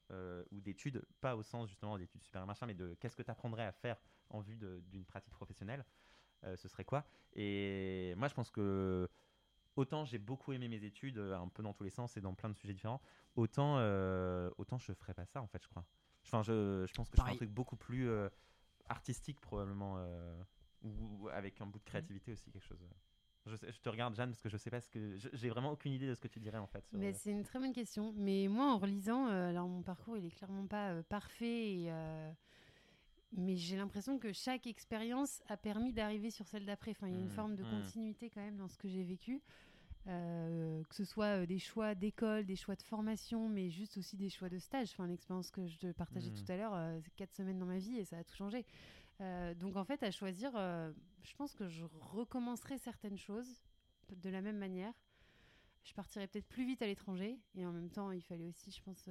ou 0.50 0.60
d'études, 0.62 1.04
pas 1.20 1.36
au 1.36 1.42
sens 1.42 1.68
justement 1.68 1.98
d'études 1.98 2.22
supérieures 2.22 2.46
machin, 2.46 2.64
mais 2.66 2.72
de 2.74 2.94
qu'est-ce 2.94 3.14
que 3.14 3.22
tu 3.22 3.30
apprendrais 3.30 3.64
à 3.66 3.72
faire 3.72 4.00
en 4.30 4.40
vue 4.40 4.56
d'une 4.56 5.04
pratique 5.04 5.34
professionnelle, 5.34 5.84
euh, 6.46 6.56
ce 6.56 6.68
serait 6.68 6.84
quoi 6.84 7.04
Et 7.34 8.14
moi 8.16 8.28
je 8.28 8.34
pense 8.34 8.50
que 8.50 9.08
autant 9.76 10.04
j'ai 10.04 10.18
beaucoup 10.18 10.52
aimé 10.52 10.68
mes 10.68 10.84
études, 10.84 11.18
euh, 11.18 11.36
un 11.38 11.48
peu 11.48 11.62
dans 11.62 11.72
tous 11.74 11.84
les 11.84 11.90
sens 11.90 12.16
et 12.16 12.20
dans 12.20 12.34
plein 12.34 12.48
de 12.48 12.54
sujets 12.54 12.72
différents, 12.74 13.00
autant, 13.34 13.76
euh, 13.78 14.50
autant 14.58 14.78
je 14.78 14.92
ferais 14.92 15.14
pas 15.14 15.26
ça 15.26 15.42
en 15.42 15.46
fait, 15.46 15.62
je 15.62 15.68
crois. 15.68 15.84
Enfin, 16.24 16.42
je, 16.42 16.84
je 16.86 16.94
pense 16.94 17.08
que 17.08 17.16
je 17.16 17.22
ferais 17.22 17.32
un 17.32 17.36
truc 17.36 17.50
beaucoup 17.50 17.76
plus 17.76 18.08
euh, 18.08 18.28
artistique 18.88 19.40
probablement, 19.40 19.98
ou, 20.82 20.90
ou 21.24 21.28
avec 21.28 21.60
un 21.60 21.66
bout 21.66 21.78
de 21.78 21.84
créativité 21.84 22.32
aussi, 22.32 22.50
quelque 22.50 22.64
chose. 22.64 22.78
Je, 23.46 23.54
sais- 23.54 23.70
je 23.70 23.80
te 23.80 23.88
regarde 23.88 24.14
Jeanne 24.16 24.30
parce 24.30 24.42
que 24.42 24.48
je 24.48 24.56
sais 24.56 24.70
pas 24.70 24.80
ce 24.80 24.88
que, 24.88 25.16
j'ai 25.32 25.48
vraiment 25.50 25.70
aucune 25.70 25.92
idée 25.92 26.08
de 26.08 26.14
ce 26.14 26.20
que 26.20 26.28
tu 26.28 26.40
dirais 26.40 26.58
en 26.58 26.66
fait. 26.66 26.84
sur, 26.88 26.98
Mais 26.98 27.12
c'est 27.12 27.30
une 27.30 27.44
très 27.44 27.58
bonne 27.58 27.72
question. 27.72 28.12
Mais 28.16 28.48
moi, 28.48 28.72
en 28.72 28.78
relisant, 28.78 29.28
euh, 29.28 29.50
alors 29.50 29.68
mon 29.68 29.82
parcours, 29.82 30.16
il 30.16 30.24
est 30.26 30.30
clairement 30.30 30.66
pas 30.66 30.90
euh, 30.90 31.02
parfait. 31.02 31.74
et, 31.74 31.92
euh, 31.92 32.32
mais 33.32 33.56
j'ai 33.56 33.76
l'impression 33.76 34.18
que 34.18 34.32
chaque 34.32 34.66
expérience 34.66 35.42
a 35.48 35.56
permis 35.56 35.92
d'arriver 35.92 36.30
sur 36.30 36.46
celle 36.46 36.64
d'après. 36.64 36.92
Enfin, 36.92 37.08
il 37.08 37.14
y 37.14 37.16
a 37.16 37.20
une 37.20 37.26
Mm, 37.26 37.30
forme 37.30 37.56
de 37.56 37.62
mm. 37.62 37.70
continuité 37.70 38.30
quand 38.30 38.40
même 38.40 38.56
dans 38.56 38.68
ce 38.68 38.78
que 38.78 38.88
j'ai 38.88 39.02
vécu. 39.04 39.42
Euh, 40.08 40.84
que 40.84 40.94
ce 40.94 41.04
soit 41.04 41.42
euh, 41.42 41.46
des 41.46 41.58
choix 41.58 41.96
d'école, 41.96 42.46
des 42.46 42.54
choix 42.54 42.76
de 42.76 42.82
formation, 42.82 43.48
mais 43.48 43.70
juste 43.70 43.96
aussi 43.98 44.16
des 44.16 44.30
choix 44.30 44.48
de 44.48 44.58
stage. 44.58 44.90
Enfin, 44.92 45.08
l'expérience 45.08 45.50
que 45.50 45.66
je 45.66 45.78
te 45.78 45.92
partageais 45.92 46.30
Mm. 46.30 46.34
tout 46.34 46.52
à 46.52 46.56
l'heure, 46.56 46.74
euh, 46.74 47.00
c'est 47.02 47.14
quatre 47.16 47.34
semaines 47.34 47.58
dans 47.58 47.66
ma 47.66 47.78
vie 47.78 47.96
et 47.98 48.04
ça 48.04 48.18
a 48.18 48.24
tout 48.24 48.36
changé. 48.36 48.64
Euh, 49.20 49.54
donc 49.54 49.76
en 49.76 49.84
fait, 49.84 50.02
à 50.04 50.10
choisir, 50.12 50.52
je 50.52 51.34
pense 51.36 51.54
que 51.54 51.68
je 51.68 51.84
recommencerai 52.00 52.78
certaines 52.78 53.18
choses 53.18 53.62
de 54.10 54.30
la 54.30 54.42
même 54.42 54.58
manière. 54.58 54.92
Je 55.82 55.92
partirais 55.94 56.28
peut-être 56.28 56.46
plus 56.48 56.64
vite 56.66 56.82
à 56.82 56.86
l'étranger 56.86 57.38
et 57.56 57.66
en 57.66 57.72
même 57.72 57.90
temps, 57.90 58.12
il 58.12 58.22
fallait 58.22 58.46
aussi, 58.46 58.70
je 58.70 58.82
pense, 58.82 59.08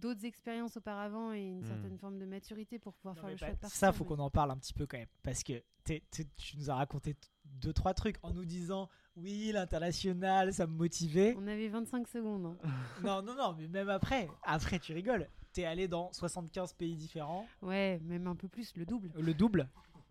d'autres 0.00 0.24
expériences 0.24 0.76
auparavant 0.76 1.32
et 1.32 1.40
une 1.42 1.60
Mm. 1.60 1.66
certaine 1.66 1.98
forme 1.98 2.18
de 2.18 2.24
maturité 2.26 2.78
pour 2.78 2.94
pouvoir 2.94 3.14
Non, 3.16 3.20
faire 3.20 3.30
le 3.30 3.36
bah, 3.36 3.46
choix 3.46 3.54
de 3.54 3.60
partir. 3.60 3.78
ça, 3.78 3.92
faut 3.92 4.04
mais- 4.04 4.08
qu'on 4.08 4.18
en 4.22 4.30
parle 4.30 4.50
un 4.50 4.56
petit 4.56 4.72
peu 4.72 4.86
quand 4.86 4.98
même. 4.98 5.06
Parce 5.22 5.42
que 5.42 5.62
tu 5.84 6.56
nous 6.56 6.70
as 6.70 6.74
raconté 6.74 7.16
deux, 7.44 7.72
trois 7.72 7.94
trucs 7.94 8.16
en 8.22 8.32
nous 8.32 8.44
disant 8.44 8.88
oui, 9.16 9.50
l'international, 9.52 10.52
ça 10.54 10.66
me 10.66 10.72
motivait. 10.74 11.34
On 11.36 11.46
avait 11.46 11.68
25 11.68 12.06
secondes. 12.08 12.46
hein. 12.46 12.56
non, 13.04 13.22
non, 13.22 13.34
non, 13.34 13.54
mais 13.58 13.68
même 13.68 13.88
après, 13.88 14.28
après, 14.44 14.78
tu 14.78 14.92
rigoles. 14.92 15.28
T'es 15.52 15.64
allé 15.64 15.88
dans 15.88 16.12
75 16.12 16.72
pays 16.74 16.94
différents. 16.96 17.46
Ouais, 17.60 17.98
même 18.04 18.26
un 18.28 18.36
peu 18.36 18.46
plus, 18.48 18.74
le 18.76 18.86
double. 18.86 19.10
Le 19.18 19.34
double 19.34 19.68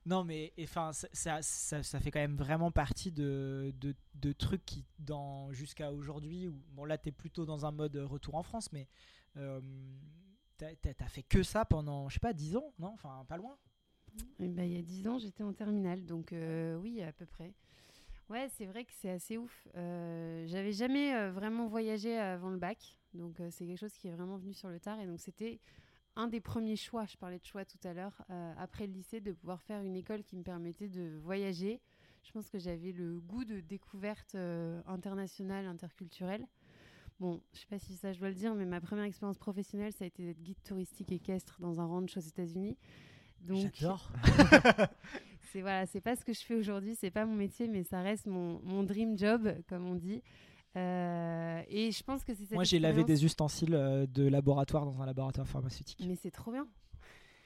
Non, 0.06 0.22
mais 0.22 0.52
enfin, 0.60 0.92
ça, 0.92 1.08
ça, 1.40 1.82
ça- 1.82 2.00
fait 2.00 2.10
quand 2.10 2.18
même 2.20 2.36
vraiment 2.36 2.70
partie 2.70 3.10
de, 3.10 3.72
de, 3.80 4.32
trucs 4.32 4.64
qui, 4.66 4.84
dans 4.98 5.50
jusqu'à 5.52 5.92
aujourd'hui, 5.92 6.48
où- 6.48 6.62
bon 6.72 6.84
là, 6.84 6.98
t'es 6.98 7.12
plutôt 7.12 7.46
dans 7.46 7.64
un 7.64 7.72
mode 7.72 7.96
retour 7.96 8.34
en 8.34 8.42
France, 8.42 8.70
mais 8.72 8.86
euh, 9.38 9.60
t'as 10.58 11.08
fait 11.08 11.22
que 11.22 11.42
ça 11.42 11.64
pendant, 11.64 12.08
je 12.08 12.14
sais 12.14 12.20
pas, 12.20 12.32
10 12.34 12.56
ans, 12.56 12.72
non? 12.78 12.88
Enfin, 12.94 13.24
pas 13.28 13.36
loin. 13.38 13.56
Eh 14.40 14.48
ben, 14.48 14.64
il 14.64 14.72
y 14.72 14.78
a 14.78 14.82
10 14.82 15.06
ans, 15.08 15.18
j'étais 15.18 15.42
en 15.42 15.52
terminale, 15.52 16.04
donc 16.04 16.32
euh, 16.32 16.76
oui, 16.76 17.02
à 17.02 17.12
peu 17.12 17.26
près. 17.26 17.52
Ouais, 18.30 18.48
c'est 18.50 18.66
vrai 18.66 18.84
que 18.84 18.92
c'est 18.94 19.10
assez 19.10 19.38
ouf. 19.38 19.68
Euh, 19.76 20.46
J'avais 20.48 20.72
jamais 20.72 21.14
euh, 21.14 21.32
vraiment 21.32 21.66
voyagé 21.66 22.18
avant 22.18 22.50
le 22.50 22.58
bac, 22.58 22.96
donc 23.14 23.40
euh, 23.40 23.48
c'est 23.50 23.66
quelque 23.66 23.78
chose 23.80 23.94
qui 23.94 24.08
est 24.08 24.12
vraiment 24.12 24.38
venu 24.38 24.54
sur 24.54 24.68
le 24.70 24.80
tard. 24.80 25.00
Et 25.00 25.06
donc 25.06 25.20
c'était 25.20 25.60
un 26.16 26.28
des 26.28 26.40
premiers 26.40 26.76
choix, 26.76 27.06
je 27.06 27.16
parlais 27.16 27.38
de 27.38 27.44
choix 27.44 27.64
tout 27.64 27.78
à 27.84 27.92
l'heure, 27.92 28.24
euh, 28.30 28.54
après 28.58 28.86
le 28.86 28.92
lycée, 28.92 29.20
de 29.20 29.32
pouvoir 29.32 29.60
faire 29.62 29.80
une 29.82 29.96
école 29.96 30.22
qui 30.22 30.36
me 30.36 30.42
permettait 30.42 30.88
de 30.88 31.18
voyager. 31.22 31.80
Je 32.22 32.32
pense 32.32 32.48
que 32.48 32.58
j'avais 32.58 32.92
le 32.92 33.20
goût 33.20 33.44
de 33.44 33.60
découverte 33.60 34.34
euh, 34.34 34.80
internationale, 34.86 35.66
interculturelle. 35.66 36.46
Bon, 37.20 37.40
je 37.52 37.60
sais 37.60 37.66
pas 37.66 37.78
si 37.78 37.94
ça 37.94 38.12
je 38.12 38.18
dois 38.18 38.28
le 38.28 38.34
dire, 38.34 38.54
mais 38.54 38.64
ma 38.64 38.80
première 38.80 39.04
expérience 39.04 39.38
professionnelle, 39.38 39.92
ça 39.92 40.04
a 40.04 40.06
été 40.06 40.24
d'être 40.24 40.42
guide 40.42 40.62
touristique 40.64 41.12
équestre 41.12 41.60
dans 41.60 41.80
un 41.80 41.86
ranch 41.86 42.16
aux 42.16 42.20
États-Unis. 42.20 42.76
Donc, 43.40 43.72
J'adore. 43.74 44.10
c'est 45.52 45.60
voilà, 45.60 45.86
c'est 45.86 46.00
pas 46.00 46.16
ce 46.16 46.24
que 46.24 46.32
je 46.32 46.40
fais 46.40 46.54
aujourd'hui, 46.54 46.96
c'est 46.96 47.10
pas 47.10 47.26
mon 47.26 47.34
métier, 47.34 47.68
mais 47.68 47.84
ça 47.84 48.00
reste 48.00 48.26
mon, 48.26 48.60
mon 48.62 48.82
dream 48.82 49.18
job, 49.18 49.54
comme 49.68 49.86
on 49.86 49.94
dit. 49.94 50.22
Euh, 50.76 51.62
et 51.68 51.92
je 51.92 52.02
pense 52.02 52.24
que 52.24 52.34
c'est 52.34 52.44
cette 52.44 52.52
Moi, 52.52 52.64
j'ai 52.64 52.78
lavé 52.78 53.04
des 53.04 53.24
ustensiles 53.24 53.74
euh, 53.74 54.06
de 54.06 54.26
laboratoire 54.26 54.84
dans 54.84 55.00
un 55.00 55.06
laboratoire 55.06 55.46
pharmaceutique. 55.46 56.04
Mais 56.06 56.16
c'est 56.16 56.30
trop 56.30 56.50
bien. 56.52 56.66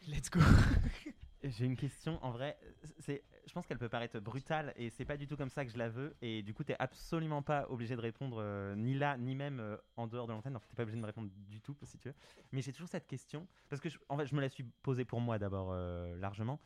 Let's 0.06 0.30
go. 0.30 0.40
J'ai 1.44 1.66
une 1.66 1.76
question, 1.76 2.18
en 2.24 2.32
vrai, 2.32 2.58
c'est, 2.98 3.22
je 3.46 3.52
pense 3.52 3.64
qu'elle 3.64 3.78
peut 3.78 3.88
paraître 3.88 4.18
brutale 4.18 4.72
et 4.76 4.90
c'est 4.90 5.04
pas 5.04 5.16
du 5.16 5.28
tout 5.28 5.36
comme 5.36 5.50
ça 5.50 5.64
que 5.64 5.70
je 5.70 5.78
la 5.78 5.88
veux. 5.88 6.16
Et 6.20 6.42
du 6.42 6.52
coup, 6.52 6.64
t'es 6.64 6.74
absolument 6.80 7.42
pas 7.42 7.66
obligé 7.70 7.94
de 7.94 8.00
répondre 8.00 8.38
euh, 8.40 8.74
ni 8.74 8.94
là, 8.94 9.16
ni 9.16 9.36
même 9.36 9.60
euh, 9.60 9.76
en 9.96 10.08
dehors 10.08 10.26
de 10.26 10.32
l'antenne. 10.32 10.56
En 10.56 10.58
fait, 10.58 10.66
t'es 10.68 10.74
pas 10.74 10.82
obligé 10.82 10.96
de 10.96 11.00
me 11.02 11.06
répondre 11.06 11.30
du 11.48 11.60
tout 11.60 11.76
si 11.84 11.96
tu 11.96 12.08
veux. 12.08 12.14
Mais 12.50 12.60
j'ai 12.60 12.72
toujours 12.72 12.88
cette 12.88 13.06
question 13.06 13.46
parce 13.68 13.80
que 13.80 13.88
je, 13.88 13.98
en 14.08 14.16
fait, 14.16 14.26
je 14.26 14.34
me 14.34 14.40
la 14.40 14.48
suis 14.48 14.64
posée 14.82 15.04
pour 15.04 15.20
moi 15.20 15.38
d'abord 15.38 15.70
euh, 15.70 16.16
largement 16.16 16.60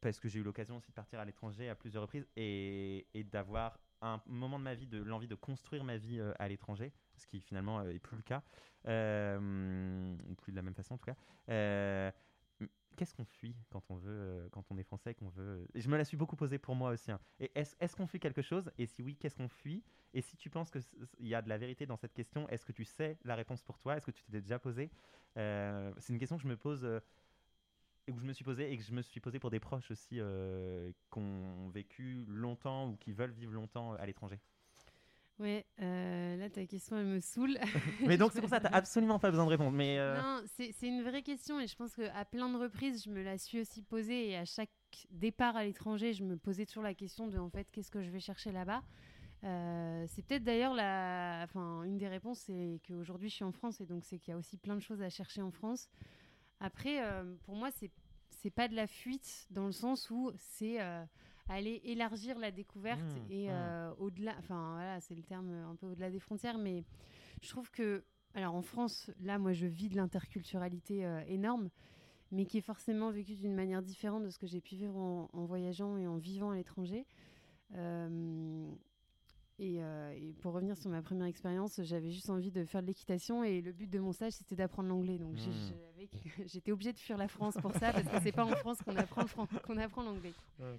parce 0.00 0.18
que 0.18 0.28
j'ai 0.28 0.38
eu 0.38 0.42
l'occasion 0.42 0.78
aussi 0.78 0.88
de 0.88 0.94
partir 0.94 1.20
à 1.20 1.24
l'étranger 1.26 1.68
à 1.68 1.74
plusieurs 1.74 2.02
reprises 2.02 2.26
et, 2.36 3.06
et 3.12 3.24
d'avoir 3.24 3.78
un 4.00 4.22
moment 4.26 4.58
de 4.58 4.64
ma 4.64 4.74
vie 4.74 4.86
de 4.86 5.02
l'envie 5.02 5.28
de 5.28 5.34
construire 5.34 5.84
ma 5.84 5.96
vie 5.96 6.18
euh, 6.20 6.32
à 6.38 6.48
l'étranger, 6.48 6.92
ce 7.16 7.26
qui 7.26 7.40
finalement 7.40 7.80
euh, 7.80 7.90
est 7.90 7.98
plus 7.98 8.16
le 8.16 8.22
cas, 8.22 8.42
euh, 8.86 10.16
plus 10.38 10.52
de 10.52 10.56
la 10.56 10.62
même 10.62 10.74
façon 10.74 10.94
en 10.94 10.98
tout 10.98 11.06
cas. 11.06 11.16
Euh, 11.50 12.10
qu'est-ce 12.96 13.14
qu'on 13.14 13.24
fuit 13.24 13.54
quand 13.70 13.90
on 13.90 13.96
veut, 13.96 14.10
euh, 14.10 14.48
quand 14.50 14.64
on 14.70 14.76
est 14.78 14.82
français, 14.82 15.14
qu'on 15.14 15.28
veut. 15.28 15.66
je 15.74 15.88
me 15.88 15.96
la 15.96 16.04
suis 16.04 16.16
beaucoup 16.16 16.36
posée 16.36 16.58
pour 16.58 16.74
moi 16.74 16.90
aussi. 16.90 17.10
hein. 17.12 17.20
Et 17.40 17.50
est-ce 17.54 17.94
qu'on 17.96 18.06
fuit 18.06 18.18
quelque 18.20 18.42
chose? 18.42 18.70
Et 18.78 18.86
si 18.86 19.02
oui, 19.02 19.16
qu'est-ce 19.16 19.36
qu'on 19.36 19.48
fuit? 19.48 19.84
Et 20.14 20.20
si 20.20 20.36
tu 20.36 20.50
penses 20.50 20.70
que 20.70 20.80
c- 20.80 20.96
c- 21.00 21.16
il 21.20 21.28
y 21.28 21.34
a 21.34 21.42
de 21.42 21.48
la 21.48 21.58
vérité 21.58 21.86
dans 21.86 21.96
cette 21.96 22.12
question, 22.14 22.48
est-ce 22.48 22.64
que 22.64 22.72
tu 22.72 22.84
sais 22.84 23.18
la 23.24 23.36
réponse 23.36 23.62
pour 23.62 23.78
toi? 23.78 23.96
Est-ce 23.96 24.06
que 24.06 24.10
tu 24.10 24.24
t'es 24.24 24.40
déjà 24.40 24.58
posé 24.58 24.90
Euh, 25.36 25.92
C'est 25.98 26.12
une 26.12 26.18
question 26.18 26.36
que 26.36 26.42
je 26.42 26.48
me 26.48 26.56
pose. 26.56 26.84
Euh, 28.08 28.12
et 28.12 28.14
que 28.14 28.20
je 28.20 28.26
me 28.26 28.32
suis 28.32 28.44
posé 28.44 28.72
et 28.72 28.76
que 28.76 28.84
je 28.84 28.92
me 28.92 29.02
suis 29.02 29.20
posé 29.20 29.38
pour 29.38 29.50
des 29.50 29.60
proches 29.60 29.90
aussi 29.90 30.20
euh, 30.20 30.90
qui 31.12 31.18
ont 31.18 31.68
vécu 31.68 32.24
longtemps 32.28 32.88
ou 32.88 32.96
qui 32.96 33.12
veulent 33.12 33.32
vivre 33.32 33.52
longtemps 33.52 33.92
à 33.94 34.06
l'étranger. 34.06 34.40
Ouais, 35.38 35.64
euh, 35.80 36.36
là 36.36 36.50
ta 36.50 36.66
question 36.66 36.98
elle 36.98 37.06
me 37.06 37.20
saoule. 37.20 37.58
Mais 38.06 38.16
donc 38.16 38.32
c'est 38.32 38.40
pour 38.40 38.50
ça, 38.50 38.58
t'as 38.58 38.68
absolument 38.72 39.20
pas 39.20 39.30
besoin 39.30 39.44
de 39.44 39.50
répondre. 39.50 39.70
Mais 39.70 39.98
euh, 39.98 40.20
Non, 40.20 40.42
c'est 40.56 40.74
une 40.82 41.02
vraie 41.02 41.22
question 41.22 41.60
et 41.60 41.68
je 41.68 41.76
pense 41.76 41.94
qu'à 41.94 42.24
plein 42.24 42.48
de 42.48 42.56
reprises, 42.56 43.04
je 43.04 43.10
me 43.10 43.22
la 43.22 43.38
suis 43.38 43.60
aussi 43.60 43.82
posée 43.82 44.30
et 44.30 44.36
à 44.36 44.44
chaque 44.44 44.70
départ 45.10 45.56
à 45.56 45.64
l'étranger, 45.64 46.12
je 46.12 46.24
me 46.24 46.36
posais 46.36 46.66
toujours 46.66 46.82
la 46.82 46.94
question 46.94 47.28
de 47.28 47.38
en 47.38 47.50
fait 47.50 47.68
qu'est-ce 47.70 47.90
que 47.90 48.02
je 48.02 48.10
vais 48.10 48.20
chercher 48.20 48.50
là-bas? 48.50 48.82
Euh, 49.44 50.04
c'est 50.08 50.22
peut-être 50.22 50.42
d'ailleurs 50.42 50.74
la, 50.74 51.42
enfin 51.44 51.84
une 51.84 51.98
des 51.98 52.08
réponses, 52.08 52.40
c'est 52.40 52.80
qu'aujourd'hui 52.88 53.28
je 53.28 53.36
suis 53.36 53.44
en 53.44 53.52
France 53.52 53.80
et 53.80 53.86
donc 53.86 54.04
c'est 54.04 54.18
qu'il 54.18 54.32
y 54.32 54.34
a 54.34 54.38
aussi 54.38 54.56
plein 54.56 54.74
de 54.74 54.80
choses 54.80 55.02
à 55.02 55.10
chercher 55.10 55.42
en 55.42 55.52
France. 55.52 55.88
Après, 56.60 57.02
euh, 57.04 57.34
pour 57.44 57.54
moi, 57.54 57.70
c'est 57.70 57.90
c'est 58.30 58.50
pas 58.50 58.68
de 58.68 58.74
la 58.76 58.86
fuite 58.86 59.46
dans 59.50 59.66
le 59.66 59.72
sens 59.72 60.10
où 60.10 60.30
c'est 60.36 60.80
euh, 60.80 61.04
aller 61.48 61.80
élargir 61.84 62.38
la 62.38 62.50
découverte 62.52 63.00
Mmh, 63.02 63.30
et 63.32 63.48
mmh. 63.48 63.52
euh, 63.52 63.94
au-delà. 63.98 64.34
Enfin 64.38 64.74
voilà, 64.74 65.00
c'est 65.00 65.14
le 65.16 65.22
terme 65.22 65.50
un 65.50 65.74
peu 65.74 65.86
au-delà 65.86 66.10
des 66.10 66.20
frontières, 66.20 66.58
mais 66.58 66.84
je 67.42 67.48
trouve 67.48 67.70
que 67.70 68.04
alors 68.34 68.54
en 68.54 68.62
France, 68.62 69.10
là, 69.20 69.38
moi, 69.38 69.52
je 69.52 69.66
vis 69.66 69.88
de 69.88 69.96
l'interculturalité 69.96 71.04
euh, 71.04 71.20
énorme, 71.26 71.70
mais 72.30 72.44
qui 72.44 72.58
est 72.58 72.62
forcément 72.62 73.10
vécue 73.10 73.34
d'une 73.34 73.54
manière 73.54 73.82
différente 73.82 74.22
de 74.22 74.30
ce 74.30 74.38
que 74.38 74.46
j'ai 74.46 74.60
pu 74.60 74.76
vivre 74.76 74.96
en, 74.96 75.28
en 75.32 75.44
voyageant 75.46 75.96
et 75.96 76.06
en 76.06 76.16
vivant 76.18 76.50
à 76.50 76.56
l'étranger. 76.56 77.06
Et, 79.60 79.82
euh, 79.82 80.12
et 80.12 80.32
pour 80.34 80.52
revenir 80.52 80.76
sur 80.76 80.88
ma 80.90 81.02
première 81.02 81.26
expérience, 81.26 81.80
j'avais 81.82 82.10
juste 82.12 82.30
envie 82.30 82.52
de 82.52 82.64
faire 82.64 82.80
de 82.82 82.86
l'équitation 82.86 83.42
et 83.42 83.60
le 83.60 83.72
but 83.72 83.90
de 83.90 83.98
mon 83.98 84.12
stage 84.12 84.32
c'était 84.34 84.54
d'apprendre 84.54 84.88
l'anglais. 84.88 85.18
Donc 85.18 85.36
j'ai- 85.36 85.50
Que- 86.06 86.46
j'étais 86.46 86.72
obligée 86.72 86.92
de 86.92 86.98
fuir 86.98 87.16
la 87.18 87.28
France 87.28 87.56
pour 87.60 87.72
ça 87.72 87.92
parce 87.92 88.06
que 88.08 88.20
c'est 88.22 88.32
pas 88.32 88.44
en 88.44 88.54
France 88.56 88.78
qu'on 88.82 88.96
apprend, 88.96 89.24
qu'on 89.26 90.02
l'anglais. 90.02 90.32
Ouais. 90.58 90.76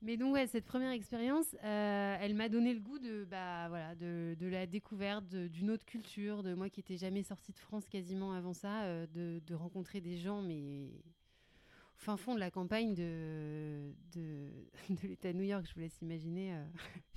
Mais 0.00 0.16
donc 0.16 0.34
ouais, 0.34 0.46
cette 0.46 0.64
première 0.64 0.92
expérience, 0.92 1.56
euh, 1.64 2.16
elle 2.20 2.34
m'a 2.34 2.48
donné 2.48 2.72
le 2.72 2.78
goût 2.80 3.00
de 3.00 3.24
bah 3.24 3.66
voilà 3.68 3.96
de, 3.96 4.36
de 4.38 4.46
la 4.46 4.64
découverte 4.66 5.26
d'une 5.34 5.70
autre 5.70 5.84
culture, 5.84 6.44
de 6.44 6.54
moi 6.54 6.70
qui 6.70 6.78
n'étais 6.78 6.96
jamais 6.96 7.24
sortie 7.24 7.50
de 7.52 7.58
France 7.58 7.88
quasiment 7.88 8.32
avant 8.32 8.52
ça, 8.52 8.82
euh, 8.84 9.06
de, 9.08 9.40
de 9.44 9.54
rencontrer 9.56 10.00
des 10.00 10.16
gens 10.16 10.40
mais 10.40 10.84
au 10.86 11.96
fin 11.96 12.16
fond 12.16 12.36
de 12.36 12.40
la 12.40 12.52
campagne 12.52 12.94
de 12.94 13.92
de, 14.12 14.50
de 14.90 15.08
l'État 15.08 15.32
de 15.32 15.38
New 15.38 15.44
York, 15.44 15.64
je 15.68 15.74
vous 15.74 15.80
laisse 15.80 16.00
imaginer 16.00 16.54
euh, 16.54 16.64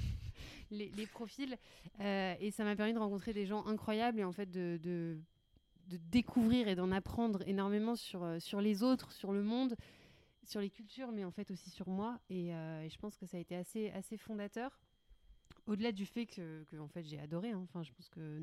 les, 0.71 0.89
les 0.89 1.05
profils 1.05 1.55
et 1.99 2.49
ça 2.49 2.63
m'a 2.63 2.75
permis 2.75 2.93
de 2.93 2.99
rencontrer 2.99 3.31
des 3.31 3.45
gens 3.45 3.63
incroyables 3.67 4.19
et 4.19 4.23
en 4.23 4.31
fait 4.31 4.49
de, 4.49 4.79
de 5.91 5.97
découvrir 6.09 6.67
et 6.67 6.75
d'en 6.75 6.91
apprendre 6.91 7.41
énormément 7.47 7.95
sur, 7.95 8.23
euh, 8.23 8.39
sur 8.39 8.61
les 8.61 8.81
autres, 8.83 9.11
sur 9.11 9.31
le 9.33 9.43
monde, 9.43 9.75
sur 10.43 10.61
les 10.61 10.69
cultures, 10.69 11.11
mais 11.11 11.25
en 11.25 11.31
fait 11.31 11.51
aussi 11.51 11.69
sur 11.69 11.89
moi. 11.89 12.19
Et, 12.29 12.53
euh, 12.53 12.87
je 12.89 12.97
pense 12.97 13.17
que 13.17 13.25
ça 13.25 13.37
a 13.37 13.39
été 13.39 13.55
assez, 13.55 13.89
assez 13.91 14.17
fondateur. 14.17 14.79
Au-delà 15.67 15.91
du 15.91 16.05
fait 16.05 16.25
que, 16.25 16.63
en 16.79 16.87
fait, 16.87 17.03
j'ai 17.03 17.19
adoré. 17.19 17.51
hein. 17.51 17.59
Enfin, 17.63 17.83
je 17.83 17.91
pense 17.91 18.09
que 18.09 18.41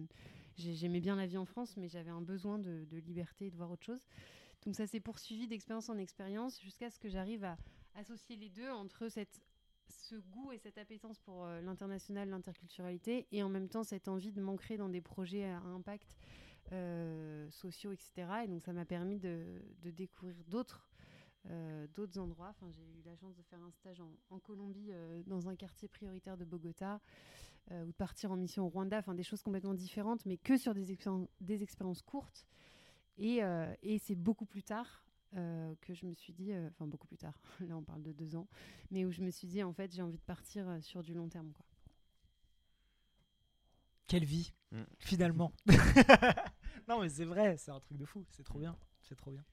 j'ai- 0.57 0.75
j'aimais 0.75 1.01
bien 1.01 1.17
la 1.17 1.27
vie 1.27 1.37
en 1.39 1.45
France, 1.47 1.77
mais 1.77 1.89
j'avais 1.89 2.11
un 2.11 2.21
besoin 2.23 2.59
de, 2.59 2.85
de 2.91 2.99
liberté 2.99 3.47
et 3.47 3.51
de 3.51 3.57
voir 3.57 3.71
autre 3.71 3.85
chose. 3.85 4.05
Donc 4.65 4.75
ça 4.75 4.87
s'est 4.87 5.01
poursuivi 5.01 5.47
d'expérience 5.49 5.89
en 5.89 5.99
expérience 5.99 6.61
jusqu'à 6.61 6.91
ce 6.91 6.99
que 6.99 7.09
j'arrive 7.09 7.45
à 7.45 7.57
associer 7.95 8.37
les 8.37 8.49
deux 8.51 8.69
entre 8.71 9.09
cette, 9.09 9.41
ce 9.89 10.17
goût 10.17 10.53
et 10.53 10.59
cette 10.59 10.79
appétence 10.79 11.19
pour 11.21 11.45
euh, 11.45 11.61
l'international, 11.61 12.29
l'interculturalité, 12.29 13.27
et 13.33 13.43
en 13.43 13.49
même 13.49 13.69
temps 13.69 13.85
cette 13.85 14.09
envie 14.09 14.33
de 14.33 14.41
m'ancrer 14.41 14.77
dans 14.77 14.89
des 14.89 15.01
projets 15.01 15.45
à 15.45 15.59
impact 15.61 16.17
euh, 16.73 17.49
sociaux, 17.51 17.93
etc. 17.93 18.45
Et 18.45 18.49
donc 18.49 18.63
ça 18.63 18.73
m'a 18.73 18.85
permis 18.85 19.19
de, 19.19 19.63
de 19.83 19.91
découvrir 19.91 20.37
d'autres 20.49 20.89
euh, 21.51 21.87
d'autres 21.95 22.19
endroits. 22.19 22.49
Enfin, 22.51 22.71
j'ai 22.71 22.83
eu 22.83 23.03
la 23.07 23.17
chance 23.17 23.35
de 23.37 23.43
faire 23.43 23.63
un 23.63 23.71
stage 23.71 24.01
en, 24.01 24.11
en 24.31 24.39
Colombie 24.39 24.89
euh, 24.91 25.23
dans 25.27 25.49
un 25.49 25.57
quartier 25.57 25.89
prioritaire 25.89 26.37
de 26.37 26.45
Bogota 26.45 27.01
euh, 27.71 27.85
ou 27.85 27.89
de 27.89 27.93
partir 27.97 28.33
en 28.33 28.37
mission 28.37 28.65
au 28.67 28.69
Rwanda. 28.69 28.99
Enfin, 28.99 29.15
des 29.15 29.23
choses 29.23 29.43
complètement 29.43 29.75
différentes, 29.75 30.27
mais 30.27 30.37
que 30.37 30.57
sur 30.59 30.75
des, 30.75 30.93
expériences- 30.93 31.29
des 31.41 31.63
expériences 31.63 32.03
courtes. 32.03 32.45
Et, 33.17 33.43
euh, 33.43 33.73
et 33.83 33.99
c'est 33.99 34.15
beaucoup 34.15 34.47
plus 34.47 34.63
tard 34.63 35.05
euh, 35.37 35.75
que 35.81 35.95
je 35.95 36.07
me 36.07 36.15
suis 36.15 36.33
dit, 36.33 36.53
euh, 36.53 36.69
enfin 36.69 36.87
beaucoup 36.87 37.07
plus 37.07 37.19
tard, 37.19 37.41
là 37.61 37.77
on 37.77 37.83
parle 37.83 38.03
de 38.03 38.13
deux 38.13 38.37
ans, 38.37 38.47
mais 38.91 39.05
où 39.05 39.11
je 39.11 39.23
me 39.23 39.31
suis 39.31 39.47
dit 39.49 39.63
en 39.63 39.73
fait 39.73 39.93
j'ai 39.93 40.03
envie 40.03 40.19
de 40.19 40.23
partir 40.23 40.69
euh, 40.69 40.81
sur 40.81 41.03
du 41.03 41.15
long 41.15 41.29
terme. 41.29 41.51
Quoi. 41.53 41.65
Quelle 44.07 44.25
vie, 44.25 44.53
Mm. 44.71 44.83
finalement. 44.99 45.53
non, 46.89 47.01
mais 47.03 47.09
c'est 47.09 47.25
vrai, 47.25 47.57
c'est 47.57 47.71
un 47.71 47.81
truc 47.81 47.99
de 47.99 48.05
fou. 48.05 48.25
C'est 48.31 48.43
trop 48.45 48.59
bien. 48.59 48.77
C'est 49.03 49.15
trop 49.17 49.31
bien. 49.31 49.45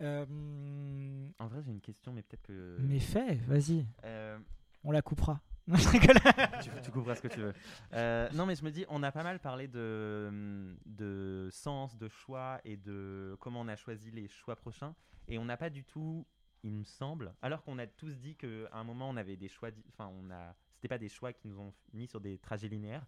Euh, 0.00 1.28
En 1.38 1.46
vrai, 1.48 1.62
j'ai 1.62 1.70
une 1.72 1.80
question, 1.80 2.12
mais 2.12 2.22
peut-être 2.22 2.42
que. 2.42 2.76
Mais 2.80 2.98
fais, 3.00 3.34
vas-y. 3.46 3.86
Euh, 4.04 4.38
On 4.84 4.90
la 4.92 5.02
coupera. 5.02 5.40
Non, 5.66 5.76
je 5.76 5.88
rigole. 5.88 6.16
tu, 6.62 6.70
tu 6.82 6.90
couperas 6.90 7.14
ce 7.14 7.22
que 7.22 7.28
tu 7.28 7.38
veux. 7.38 7.52
Euh, 7.92 8.28
non, 8.32 8.44
mais 8.44 8.56
je 8.56 8.64
me 8.64 8.70
dis, 8.72 8.84
on 8.88 9.04
a 9.04 9.12
pas 9.12 9.22
mal 9.22 9.38
parlé 9.38 9.68
de, 9.68 10.74
de 10.86 11.48
sens, 11.52 11.96
de 11.96 12.08
choix 12.08 12.60
et 12.64 12.76
de 12.76 13.36
comment 13.38 13.60
on 13.60 13.68
a 13.68 13.76
choisi 13.76 14.10
les 14.10 14.26
choix 14.26 14.56
prochains. 14.56 14.96
Et 15.28 15.38
on 15.38 15.44
n'a 15.44 15.56
pas 15.56 15.70
du 15.70 15.84
tout, 15.84 16.26
il 16.64 16.72
me 16.72 16.82
semble, 16.82 17.34
alors 17.40 17.62
qu'on 17.62 17.78
a 17.78 17.86
tous 17.86 18.18
dit 18.18 18.34
qu'à 18.34 18.48
un 18.72 18.82
moment 18.82 19.08
on 19.10 19.16
avait 19.16 19.36
des 19.36 19.48
choix, 19.48 19.68
enfin, 19.90 20.10
on 20.12 20.30
a, 20.32 20.56
c'était 20.74 20.88
pas 20.88 20.98
des 20.98 21.10
choix 21.10 21.32
qui 21.32 21.46
nous 21.46 21.60
ont 21.60 21.72
mis 21.92 22.08
sur 22.08 22.20
des 22.20 22.38
trajets 22.38 22.68
linéaires. 22.68 23.06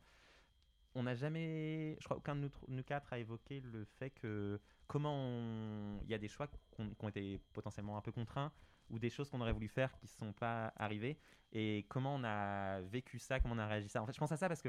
On 0.94 1.04
n'a 1.04 1.14
jamais, 1.14 1.96
je 2.00 2.04
crois, 2.04 2.18
aucun 2.18 2.34
de 2.36 2.40
nous, 2.42 2.48
tr- 2.48 2.64
nous 2.68 2.82
quatre 2.82 3.12
a 3.12 3.18
évoqué 3.18 3.60
le 3.60 3.84
fait 3.84 4.10
que 4.10 4.60
comment 4.86 5.14
on- 5.14 6.00
il 6.04 6.10
y 6.10 6.14
a 6.14 6.18
des 6.18 6.28
choix 6.28 6.48
qu'on- 6.70 6.90
qui 6.90 7.04
ont 7.04 7.08
été 7.08 7.40
potentiellement 7.54 7.96
un 7.96 8.02
peu 8.02 8.12
contraints 8.12 8.52
ou 8.90 8.98
des 8.98 9.08
choses 9.08 9.30
qu'on 9.30 9.40
aurait 9.40 9.52
voulu 9.54 9.68
faire 9.68 9.90
qui 9.98 10.04
ne 10.04 10.10
sont 10.10 10.32
pas 10.34 10.72
arrivées 10.76 11.18
et 11.52 11.86
comment 11.88 12.14
on 12.14 12.24
a 12.24 12.80
vécu 12.82 13.18
ça, 13.18 13.40
comment 13.40 13.54
on 13.54 13.58
a 13.58 13.66
réagi 13.66 13.88
ça. 13.88 14.02
En 14.02 14.06
fait, 14.06 14.12
je 14.12 14.18
pense 14.18 14.32
à 14.32 14.36
ça 14.36 14.48
parce 14.48 14.60
que, 14.60 14.68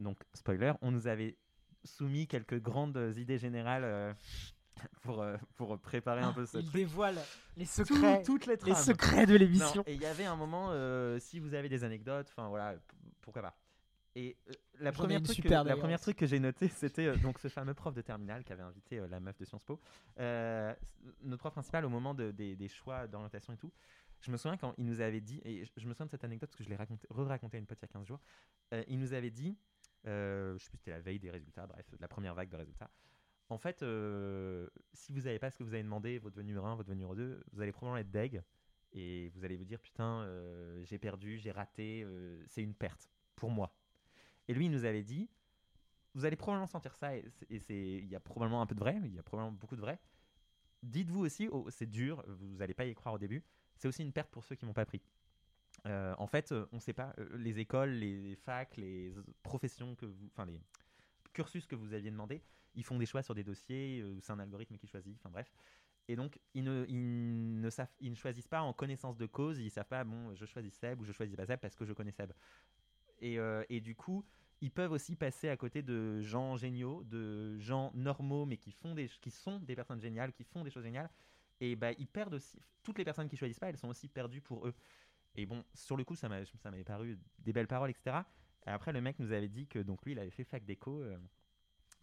donc, 0.00 0.18
spoiler, 0.32 0.72
on 0.80 0.90
nous 0.90 1.06
avait 1.06 1.36
soumis 1.84 2.26
quelques 2.26 2.60
grandes 2.60 3.12
idées 3.16 3.38
générales 3.38 3.84
euh, 3.84 4.14
pour, 5.02 5.20
euh, 5.20 5.36
pour 5.56 5.78
préparer 5.78 6.22
un 6.22 6.30
Ah, 6.30 6.34
peu 6.34 6.46
ce 6.46 6.58
il 6.58 6.64
truc. 6.64 6.74
dévoile 6.76 7.18
les 7.58 7.66
secrets, 7.66 8.22
toutes 8.22 8.46
les, 8.46 8.56
secrets 8.74 9.26
de 9.26 9.34
l'émission. 9.36 9.82
Et 9.86 9.94
il 9.94 10.00
y 10.00 10.06
avait 10.06 10.24
un 10.24 10.36
moment, 10.36 10.68
euh, 10.70 11.18
si 11.18 11.40
vous 11.40 11.52
avez 11.52 11.68
des 11.68 11.84
anecdotes, 11.84 12.28
enfin 12.30 12.48
voilà, 12.48 12.76
pourquoi 13.20 13.42
pas. 13.42 13.54
Et 14.14 14.36
euh, 14.48 14.52
la, 14.80 14.92
première 14.92 15.22
truc, 15.22 15.36
super, 15.36 15.48
que, 15.48 15.54
la 15.54 15.64
d'ailleurs. 15.64 15.78
première 15.78 16.00
truc 16.00 16.16
que 16.18 16.26
j'ai 16.26 16.38
noté, 16.38 16.68
c'était 16.68 17.06
euh, 17.06 17.16
donc 17.16 17.38
ce 17.38 17.48
fameux 17.48 17.72
prof 17.74 17.94
de 17.94 18.02
terminale 18.02 18.44
qui 18.44 18.52
avait 18.52 18.62
invité 18.62 18.98
euh, 18.98 19.08
la 19.08 19.20
meuf 19.20 19.38
de 19.38 19.44
Sciences 19.44 19.64
Po. 19.64 19.80
Notre 20.18 21.38
prof 21.38 21.52
principal, 21.52 21.84
au 21.84 21.88
moment 21.88 22.14
de- 22.14 22.30
des, 22.30 22.54
des 22.56 22.68
choix 22.68 23.06
d'orientation 23.06 23.52
et 23.54 23.56
tout, 23.56 23.72
je 24.20 24.30
me 24.30 24.36
souviens 24.36 24.56
quand 24.58 24.74
il 24.78 24.84
nous 24.84 25.00
avait 25.00 25.20
dit, 25.20 25.40
et 25.44 25.64
je, 25.64 25.72
je 25.76 25.86
me 25.88 25.94
souviens 25.94 26.06
de 26.06 26.10
cette 26.10 26.24
anecdote 26.24 26.50
parce 26.50 26.56
que 26.58 26.64
je 26.64 26.68
l'ai 26.68 26.76
raconté- 26.76 27.06
re-raconté 27.10 27.56
à 27.56 27.60
une 27.60 27.66
pote 27.66 27.78
il 27.80 27.82
y 27.82 27.84
a 27.86 27.88
15 27.88 28.06
jours, 28.06 28.20
il 28.86 28.98
nous 28.98 29.12
avait 29.14 29.30
dit, 29.30 29.56
je 30.04 30.56
sais 30.60 30.68
plus, 30.70 30.78
c'était 30.78 30.90
la 30.92 31.00
veille 31.00 31.18
des 31.18 31.30
résultats, 31.30 31.66
bref, 31.66 31.90
de 31.90 31.96
la 32.00 32.08
première 32.08 32.34
vague 32.34 32.48
de 32.50 32.56
résultats. 32.56 32.90
En 33.48 33.58
fait, 33.58 33.78
si 34.92 35.12
vous 35.12 35.22
n'avez 35.22 35.38
pas 35.38 35.50
ce 35.50 35.58
que 35.58 35.62
vous 35.64 35.74
avez 35.74 35.82
demandé, 35.82 36.18
votre 36.18 36.40
numéro 36.42 36.64
1, 36.66 36.74
votre 36.76 36.90
numéro 36.90 37.14
2, 37.14 37.42
vous 37.52 37.60
allez 37.62 37.72
probablement 37.72 37.98
être 37.98 38.10
deg 38.10 38.42
et 38.92 39.30
vous 39.30 39.44
allez 39.44 39.56
vous 39.56 39.64
dire 39.64 39.80
putain, 39.80 40.26
j'ai 40.84 40.98
perdu, 40.98 41.38
j'ai 41.38 41.50
raté, 41.50 42.06
c'est 42.46 42.62
une 42.62 42.74
perte 42.74 43.08
pour 43.36 43.50
moi. 43.50 43.74
Et 44.48 44.54
lui, 44.54 44.66
il 44.66 44.70
nous 44.70 44.84
avait 44.84 45.02
dit 45.02 45.28
vous 46.14 46.24
allez 46.24 46.36
probablement 46.36 46.66
sentir 46.66 46.94
ça 46.94 47.16
et 47.16 47.24
il 47.48 48.06
y 48.06 48.14
a 48.14 48.20
probablement 48.20 48.60
un 48.60 48.66
peu 48.66 48.74
de 48.74 48.80
vrai, 48.80 49.00
il 49.04 49.14
y 49.14 49.18
a 49.18 49.22
probablement 49.22 49.56
beaucoup 49.56 49.76
de 49.76 49.80
vrai. 49.80 49.98
Dites-vous 50.82 51.20
aussi, 51.20 51.48
oh, 51.50 51.68
c'est 51.70 51.86
dur, 51.86 52.24
vous 52.26 52.56
n'allez 52.56 52.74
pas 52.74 52.84
y 52.84 52.94
croire 52.94 53.14
au 53.14 53.18
début, 53.18 53.42
c'est 53.76 53.88
aussi 53.88 54.02
une 54.02 54.12
perte 54.12 54.30
pour 54.30 54.44
ceux 54.44 54.56
qui 54.56 54.66
n'ont 54.66 54.72
pas 54.72 54.84
pris. 54.84 55.00
Euh, 55.86 56.14
en 56.18 56.26
fait, 56.26 56.52
euh, 56.52 56.66
on 56.72 56.76
ne 56.76 56.80
sait 56.80 56.92
pas, 56.92 57.14
euh, 57.18 57.36
les 57.38 57.58
écoles, 57.58 57.90
les 57.90 58.36
facs, 58.36 58.76
les 58.76 59.14
professions 59.42 59.94
que 59.94 60.06
enfin 60.26 60.44
les 60.44 60.60
cursus 61.32 61.66
que 61.66 61.74
vous 61.74 61.94
aviez 61.94 62.10
demandé, 62.10 62.42
ils 62.74 62.84
font 62.84 62.98
des 62.98 63.06
choix 63.06 63.22
sur 63.22 63.34
des 63.34 63.42
dossiers, 63.42 64.04
c'est 64.20 64.32
un 64.32 64.38
algorithme 64.38 64.76
qui 64.76 64.86
choisit, 64.86 65.16
enfin 65.18 65.30
bref. 65.30 65.50
Et 66.08 66.16
donc, 66.16 66.38
ils 66.52 66.64
ne, 66.64 66.84
ils, 66.88 67.60
ne 67.60 67.70
savent, 67.70 67.88
ils 68.00 68.10
ne 68.10 68.16
choisissent 68.16 68.48
pas 68.48 68.60
en 68.60 68.72
connaissance 68.72 69.16
de 69.16 69.26
cause, 69.26 69.58
ils 69.58 69.66
ne 69.66 69.70
savent 69.70 69.86
pas, 69.86 70.04
bon, 70.04 70.34
je 70.34 70.44
choisis 70.44 70.74
Seb 70.74 71.00
ou 71.00 71.04
je 71.04 71.12
choisis 71.12 71.36
pas 71.36 71.46
Seb 71.46 71.60
parce 71.60 71.74
que 71.74 71.84
je 71.84 71.92
connais 71.92 72.10
Seb. 72.10 72.32
Et, 73.22 73.38
euh, 73.38 73.64
et 73.70 73.80
du 73.80 73.94
coup, 73.96 74.24
ils 74.60 74.70
peuvent 74.70 74.92
aussi 74.92 75.16
passer 75.16 75.48
à 75.48 75.56
côté 75.56 75.82
de 75.82 76.20
gens 76.20 76.56
géniaux, 76.56 77.04
de 77.04 77.58
gens 77.58 77.90
normaux, 77.94 78.44
mais 78.46 78.58
qui, 78.58 78.72
font 78.72 78.94
des, 78.94 79.08
qui 79.08 79.30
sont 79.30 79.60
des 79.60 79.74
personnes 79.76 80.00
géniales, 80.00 80.32
qui 80.32 80.44
font 80.44 80.64
des 80.64 80.70
choses 80.70 80.84
géniales. 80.84 81.10
Et 81.60 81.76
bah, 81.76 81.92
ils 81.92 82.06
perdent 82.08 82.34
aussi. 82.34 82.60
Toutes 82.82 82.98
les 82.98 83.04
personnes 83.04 83.28
qui 83.28 83.36
choisissent 83.36 83.60
pas, 83.60 83.68
elles 83.70 83.78
sont 83.78 83.88
aussi 83.88 84.08
perdues 84.08 84.40
pour 84.42 84.66
eux. 84.66 84.74
Et 85.36 85.46
bon, 85.46 85.64
sur 85.74 85.96
le 85.96 86.04
coup, 86.04 86.16
ça 86.16 86.28
m'a- 86.28 86.44
ça 86.44 86.70
m'avait 86.70 86.84
paru 86.84 87.18
des 87.38 87.52
belles 87.52 87.68
paroles, 87.68 87.90
etc. 87.90 88.26
Et 88.66 88.70
après, 88.70 88.92
le 88.92 89.00
mec 89.00 89.18
nous 89.18 89.32
avait 89.32 89.48
dit 89.48 89.66
que 89.66 89.78
donc 89.78 90.04
lui, 90.04 90.12
il 90.12 90.18
avait 90.18 90.30
fait 90.30 90.44
fac 90.44 90.64
d'éco 90.64 91.02
euh, 91.02 91.18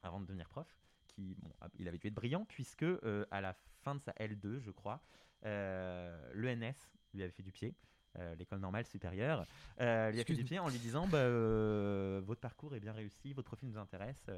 avant 0.04 0.20
de 0.20 0.26
devenir 0.26 0.50
prof, 0.50 0.68
qui, 1.08 1.36
bon, 1.36 1.52
il 1.78 1.88
avait 1.88 1.98
dû 1.98 2.08
être 2.08 2.14
brillant 2.14 2.46
puisque 2.46 2.84
euh, 2.84 3.26
à 3.32 3.42
la 3.42 3.54
fin 3.84 3.96
de 3.96 4.02
sa 4.02 4.14
L2, 4.14 4.60
je 4.60 4.72
crois, 4.72 5.02
l'ENS 5.44 6.76
lui 7.14 7.24
avait 7.24 7.32
fait 7.32 7.44
du 7.44 7.52
pied. 7.52 7.76
Euh, 8.20 8.36
l'école 8.36 8.60
normale 8.60 8.86
supérieure, 8.86 9.46
euh, 9.80 10.12
lui 10.12 10.22
a 10.22 10.24
fait 10.24 10.34
du 10.34 10.44
pied 10.44 10.60
en 10.60 10.70
lui 10.70 10.80
disant 10.80 11.08
bah, 11.08 11.18
euh, 11.18 12.22
votre 12.26 12.42
parcours 12.42 12.76
est 12.76 12.80
bien 12.80 12.94
réussi, 12.94 13.34
votre 13.34 13.48
profil 13.48 13.70
nous 13.70 13.78
intéresse, 13.78 14.30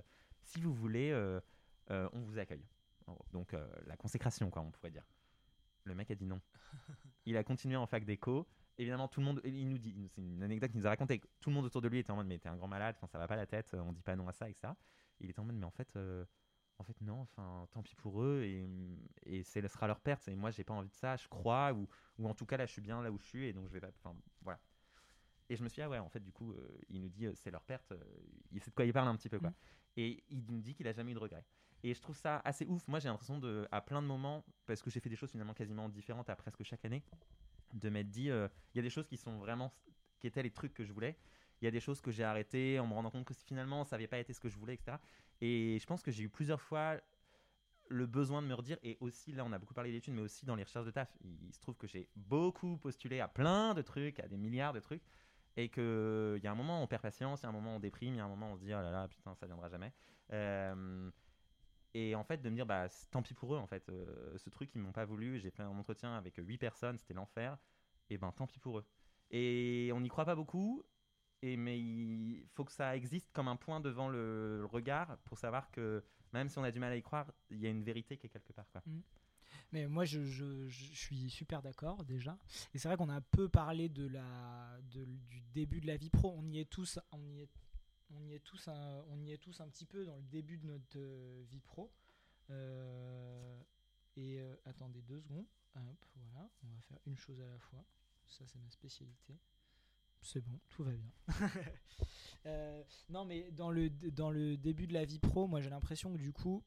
si 0.43 0.61
vous 0.61 0.73
voulez, 0.73 1.13
on 1.89 2.19
vous 2.19 2.37
accueille. 2.37 2.65
Donc 3.33 3.55
la 3.85 3.97
consécration, 3.97 4.49
quoi, 4.49 4.61
on 4.61 4.71
pourrait 4.71 4.91
dire. 4.91 5.05
Le 5.83 5.95
mec 5.95 6.11
a 6.11 6.15
dit 6.15 6.25
non. 6.25 6.39
il 7.25 7.37
a 7.37 7.43
continué 7.43 7.75
en 7.75 7.87
fac 7.87 8.05
d'éco. 8.05 8.47
Évidemment, 8.77 9.07
tout 9.07 9.19
le 9.19 9.25
monde, 9.25 9.41
il 9.43 9.67
nous 9.67 9.77
dit, 9.77 10.09
c'est 10.09 10.21
une 10.21 10.41
anecdote 10.41 10.71
qu'il 10.71 10.79
nous 10.79 10.87
a 10.87 10.89
raconté, 10.89 11.19
que 11.19 11.27
tout 11.39 11.49
le 11.49 11.55
monde 11.55 11.65
autour 11.65 11.81
de 11.81 11.87
lui 11.87 11.99
était 11.99 12.11
en 12.11 12.15
mode, 12.15 12.27
mais 12.27 12.39
t'es 12.39 12.49
un 12.49 12.55
grand 12.55 12.67
malade, 12.67 12.95
ça 13.11 13.17
va 13.17 13.27
pas 13.27 13.35
la 13.35 13.45
tête, 13.45 13.73
on 13.73 13.91
dit 13.91 14.01
pas 14.01 14.15
non 14.15 14.27
à 14.27 14.33
ça, 14.33 14.49
etc. 14.49 14.73
Il 15.19 15.29
était 15.29 15.39
en 15.39 15.45
mode, 15.45 15.57
mais 15.57 15.65
en 15.65 15.71
fait, 15.71 15.97
en 16.81 16.83
fait 16.83 16.99
non, 17.01 17.21
enfin, 17.21 17.67
tant 17.71 17.81
pis 17.81 17.95
pour 17.95 18.21
eux, 18.23 18.41
et, 18.43 18.67
et 19.23 19.43
ce 19.43 19.65
sera 19.67 19.87
leur 19.87 20.01
perte. 20.01 20.27
Et 20.27 20.35
moi, 20.35 20.51
j'ai 20.51 20.63
pas 20.63 20.73
envie 20.73 20.89
de 20.89 20.93
ça, 20.95 21.15
je 21.15 21.27
crois, 21.27 21.73
ou, 21.73 21.87
ou 22.17 22.27
en 22.27 22.33
tout 22.33 22.45
cas, 22.45 22.57
là, 22.57 22.65
je 22.65 22.71
suis 22.71 22.81
bien 22.81 23.01
là 23.01 23.11
où 23.11 23.17
je 23.19 23.25
suis, 23.25 23.45
et 23.45 23.53
donc 23.53 23.67
je 23.67 23.73
vais 23.73 23.79
pas, 23.79 23.91
enfin, 24.03 24.15
voilà. 24.41 24.59
Et 25.49 25.55
je 25.55 25.63
me 25.63 25.69
suis 25.69 25.75
dit, 25.75 25.81
ah 25.83 25.89
ouais, 25.89 25.99
en 25.99 26.09
fait, 26.09 26.21
du 26.21 26.31
coup, 26.31 26.53
euh, 26.53 26.77
il 26.89 27.01
nous 27.01 27.09
dit, 27.09 27.25
euh, 27.25 27.33
c'est 27.35 27.51
leur 27.51 27.63
perte, 27.63 27.91
euh, 27.91 28.03
il 28.51 28.61
sait 28.61 28.71
de 28.71 28.75
quoi 28.75 28.85
il 28.85 28.93
parle 28.93 29.07
un 29.07 29.15
petit 29.15 29.29
peu, 29.29 29.39
quoi. 29.39 29.53
Et 29.97 30.23
il 30.29 30.45
nous 30.49 30.61
dit 30.61 30.73
qu'il 30.73 30.87
a 30.87 30.93
jamais 30.93 31.11
eu 31.11 31.13
de 31.13 31.19
regrets. 31.19 31.45
Et 31.83 31.93
je 31.93 32.01
trouve 32.01 32.15
ça 32.15 32.41
assez 32.45 32.65
ouf. 32.65 32.87
Moi, 32.87 32.99
j'ai 32.99 33.09
l'impression 33.09 33.37
de, 33.37 33.67
à 33.71 33.81
plein 33.81 34.01
de 34.01 34.07
moments, 34.07 34.45
parce 34.65 34.81
que 34.81 34.89
j'ai 34.89 34.99
fait 34.99 35.09
des 35.09 35.15
choses 35.15 35.31
finalement 35.31 35.53
quasiment 35.53 35.89
différentes 35.89 36.29
à 36.29 36.35
presque 36.35 36.63
chaque 36.63 36.85
année, 36.85 37.03
de 37.73 37.89
m'être 37.89 38.09
dit, 38.09 38.29
euh, 38.29 38.47
il 38.73 38.77
y 38.77 38.79
a 38.79 38.83
des 38.83 38.89
choses 38.89 39.07
qui 39.07 39.17
sont 39.17 39.37
vraiment, 39.39 39.73
qui 40.19 40.27
étaient 40.27 40.43
les 40.43 40.51
trucs 40.51 40.73
que 40.73 40.85
je 40.85 40.93
voulais. 40.93 41.17
Il 41.61 41.65
y 41.65 41.67
a 41.67 41.71
des 41.71 41.79
choses 41.79 42.01
que 42.01 42.11
j'ai 42.11 42.23
arrêtées 42.23 42.79
en 42.79 42.87
me 42.87 42.93
rendant 42.93 43.11
compte 43.11 43.25
que 43.25 43.33
finalement, 43.45 43.83
ça 43.83 43.95
n'avait 43.95 44.07
pas 44.07 44.19
été 44.19 44.33
ce 44.33 44.39
que 44.39 44.49
je 44.49 44.57
voulais, 44.57 44.73
etc. 44.73 44.97
Et 45.41 45.77
je 45.79 45.85
pense 45.85 46.01
que 46.01 46.11
j'ai 46.11 46.23
eu 46.23 46.29
plusieurs 46.29 46.61
fois 46.61 46.99
le 47.87 48.05
besoin 48.05 48.41
de 48.41 48.47
me 48.47 48.53
redire, 48.53 48.77
et 48.83 48.97
aussi 49.01 49.33
là, 49.33 49.43
on 49.45 49.51
a 49.51 49.59
beaucoup 49.59 49.73
parlé 49.73 49.91
d'études, 49.91 50.13
mais 50.13 50.21
aussi 50.21 50.45
dans 50.45 50.55
les 50.55 50.63
recherches 50.63 50.85
de 50.85 50.91
taf. 50.91 51.15
Il, 51.23 51.53
se 51.53 51.59
trouve 51.59 51.75
que 51.75 51.87
j'ai 51.87 52.07
beaucoup 52.15 52.77
postulé 52.77 53.19
à 53.19 53.27
plein 53.27 53.73
de 53.73 53.81
trucs, 53.81 54.19
à 54.19 54.27
des 54.27 54.37
milliards 54.37 54.73
de 54.73 54.79
trucs, 54.79 55.03
et 55.57 55.69
qu'il 55.69 56.39
y 56.41 56.47
a 56.47 56.51
un 56.51 56.55
moment 56.55 56.79
où 56.79 56.83
on 56.83 56.87
perd 56.87 57.01
patience, 57.01 57.41
il 57.41 57.43
y 57.43 57.45
a 57.47 57.49
un 57.49 57.51
moment 57.53 57.73
où 57.73 57.75
on 57.75 57.79
déprime, 57.79 58.13
il 58.13 58.17
y 58.17 58.21
a 58.21 58.25
un 58.25 58.29
moment 58.29 58.51
où 58.51 58.53
on 58.53 58.57
se 58.57 58.63
dit, 58.63 58.73
oh 58.73 58.81
là 58.81 58.91
là, 58.91 59.07
putain, 59.09 59.35
ça 59.35 59.45
viendra 59.45 59.67
jamais. 59.67 59.91
Euh, 60.31 61.11
et 61.93 62.15
en 62.15 62.23
fait, 62.23 62.41
de 62.41 62.49
me 62.49 62.55
dire, 62.55 62.65
bah, 62.65 62.87
tant 63.11 63.21
pis 63.21 63.33
pour 63.33 63.53
eux, 63.53 63.57
en 63.57 63.67
fait. 63.67 63.89
Euh, 63.89 64.37
ce 64.37 64.49
truc, 64.49 64.71
ils 64.75 64.81
m'ont 64.81 64.93
pas 64.93 65.05
voulu. 65.05 65.39
J'ai 65.39 65.51
fait 65.51 65.63
un 65.63 65.77
entretien 65.77 66.15
avec 66.15 66.35
8 66.37 66.57
personnes, 66.57 66.97
c'était 66.97 67.13
l'enfer. 67.13 67.57
Et 68.09 68.17
ben, 68.17 68.31
tant 68.31 68.47
pis 68.47 68.59
pour 68.59 68.79
eux. 68.79 68.85
Et 69.29 69.91
on 69.93 69.99
n'y 69.99 70.09
croit 70.09 70.25
pas 70.25 70.35
beaucoup. 70.35 70.83
Et, 71.41 71.57
mais 71.57 71.79
il 71.79 72.45
faut 72.53 72.63
que 72.63 72.71
ça 72.71 72.95
existe 72.95 73.31
comme 73.33 73.47
un 73.47 73.55
point 73.55 73.79
devant 73.79 74.09
le, 74.09 74.67
regard 74.71 75.17
pour 75.25 75.37
savoir 75.37 75.71
que 75.71 76.03
même 76.33 76.49
si 76.49 76.57
on 76.59 76.63
a 76.63 76.71
du 76.71 76.79
mal 76.79 76.91
à 76.91 76.95
y 76.95 77.01
croire, 77.01 77.31
il 77.49 77.59
y 77.59 77.67
a 77.67 77.69
une 77.69 77.83
vérité 77.83 78.17
qui 78.17 78.27
est 78.27 78.29
quelque 78.29 78.53
part. 78.53 78.69
Quoi. 78.71 78.81
Mais 79.71 79.87
moi, 79.87 80.05
je, 80.05 80.67
suis 80.69 81.29
super 81.29 81.61
d'accord 81.61 82.03
déjà. 82.03 82.37
Et 82.73 82.77
c'est 82.77 82.87
vrai 82.87 82.97
qu'on 82.97 83.09
a 83.09 83.21
peu 83.21 83.49
parlé 83.49 83.89
de 83.89 84.07
la, 84.07 84.79
du 84.83 85.41
début 85.53 85.81
de 85.81 85.87
la 85.87 85.97
vie 85.97 86.09
pro. 86.09 86.33
On 86.37 86.45
y 86.47 86.59
est 86.59 86.69
tous, 86.69 86.99
on 87.11 88.27
y 88.27 88.33
est 88.33 88.43
tous, 88.43 88.67
un, 88.67 89.03
on 89.09 89.21
y 89.21 89.31
est 89.31 89.37
tous 89.37 89.61
un 89.61 89.69
petit 89.69 89.85
peu 89.85 90.05
dans 90.05 90.17
le 90.17 90.23
début 90.23 90.57
de 90.57 90.67
notre 90.67 90.97
euh, 90.97 91.43
vie 91.49 91.61
pro. 91.61 91.91
Euh, 92.49 93.61
et 94.17 94.41
euh, 94.41 94.55
attendez 94.65 95.01
deux 95.01 95.21
secondes. 95.21 95.47
Hop, 95.75 96.05
voilà, 96.15 96.49
on 96.63 96.67
va 96.67 96.81
faire 96.81 96.99
une 97.05 97.17
chose 97.17 97.39
à 97.39 97.47
la 97.47 97.59
fois. 97.59 97.85
Ça, 98.27 98.45
c'est 98.45 98.59
ma 98.59 98.69
spécialité. 98.69 99.39
C'est 100.21 100.41
bon, 100.41 100.59
tout 100.69 100.83
va 100.83 100.91
bien. 100.91 101.11
Euh, 102.47 102.83
non, 103.09 103.23
mais 103.23 103.51
dans 103.51 103.69
le, 103.69 103.91
dans 103.91 104.31
le 104.31 104.57
début 104.57 104.87
de 104.87 104.93
la 104.93 105.05
vie 105.05 105.19
pro, 105.19 105.45
moi 105.45 105.61
j'ai 105.61 105.69
l'impression 105.69 106.11
que 106.11 106.17
du 106.17 106.33
coup, 106.33 106.63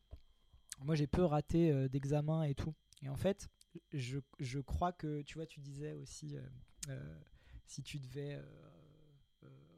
moi 0.82 0.94
j'ai 0.94 1.08
peu 1.08 1.24
raté 1.24 1.72
euh, 1.72 1.88
d'examens 1.88 2.44
et 2.44 2.54
tout. 2.54 2.74
Et 3.02 3.08
en 3.08 3.16
fait, 3.16 3.48
je, 3.92 4.20
je 4.38 4.60
crois 4.60 4.92
que, 4.92 5.22
tu 5.22 5.34
vois, 5.34 5.46
tu 5.46 5.58
disais 5.58 5.92
aussi, 5.94 6.36
euh, 6.36 6.42
euh, 6.90 7.18
si 7.66 7.82
tu 7.82 7.98
devais 7.98 8.40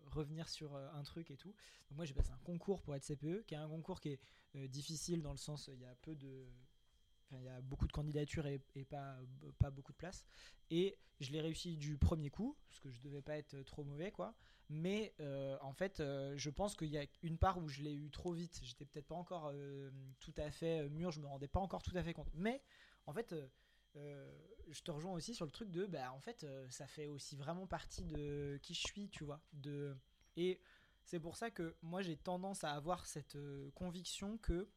revenir 0.04 0.50
sur 0.50 0.76
un 0.76 1.02
truc 1.02 1.30
et 1.30 1.38
tout. 1.38 1.54
Donc 1.88 1.96
moi 1.96 2.04
j'ai 2.04 2.12
passé 2.12 2.30
un 2.30 2.44
concours 2.44 2.82
pour 2.82 2.94
être 2.94 3.04
CPE, 3.06 3.46
qui 3.46 3.54
est 3.54 3.58
un 3.58 3.68
concours 3.68 4.00
qui 4.00 4.18
est 4.54 4.68
difficile 4.68 5.22
dans 5.22 5.32
le 5.32 5.38
sens, 5.38 5.70
il 5.72 5.80
y 5.80 5.86
a 5.86 5.94
peu 6.02 6.14
de... 6.14 6.46
Il 7.32 7.42
y 7.42 7.48
a 7.48 7.60
beaucoup 7.60 7.86
de 7.86 7.92
candidatures 7.92 8.46
et, 8.46 8.60
pas, 8.88 9.16
pas 9.58 9.70
beaucoup 9.70 9.92
de 9.92 9.96
place. 9.96 10.24
Et 10.70 10.98
je 11.20 11.32
l'ai 11.32 11.40
réussi 11.40 11.76
du 11.76 11.96
premier 11.96 12.30
coup, 12.30 12.56
parce 12.68 12.80
que 12.80 12.90
je 12.90 13.00
devais 13.00 13.22
pas 13.22 13.36
être 13.36 13.62
trop 13.62 13.84
mauvais, 13.84 14.12
quoi. 14.12 14.34
Mais 14.68 15.14
euh, 15.20 15.56
en 15.60 15.72
fait, 15.72 16.00
euh, 16.00 16.34
je 16.36 16.50
pense 16.50 16.74
qu'il 16.74 16.88
y 16.88 16.98
a 16.98 17.06
une 17.22 17.38
part 17.38 17.58
où 17.58 17.68
je 17.68 17.82
l'ai 17.82 17.94
eu 17.94 18.10
trop 18.10 18.32
vite. 18.32 18.60
J'étais 18.62 18.84
peut-être 18.84 19.06
pas 19.06 19.14
encore 19.14 19.50
euh, 19.54 19.90
tout 20.20 20.34
à 20.36 20.50
fait 20.50 20.88
mûr, 20.88 21.12
je 21.12 21.20
me 21.20 21.26
rendais 21.26 21.48
pas 21.48 21.60
encore 21.60 21.82
tout 21.82 21.96
à 21.96 22.02
fait 22.02 22.14
compte. 22.14 22.30
Mais 22.34 22.62
en 23.06 23.12
fait, 23.12 23.34
je 23.94 24.82
te 24.82 24.90
rejoins 24.90 25.12
aussi 25.12 25.34
sur 25.34 25.46
le 25.46 25.52
truc 25.52 25.70
de, 25.70 25.86
bah, 25.86 26.12
en 26.12 26.20
fait, 26.20 26.46
ça 26.70 26.86
fait 26.86 27.06
aussi 27.06 27.36
vraiment 27.36 27.66
partie 27.66 28.04
de 28.04 28.58
qui 28.62 28.74
je 28.74 28.80
suis, 28.80 29.08
tu 29.08 29.24
vois. 29.24 29.40
De... 29.52 29.96
Et 30.36 30.60
c'est 31.04 31.20
pour 31.20 31.36
ça 31.36 31.50
que 31.50 31.76
moi, 31.82 32.02
j'ai 32.02 32.16
tendance 32.16 32.64
à 32.64 32.72
avoir 32.72 33.06
cette 33.06 33.38
conviction 33.74 34.38
que 34.38 34.68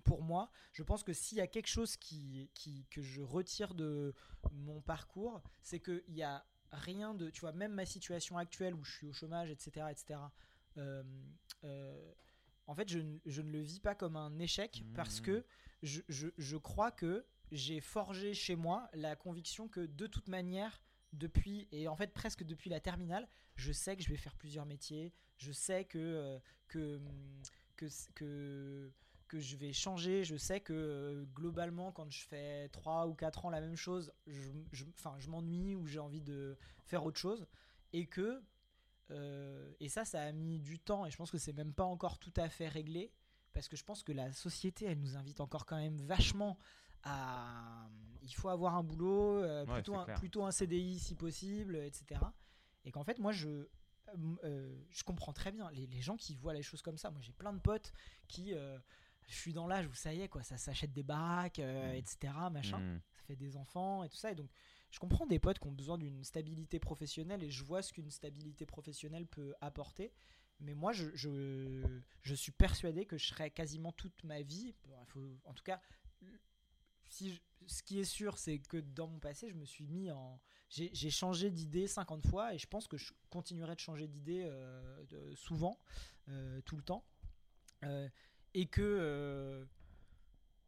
pour 0.00 0.22
moi, 0.22 0.50
je 0.72 0.82
pense 0.82 1.02
que 1.02 1.12
s'il 1.12 1.38
y 1.38 1.40
a 1.40 1.46
quelque 1.46 1.66
chose 1.68 1.96
qui, 1.96 2.50
qui, 2.54 2.86
que 2.90 3.02
je 3.02 3.20
retire 3.22 3.74
de 3.74 4.14
mon 4.52 4.80
parcours, 4.80 5.42
c'est 5.62 5.80
qu'il 5.80 6.02
y 6.08 6.22
a 6.22 6.44
rien 6.72 7.14
de. 7.14 7.30
Tu 7.30 7.40
vois, 7.40 7.52
même 7.52 7.72
ma 7.72 7.86
situation 7.86 8.38
actuelle 8.38 8.74
où 8.74 8.84
je 8.84 8.92
suis 8.92 9.06
au 9.06 9.12
chômage, 9.12 9.50
etc., 9.50 9.86
etc., 9.90 10.20
euh, 10.76 11.02
euh, 11.64 12.12
en 12.66 12.74
fait, 12.74 12.88
je, 12.88 13.00
ne- 13.00 13.18
je 13.26 13.42
ne 13.42 13.50
le 13.50 13.60
vis 13.60 13.80
pas 13.80 13.94
comme 13.94 14.16
un 14.16 14.38
échec 14.38 14.84
parce 14.94 15.20
que 15.20 15.44
je, 15.82 16.00
je, 16.08 16.28
je 16.38 16.56
crois 16.56 16.90
que 16.92 17.26
j'ai 17.50 17.80
forgé 17.80 18.32
chez 18.34 18.54
moi 18.54 18.88
la 18.92 19.16
conviction 19.16 19.68
que 19.68 19.80
de 19.80 20.06
toute 20.06 20.28
manière, 20.28 20.82
depuis, 21.12 21.66
et 21.72 21.88
en 21.88 21.96
fait 21.96 22.12
presque 22.12 22.44
depuis 22.44 22.70
la 22.70 22.78
terminale, 22.80 23.28
je 23.56 23.72
sais 23.72 23.96
que 23.96 24.02
je 24.04 24.08
vais 24.08 24.16
faire 24.16 24.36
plusieurs 24.36 24.66
métiers, 24.66 25.12
je 25.36 25.50
sais 25.50 25.84
que, 25.84 25.98
euh, 25.98 26.38
que, 26.68 27.00
que, 27.76 27.86
que, 28.14 28.92
que 29.30 29.38
je 29.38 29.56
vais 29.56 29.72
changer, 29.72 30.24
je 30.24 30.36
sais 30.36 30.60
que 30.60 30.72
euh, 30.72 31.24
globalement 31.34 31.92
quand 31.92 32.10
je 32.10 32.24
fais 32.26 32.68
3 32.70 33.06
ou 33.06 33.14
4 33.14 33.44
ans 33.46 33.50
la 33.50 33.60
même 33.60 33.76
chose, 33.76 34.12
je, 34.26 34.50
je, 34.72 34.84
enfin, 34.98 35.14
je 35.20 35.28
m'ennuie 35.30 35.76
ou 35.76 35.86
j'ai 35.86 36.00
envie 36.00 36.20
de 36.20 36.58
faire 36.84 37.04
autre 37.04 37.18
chose, 37.20 37.46
et 37.92 38.06
que 38.06 38.42
euh, 39.12 39.72
et 39.80 39.88
ça, 39.88 40.04
ça 40.04 40.20
a 40.22 40.32
mis 40.32 40.58
du 40.60 40.78
temps 40.78 41.06
et 41.06 41.10
je 41.10 41.16
pense 41.16 41.30
que 41.30 41.38
c'est 41.38 41.52
même 41.52 41.72
pas 41.72 41.84
encore 41.84 42.18
tout 42.18 42.32
à 42.36 42.48
fait 42.48 42.68
réglé 42.68 43.12
parce 43.52 43.68
que 43.68 43.76
je 43.76 43.84
pense 43.84 44.02
que 44.02 44.12
la 44.12 44.32
société, 44.32 44.84
elle 44.86 44.98
nous 45.00 45.16
invite 45.16 45.40
encore 45.40 45.64
quand 45.66 45.76
même 45.78 46.00
vachement 46.02 46.58
à. 47.04 47.88
Il 48.22 48.32
faut 48.34 48.48
avoir 48.48 48.76
un 48.76 48.82
boulot, 48.84 49.42
euh, 49.42 49.64
Ouais, 49.64 49.74
plutôt, 49.74 49.94
un, 49.94 50.04
plutôt 50.16 50.44
un 50.44 50.50
CDI 50.52 50.98
si 50.98 51.14
possible, 51.14 51.76
etc. 51.76 52.20
Et 52.84 52.90
qu'en 52.92 53.04
fait, 53.04 53.18
moi, 53.18 53.32
je. 53.32 53.66
je 54.90 55.02
comprends 55.04 55.32
très 55.32 55.50
bien 55.52 55.70
les, 55.72 55.86
les 55.86 56.00
gens 56.00 56.16
qui 56.16 56.34
voient 56.36 56.54
les 56.54 56.62
choses 56.62 56.82
comme 56.82 56.98
ça. 56.98 57.10
Moi, 57.10 57.20
j'ai 57.22 57.32
plein 57.32 57.52
de 57.52 57.60
potes 57.60 57.92
qui. 58.28 58.54
euh, 58.54 58.78
je 59.30 59.36
suis 59.36 59.52
dans 59.52 59.66
l'âge 59.66 59.86
où 59.86 59.94
ça 59.94 60.12
y 60.12 60.20
est, 60.20 60.28
quoi, 60.28 60.42
ça 60.42 60.56
s'achète 60.58 60.92
des 60.92 61.02
baraques, 61.02 61.58
euh, 61.60 61.92
etc. 61.92 62.32
Machin. 62.52 62.78
Mm. 62.78 63.00
Ça 63.14 63.22
fait 63.26 63.36
des 63.36 63.56
enfants 63.56 64.02
et 64.04 64.08
tout 64.08 64.16
ça. 64.16 64.32
Et 64.32 64.34
donc, 64.34 64.50
je 64.90 64.98
comprends 64.98 65.26
des 65.26 65.38
potes 65.38 65.58
qui 65.58 65.66
ont 65.68 65.72
besoin 65.72 65.98
d'une 65.98 66.22
stabilité 66.24 66.78
professionnelle 66.78 67.42
et 67.42 67.50
je 67.50 67.64
vois 67.64 67.80
ce 67.82 67.92
qu'une 67.92 68.10
stabilité 68.10 68.66
professionnelle 68.66 69.26
peut 69.26 69.54
apporter. 69.60 70.12
Mais 70.58 70.74
moi, 70.74 70.92
je, 70.92 71.06
je, 71.14 71.82
je 72.22 72.34
suis 72.34 72.52
persuadé 72.52 73.06
que 73.06 73.16
je 73.16 73.26
serai 73.28 73.50
quasiment 73.50 73.92
toute 73.92 74.22
ma 74.24 74.42
vie, 74.42 74.74
bon, 74.86 74.94
il 75.00 75.06
faut, 75.10 75.38
en 75.44 75.54
tout 75.54 75.64
cas, 75.64 75.80
si 77.08 77.32
je- 77.32 77.40
ce 77.66 77.82
qui 77.82 77.98
est 78.00 78.04
sûr, 78.04 78.38
c'est 78.38 78.58
que 78.58 78.76
dans 78.78 79.06
mon 79.06 79.18
passé, 79.18 79.48
je 79.50 79.54
me 79.54 79.64
suis 79.64 79.86
mis 79.86 80.10
en. 80.10 80.40
J'ai 80.68 81.10
changé 81.10 81.50
d'idée 81.50 81.86
50 81.88 82.24
fois 82.26 82.54
et 82.54 82.58
je 82.58 82.66
pense 82.66 82.86
que 82.86 82.96
je 82.96 83.12
continuerai 83.28 83.74
de 83.74 83.80
changer 83.80 84.06
d'idée 84.06 84.44
euh, 84.44 85.34
souvent, 85.34 85.78
euh, 86.28 86.60
tout 86.62 86.76
le 86.76 86.82
temps. 86.82 87.04
Euh, 87.84 88.08
et 88.54 88.66
que. 88.66 88.80
euh, 88.82 89.64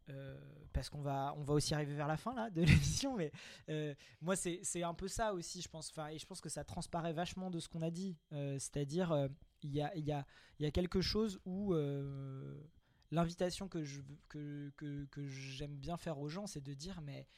euh, 0.09 0.37
parce 0.73 0.91
qu'on 0.91 1.01
va, 1.03 1.35
on 1.37 1.43
va 1.43 1.55
aussi 1.55 1.75
arriver 1.75 1.95
vers 1.95 2.09
la 2.09 2.17
fin 2.17 2.35
là, 2.35 2.51
de 2.51 2.63
l'émission, 2.63 3.17
mais 3.17 3.31
euh, 3.69 3.95
moi 4.21 4.35
c'est 4.37 4.83
un 4.83 4.95
peu 4.95 5.07
ça 5.07 5.33
aussi, 5.35 5.63
je 5.63 5.69
pense. 5.69 5.91
Enfin, 5.91 6.09
et 6.09 6.19
je 6.19 6.27
pense 6.27 6.41
que 6.41 6.49
ça 6.49 6.65
transparaît 6.65 7.13
vachement 7.13 7.51
de 7.51 7.61
ce 7.61 7.69
qu'on 7.69 7.83
a 7.83 7.91
dit. 7.91 8.17
C'est-à-dire, 8.31 9.29
il 9.63 9.71
y, 9.71 9.81
a, 9.83 9.97
y, 9.97 10.11
a, 10.13 10.27
y 10.59 10.67
a 10.67 10.71
quelque 10.71 11.01
chose 11.01 11.41
où 11.45 11.75
l'invitation 13.11 13.69
que 13.69 13.85
je 13.85 14.01
que, 14.29 14.73
que, 14.77 15.05
que 15.05 15.29
j'aime 15.29 15.77
bien 15.77 15.97
faire 15.97 16.19
aux 16.19 16.29
gens, 16.29 16.47
c'est 16.47 16.63
de 16.63 16.75
dire 16.75 17.01
mais 17.03 17.29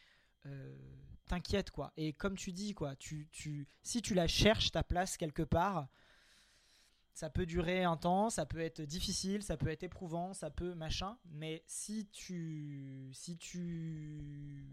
t'inquiète 1.27 1.71
quoi. 1.71 1.93
Et 1.97 2.13
comme 2.13 2.37
tu 2.37 2.53
dis 2.53 2.75
quoi, 2.75 2.97
tu, 2.97 3.29
tu, 3.33 3.67
si 3.83 4.01
tu 4.01 4.15
la 4.15 4.27
cherches 4.27 4.71
ta 4.73 4.83
place 4.83 5.17
quelque 5.17 5.43
part, 5.43 5.89
ça 7.15 7.31
peut 7.31 7.47
durer 7.47 7.85
un 7.85 7.97
temps, 7.97 8.29
ça 8.29 8.45
peut 8.45 8.61
être 8.61 8.83
difficile, 8.83 9.43
ça 9.43 9.57
peut 9.57 9.69
être 9.69 9.85
éprouvant, 9.85 10.35
ça 10.35 10.51
peut 10.51 10.75
machin, 10.75 11.17
mais 11.31 11.63
si 11.67 12.09
tu 12.11 13.11
si 13.15 13.39
tu 13.39 14.69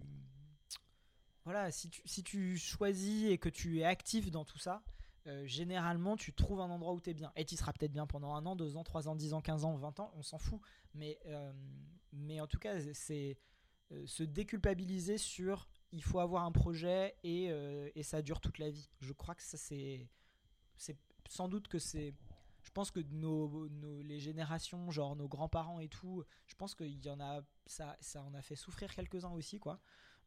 voilà, 1.46 1.72
si 1.72 1.90
tu, 1.90 2.02
si 2.06 2.24
tu 2.24 2.58
choisis 2.58 3.30
et 3.30 3.38
que 3.38 3.50
tu 3.50 3.80
es 3.80 3.84
actif 3.84 4.30
dans 4.30 4.46
tout 4.46 4.60
ça, 4.60 4.84
euh, 5.28 5.46
généralement, 5.46 6.16
tu 6.16 6.34
trouves 6.34 6.62
un 6.62 6.70
endroit 6.70 6.94
où 6.94 7.02
tu 7.02 7.10
es 7.10 7.14
bien. 7.14 7.32
Et 7.36 7.46
tu 7.46 7.56
seras 7.56 7.74
peut-être 7.74 7.92
bien 7.92 8.06
pendant 8.06 8.36
un 8.36 8.46
an, 8.46 8.56
deux 8.56 8.76
ans, 8.78 8.84
trois 8.84 9.08
ans, 9.08 9.16
dix 9.16 9.34
ans, 9.34 9.42
quinze 9.42 9.66
ans, 9.66 9.76
vingt 9.76 10.00
ans, 10.00 10.12
on 10.16 10.24
s'en 10.24 10.38
fout. 10.38 10.60
Mais, 10.94 11.20
euh, 11.28 11.52
mais 12.14 12.40
en 12.42 12.48
tout 12.48 12.60
cas, 12.60 12.80
c'est 12.94 13.40
euh, 13.92 14.06
se 14.06 14.24
déculpabiliser 14.24 15.18
sur 15.18 15.68
il 15.92 16.04
faut 16.04 16.20
avoir 16.20 16.44
un 16.44 16.52
projet 16.52 17.16
et, 17.24 17.52
et 17.96 18.04
ça 18.04 18.22
dure 18.22 18.40
toute 18.40 18.60
la 18.60 18.70
vie. 18.70 18.90
Je 19.02 19.12
crois 19.12 19.36
que 19.36 19.44
ça. 19.44 19.58
C'est 19.58 20.08
sans 21.28 21.48
doute 21.48 21.68
que 21.68 21.80
c'est. 21.80 22.14
Je 22.72 22.74
pense 22.74 22.90
que 22.90 23.02
nos, 23.12 23.68
nos- 23.68 24.02
les 24.02 24.18
générations, 24.22 24.90
genre 24.92 25.18
nos 25.18 25.28
grands-parents 25.28 25.82
et 25.82 25.90
tout, 25.90 26.24
je 26.48 26.56
pense 26.56 26.74
qu'il 26.74 27.04
y 27.06 27.10
en 27.10 27.20
a. 27.20 27.42
Ça, 27.66 27.98
ça 28.00 28.24
en 28.24 28.34
a 28.34 28.42
fait 28.42 28.56
souffrir 28.56 28.96
quelques-uns 28.96 29.32
aussi, 29.32 29.60
quoi. 29.60 29.78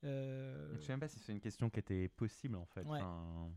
Euh, 0.04 0.76
Je 0.76 0.82
sais 0.82 0.92
même 0.92 1.00
pas 1.00 1.08
si 1.08 1.18
c'est 1.20 1.32
une 1.32 1.40
question 1.40 1.70
qui 1.70 1.78
était 1.80 2.06
possible 2.10 2.56
en 2.56 2.66
fait. 2.66 2.82
Ouais. 2.82 2.98
Enfin, 3.00 3.50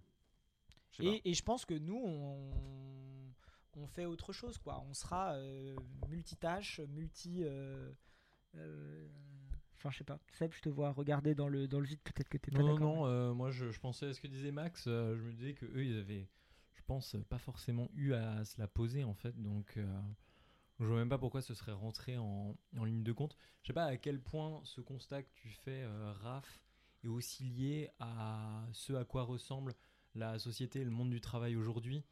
je 0.92 0.98
sais 0.98 1.04
pas. 1.04 1.10
et, 1.10 1.22
et 1.30 1.34
je 1.34 1.44
pense 1.44 1.66
que 1.66 1.74
nous, 1.74 1.98
on, 2.02 3.30
on 3.76 3.88
fait 3.88 4.06
autre 4.06 4.32
chose, 4.32 4.58
quoi. 4.58 4.82
On 4.88 4.94
sera 4.94 5.34
euh, 5.34 5.76
multitâche, 6.08 6.80
multi. 6.88 7.44
euh, 7.44 7.92
euh, 8.56 9.10
Enfin, 9.76 9.92
je 9.92 9.98
sais 9.98 10.04
pas. 10.06 10.18
Seb, 10.32 10.54
je 10.54 10.62
te 10.62 10.70
vois 10.70 10.92
regarder 10.94 11.36
dans 11.36 11.50
le, 11.50 11.68
dans 11.68 11.82
le 11.82 11.86
vide, 11.88 12.00
peut-être 12.06 12.30
que 12.30 12.38
t'es 12.38 12.52
pas 12.52 12.60
Non, 12.60 12.68
non, 12.68 12.74
d'accord. 12.76 12.96
non, 12.96 13.06
euh, 13.08 13.34
moi 13.34 13.52
je, 13.52 13.70
je 13.70 13.80
pensais 13.82 14.06
à 14.08 14.14
ce 14.14 14.22
que 14.22 14.28
disait 14.28 14.52
Max, 14.54 14.86
euh, 14.88 15.18
je 15.18 15.24
me 15.24 15.34
disais 15.34 15.54
que 15.56 15.66
eux 15.66 15.84
ils 15.86 16.00
avaient, 16.00 16.28
pense, 16.88 17.16
pas 17.30 17.38
forcément 17.38 17.90
eu 17.94 18.14
à 18.14 18.44
se 18.46 18.60
la 18.60 18.68
poser 18.68 19.04
en 19.04 19.14
fait, 19.14 19.40
donc 19.42 19.78
euh, 19.78 20.02
je 20.80 20.86
vois 20.86 20.98
même 20.98 21.10
pas 21.10 21.18
pourquoi 21.18 21.42
ce 21.42 21.54
serait 21.54 21.74
rentré 21.74 22.18
en, 22.18 22.56
en 22.78 22.84
ligne 22.86 23.04
de 23.04 23.12
compte. 23.12 23.36
Je 23.62 23.68
sais 23.68 23.74
pas 23.74 23.86
à 23.86 23.98
quel 23.98 24.22
point 24.22 24.62
ce 24.64 24.82
constat 24.82 25.24
que 25.24 25.30
tu 25.34 25.50
fais, 25.50 25.84
euh, 25.84 26.14
Raph, 26.14 26.64
est 27.04 27.08
aussi 27.08 27.44
lié 27.44 27.90
à 28.00 28.66
ce 28.72 28.94
à 28.94 29.06
quoi 29.06 29.24
ressemble 29.24 29.76
la 30.16 30.40
société 30.40 30.80
et 30.80 30.86
le 30.86 30.92
monde 30.92 31.10
du 31.10 31.22
travail 31.22 31.56
aujourd'hui. 31.56 32.04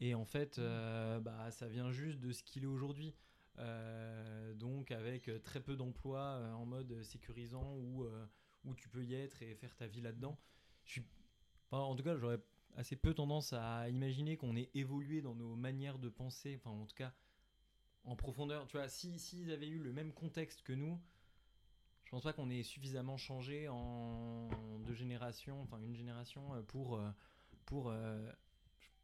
Et 0.00 0.14
en 0.14 0.24
fait, 0.24 0.58
euh, 0.58 1.20
bah, 1.20 1.50
ça 1.50 1.68
vient 1.68 1.90
juste 1.90 2.20
de 2.20 2.32
ce 2.32 2.42
qu'il 2.42 2.62
est 2.62 2.66
aujourd'hui. 2.66 3.14
Euh, 3.58 4.54
donc 4.54 4.90
avec 4.90 5.28
euh, 5.28 5.38
très 5.38 5.60
peu 5.60 5.76
d'emplois 5.76 6.38
euh, 6.38 6.52
en 6.52 6.64
mode 6.64 7.02
sécurisant 7.02 7.74
où, 7.76 8.04
euh, 8.04 8.26
où 8.64 8.74
tu 8.74 8.88
peux 8.88 9.04
y 9.04 9.14
être 9.14 9.42
et 9.42 9.54
faire 9.54 9.74
ta 9.76 9.86
vie 9.86 10.00
là-dedans. 10.00 10.38
Je 10.84 10.92
suis, 10.92 11.04
enfin, 11.66 11.82
en 11.82 11.94
tout 11.94 12.02
cas, 12.02 12.16
j'aurais 12.16 12.40
assez 12.76 12.96
peu 12.96 13.14
tendance 13.14 13.52
à 13.52 13.88
imaginer 13.88 14.36
qu'on 14.36 14.56
ait 14.56 14.70
évolué 14.74 15.20
dans 15.22 15.34
nos 15.34 15.54
manières 15.56 15.98
de 15.98 16.08
penser, 16.08 16.56
enfin 16.56 16.70
en 16.70 16.86
tout 16.86 16.94
cas 16.94 17.12
en 18.04 18.16
profondeur. 18.16 18.66
Tu 18.66 18.76
vois, 18.76 18.88
si 18.88 19.18
s'ils 19.18 19.50
avaient 19.50 19.68
eu 19.68 19.78
le 19.78 19.92
même 19.92 20.12
contexte 20.12 20.62
que 20.62 20.72
nous, 20.72 21.00
je 22.04 22.10
pense 22.10 22.22
pas 22.22 22.32
qu'on 22.32 22.50
ait 22.50 22.62
suffisamment 22.62 23.16
changé 23.16 23.68
en 23.68 24.48
deux 24.80 24.94
générations, 24.94 25.60
enfin 25.62 25.78
une 25.80 25.94
génération 25.94 26.54
euh, 26.54 26.62
pour 26.62 26.96
euh, 26.96 27.10
pour 27.66 27.90
euh, 27.90 28.30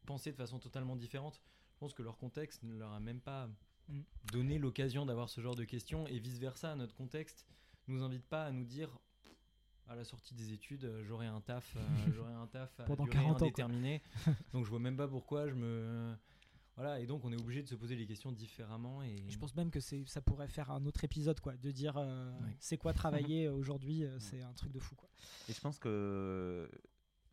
penser 0.05 0.31
de 0.31 0.37
façon 0.37 0.59
totalement 0.59 0.95
différente. 0.95 1.41
Je 1.73 1.79
pense 1.79 1.93
que 1.93 2.01
leur 2.01 2.17
contexte 2.17 2.63
ne 2.63 2.75
leur 2.75 2.91
a 2.91 2.99
même 2.99 3.21
pas 3.21 3.49
Mm. 3.89 4.01
donné 4.31 4.57
l'occasion 4.57 5.05
d'avoir 5.05 5.29
ce 5.29 5.41
genre 5.41 5.55
de 5.55 5.63
questions 5.63 6.07
et 6.07 6.19
vice 6.19 6.39
versa. 6.39 6.75
Notre 6.75 6.95
contexte 6.95 7.47
nous 7.87 8.03
invite 8.03 8.25
pas 8.25 8.45
à 8.45 8.51
nous 8.51 8.65
dire 8.65 8.99
à 9.87 9.95
la 9.95 10.03
sortie 10.03 10.33
des 10.35 10.53
études, 10.53 10.85
euh, 10.85 11.03
j'aurai 11.05 11.27
un 11.27 11.41
taf, 11.41 11.75
euh, 11.75 11.79
j'aurai 12.15 12.33
un 12.33 12.47
taf 12.47 12.79
à 12.79 12.83
Pendant 12.83 13.03
durée 13.05 13.17
40 13.17 13.41
ans, 13.43 13.45
donc 14.53 14.65
je 14.65 14.69
vois 14.69 14.79
même 14.79 14.97
pas 14.97 15.07
pourquoi 15.07 15.47
je 15.47 15.53
me 15.55 16.15
voilà 16.75 16.99
et 16.99 17.07
donc 17.07 17.25
on 17.25 17.31
est 17.31 17.39
obligé 17.41 17.63
de 17.63 17.67
se 17.67 17.73
poser 17.75 17.95
les 17.95 18.05
questions 18.05 18.31
différemment 18.31 19.01
et 19.01 19.25
Je 19.29 19.37
pense 19.39 19.55
même 19.55 19.71
que 19.71 19.79
ça 19.79 20.21
pourrait 20.21 20.47
faire 20.47 20.69
un 20.71 20.85
autre 20.85 21.03
épisode, 21.03 21.39
quoi, 21.39 21.55
de 21.57 21.71
dire 21.71 21.97
euh, 21.97 22.31
c'est 22.59 22.77
quoi 22.77 22.93
travailler 22.93 23.47
aujourd'hui, 23.49 24.03
euh, 24.03 24.19
c'est 24.19 24.41
un 24.43 24.53
truc 24.53 24.71
de 24.71 24.79
fou, 24.79 24.95
quoi. 24.95 25.09
Et 25.49 25.53
je 25.53 25.59
pense 25.61 25.79
que. 25.79 26.69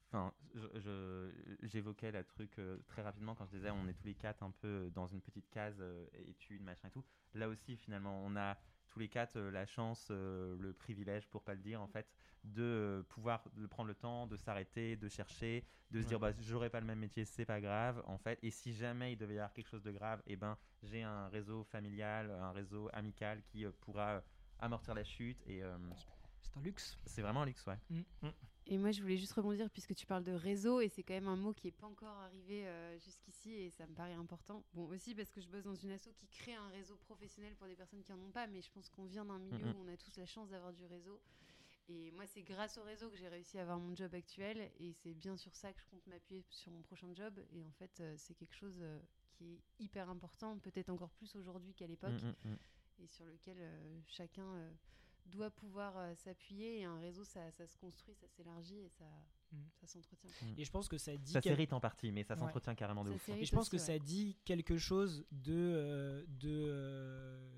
Enfin, 0.08 0.32
je- 0.54 0.78
je- 0.80 1.66
j'évoquais 1.66 2.12
la 2.12 2.22
truc 2.22 2.56
euh, 2.60 2.78
très 2.86 3.02
rapidement 3.02 3.34
quand 3.34 3.46
je 3.46 3.56
disais 3.56 3.70
on 3.70 3.88
est 3.88 3.94
tous 3.94 4.06
les 4.06 4.14
quatre 4.14 4.44
un 4.44 4.52
peu 4.52 4.88
dans 4.94 5.08
une 5.08 5.20
petite 5.20 5.50
case 5.50 5.74
euh, 5.80 6.06
études, 6.28 6.62
machin 6.62 6.86
et 6.86 6.90
tout. 6.92 7.04
Là 7.34 7.48
aussi, 7.48 7.76
finalement, 7.76 8.22
on 8.24 8.36
a 8.36 8.56
tous 8.86 9.00
les 9.00 9.08
quatre 9.08 9.36
euh, 9.36 9.50
la 9.50 9.66
chance, 9.66 10.06
euh, 10.12 10.56
le 10.60 10.72
privilège, 10.72 11.26
pour 11.26 11.42
pas 11.42 11.54
le 11.54 11.60
dire, 11.60 11.80
en 11.82 11.88
fait, 11.88 12.06
de 12.44 12.62
euh, 12.62 13.02
pouvoir 13.04 13.42
de 13.54 13.66
prendre 13.66 13.88
le 13.88 13.94
temps, 13.94 14.26
de 14.26 14.36
s'arrêter, 14.36 14.96
de 14.96 15.08
chercher, 15.08 15.64
de 15.90 16.00
se 16.02 16.06
dire 16.06 16.18
bah, 16.20 16.32
j'aurai 16.40 16.70
pas 16.70 16.80
le 16.80 16.86
même 16.86 16.98
métier, 16.98 17.24
c'est 17.24 17.44
pas 17.46 17.60
grave, 17.60 18.02
en 18.06 18.18
fait. 18.18 18.38
Et 18.42 18.50
si 18.50 18.72
jamais 18.74 19.12
il 19.12 19.16
devait 19.16 19.34
y 19.34 19.38
avoir 19.38 19.52
quelque 19.52 19.68
chose 19.68 19.82
de 19.82 19.90
grave, 19.92 20.22
et 20.26 20.36
ben 20.36 20.56
j'ai 20.82 21.02
un 21.02 21.28
réseau 21.28 21.64
familial, 21.64 22.30
un 22.30 22.52
réseau 22.52 22.88
amical 22.92 23.42
qui 23.44 23.64
euh, 23.64 23.72
pourra 23.80 24.16
euh, 24.16 24.20
amortir 24.58 24.94
la 24.94 25.04
chute. 25.04 25.42
Et 25.46 25.62
euh, 25.62 25.76
c'est 26.42 26.56
un 26.56 26.62
luxe. 26.62 26.98
C'est 27.06 27.22
vraiment 27.22 27.42
un 27.42 27.46
luxe, 27.46 27.66
ouais. 27.66 27.78
Et 28.66 28.78
moi, 28.78 28.92
je 28.92 29.02
voulais 29.02 29.18
juste 29.18 29.34
rebondir 29.34 29.68
puisque 29.70 29.94
tu 29.94 30.06
parles 30.06 30.24
de 30.24 30.32
réseau 30.32 30.80
et 30.80 30.88
c'est 30.88 31.02
quand 31.02 31.12
même 31.12 31.28
un 31.28 31.36
mot 31.36 31.52
qui 31.52 31.66
n'est 31.66 31.72
pas 31.72 31.86
encore 31.86 32.16
arrivé 32.16 32.66
euh, 32.66 32.98
jusqu'ici 32.98 33.52
et 33.52 33.70
ça 33.70 33.86
me 33.86 33.92
paraît 33.94 34.14
important. 34.14 34.64
Bon, 34.72 34.86
aussi 34.88 35.14
parce 35.14 35.30
que 35.30 35.40
je 35.42 35.48
bosse 35.48 35.64
dans 35.64 35.74
une 35.74 35.90
asso 35.90 36.08
qui 36.16 36.26
crée 36.28 36.54
un 36.54 36.68
réseau 36.68 36.96
professionnel 36.96 37.54
pour 37.56 37.66
des 37.66 37.76
personnes 37.76 38.02
qui 38.02 38.10
en 38.12 38.18
ont 38.20 38.30
pas, 38.30 38.46
mais 38.46 38.62
je 38.62 38.70
pense 38.70 38.88
qu'on 38.88 39.04
vient 39.04 39.26
d'un 39.26 39.38
milieu 39.38 39.66
Mhm. 39.66 39.74
où 39.76 39.84
on 39.84 39.92
a 39.92 39.96
tous 39.98 40.16
la 40.16 40.24
chance 40.24 40.48
d'avoir 40.48 40.72
du 40.72 40.86
réseau. 40.86 41.20
Et 41.88 42.10
moi, 42.12 42.26
c'est 42.26 42.42
grâce 42.42 42.78
au 42.78 42.82
réseau 42.82 43.10
que 43.10 43.16
j'ai 43.16 43.28
réussi 43.28 43.58
à 43.58 43.62
avoir 43.62 43.78
mon 43.78 43.94
job 43.94 44.14
actuel 44.14 44.70
et 44.80 44.92
c'est 44.92 45.12
bien 45.14 45.36
sur 45.36 45.54
ça 45.54 45.72
que 45.72 45.80
je 45.80 45.86
compte 45.86 46.06
m'appuyer 46.06 46.42
sur 46.48 46.72
mon 46.72 46.82
prochain 46.82 47.12
job. 47.14 47.38
Et 47.52 47.62
en 47.64 47.72
fait, 47.72 48.00
euh, 48.00 48.14
c'est 48.16 48.34
quelque 48.34 48.54
chose 48.54 48.78
euh, 48.80 48.98
qui 49.32 49.52
est 49.54 49.60
hyper 49.84 50.08
important, 50.08 50.58
peut-être 50.58 50.88
encore 50.90 51.10
plus 51.10 51.36
aujourd'hui 51.36 51.74
qu'à 51.74 51.86
l'époque, 51.86 52.12
Mhm, 52.22 52.34
mhm. 52.44 52.56
et 53.00 53.06
sur 53.06 53.26
lequel 53.26 53.56
euh, 53.60 54.00
chacun 54.06 54.46
euh, 54.54 54.70
doit 55.26 55.50
pouvoir 55.50 55.96
euh, 55.98 56.14
s'appuyer. 56.14 56.78
Et 56.80 56.84
un 56.84 56.98
réseau, 57.00 57.24
ça, 57.24 57.50
ça 57.50 57.66
se 57.66 57.76
construit, 57.76 58.14
ça 58.14 58.28
s'élargit 58.28 58.78
et 58.78 58.88
ça, 58.88 59.04
ça 59.74 59.86
s'entretient. 59.86 60.30
Et 60.56 60.64
je 60.64 60.70
pense 60.70 60.88
que 60.88 60.96
ça 60.96 61.14
dit 61.18 61.32
Ça 61.32 61.42
s'hérite 61.42 61.72
en 61.74 61.80
partie, 61.80 62.12
mais 62.12 62.22
ça 62.24 62.34
s'entretient 62.36 62.74
carrément 62.74 63.04
de 63.04 63.10
Ça 63.10 63.14
ouf. 63.16 63.28
Et 63.28 63.44
je 63.44 63.54
pense 63.54 63.68
que 63.68 63.78
ça 63.78 63.98
dit 63.98 64.36
quelque 64.46 64.78
chose 64.78 65.26
de, 65.32 65.52
euh, 65.54 66.24
de 66.28 67.50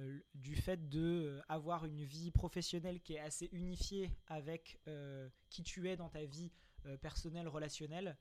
euh, 0.00 0.20
du 0.34 0.56
fait 0.56 0.88
de 0.88 1.00
euh, 1.00 1.40
avoir 1.48 1.84
une 1.84 2.02
vie 2.04 2.30
professionnelle 2.30 3.00
qui 3.00 3.14
est 3.14 3.20
assez 3.20 3.48
unifiée 3.52 4.10
avec 4.26 4.78
euh, 4.88 5.28
qui 5.50 5.62
tu 5.62 5.88
es 5.88 5.96
dans 5.96 6.08
ta 6.08 6.24
vie 6.24 6.50
personnelle 7.02 7.46
relationnelle 7.46 8.16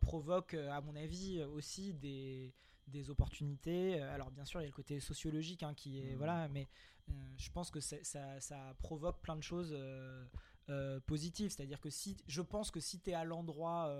provoque 0.00 0.54
à 0.54 0.80
mon 0.80 0.96
avis 0.96 1.40
aussi 1.42 1.94
des 1.94 2.52
des 2.88 3.10
opportunités 3.10 4.00
alors 4.00 4.30
bien 4.32 4.44
sûr 4.44 4.60
il 4.60 4.64
y 4.64 4.66
a 4.66 4.68
le 4.68 4.74
côté 4.74 4.98
sociologique 4.98 5.62
hein, 5.62 5.72
qui 5.74 6.00
est 6.00 6.12
Mhm. 6.12 6.16
voilà 6.16 6.48
mais 6.48 6.68
euh, 7.08 7.12
je 7.36 7.50
pense 7.50 7.70
que 7.70 7.78
ça, 7.80 7.96
ça 8.40 8.74
provoque 8.80 9.20
plein 9.20 9.36
de 9.36 9.42
choses 9.42 9.72
euh, 9.72 10.24
euh, 10.68 10.98
positives 11.00 11.50
c'est 11.50 11.62
à 11.62 11.66
dire 11.66 11.80
que 11.80 11.90
si 11.90 12.16
je 12.26 12.42
pense 12.42 12.70
que 12.72 12.80
si 12.80 13.00
tu 13.00 13.10
es 13.10 13.14
à 13.14 13.24
l'endroit 13.24 13.94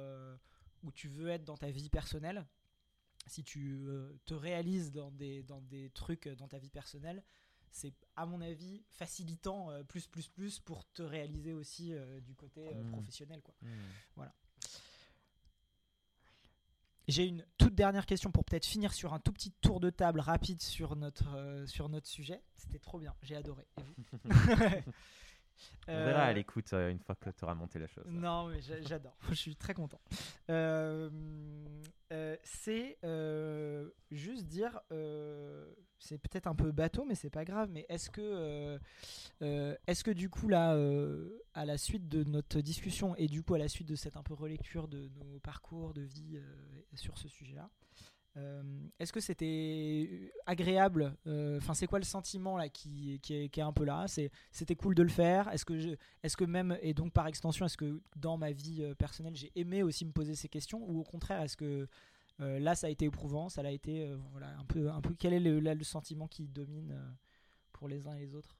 où 0.82 0.90
tu 0.92 1.08
veux 1.08 1.28
être 1.28 1.44
dans 1.44 1.56
ta 1.56 1.70
vie 1.70 1.88
personnelle, 1.88 2.44
si 3.26 3.44
tu 3.44 3.76
euh, 3.88 4.12
te 4.24 4.34
réalises 4.34 4.92
dans 4.92 5.10
des, 5.10 5.42
dans 5.42 5.60
des 5.62 5.90
trucs 5.90 6.26
euh, 6.26 6.34
dans 6.36 6.48
ta 6.48 6.58
vie 6.58 6.70
personnelle, 6.70 7.22
c'est 7.70 7.92
à 8.14 8.24
mon 8.26 8.40
avis 8.40 8.82
facilitant 8.88 9.70
euh, 9.70 9.82
plus 9.82 10.06
plus 10.06 10.28
plus 10.28 10.60
pour 10.60 10.84
te 10.92 11.02
réaliser 11.02 11.52
aussi 11.52 11.92
euh, 11.92 12.20
du 12.20 12.34
côté 12.34 12.68
euh, 12.68 12.82
Mm. 12.82 12.92
professionnel 12.92 13.42
quoi. 13.42 13.54
Mm. 13.62 13.68
Voilà. 14.14 14.34
J'ai 17.08 17.24
une 17.26 17.44
toute 17.56 17.74
dernière 17.76 18.04
question 18.04 18.32
pour 18.32 18.44
peut-être 18.44 18.66
finir 18.66 18.92
sur 18.92 19.14
un 19.14 19.20
tout 19.20 19.32
petit 19.32 19.52
tour 19.52 19.78
de 19.78 19.90
table 19.90 20.18
rapide 20.18 20.60
sur 20.60 20.96
notre, 20.96 21.64
sur 21.68 21.88
notre 21.88 22.08
sujet. 22.08 22.42
C'était 22.56 22.80
trop 22.80 22.98
bien, 22.98 23.14
j'ai 23.22 23.36
adoré. 23.36 23.64
Et 23.78 23.82
vous? 23.82 23.94
On 25.88 25.92
verra 26.04 26.24
à 26.24 26.30
Euh, 26.30 26.32
l'écoute 26.32 26.72
euh, 26.72 26.90
une 26.90 26.98
fois 26.98 27.14
que 27.14 27.30
tu 27.30 27.44
auras 27.44 27.54
monté 27.54 27.78
la 27.78 27.86
chose. 27.86 28.04
non, 28.08 28.48
mais 28.48 28.60
j'a- 28.60 28.80
j'adore. 28.82 29.16
Je 29.30 29.34
suis 29.34 29.56
très 29.56 29.74
content. 29.74 30.00
Euh, 30.50 31.10
euh, 32.12 32.36
c'est 32.44 32.98
euh, 33.04 33.90
juste 34.10 34.46
dire, 34.46 34.80
euh, 34.92 35.72
c'est 35.98 36.18
peut-être 36.18 36.46
un 36.46 36.54
peu 36.54 36.70
bateau, 36.72 37.04
mais 37.04 37.14
c'est 37.14 37.30
pas 37.30 37.44
grave. 37.44 37.68
Mais 37.72 37.86
est-ce 37.88 38.10
que, 38.10 38.20
euh, 38.20 38.78
euh, 39.42 39.76
est-ce 39.86 40.04
que 40.04 40.10
du 40.10 40.28
coup 40.28 40.48
là, 40.48 40.74
euh, 40.74 41.38
à 41.54 41.64
la 41.64 41.78
suite 41.78 42.08
de 42.08 42.22
notre 42.24 42.60
discussion 42.60 43.16
et 43.16 43.26
du 43.28 43.42
coup 43.42 43.54
à 43.54 43.58
la 43.58 43.68
suite 43.68 43.88
de 43.88 43.96
cette 43.96 44.16
un 44.16 44.22
peu 44.22 44.34
relecture 44.34 44.88
de 44.88 45.08
nos 45.16 45.40
parcours 45.40 45.94
de 45.94 46.02
vie 46.02 46.36
euh, 46.36 46.42
sur 46.94 47.18
ce 47.18 47.28
sujet-là, 47.28 47.70
euh, 47.70 48.15
Est-ce 48.98 49.12
que 49.12 49.20
c'était 49.20 50.32
agréable 50.44 51.16
euh, 51.26 51.56
Enfin, 51.58 51.74
c'est 51.74 51.86
quoi 51.86 51.98
le 51.98 52.04
sentiment 52.04 52.56
là 52.58 52.68
qui, 52.68 53.20
est, 53.30 53.58
est 53.58 53.60
un 53.62 53.72
peu 53.72 53.84
là? 53.84 54.06
C'était 54.50 54.76
cool 54.76 54.94
de 54.94 55.02
le 55.02 55.08
faire. 55.08 55.48
Est-ce 55.48 55.64
que 55.64 55.78
je, 55.78 55.90
est-ce 56.22 56.36
que 56.36 56.44
même 56.44 56.76
et 56.82 56.92
donc 56.92 57.12
par 57.12 57.26
extension, 57.26 57.64
est-ce 57.64 57.78
que 57.78 58.00
dans 58.16 58.36
ma 58.36 58.52
vie 58.52 58.82
euh, 58.82 58.94
personnelle, 58.94 59.34
j'ai 59.34 59.52
aimé 59.54 59.82
aussi 59.82 60.04
me 60.04 60.12
poser 60.12 60.34
ces 60.34 60.48
questions? 60.48 60.84
Ou 60.88 61.00
au 61.00 61.04
contraire, 61.04 61.40
est-ce 61.42 61.56
que 61.56 61.88
euh, 62.40 62.58
là, 62.58 62.74
ça 62.74 62.86
a 62.86 62.90
été 62.90 63.06
éprouvant 63.06 63.48
Ça 63.48 63.62
l'a 63.62 63.72
été 63.72 64.02
euh, 64.02 64.16
voilà 64.32 64.48
un 64.58 64.64
peu 64.64 64.90
un 64.90 65.00
peu. 65.00 65.14
Quel 65.18 65.32
est 65.32 65.40
le, 65.40 65.84
sentiment 65.84 66.28
qui 66.28 66.48
domine 66.48 66.92
euh, 66.92 67.10
pour 67.72 67.88
les 67.88 68.06
uns 68.06 68.14
et 68.14 68.20
les 68.20 68.34
autres? 68.34 68.55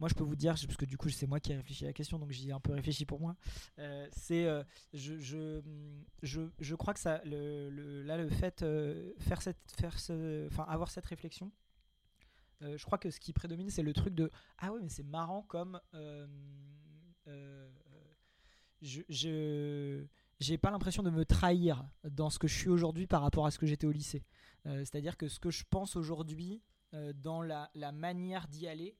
Moi, 0.00 0.08
je 0.08 0.14
peux 0.14 0.24
vous 0.24 0.34
dire, 0.34 0.54
parce 0.54 0.76
que 0.76 0.86
du 0.86 0.96
coup, 0.96 1.10
c'est 1.10 1.26
moi 1.26 1.40
qui 1.40 1.52
ai 1.52 1.56
réfléchi 1.56 1.84
à 1.84 1.88
la 1.88 1.92
question, 1.92 2.18
donc 2.18 2.30
j'y 2.30 2.48
ai 2.48 2.52
un 2.52 2.60
peu 2.60 2.72
réfléchi 2.72 3.04
pour 3.04 3.20
moi. 3.20 3.36
Euh, 3.78 4.08
c'est, 4.12 4.46
euh, 4.46 4.64
je, 4.94 5.18
je, 5.18 5.60
je, 6.22 6.40
je 6.58 6.74
crois 6.74 6.94
que 6.94 7.00
ça, 7.00 7.20
le, 7.26 8.02
là, 8.02 8.16
le 8.16 8.30
fait, 8.30 8.62
euh, 8.62 9.12
faire 9.18 9.42
cette, 9.42 9.60
faire 9.78 9.98
ce, 9.98 10.46
enfin, 10.46 10.64
avoir 10.68 10.90
cette 10.90 11.04
réflexion, 11.06 11.52
je 12.62 12.84
crois 12.84 12.98
que 12.98 13.10
ce 13.10 13.18
qui 13.20 13.32
prédomine, 13.32 13.70
c'est 13.70 13.82
le 13.82 13.94
truc 13.94 14.14
de, 14.14 14.30
ah 14.58 14.70
ouais, 14.70 14.80
mais 14.82 14.90
c'est 14.90 15.02
marrant 15.02 15.42
comme, 15.42 15.80
je, 18.82 19.00
je 19.08 20.04
j'ai 20.40 20.58
pas 20.58 20.70
l'impression 20.70 21.02
de 21.02 21.10
me 21.10 21.24
trahir 21.24 21.88
dans 22.04 22.28
ce 22.28 22.38
que 22.38 22.48
je 22.48 22.54
suis 22.54 22.68
aujourd'hui 22.68 23.06
par 23.06 23.22
rapport 23.22 23.46
à 23.46 23.50
ce 23.50 23.58
que 23.58 23.66
j'étais 23.66 23.86
au 23.86 23.92
lycée. 23.92 24.24
C'est-à-dire 24.64 25.16
que 25.16 25.28
ce 25.28 25.38
que 25.38 25.50
je 25.50 25.64
pense 25.70 25.96
aujourd'hui 25.96 26.62
dans 27.14 27.40
la, 27.40 27.70
la 27.74 27.92
manière 27.92 28.46
d'y 28.48 28.66
aller, 28.66 28.94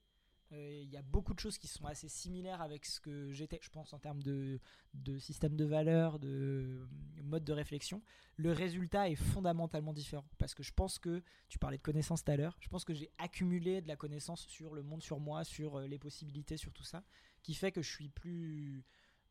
il 0.53 0.91
y 0.91 0.97
a 0.97 1.03
beaucoup 1.03 1.35
de 1.35 1.39
choses 1.39 1.59
qui 1.59 1.69
sont 1.69 1.85
assez 1.87 2.09
similaires 2.09 2.61
avec 2.61 2.85
ce 2.85 3.01
que 3.01 3.31
j'étais, 3.33 3.59
je 3.63 3.71
pense, 3.71 3.93
en 3.93 3.99
termes 3.99 4.23
de, 4.23 4.59
de 4.95 5.19
système 5.19 5.57
de 5.57 5.65
valeurs, 5.65 6.19
de 6.19 6.29
euh, 6.29 7.23
mode 7.23 7.45
de 7.45 7.53
réflexion. 7.53 8.03
Le 8.37 8.53
résultat 8.53 9.09
est 9.09 9.15
fondamentalement 9.17 9.93
différent 9.93 10.29
parce 10.39 10.55
que 10.55 10.63
je 10.63 10.73
pense 10.73 10.99
que, 10.99 11.23
tu 11.49 11.59
parlais 11.59 11.77
de 11.77 11.83
connaissances 11.83 12.25
tout 12.25 12.33
à 12.33 12.37
l'heure, 12.37 12.57
je 12.61 12.69
pense 12.69 12.85
que 12.85 12.95
j'ai 12.95 13.11
accumulé 13.19 13.81
de 13.81 13.89
la 13.89 13.97
connaissance 13.97 14.47
sur 14.47 14.75
le 14.75 14.83
monde, 14.83 15.03
sur 15.03 15.21
moi, 15.21 15.45
sur 15.45 15.79
euh, 15.79 15.87
les 15.87 15.99
possibilités, 15.99 16.57
sur 16.57 16.73
tout 16.73 16.85
ça, 16.85 17.05
qui 17.43 17.55
fait 17.55 17.71
que 17.71 17.83
je 17.83 17.91
suis 17.91 18.09
plus 18.09 18.85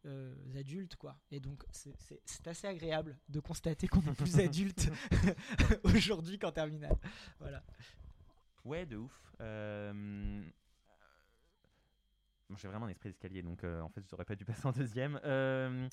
euh, 0.06 0.34
adulte, 0.58 0.96
quoi. 0.96 1.20
Et 1.32 1.40
donc, 1.42 1.64
c'est- 1.72 2.48
assez 2.48 2.68
agréable 2.68 3.18
de 3.28 3.40
constater 3.42 3.88
qu'on 3.88 4.02
est 4.02 4.14
plus 4.14 4.40
adulte 4.40 4.90
aujourd'hui 5.84 6.40
qu'en 6.40 6.52
terminale. 6.52 6.98
Voilà. 7.40 7.64
Ouais, 8.64 8.86
de 8.86 8.98
ouf. 8.98 9.22
Euh, 9.42 10.44
j'ai 12.58 12.68
vraiment 12.68 12.86
un 12.86 12.90
esprit 12.90 13.10
d'escalier, 13.10 13.42
donc 13.42 13.64
euh, 13.64 13.82
en 13.82 13.90
fait, 13.90 14.02
j'aurais 14.10 14.26
pas 14.26 14.36
dû 14.36 14.46
passer 14.46 14.66
en 14.66 14.72
deuxième. 14.72 15.20
Euh, 15.24 15.88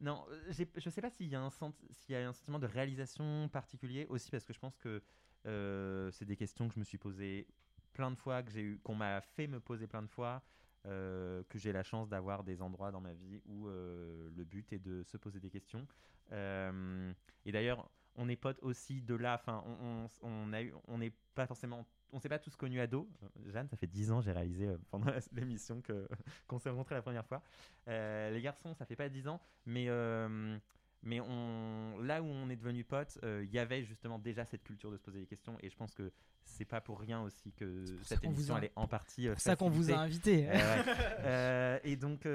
non, 0.00 0.24
je 0.48 0.90
sais 0.90 1.00
pas 1.00 1.10
s'il 1.10 1.28
y, 1.28 1.34
a 1.34 1.40
un 1.40 1.50
sentiment 1.50 2.58
de 2.58 2.66
réalisation 2.66 3.48
particulier, 3.48 4.06
aussi 4.08 4.30
parce 4.30 4.44
que 4.44 4.52
je 4.52 4.58
pense 4.58 4.76
que 4.76 5.02
euh, 5.46 6.10
c'est 6.10 6.24
des 6.24 6.36
questions 6.36 6.68
que 6.68 6.74
je 6.74 6.80
me 6.80 6.84
suis 6.84 6.98
posées 6.98 7.46
plein 7.92 8.10
de 8.10 8.16
fois, 8.16 8.42
que 8.42 8.50
j'ai 8.50 8.78
qu'on 8.82 8.94
m'a 8.94 9.20
fait 9.20 9.46
me 9.46 9.60
poser 9.60 9.86
plein 9.86 10.02
de 10.02 10.08
fois, 10.08 10.42
que 10.84 11.58
j'ai 11.58 11.72
la 11.72 11.84
chance 11.84 12.08
d'avoir 12.08 12.42
des 12.42 12.60
endroits 12.60 12.90
dans 12.90 13.00
ma 13.00 13.12
vie 13.12 13.40
où 13.44 13.68
le 13.68 14.44
but 14.44 14.72
est 14.72 14.78
de 14.78 15.02
se 15.04 15.16
poser 15.16 15.40
des 15.40 15.50
questions. 15.50 15.86
Et 16.30 17.52
d'ailleurs, 17.52 17.88
on 18.16 18.28
est 18.28 18.36
potes 18.36 18.58
aussi 18.62 19.02
de 19.02 19.14
là. 19.14 19.34
Enfin, 19.34 19.62
on, 19.66 20.06
on 20.22 20.98
n'est 20.98 21.12
pas 21.34 21.46
forcément, 21.46 21.86
on 22.12 22.20
s'est 22.20 22.28
pas 22.28 22.38
tous 22.38 22.54
connus 22.56 22.80
ados. 22.80 23.06
Euh, 23.22 23.50
Jeanne, 23.52 23.68
ça 23.68 23.76
fait 23.76 23.86
10 23.86 24.12
ans, 24.12 24.20
j'ai 24.20 24.32
réalisé 24.32 24.66
euh, 24.68 24.76
pendant 24.90 25.10
l'émission 25.32 25.80
que 25.80 26.08
qu'on 26.46 26.58
s'est 26.58 26.70
rencontrés 26.70 26.94
la 26.94 27.02
première 27.02 27.26
fois. 27.26 27.42
Euh, 27.88 28.30
les 28.30 28.42
garçons, 28.42 28.74
ça 28.74 28.84
fait 28.86 28.96
pas 28.96 29.08
10 29.08 29.28
ans, 29.28 29.40
mais 29.66 29.86
euh, 29.88 30.56
mais 31.02 31.20
on, 31.20 31.98
là 32.00 32.22
où 32.22 32.26
on 32.26 32.48
est 32.48 32.56
devenus 32.56 32.86
potes, 32.86 33.18
il 33.24 33.50
y 33.50 33.58
avait 33.58 33.82
justement 33.82 34.18
déjà 34.20 34.44
cette 34.44 34.62
culture 34.62 34.90
de 34.92 34.96
se 34.96 35.02
poser 35.02 35.20
des 35.20 35.26
questions, 35.26 35.56
et 35.60 35.68
je 35.68 35.76
pense 35.76 35.94
que 35.94 36.12
c'est 36.44 36.64
pas 36.64 36.80
pour 36.80 37.00
rien 37.00 37.22
aussi 37.22 37.52
que 37.52 37.84
cette 38.04 38.20
qu'on 38.20 38.28
vous 38.30 38.34
émission 38.34 38.54
a- 38.54 38.58
elle 38.58 38.64
est 38.66 38.72
en 38.76 38.86
partie. 38.86 39.28
pour 39.28 39.40
ça 39.40 39.56
qu'on 39.56 39.68
vous 39.70 39.90
a 39.92 39.96
invité. 39.98 40.46
Ouais. 40.48 41.80
Et 41.84 41.96
donc. 41.96 42.26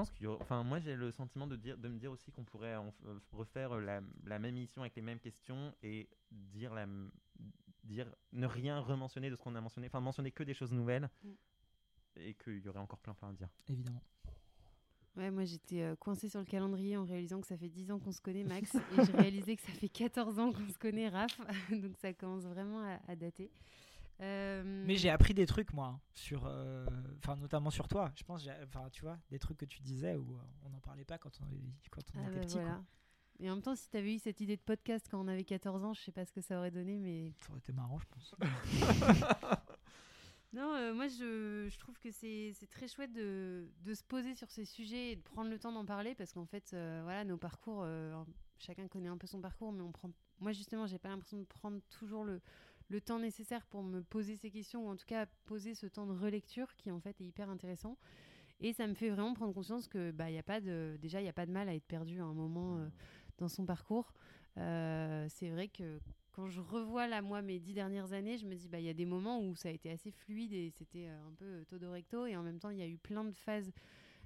Euh, 0.00 0.04
je 0.04 0.08
pense 0.08 0.10
qu'il 0.16 0.24
y 0.24 0.26
aura- 0.26 0.42
enfin 0.42 0.62
moi 0.62 0.78
j'ai 0.80 0.96
le 0.96 1.10
sentiment 1.12 1.46
de 1.46 1.56
dire 1.56 1.76
de 1.78 1.88
me 1.88 1.98
dire 1.98 2.10
aussi 2.12 2.30
qu'on 2.32 2.44
pourrait 2.44 2.76
en 2.76 2.88
f- 2.88 2.92
euh, 3.06 3.18
refaire 3.32 3.76
la, 3.78 4.00
la 4.24 4.38
même 4.38 4.56
émission 4.56 4.82
avec 4.82 4.96
les 4.96 5.02
mêmes 5.02 5.20
questions 5.20 5.74
et 5.82 6.08
dire 6.30 6.74
la 6.74 6.82
m- 6.82 7.10
dire 7.84 8.06
ne 8.32 8.46
rien 8.46 8.78
rementionner 8.80 9.30
de 9.30 9.36
ce 9.36 9.40
qu'on 9.42 9.54
a 9.54 9.60
mentionné 9.60 9.86
enfin 9.88 10.00
mentionner 10.00 10.30
que 10.30 10.42
des 10.44 10.54
choses 10.54 10.72
nouvelles 10.72 11.08
Mm. 11.24 11.30
et 12.16 12.34
qu'il 12.34 12.58
y 12.58 12.68
aurait 12.68 12.78
encore 12.80 12.98
plein 12.98 13.14
plein 13.14 13.28
à 13.30 13.32
dire 13.32 13.48
Évidemment. 13.68 14.02
Ouais, 15.16 15.30
moi 15.30 15.44
j'étais 15.44 15.82
euh, 15.82 15.96
coincée 15.96 16.28
sur 16.28 16.38
le 16.38 16.46
calendrier 16.46 16.96
en 16.96 17.04
réalisant 17.04 17.40
que 17.40 17.46
ça 17.48 17.56
fait 17.56 17.68
10 17.68 17.90
ans 17.90 17.98
qu'on 17.98 18.12
se 18.12 18.20
connaît, 18.20 18.44
Max, 18.44 18.74
et 18.76 19.04
j'ai 19.04 19.12
réalisé 19.12 19.56
que 19.56 19.62
ça 19.62 19.72
fait 19.72 19.88
14 19.88 20.38
ans 20.38 20.52
qu'on 20.52 20.68
se 20.68 20.78
connaît, 20.78 21.08
Raph, 21.08 21.36
donc 21.82 21.96
ça 22.00 22.12
commence 22.14 22.44
vraiment 22.44 22.80
à, 22.80 23.00
à 23.08 23.16
dater. 23.16 23.50
Euh, 24.20 24.84
Mais 24.86 24.96
j'ai 24.96 25.10
appris 25.10 25.32
des 25.34 25.46
trucs, 25.46 25.72
moi, 25.72 25.98
sur, 26.14 26.46
euh, 26.46 26.86
notamment 27.38 27.70
sur 27.70 27.88
toi. 27.88 28.12
Je 28.16 28.22
pense, 28.22 28.46
enfin 28.64 28.88
tu 28.90 29.02
vois, 29.02 29.18
des 29.30 29.38
trucs 29.38 29.58
que 29.58 29.64
tu 29.64 29.80
disais 29.80 30.14
où 30.16 30.36
euh, 30.36 30.42
on 30.64 30.70
n'en 30.70 30.80
parlait 30.80 31.04
pas 31.04 31.18
quand 31.18 31.30
on, 31.40 31.46
quand 31.90 32.02
on 32.14 32.18
ah 32.18 32.28
était 32.28 32.34
bah 32.34 32.40
petit. 32.40 32.58
voilà. 32.58 32.82
Et 33.38 33.50
en 33.50 33.54
même 33.54 33.62
temps, 33.62 33.74
si 33.74 33.88
t'avais 33.88 34.14
eu 34.14 34.18
cette 34.18 34.40
idée 34.42 34.56
de 34.56 34.62
podcast 34.62 35.06
quand 35.10 35.18
on 35.18 35.28
avait 35.28 35.44
14 35.44 35.82
ans, 35.84 35.94
je 35.94 36.02
sais 36.02 36.12
pas 36.12 36.26
ce 36.26 36.32
que 36.32 36.42
ça 36.42 36.58
aurait 36.58 36.70
donné, 36.70 36.98
mais 36.98 37.32
Ça 37.40 37.50
aurait 37.50 37.60
été 37.60 37.72
marrant, 37.72 37.98
je 37.98 38.06
pense. 38.06 38.34
Non, 40.52 40.74
euh, 40.74 40.92
moi 40.92 41.06
je, 41.06 41.68
je 41.70 41.78
trouve 41.78 41.96
que 42.00 42.10
c'est 42.10 42.52
très 42.70 42.88
chouette 42.88 43.12
de, 43.12 43.68
de 43.84 43.94
se 43.94 44.02
poser 44.02 44.34
sur 44.34 44.50
ces 44.50 44.64
sujets 44.64 45.12
et 45.12 45.16
de 45.16 45.22
prendre 45.22 45.48
le 45.48 45.60
temps 45.60 45.70
d'en 45.70 45.84
parler 45.84 46.16
parce 46.16 46.32
qu'en 46.32 46.44
fait, 46.44 46.70
voilà, 46.72 47.24
nos 47.24 47.36
parcours, 47.36 47.86
chacun 48.58 48.88
connaît 48.88 49.08
un 49.08 49.16
peu 49.16 49.28
son 49.28 49.40
parcours, 49.40 49.70
mais 49.70 49.82
on 49.82 49.92
prend. 49.92 50.10
Moi 50.40 50.50
justement, 50.50 50.88
j'ai 50.88 50.98
pas 50.98 51.08
l'impression 51.08 51.38
de 51.38 51.44
prendre 51.44 51.80
toujours 51.88 52.24
le, 52.24 52.40
le 52.90 53.00
temps 53.00 53.18
nécessaire 53.18 53.64
pour 53.66 53.82
me 53.82 54.02
poser 54.02 54.36
ces 54.36 54.50
questions 54.50 54.86
ou 54.86 54.90
en 54.90 54.96
tout 54.96 55.06
cas 55.06 55.26
poser 55.46 55.74
ce 55.74 55.86
temps 55.86 56.06
de 56.06 56.12
relecture 56.12 56.74
qui 56.76 56.90
en 56.90 57.00
fait 57.00 57.20
est 57.20 57.24
hyper 57.24 57.48
intéressant. 57.48 57.96
Et 58.60 58.72
ça 58.74 58.86
me 58.86 58.94
fait 58.94 59.08
vraiment 59.08 59.32
prendre 59.32 59.54
conscience 59.54 59.88
que 59.88 60.10
bah 60.10 60.30
y 60.30 60.36
a 60.36 60.42
pas 60.42 60.60
de 60.60 60.98
déjà 61.00 61.22
il 61.22 61.24
y 61.24 61.28
a 61.28 61.32
pas 61.32 61.46
de 61.46 61.52
mal 61.52 61.68
à 61.68 61.74
être 61.74 61.86
perdu 61.86 62.20
à 62.20 62.24
un 62.24 62.34
moment 62.34 62.76
euh, 62.76 62.88
dans 63.38 63.48
son 63.48 63.64
parcours. 63.64 64.12
Euh, 64.58 65.26
c'est 65.30 65.48
vrai 65.50 65.68
que 65.68 66.00
quand 66.32 66.48
je 66.48 66.60
revois 66.60 67.06
là 67.06 67.22
moi 67.22 67.40
mes 67.42 67.58
dix 67.58 67.72
dernières 67.72 68.12
années, 68.12 68.36
je 68.36 68.46
me 68.46 68.54
dis 68.54 68.68
bah 68.68 68.80
il 68.80 68.84
y 68.84 68.90
a 68.90 68.94
des 68.94 69.06
moments 69.06 69.40
où 69.40 69.54
ça 69.54 69.68
a 69.68 69.72
été 69.72 69.90
assez 69.90 70.10
fluide 70.10 70.52
et 70.52 70.70
c'était 70.70 71.08
euh, 71.08 71.28
un 71.28 71.32
peu 71.34 71.64
todo 71.68 71.90
recto 71.90 72.26
et 72.26 72.36
en 72.36 72.42
même 72.42 72.58
temps 72.58 72.70
il 72.70 72.78
y 72.78 72.82
a 72.82 72.88
eu 72.88 72.98
plein 72.98 73.24
de 73.24 73.32
phases 73.32 73.72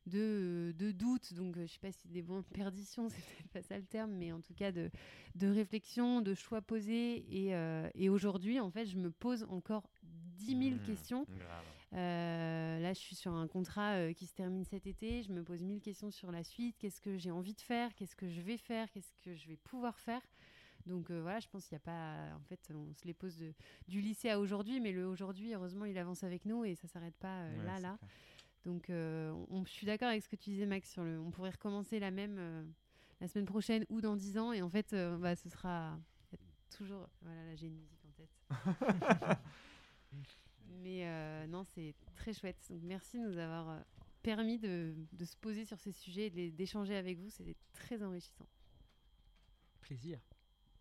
de, 0.07 0.75
de 0.79 0.91
doute, 0.93 1.33
donc 1.35 1.57
euh, 1.57 1.67
je 1.67 1.73
sais 1.73 1.79
pas 1.79 1.93
si 1.93 2.09
des 2.09 2.23
bons 2.23 2.41
de 2.41 2.45
perdition, 2.47 3.09
c'est 3.11 3.23
peut-être 3.23 3.49
pas 3.53 3.63
ça 3.63 3.79
le 3.79 3.85
terme, 3.87 4.13
mais 4.13 4.33
en 4.33 4.41
tout 4.41 4.55
cas 4.55 4.71
de, 4.73 4.91
de 5.35 5.49
réflexion, 5.49 6.21
de 6.21 6.35
choix 6.35 6.61
posés. 6.63 7.25
Et, 7.31 7.55
euh, 7.55 7.89
et 7.95 8.09
aujourd'hui, 8.09 8.61
en 8.61 8.71
fait, 8.71 8.87
je 8.87 8.97
me 8.99 9.11
pose 9.11 9.45
encore 9.49 9.89
10 10.03 10.47
000 10.47 10.75
Mmh, 10.77 10.79
questions. 10.81 11.27
Euh, 11.95 12.81
là, 12.81 12.93
je 12.93 12.99
suis 12.99 13.15
sur 13.17 13.33
un 13.33 13.47
contrat 13.47 13.93
euh, 13.95 14.13
qui 14.13 14.27
se 14.27 14.35
termine 14.35 14.65
cet 14.65 14.87
été. 14.87 15.23
Je 15.23 15.33
me 15.33 15.43
pose 15.45 15.63
1000 15.63 15.81
questions 15.81 16.11
sur 16.11 16.33
la 16.33 16.43
suite. 16.43 16.77
Qu'est-ce 16.79 17.01
que 17.01 17.17
j'ai 17.17 17.31
envie 17.31 17.55
de 17.55 17.61
faire? 17.61 17.95
Qu'est-ce 17.95 18.17
que 18.17 18.29
je 18.29 18.41
vais 18.41 18.57
faire? 18.57 18.91
Qu'est-ce 18.91 19.13
que 19.23 19.35
je 19.35 19.47
vais 19.49 19.57
pouvoir 19.57 19.99
faire? 20.01 20.21
Donc 20.87 21.11
euh, 21.11 21.23
voilà, 21.23 21.41
je 21.41 21.49
pense 21.49 21.67
qu'il 21.67 21.77
n'y 21.77 21.83
a 21.83 21.85
pas. 21.87 22.35
En 22.37 22.43
fait, 22.45 22.61
on 22.75 22.93
se 22.95 23.07
les 23.07 23.15
pose 23.15 23.39
de, 23.39 23.55
du 23.89 24.01
lycée 24.01 24.29
à 24.29 24.39
aujourd'hui, 24.41 24.81
mais 24.81 24.93
le 24.93 25.07
aujourd'hui, 25.07 25.55
heureusement, 25.55 25.85
il 25.87 25.97
avance 25.97 26.25
avec 26.25 26.45
nous 26.45 26.65
et 26.65 26.75
ça 26.75 26.89
s'arrête 26.89 27.17
pas 27.17 27.43
euh, 27.45 27.57
Ouais, 27.59 27.65
là, 27.65 27.79
là. 27.81 27.97
clair. 27.99 28.11
Donc, 28.65 28.89
euh, 28.89 29.33
on, 29.51 29.65
je 29.65 29.71
suis 29.71 29.87
d'accord 29.87 30.09
avec 30.09 30.23
ce 30.23 30.29
que 30.29 30.37
tu 30.37 30.51
disais, 30.51 30.67
Max, 30.67 30.91
sur 30.91 31.05
le. 31.05 31.21
On 31.21 31.31
pourrait 31.31 31.51
recommencer 31.51 31.99
la 31.99 32.11
même 32.11 32.37
euh, 32.39 32.65
la 33.21 33.29
semaine 33.29 33.45
prochaine 33.45 33.85
ou 33.91 34.01
dans 34.01 34.17
10 34.17 34.39
ans, 34.39 34.53
et 34.53 34.63
en 34.63 34.71
fait, 34.71 34.93
euh, 34.93 35.19
bah, 35.19 35.37
ce 35.37 35.49
sera 35.49 35.99
toujours. 36.77 37.09
Voilà, 37.23 37.45
là, 37.45 37.55
j'ai 37.57 37.67
une 37.67 37.77
musique 37.77 38.05
en 38.07 38.13
tête. 38.13 38.31
Mais 40.83 41.07
euh, 41.07 41.47
non, 41.47 41.65
c'est 41.65 41.95
très 42.17 42.33
chouette. 42.33 42.59
Donc, 42.71 42.83
merci 42.83 43.19
de 43.19 43.27
nous 43.29 43.39
avoir 43.39 43.85
permis 44.23 44.59
de, 44.59 44.95
de 45.13 45.25
se 45.25 45.37
poser 45.37 45.65
sur 45.65 45.79
ces 45.79 45.93
sujets 45.93 46.33
et 46.35 46.51
d'échanger 46.51 46.97
avec 46.97 47.19
vous. 47.19 47.31
C'était 47.31 47.57
très 47.73 48.03
enrichissant. 48.03 48.47
Plaisir. 49.81 50.19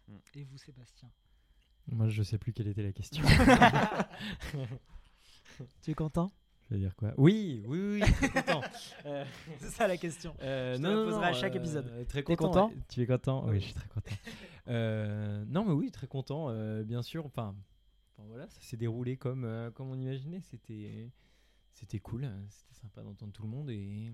Mm. 0.08 0.18
Et 0.36 0.44
vous, 0.46 0.58
Sébastien? 0.58 1.12
Moi, 1.88 2.08
je 2.08 2.24
sais 2.24 2.38
plus 2.38 2.54
quelle 2.54 2.68
était 2.68 2.84
la 2.84 2.94
question. 2.94 3.24
Tu 5.82 5.92
es 5.92 5.94
content? 5.94 6.32
Dire 6.78 6.96
quoi? 6.96 7.14
Oui, 7.18 7.64
oui, 7.68 7.80
oui, 7.80 8.00
très 8.02 8.30
content. 8.30 8.62
Euh, 9.06 9.26
C'est 9.60 9.70
ça 9.70 9.88
la 9.88 9.98
question. 9.98 10.34
euh, 10.42 10.74
Je 10.74 10.78
te 10.78 10.82
non, 10.82 10.90
la 10.90 10.96
non, 10.96 11.06
poserai 11.06 11.26
à 11.28 11.34
chaque 11.34 11.56
euh, 11.56 11.60
épisode. 11.60 12.08
Très 12.08 12.24
content. 12.24 12.48
content? 12.48 12.68
ouais. 12.70 12.78
Tu 12.90 13.02
es 13.02 13.06
content? 13.08 13.46
Oui, 13.48 13.60
je 13.60 13.66
suis 13.66 13.74
très 13.74 13.88
content. 13.88 14.12
Euh, 14.70 15.44
non, 15.50 15.66
mais 15.66 15.74
oui, 15.74 15.92
très 15.92 16.08
content, 16.08 16.48
bien 16.84 17.02
sûr. 17.02 17.26
Enfin, 17.26 17.54
enfin, 18.18 18.26
voilà, 18.30 18.48
ça 18.48 18.62
s'est 18.62 18.78
déroulé 18.78 19.18
comme, 19.18 19.72
comme 19.76 19.90
on 19.90 20.00
imaginait. 20.00 20.40
C'était, 20.40 21.12
c'était 21.74 22.00
cool. 22.00 22.30
C'était 22.50 22.80
sympa 22.80 23.04
d'entendre 23.04 23.34
tout 23.34 23.44
le 23.44 23.50
monde 23.50 23.70
et. 23.70 24.14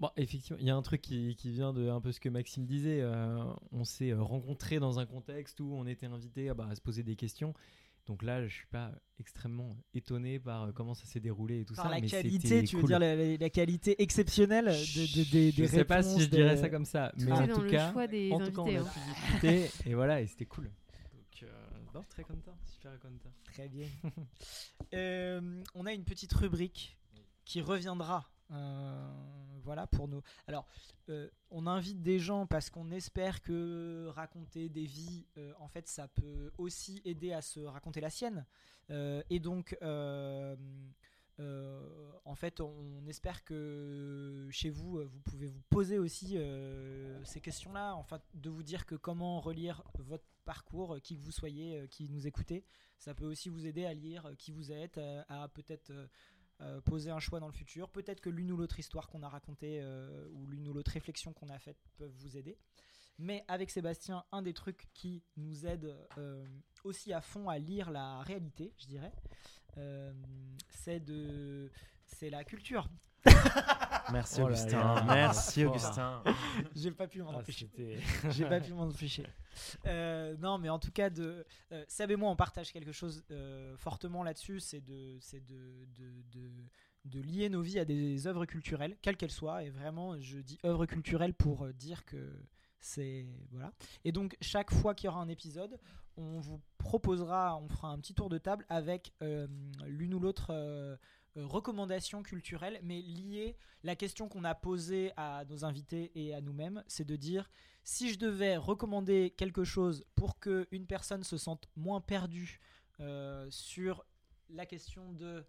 Bon, 0.00 0.08
effectivement, 0.16 0.58
il 0.58 0.66
y 0.66 0.70
a 0.70 0.76
un 0.76 0.80
truc 0.80 1.02
qui, 1.02 1.36
qui 1.36 1.50
vient 1.50 1.74
de 1.74 1.90
un 1.90 2.00
peu 2.00 2.10
ce 2.10 2.20
que 2.20 2.30
Maxime 2.30 2.64
disait. 2.64 3.04
on 3.70 3.84
s'est 3.84 4.14
rencontrés 4.14 4.78
dans 4.80 4.98
un 4.98 5.04
contexte 5.04 5.60
où 5.60 5.74
on 5.74 5.86
était 5.86 6.06
invité 6.06 6.48
à, 6.48 6.54
bah, 6.54 6.66
à 6.70 6.74
se 6.74 6.80
poser 6.80 7.02
des 7.02 7.16
questions. 7.16 7.52
Donc 8.10 8.24
là, 8.24 8.44
je 8.44 8.52
suis 8.52 8.66
pas 8.66 8.90
extrêmement 9.20 9.76
étonné 9.94 10.40
par 10.40 10.64
euh, 10.64 10.72
comment 10.72 10.94
ça 10.94 11.06
s'est 11.06 11.20
déroulé 11.20 11.60
et 11.60 11.64
tout 11.64 11.74
Par 11.74 11.84
ça. 11.84 11.90
la 11.92 12.00
mais 12.00 12.08
qualité, 12.08 12.64
tu 12.64 12.74
veux 12.74 12.80
cool. 12.82 12.88
dire 12.90 12.98
la, 12.98 13.14
la- 13.14 13.36
la 13.36 13.50
qualité 13.50 14.02
exceptionnelle 14.02 14.64
de, 14.64 14.70
de- 15.24 15.30
des, 15.30 15.52
des 15.52 15.62
Je 15.62 15.68
sais 15.68 15.84
pas 15.84 16.02
si 16.02 16.20
je 16.20 16.26
dirais 16.26 16.56
ça 16.56 16.68
comme 16.68 16.84
ça, 16.84 17.12
Tout 17.16 17.24
mais 17.26 17.32
en 17.32 17.46
tout 17.46 17.62
cas, 17.68 17.90
en 17.90 18.40
tout 18.40 18.52
cas, 18.52 18.62
on 18.62 18.76
a 18.76 18.80
hein. 18.80 18.84
pu 18.92 19.00
discuter 19.14 19.70
et 19.88 19.94
voilà, 19.94 20.20
et 20.20 20.26
c'était 20.26 20.44
cool. 20.46 20.64
Donc, 20.64 21.42
euh, 21.44 21.46
non, 21.94 22.02
très 22.08 22.24
content, 22.24 22.56
super 22.66 22.98
content. 22.98 23.32
Très 23.44 23.68
bien. 23.68 23.86
Euh, 24.92 25.62
on 25.76 25.86
a 25.86 25.92
une 25.92 26.02
petite 26.04 26.32
rubrique 26.32 26.98
qui 27.44 27.60
reviendra. 27.60 28.28
Euh, 28.52 29.10
voilà 29.62 29.86
pour 29.86 30.08
nous. 30.08 30.22
Alors, 30.46 30.66
euh, 31.08 31.28
on 31.50 31.66
invite 31.66 32.02
des 32.02 32.18
gens 32.18 32.46
parce 32.46 32.70
qu'on 32.70 32.90
espère 32.90 33.42
que 33.42 34.08
raconter 34.08 34.68
des 34.68 34.86
vies, 34.86 35.26
euh, 35.36 35.52
en 35.58 35.68
fait, 35.68 35.86
ça 35.86 36.08
peut 36.08 36.50
aussi 36.58 37.00
aider 37.04 37.32
à 37.32 37.42
se 37.42 37.60
raconter 37.60 38.00
la 38.00 38.10
sienne. 38.10 38.46
Et 38.88 39.38
donc, 39.38 39.76
en 39.80 40.56
fait, 42.34 42.60
on 42.60 43.06
espère 43.06 43.44
que 43.44 44.48
chez 44.50 44.68
vous, 44.68 45.00
vous 45.06 45.20
pouvez 45.20 45.46
vous 45.46 45.62
poser 45.68 45.96
aussi 45.96 46.36
ces 47.22 47.40
questions-là, 47.40 47.94
enfin, 47.94 48.20
de 48.34 48.50
vous 48.50 48.64
dire 48.64 48.86
que 48.86 48.96
comment 48.96 49.40
relire 49.40 49.84
votre 49.94 50.24
parcours, 50.44 51.00
qui 51.02 51.16
que 51.16 51.22
vous 51.22 51.30
soyez, 51.30 51.86
qui 51.88 52.08
nous 52.08 52.26
écoutez, 52.26 52.64
ça 52.98 53.14
peut 53.14 53.26
aussi 53.26 53.48
vous 53.48 53.64
aider 53.64 53.84
à 53.84 53.94
lire 53.94 54.32
qui 54.36 54.50
vous 54.50 54.72
êtes, 54.72 54.98
à 55.28 55.46
peut-être 55.54 55.92
euh, 56.60 56.80
poser 56.82 57.10
un 57.10 57.18
choix 57.20 57.40
dans 57.40 57.46
le 57.46 57.52
futur. 57.52 57.88
Peut-être 57.88 58.20
que 58.20 58.30
l'une 58.30 58.50
ou 58.52 58.56
l'autre 58.56 58.78
histoire 58.78 59.08
qu'on 59.08 59.22
a 59.22 59.28
racontée 59.28 59.80
euh, 59.82 60.26
ou 60.32 60.46
l'une 60.46 60.68
ou 60.68 60.72
l'autre 60.72 60.92
réflexion 60.92 61.32
qu'on 61.32 61.48
a 61.48 61.58
faite 61.58 61.78
peuvent 61.96 62.12
vous 62.18 62.36
aider. 62.36 62.58
Mais 63.18 63.44
avec 63.48 63.70
Sébastien, 63.70 64.24
un 64.32 64.40
des 64.42 64.54
trucs 64.54 64.88
qui 64.94 65.22
nous 65.36 65.66
aide 65.66 65.94
euh, 66.18 66.46
aussi 66.84 67.12
à 67.12 67.20
fond 67.20 67.48
à 67.48 67.58
lire 67.58 67.90
la 67.90 68.20
réalité, 68.22 68.72
je 68.78 68.86
dirais, 68.86 69.12
euh, 69.76 70.12
c'est 70.70 71.00
de, 71.00 71.70
c'est 72.04 72.30
la 72.30 72.44
culture. 72.44 72.88
Merci, 74.12 74.40
Oh 74.42 74.48
là 74.48 74.56
Augustin. 74.58 74.94
là. 74.94 75.04
Merci, 75.06 75.64
Oh. 75.64 75.68
Augustin. 75.70 76.22
J'ai 76.74 76.90
pas 76.90 77.06
pu 77.06 77.22
m'en 77.22 77.30
Ah, 77.32 77.36
empêcher. 77.38 77.68
J'ai 78.30 78.46
pas 78.46 78.60
pu 78.60 78.72
m'en 78.72 78.84
empêcher. 78.88 79.24
Euh, 79.86 80.36
non, 80.38 80.58
mais 80.58 80.68
en 80.68 80.78
tout 80.78 80.90
cas, 80.90 81.10
de, 81.10 81.44
euh, 81.72 81.84
Seb 81.88 82.10
et 82.10 82.16
moi, 82.16 82.30
on 82.30 82.36
partage 82.36 82.72
quelque 82.72 82.92
chose 82.92 83.24
euh, 83.30 83.76
fortement 83.76 84.22
là-dessus, 84.22 84.60
c'est 84.60 84.80
de, 84.80 85.18
de, 87.04 87.20
lier 87.20 87.48
nos 87.48 87.62
vies 87.62 87.78
à 87.78 87.84
des 87.84 88.26
œuvres 88.26 88.46
culturelles, 88.46 88.96
quelles 89.02 89.16
qu'elles 89.16 89.30
soient. 89.30 89.64
Et 89.64 89.70
vraiment, 89.70 90.18
je 90.20 90.38
dis 90.38 90.58
œuvres 90.64 90.86
culturelles 90.86 91.34
pour 91.34 91.64
euh, 91.64 91.72
dire 91.72 92.04
que 92.04 92.32
c'est 92.80 93.26
voilà. 93.50 93.72
Et 94.04 94.12
donc, 94.12 94.36
chaque 94.40 94.72
fois 94.72 94.94
qu'il 94.94 95.06
y 95.06 95.08
aura 95.08 95.20
un 95.20 95.28
épisode, 95.28 95.78
on 96.16 96.40
vous 96.40 96.60
proposera, 96.78 97.56
on 97.56 97.68
fera 97.68 97.88
un 97.88 97.98
petit 97.98 98.14
tour 98.14 98.28
de 98.28 98.38
table 98.38 98.64
avec 98.68 99.14
l'une 99.20 100.14
ou 100.14 100.20
l'autre. 100.20 100.98
Euh, 101.36 101.46
recommandations 101.46 102.22
culturelles, 102.22 102.80
mais 102.82 103.00
liées 103.02 103.56
la 103.82 103.96
question 103.96 104.28
qu'on 104.28 104.44
a 104.44 104.54
posée 104.54 105.12
à 105.16 105.44
nos 105.48 105.64
invités 105.64 106.10
et 106.14 106.34
à 106.34 106.40
nous-mêmes, 106.40 106.82
c'est 106.86 107.04
de 107.06 107.16
dire 107.16 107.50
si 107.84 108.12
je 108.12 108.18
devais 108.18 108.56
recommander 108.56 109.30
quelque 109.36 109.64
chose 109.64 110.04
pour 110.14 110.38
que 110.38 110.66
une 110.70 110.86
personne 110.86 111.22
se 111.24 111.36
sente 111.38 111.68
moins 111.76 112.00
perdue 112.00 112.60
euh, 113.00 113.46
sur 113.50 114.04
la 114.50 114.66
question 114.66 115.12
de 115.12 115.44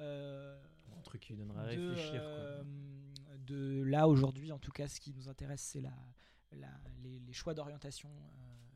euh, 0.00 0.62
Un 0.96 1.00
truc 1.02 1.22
qui 1.22 1.32
lui 1.32 1.38
donnerait 1.40 1.60
à 1.72 1.76
de, 1.76 1.88
réfléchir. 1.88 2.22
quoi. 2.22 3.36
de 3.38 3.82
là 3.84 4.06
aujourd'hui, 4.08 4.52
en 4.52 4.58
tout 4.58 4.70
cas, 4.72 4.86
ce 4.88 5.00
qui 5.00 5.12
nous 5.12 5.28
intéresse, 5.28 5.62
c'est 5.62 5.80
la, 5.80 5.92
la- 6.52 6.80
les, 7.02 7.18
les 7.20 7.32
choix 7.32 7.54
d'orientation. 7.54 8.10
euh, 8.10 8.71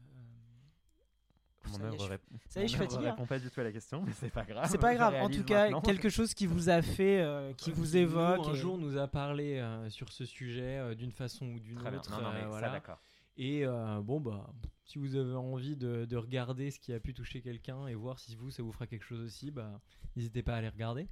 Mon 1.71 1.79
ça 1.79 1.83
y 1.83 1.87
est, 1.87 1.89
œuvre 1.89 2.07
je- 2.07 2.13
rép- 2.13 2.21
ça 2.49 2.61
y 2.61 2.65
est, 2.65 2.67
je 2.69 2.73
suis 2.73 2.79
mon 2.79 2.83
œuvre 2.85 2.91
fatigué. 2.93 3.09
hein. 3.09 3.11
répond 3.13 3.27
pas 3.27 3.39
du 3.39 3.51
tout 3.51 3.61
à 3.61 3.65
la 3.65 3.73
question, 3.73 4.03
mais 4.07 4.13
c'est 4.13 4.31
pas 4.31 4.45
grave. 4.45 4.69
C'est 4.71 4.79
pas 4.79 4.95
grave. 4.95 5.15
En 5.21 5.29
tout 5.29 5.45
cas, 5.45 5.65
maintenant. 5.65 5.81
quelque 5.81 6.09
chose 6.09 6.35
qui 6.35 6.47
vous 6.47 6.69
a 6.69 6.83
fait, 6.83 7.21
euh, 7.21 7.53
qui 7.55 7.71
vous 7.73 7.83
Nous, 7.83 7.97
évoque. 7.97 8.47
un 8.49 8.53
et- 8.53 8.57
jour 8.57 8.79
nous 8.79 8.97
a 8.97 9.07
parlé 9.09 9.59
euh, 9.59 9.89
sur 9.91 10.13
ce 10.13 10.25
sujet 10.25 10.79
euh, 10.79 10.95
d'une 10.95 11.13
façon 11.13 11.47
ou 11.47 11.59
d'une 11.61 11.77
Très 11.77 11.91
bien. 11.91 11.99
autre. 12.01 12.11
Non, 12.11 12.23
non, 12.23 12.31
mais 12.33 12.39
euh, 12.39 12.43
ça, 12.43 12.49
voilà. 12.49 12.71
d'accord. 12.71 12.99
Et 13.39 13.67
euh, 13.67 14.01
bon 14.01 14.19
bah 14.21 14.49
si 14.85 14.99
vous 14.99 15.15
avez 15.17 15.35
envie 15.35 15.77
de, 15.77 16.07
de 16.07 16.17
regarder 16.17 16.71
ce 16.71 16.79
qui 16.81 16.93
a 16.95 17.01
pu 17.01 17.13
toucher 17.13 17.43
quelqu'un 17.43 17.87
et 17.87 17.95
voir 17.95 18.19
si 18.19 18.35
vous 18.37 18.51
ça 18.51 18.63
vous 18.63 18.73
fera 18.73 18.87
quelque 18.87 19.05
chose 19.05 19.21
aussi, 19.21 19.51
bah 19.51 19.81
n'hésitez 20.15 20.43
pas 20.43 20.55
à 20.55 20.57
aller 20.59 20.69
regarder. 20.71 21.07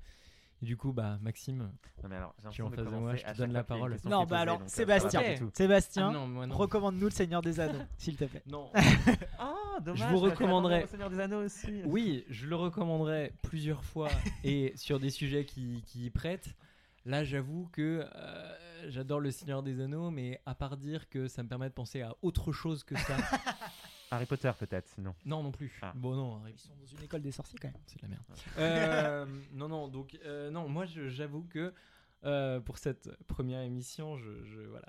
Et 0.64 0.66
du 0.66 0.78
coup 0.78 0.94
bah 0.94 1.18
Maxime, 1.20 1.70
Non, 2.02 2.08
mais 2.08 2.16
alors, 2.16 2.34
j'ai 2.42 2.48
qui 2.48 2.60
est 2.62 2.64
en 2.64 2.70
face 2.70 2.86
de 2.86 2.96
moi, 2.96 3.14
je 3.16 3.22
te 3.22 3.36
donne 3.36 3.52
la 3.52 3.64
parole. 3.64 3.98
Non, 4.06 4.20
bah 4.20 4.24
posée, 4.24 4.40
alors, 4.40 4.58
donc, 4.60 4.66
euh, 4.66 4.70
Sébastien. 4.70 5.20
Sébastien, 5.52 6.12
Ah 6.14 6.54
recommande-nous 6.54 7.04
le 7.04 7.10
Seigneur 7.10 7.42
des 7.42 7.60
Anneaux, 7.60 7.82
s'il 7.98 8.16
te 8.16 8.24
plaît. 8.24 8.42
Non. 8.46 8.70
Ah, 9.38 9.78
dommage. 9.80 10.00
je 10.00 10.06
vous 10.06 10.20
recommanderais. 10.20 10.86
Seigneur 10.86 11.10
des 11.10 11.20
Anneaux 11.20 11.44
aussi. 11.44 11.82
Oui, 11.84 12.24
je 12.30 12.46
le 12.46 12.56
recommanderais 12.56 13.34
plusieurs 13.42 13.84
fois 13.84 14.08
et 14.44 14.72
sur 14.76 14.98
des 14.98 15.10
sujets 15.10 15.44
qui, 15.44 15.82
qui 15.84 16.06
y 16.06 16.10
prêtent. 16.10 16.54
Là, 17.04 17.24
j'avoue 17.24 17.68
que 17.72 18.06
euh, 18.14 18.56
j'adore 18.88 19.20
le 19.20 19.32
Seigneur 19.32 19.62
des 19.62 19.82
Anneaux, 19.82 20.10
mais 20.10 20.40
à 20.46 20.54
part 20.54 20.78
dire 20.78 21.10
que 21.10 21.28
ça 21.28 21.42
me 21.42 21.48
permet 21.48 21.68
de 21.68 21.74
penser 21.74 22.00
à 22.00 22.14
autre 22.22 22.52
chose 22.52 22.84
que 22.84 22.96
ça. 22.96 23.16
Harry 24.10 24.26
Potter 24.26 24.50
peut-être, 24.58 24.88
sinon. 24.88 25.14
non, 25.24 25.42
non 25.42 25.50
plus. 25.50 25.76
Ah. 25.82 25.92
Bon, 25.96 26.14
non, 26.14 26.36
Harry 26.40 26.52
Ils 26.52 26.58
sont 26.58 26.74
dans 26.76 26.86
une 26.86 27.02
école 27.02 27.22
des 27.22 27.32
sorciers 27.32 27.58
quand 27.60 27.68
même. 27.68 27.80
c'est 27.86 27.96
de 27.98 28.02
la 28.02 28.08
merde. 28.08 28.22
Euh, 28.58 29.26
non, 29.52 29.68
non, 29.68 29.88
donc, 29.88 30.18
euh, 30.24 30.50
non, 30.50 30.68
moi, 30.68 30.84
j'avoue 30.86 31.44
que 31.44 31.72
euh, 32.24 32.60
pour 32.60 32.78
cette 32.78 33.10
première 33.26 33.60
émission, 33.62 34.16
je, 34.16 34.44
je- 34.44 34.60
voilà, 34.62 34.88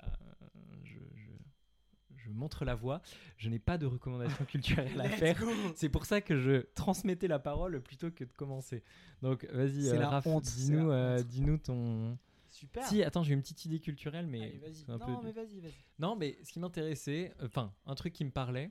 je, 0.84 0.94
je- 1.14 2.16
je 2.16 2.30
montre 2.30 2.64
la 2.64 2.74
voie. 2.74 3.02
Je 3.36 3.48
n'ai 3.50 3.58
pas 3.58 3.78
de 3.78 3.86
recommandations 3.86 4.44
culturelles 4.48 5.00
à 5.00 5.08
faire. 5.08 5.38
C'est 5.74 5.88
pour 5.88 6.06
ça 6.06 6.20
que 6.20 6.38
je 6.38 6.62
transmettais 6.74 7.28
la 7.28 7.38
parole 7.38 7.80
plutôt 7.82 8.10
que 8.10 8.24
de 8.24 8.32
commencer. 8.32 8.82
Donc, 9.22 9.44
vas-y, 9.52 9.88
euh, 9.88 10.06
Raph, 10.06 10.26
dis-nous, 10.42 10.90
euh, 10.90 11.22
dis-nous 11.22 11.58
ton. 11.58 12.18
Super. 12.50 12.84
Si, 12.84 13.02
attends, 13.02 13.22
j'ai 13.22 13.34
une 13.34 13.42
petite 13.42 13.64
idée 13.66 13.80
culturelle, 13.80 14.26
mais. 14.26 14.40
Allez, 14.42 14.58
vas-y. 14.58 14.84
Non, 14.88 14.98
peu- 14.98 15.12
mais 15.24 15.32
vas-y, 15.32 15.60
vas-y. 15.60 15.72
non, 15.98 16.16
mais 16.16 16.38
ce 16.42 16.52
qui 16.52 16.58
m'intéressait, 16.60 17.34
euh, 17.42 17.46
enfin, 17.46 17.70
un 17.86 17.94
truc 17.94 18.14
qui 18.14 18.24
me 18.24 18.30
parlait, 18.30 18.70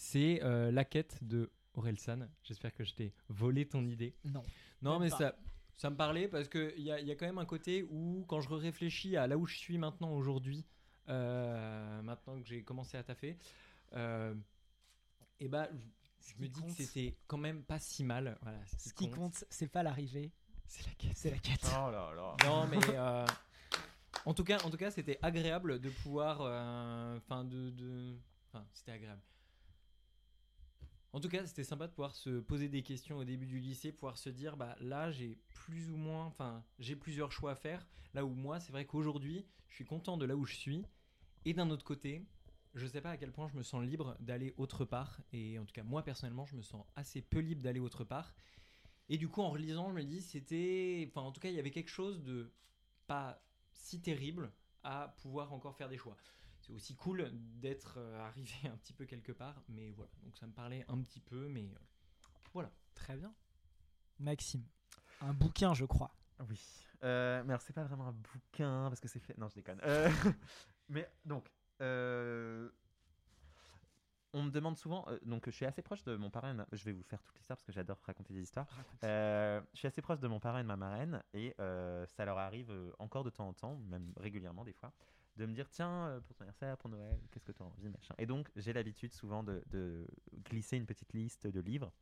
c'est 0.00 0.40
euh, 0.42 0.70
la 0.72 0.86
quête 0.86 1.18
de 1.22 1.50
Orelsan. 1.74 2.26
J'espère 2.42 2.72
que 2.74 2.84
je 2.84 2.94
t'ai 2.94 3.12
volé 3.28 3.66
ton 3.68 3.84
idée. 3.86 4.14
Non. 4.24 4.42
Non, 4.80 4.98
mais 4.98 5.10
pas. 5.10 5.18
ça, 5.18 5.36
ça 5.76 5.90
me 5.90 5.96
parlait 5.96 6.26
parce 6.26 6.48
qu'il 6.48 6.80
y 6.80 6.90
a, 6.90 6.98
y 7.00 7.10
a 7.10 7.14
quand 7.16 7.26
même 7.26 7.36
un 7.36 7.44
côté 7.44 7.82
où, 7.82 8.24
quand 8.26 8.40
je 8.40 8.48
réfléchis 8.48 9.18
à 9.18 9.26
là 9.26 9.36
où 9.36 9.44
je 9.46 9.56
suis 9.58 9.76
maintenant 9.76 10.12
aujourd'hui, 10.14 10.64
euh, 11.10 12.00
maintenant 12.00 12.40
que 12.40 12.46
j'ai 12.46 12.62
commencé 12.62 12.96
à 12.96 13.02
taffer, 13.02 13.36
euh, 13.92 14.34
et 15.38 15.48
bah, 15.48 15.68
je, 15.70 16.32
je 16.32 16.34
me 16.40 16.44
qui 16.46 16.48
dis 16.48 16.60
que 16.60 16.66
compte- 16.66 16.76
c'était 16.76 17.14
quand 17.26 17.36
même 17.38 17.62
pas 17.62 17.78
si 17.78 18.02
mal. 18.02 18.38
Voilà, 18.40 18.58
Ce 18.78 18.94
qui 18.94 19.10
compte, 19.10 19.44
c'est 19.50 19.68
pas 19.68 19.82
l'arrivée, 19.82 20.32
c'est 20.66 20.86
la 20.86 20.94
quête. 20.94 21.12
c'est 21.14 21.30
la 21.30 21.38
quête. 21.38 21.60
Oh 21.76 21.90
là 21.90 22.10
là. 22.16 22.36
Non, 22.46 22.66
mais 22.68 22.78
euh, 22.88 23.26
en 24.24 24.32
tout 24.32 24.44
cas, 24.44 24.58
en 24.64 24.70
tout 24.70 24.78
cas, 24.78 24.90
c'était 24.90 25.18
agréable 25.20 25.78
de 25.78 25.90
pouvoir, 25.90 26.38
euh, 26.40 27.18
enfin 27.18 27.44
de, 27.44 27.68
de- 27.68 28.16
enfin, 28.48 28.64
c'était 28.72 28.92
agréable. 28.92 29.20
En 31.12 31.20
tout 31.20 31.28
cas, 31.28 31.44
c'était 31.44 31.64
sympa 31.64 31.88
de 31.88 31.92
pouvoir 31.92 32.14
se 32.14 32.38
poser 32.40 32.68
des 32.68 32.82
questions 32.82 33.18
au 33.18 33.24
début 33.24 33.46
du 33.46 33.58
lycée, 33.58 33.90
pouvoir 33.90 34.16
se 34.16 34.30
dire, 34.30 34.56
bah 34.56 34.76
là, 34.80 35.10
j'ai 35.10 35.38
plus 35.54 35.90
ou 35.90 35.96
moins, 35.96 36.26
enfin, 36.26 36.64
j'ai 36.78 36.94
plusieurs 36.94 37.32
choix 37.32 37.52
à 37.52 37.56
faire. 37.56 37.84
Là 38.14 38.24
où 38.24 38.30
moi, 38.30 38.60
c'est 38.60 38.70
vrai 38.70 38.84
qu'aujourd'hui, 38.84 39.44
je 39.68 39.74
suis 39.74 39.84
content 39.84 40.16
de 40.16 40.24
là 40.24 40.36
où 40.36 40.44
je 40.44 40.54
suis, 40.54 40.84
et 41.44 41.52
d'un 41.52 41.70
autre 41.70 41.84
côté, 41.84 42.24
je 42.74 42.86
sais 42.86 43.00
pas 43.00 43.10
à 43.10 43.16
quel 43.16 43.32
point 43.32 43.48
je 43.48 43.56
me 43.56 43.62
sens 43.62 43.82
libre 43.84 44.16
d'aller 44.20 44.54
autre 44.56 44.84
part. 44.84 45.20
Et 45.32 45.58
en 45.58 45.64
tout 45.64 45.72
cas, 45.72 45.82
moi 45.82 46.04
personnellement, 46.04 46.46
je 46.46 46.54
me 46.54 46.62
sens 46.62 46.84
assez 46.94 47.22
peu 47.22 47.40
libre 47.40 47.62
d'aller 47.62 47.80
autre 47.80 48.04
part. 48.04 48.34
Et 49.08 49.18
du 49.18 49.28
coup, 49.28 49.42
en 49.42 49.50
relisant, 49.50 49.88
je 49.90 49.94
me 49.94 50.04
dis, 50.04 50.22
c'était. 50.22 51.04
Enfin, 51.08 51.22
en 51.22 51.32
tout 51.32 51.40
cas, 51.40 51.48
il 51.48 51.56
y 51.56 51.58
avait 51.58 51.72
quelque 51.72 51.90
chose 51.90 52.22
de 52.22 52.52
pas 53.08 53.42
si 53.72 54.00
terrible 54.00 54.52
à 54.84 55.14
pouvoir 55.20 55.52
encore 55.52 55.76
faire 55.76 55.88
des 55.88 55.98
choix. 55.98 56.16
C'est 56.70 56.76
aussi 56.76 56.94
cool 56.94 57.28
d'être 57.32 57.94
euh, 57.96 58.20
arrivé 58.28 58.52
un 58.72 58.76
petit 58.76 58.92
peu 58.92 59.04
quelque 59.04 59.32
part, 59.32 59.60
mais 59.68 59.90
voilà. 59.90 60.10
Donc 60.22 60.36
ça 60.36 60.46
me 60.46 60.52
parlait 60.52 60.84
un 60.86 61.02
petit 61.02 61.18
peu, 61.18 61.48
mais 61.48 61.64
euh, 61.64 61.78
voilà. 62.52 62.70
Très 62.94 63.16
bien. 63.16 63.34
Maxime, 64.20 64.62
un 65.20 65.32
bouquin, 65.32 65.74
je 65.74 65.84
crois. 65.84 66.14
Oui. 66.48 66.60
Euh, 67.02 67.42
mais 67.44 67.54
alors, 67.54 67.62
c'est 67.62 67.72
pas 67.72 67.82
vraiment 67.82 68.06
un 68.06 68.12
bouquin 68.12 68.86
parce 68.88 69.00
que 69.00 69.08
c'est 69.08 69.18
fait. 69.18 69.36
Non, 69.36 69.48
je 69.48 69.56
déconne. 69.56 69.80
Euh, 69.82 70.08
mais 70.88 71.10
donc, 71.24 71.50
euh, 71.80 72.70
on 74.32 74.44
me 74.44 74.50
demande 74.50 74.76
souvent. 74.76 75.06
euh, 75.08 75.18
donc, 75.24 75.46
je 75.46 75.50
suis 75.50 75.66
assez 75.66 75.82
proche 75.82 76.04
de 76.04 76.14
mon 76.14 76.30
parrain. 76.30 76.64
Je 76.70 76.84
vais 76.84 76.92
vous 76.92 77.02
faire 77.02 77.20
toute 77.22 77.36
l'histoire 77.36 77.56
parce 77.56 77.64
que 77.66 77.72
j'adore 77.72 77.98
raconter 78.02 78.32
des 78.32 78.42
histoires. 78.42 78.68
Euh, 79.02 79.60
je 79.72 79.78
suis 79.78 79.88
assez 79.88 80.02
proche 80.02 80.20
de 80.20 80.28
mon 80.28 80.38
parrain 80.38 80.60
et 80.60 80.62
de 80.62 80.68
ma 80.68 80.76
marraine 80.76 81.20
et 81.32 81.52
euh, 81.58 82.06
ça 82.06 82.24
leur 82.24 82.38
arrive 82.38 82.72
encore 83.00 83.24
de 83.24 83.30
temps 83.30 83.48
en 83.48 83.54
temps, 83.54 83.76
même 83.88 84.12
régulièrement 84.18 84.64
des 84.64 84.74
fois, 84.74 84.92
de 85.36 85.46
me 85.46 85.52
dire 85.54 85.68
tiens 85.68 86.08
euh, 86.08 86.20
pour 86.20 86.36
ton 86.36 86.42
anniversaire, 86.42 86.76
pour 86.78 86.90
Noël, 86.90 87.18
qu'est-ce 87.30 87.44
que 87.44 87.52
tu 87.52 87.62
as 87.62 87.66
envie, 87.66 87.88
machin. 87.88 88.14
Et 88.18 88.26
donc 88.26 88.50
j'ai 88.56 88.72
l'habitude 88.72 89.12
souvent 89.12 89.42
de, 89.42 90.06
glisser 90.44 90.76
une 90.76 90.86
petite 90.86 91.12
liste 91.12 91.46
de 91.46 91.60
livres. 91.60 91.92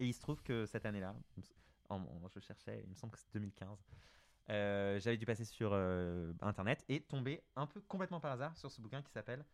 Et 0.00 0.06
il 0.06 0.14
se 0.14 0.20
trouve 0.20 0.42
que 0.42 0.66
cette 0.66 0.86
année-là, 0.86 1.14
je 1.36 2.40
cherchais, 2.40 2.82
il 2.84 2.90
me 2.90 2.94
semble 2.94 3.12
que 3.12 3.18
c'est 3.18 3.32
2015. 3.32 3.84
euh, 4.50 5.00
J'avais 5.00 5.16
dû 5.16 5.26
passer 5.26 5.44
sur 5.44 5.72
euh, 5.72 6.32
internet 6.40 6.84
et 6.88 7.00
tomber 7.00 7.42
un 7.56 7.66
peu 7.66 7.80
complètement 7.80 8.20
par 8.20 8.32
hasard 8.32 8.56
sur 8.56 8.70
ce 8.70 8.80
bouquin 8.80 9.02
qui 9.02 9.10
s'appelle 9.10 9.44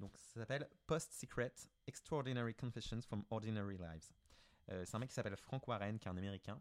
donc 0.00 0.16
ça 0.16 0.40
s'appelle 0.40 0.68
Post 0.86 1.12
Secret 1.14 1.52
Extraordinary 1.86 2.54
Confessions 2.54 3.00
from 3.00 3.24
Ordinary 3.30 3.78
Lives. 3.78 4.12
C'est 4.68 4.94
un 4.94 4.98
mec 4.98 5.08
qui 5.08 5.14
s'appelle 5.14 5.36
Frank 5.36 5.66
Warren, 5.66 5.98
qui 5.98 6.06
est 6.06 6.10
un 6.10 6.16
américain. 6.16 6.60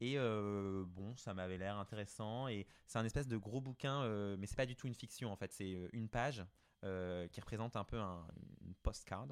Et 0.00 0.18
euh, 0.18 0.84
bon, 0.86 1.16
ça 1.16 1.32
m'avait 1.34 1.58
l'air 1.58 1.76
intéressant. 1.78 2.48
Et 2.48 2.66
c'est 2.86 2.98
un 2.98 3.04
espèce 3.04 3.28
de 3.28 3.36
gros 3.36 3.60
bouquin, 3.60 4.02
euh, 4.02 4.36
mais 4.38 4.46
c'est 4.46 4.56
pas 4.56 4.66
du 4.66 4.76
tout 4.76 4.86
une 4.86 4.94
fiction 4.94 5.32
en 5.32 5.36
fait. 5.36 5.52
C'est 5.52 5.74
euh, 5.74 5.88
une 5.92 6.08
page 6.08 6.44
euh, 6.84 7.26
qui 7.28 7.40
représente 7.40 7.76
un 7.76 7.84
peu 7.84 7.98
un, 7.98 8.26
une 8.64 8.74
postcard 8.74 9.28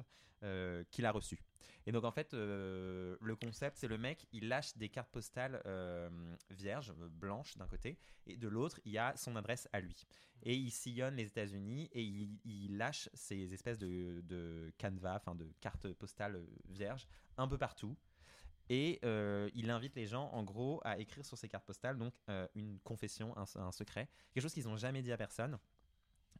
qu'il 0.91 1.07
a 1.07 1.11
reçue. 1.11 1.41
Et 1.87 1.91
donc 1.91 2.03
en 2.03 2.11
fait, 2.11 2.33
le 2.33 3.35
concept, 3.35 3.77
c'est 3.77 3.87
le 3.87 3.97
mec, 3.97 4.27
il 4.31 4.47
lâche 4.47 4.77
des 4.77 4.89
cartes 4.89 5.09
postales 5.09 5.59
vierges, 6.51 6.93
blanches 6.93 7.57
d'un 7.57 7.65
côté, 7.65 7.97
et 8.27 8.37
de 8.37 8.47
l'autre, 8.47 8.79
il 8.85 8.91
y 8.91 8.99
a 8.99 9.17
son 9.17 9.35
adresse 9.37 9.67
à 9.73 9.79
lui. 9.79 10.05
Et 10.43 10.53
il 10.53 10.69
sillonne 10.69 11.15
les 11.15 11.25
États-Unis 11.25 11.89
et 11.93 12.03
il, 12.03 12.37
il 12.43 12.77
lâche 12.77 13.09
ces 13.15 13.55
espèces 13.55 13.79
de, 13.79 14.21
de 14.21 14.71
canevas, 14.77 15.15
enfin 15.15 15.33
de 15.33 15.51
cartes 15.61 15.91
postales 15.93 16.39
vierges, 16.69 17.07
un 17.37 17.47
peu 17.47 17.57
partout. 17.57 17.97
Et 18.69 18.99
euh, 19.03 19.49
il 19.53 19.69
invite 19.69 19.95
les 19.95 20.07
gens, 20.07 20.29
en 20.31 20.43
gros, 20.43 20.81
à 20.83 20.97
écrire 20.97 21.25
sur 21.25 21.37
ces 21.37 21.47
cartes 21.47 21.65
postales 21.65 21.97
donc 21.97 22.15
euh, 22.29 22.47
une 22.55 22.79
confession, 22.79 23.35
un, 23.37 23.71
secret, 23.71 24.09
quelque 24.33 24.43
chose 24.43 24.53
qu'ils 24.53 24.65
n'ont 24.67 24.77
jamais 24.77 25.01
dit 25.01 25.11
à 25.11 25.17
personne. 25.17 25.59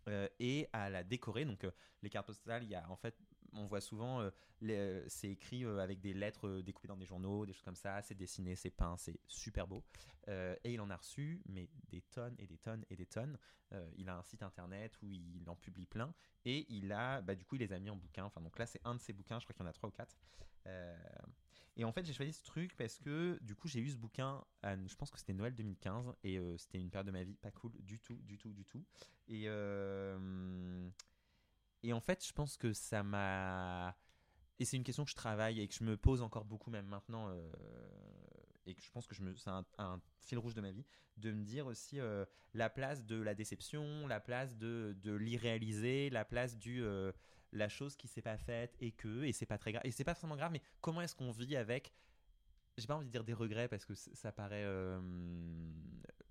euh, 0.08 0.28
et 0.40 0.68
à 0.74 0.90
la 0.90 1.04
décorer. 1.04 1.46
Donc, 1.46 1.66
les 2.04 2.10
cartes 2.10 2.28
postales, 2.28 2.64
il 2.64 2.70
y 2.70 2.76
a 2.76 2.90
en 2.90 2.96
fait, 2.96 3.16
on 3.56 3.66
voit 3.66 3.82
souvent, 3.82 4.22
euh, 4.22 4.30
euh, 4.64 5.04
c'est 5.08 5.30
écrit 5.30 5.66
euh, 5.66 5.80
avec 5.80 6.02
des 6.02 6.14
lettres 6.14 6.62
découpées 6.62 6.88
dans 6.88 6.98
des 6.98 7.06
journaux, 7.06 7.46
des 7.46 7.54
choses 7.54 7.64
comme 7.64 7.76
ça, 7.76 8.02
c'est 8.02 8.16
dessiné, 8.16 8.56
c'est 8.56 8.70
peint, 8.70 8.96
c'est 8.98 9.20
super 9.28 9.68
beau. 9.68 9.84
Et 10.28 10.74
il 10.74 10.82
en 10.82 10.90
a 10.90 10.96
reçu, 10.96 11.44
mais 11.46 11.70
des 11.90 12.02
tonnes 12.02 12.36
et 12.40 12.48
des 12.48 12.58
tonnes 12.58 12.84
et 12.90 12.96
des 12.96 13.06
tonnes. 13.06 13.38
Il 13.96 14.10
a 14.10 14.18
un 14.18 14.24
site 14.24 14.42
internet 14.42 14.98
où 15.04 15.12
il 15.12 15.48
en 15.48 15.56
publie 15.56 15.86
plein, 15.86 16.16
et 16.46 16.66
il 16.70 16.92
a, 16.92 17.22
bah, 17.22 17.36
du 17.36 17.46
coup, 17.46 17.56
il 17.56 17.60
les 17.60 17.74
a 17.74 17.80
mis 17.80 17.92
en 17.92 17.96
bouquin. 17.96 18.24
Enfin, 18.24 18.42
donc 18.42 18.58
là, 18.58 18.66
c'est 18.66 18.82
un 18.86 18.96
de 18.96 19.00
ses 19.00 19.14
bouquins, 19.14 19.40
je 19.40 19.46
crois 19.46 19.54
qu'il 19.54 19.64
y 19.64 19.68
en 19.68 19.70
a 19.70 19.74
trois 19.74 19.90
ou 19.90 19.92
quatre. 19.92 20.18
Et 21.78 21.84
en 21.84 21.92
fait, 21.92 22.06
j'ai 22.06 22.14
choisi 22.14 22.34
ce 22.34 22.44
truc 22.44 22.76
parce 22.76 22.98
que 22.98 23.38
du 23.44 23.54
coup, 23.54 23.68
j'ai 23.68 23.82
eu 23.82 23.90
ce 23.90 23.98
bouquin, 23.98 24.44
je 24.64 24.96
pense 24.96 25.12
que 25.12 25.20
c'était 25.20 25.34
Noël 25.34 25.54
2015, 25.54 26.16
et 26.24 26.40
c'était 26.58 26.80
une 26.80 26.90
période 26.90 27.06
de 27.06 27.12
ma 27.12 27.24
vie 27.24 27.36
pas 27.36 27.52
cool 27.52 27.74
du 27.78 28.00
tout, 28.00 28.20
du 28.24 28.40
tout, 28.40 28.52
du 28.52 28.66
tout. 28.66 28.84
Et, 29.28 29.48
et 31.86 31.94
en 31.94 32.02
fait, 32.02 32.26
je 32.26 32.34
pense 32.34 32.58
que 32.58 32.74
ça 32.74 33.04
m'a. 33.04 33.96
Et 34.58 34.66
c'est 34.66 34.78
une 34.78 34.84
question 34.84 35.04
que 35.04 35.12
je 35.12 35.16
travaille 35.16 35.62
et 35.62 35.68
que 35.68 35.74
je 35.74 35.84
me 35.84 35.98
pose 35.98 36.22
encore 36.22 36.46
beaucoup, 36.46 36.72
même 36.72 36.88
maintenant, 36.88 37.30
euh, 37.30 37.52
et 38.66 38.74
que 38.74 38.82
je 38.82 38.90
pense 38.90 39.06
que 39.06 39.22
me... 39.22 39.36
c'est 39.36 39.50
un, 39.50 40.02
fil 40.22 40.40
rouge 40.40 40.56
de 40.56 40.62
ma 40.62 40.72
vie, 40.72 40.86
de 41.18 41.32
me 41.32 41.44
dire 41.44 41.68
aussi 41.68 42.00
euh, 42.00 42.26
la 42.54 42.70
place 42.70 43.06
de 43.06 43.22
la 43.22 43.36
déception, 43.36 44.08
la 44.08 44.20
place 44.20 44.58
de, 44.58 44.96
de 45.04 45.14
l'irréalisé, 45.14 46.10
la 46.10 46.26
place 46.26 46.58
du. 46.58 46.82
euh, 46.82 47.12
la 47.52 47.70
chose 47.70 47.96
qui 47.96 48.08
s'est 48.10 48.22
pas 48.22 48.38
faite 48.38 48.76
et 48.82 48.92
que, 48.92 49.24
et 49.24 49.32
c'est 49.32 49.46
pas 49.46 49.58
très 49.58 49.72
grave, 49.72 49.84
et 49.86 49.92
c'est 49.92 50.04
pas 50.04 50.14
forcément 50.14 50.36
grave, 50.36 50.52
mais 50.52 50.62
comment 50.82 51.02
est-ce 51.02 51.16
qu'on 51.16 51.32
vit 51.32 51.56
avec 51.56 51.94
j'ai 52.78 52.88
pas 52.88 52.96
envie 52.96 53.06
de 53.06 53.12
dire 53.12 53.24
des 53.24 53.34
regrets 53.34 53.70
parce 53.70 53.86
que 53.86 53.94
ça 53.96 54.34
paraît 54.34 54.66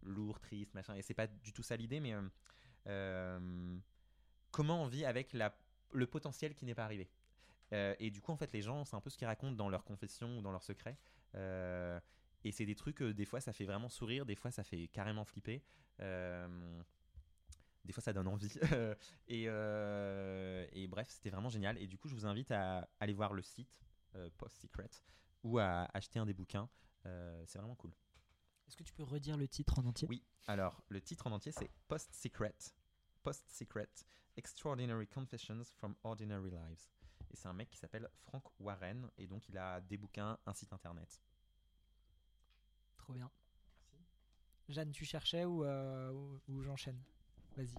lourd, 0.02 0.38
triste, 0.40 0.74
machin, 0.74 0.94
et 0.94 1.00
c'est 1.00 1.14
pas 1.14 1.26
du 1.26 1.54
tout 1.54 1.62
ça 1.62 1.76
l'idée, 1.76 2.00
mais 2.00 2.12
comment 4.54 4.84
on 4.84 4.86
vit 4.86 5.04
avec 5.04 5.32
la, 5.32 5.52
le 5.92 6.06
potentiel 6.06 6.54
qui 6.54 6.64
n'est 6.64 6.76
pas 6.76 6.84
arrivé. 6.84 7.10
Euh, 7.72 7.94
et 7.98 8.12
du 8.12 8.20
coup, 8.20 8.30
en 8.30 8.36
fait, 8.36 8.52
les 8.52 8.62
gens, 8.62 8.84
c'est 8.84 8.94
un 8.94 9.00
peu 9.00 9.10
ce 9.10 9.18
qu'ils 9.18 9.26
racontent 9.26 9.56
dans 9.56 9.68
leurs 9.68 9.84
confessions 9.84 10.38
ou 10.38 10.42
dans 10.42 10.52
leurs 10.52 10.62
secrets. 10.62 10.96
Euh, 11.34 11.98
et 12.44 12.52
c'est 12.52 12.64
des 12.64 12.76
trucs, 12.76 13.02
euh, 13.02 13.12
des 13.12 13.24
fois, 13.24 13.40
ça 13.40 13.52
fait 13.52 13.64
vraiment 13.64 13.88
sourire, 13.88 14.24
des 14.24 14.36
fois, 14.36 14.52
ça 14.52 14.62
fait 14.62 14.86
carrément 14.86 15.24
flipper. 15.24 15.64
Euh, 15.98 16.80
des 17.84 17.92
fois, 17.92 18.00
ça 18.00 18.12
donne 18.12 18.28
envie. 18.28 18.56
et, 19.28 19.42
et 19.46 20.86
bref, 20.86 21.08
c'était 21.10 21.30
vraiment 21.30 21.50
génial. 21.50 21.76
Et 21.78 21.88
du 21.88 21.98
coup, 21.98 22.08
je 22.08 22.14
vous 22.14 22.26
invite 22.26 22.52
à 22.52 22.88
aller 23.00 23.12
voir 23.12 23.34
le 23.34 23.42
site 23.42 23.82
Post 24.38 24.56
Secret 24.58 24.90
ou 25.42 25.58
à 25.58 25.88
acheter 25.92 26.20
un 26.20 26.26
des 26.26 26.32
bouquins. 26.32 26.68
C'est 27.02 27.58
vraiment 27.58 27.74
cool. 27.74 27.92
Est-ce 28.68 28.76
que 28.76 28.84
tu 28.84 28.94
peux 28.94 29.02
redire 29.02 29.36
le 29.36 29.48
titre 29.48 29.80
en 29.80 29.84
entier? 29.84 30.06
Oui, 30.08 30.22
alors 30.46 30.80
le 30.88 31.00
titre 31.00 31.26
en 31.26 31.32
entier 31.32 31.52
c'est 31.52 31.70
Post 31.88 32.14
Secret. 32.14 32.54
Post 33.24 33.44
Secret 33.50 33.88
Extraordinary 34.36 35.06
Confessions 35.08 35.64
from 35.76 35.94
Ordinary 36.04 36.50
Lives. 36.50 36.88
Et 37.32 37.36
c'est 37.36 37.48
un 37.48 37.52
mec 37.54 37.70
qui 37.70 37.78
s'appelle 37.78 38.08
Frank 38.22 38.44
Warren 38.60 39.08
et 39.18 39.26
donc 39.26 39.48
il 39.48 39.58
a 39.58 39.80
des 39.80 39.96
bouquins, 39.96 40.38
un 40.46 40.52
site 40.54 40.72
internet. 40.72 41.20
Trop 42.98 43.12
bien. 43.14 43.30
Jeanne, 44.68 44.92
tu 44.92 45.04
cherchais 45.04 45.44
ou, 45.44 45.64
euh, 45.64 46.10
ou, 46.12 46.40
ou 46.48 46.62
j'enchaîne? 46.62 46.98
Vas-y. 47.56 47.74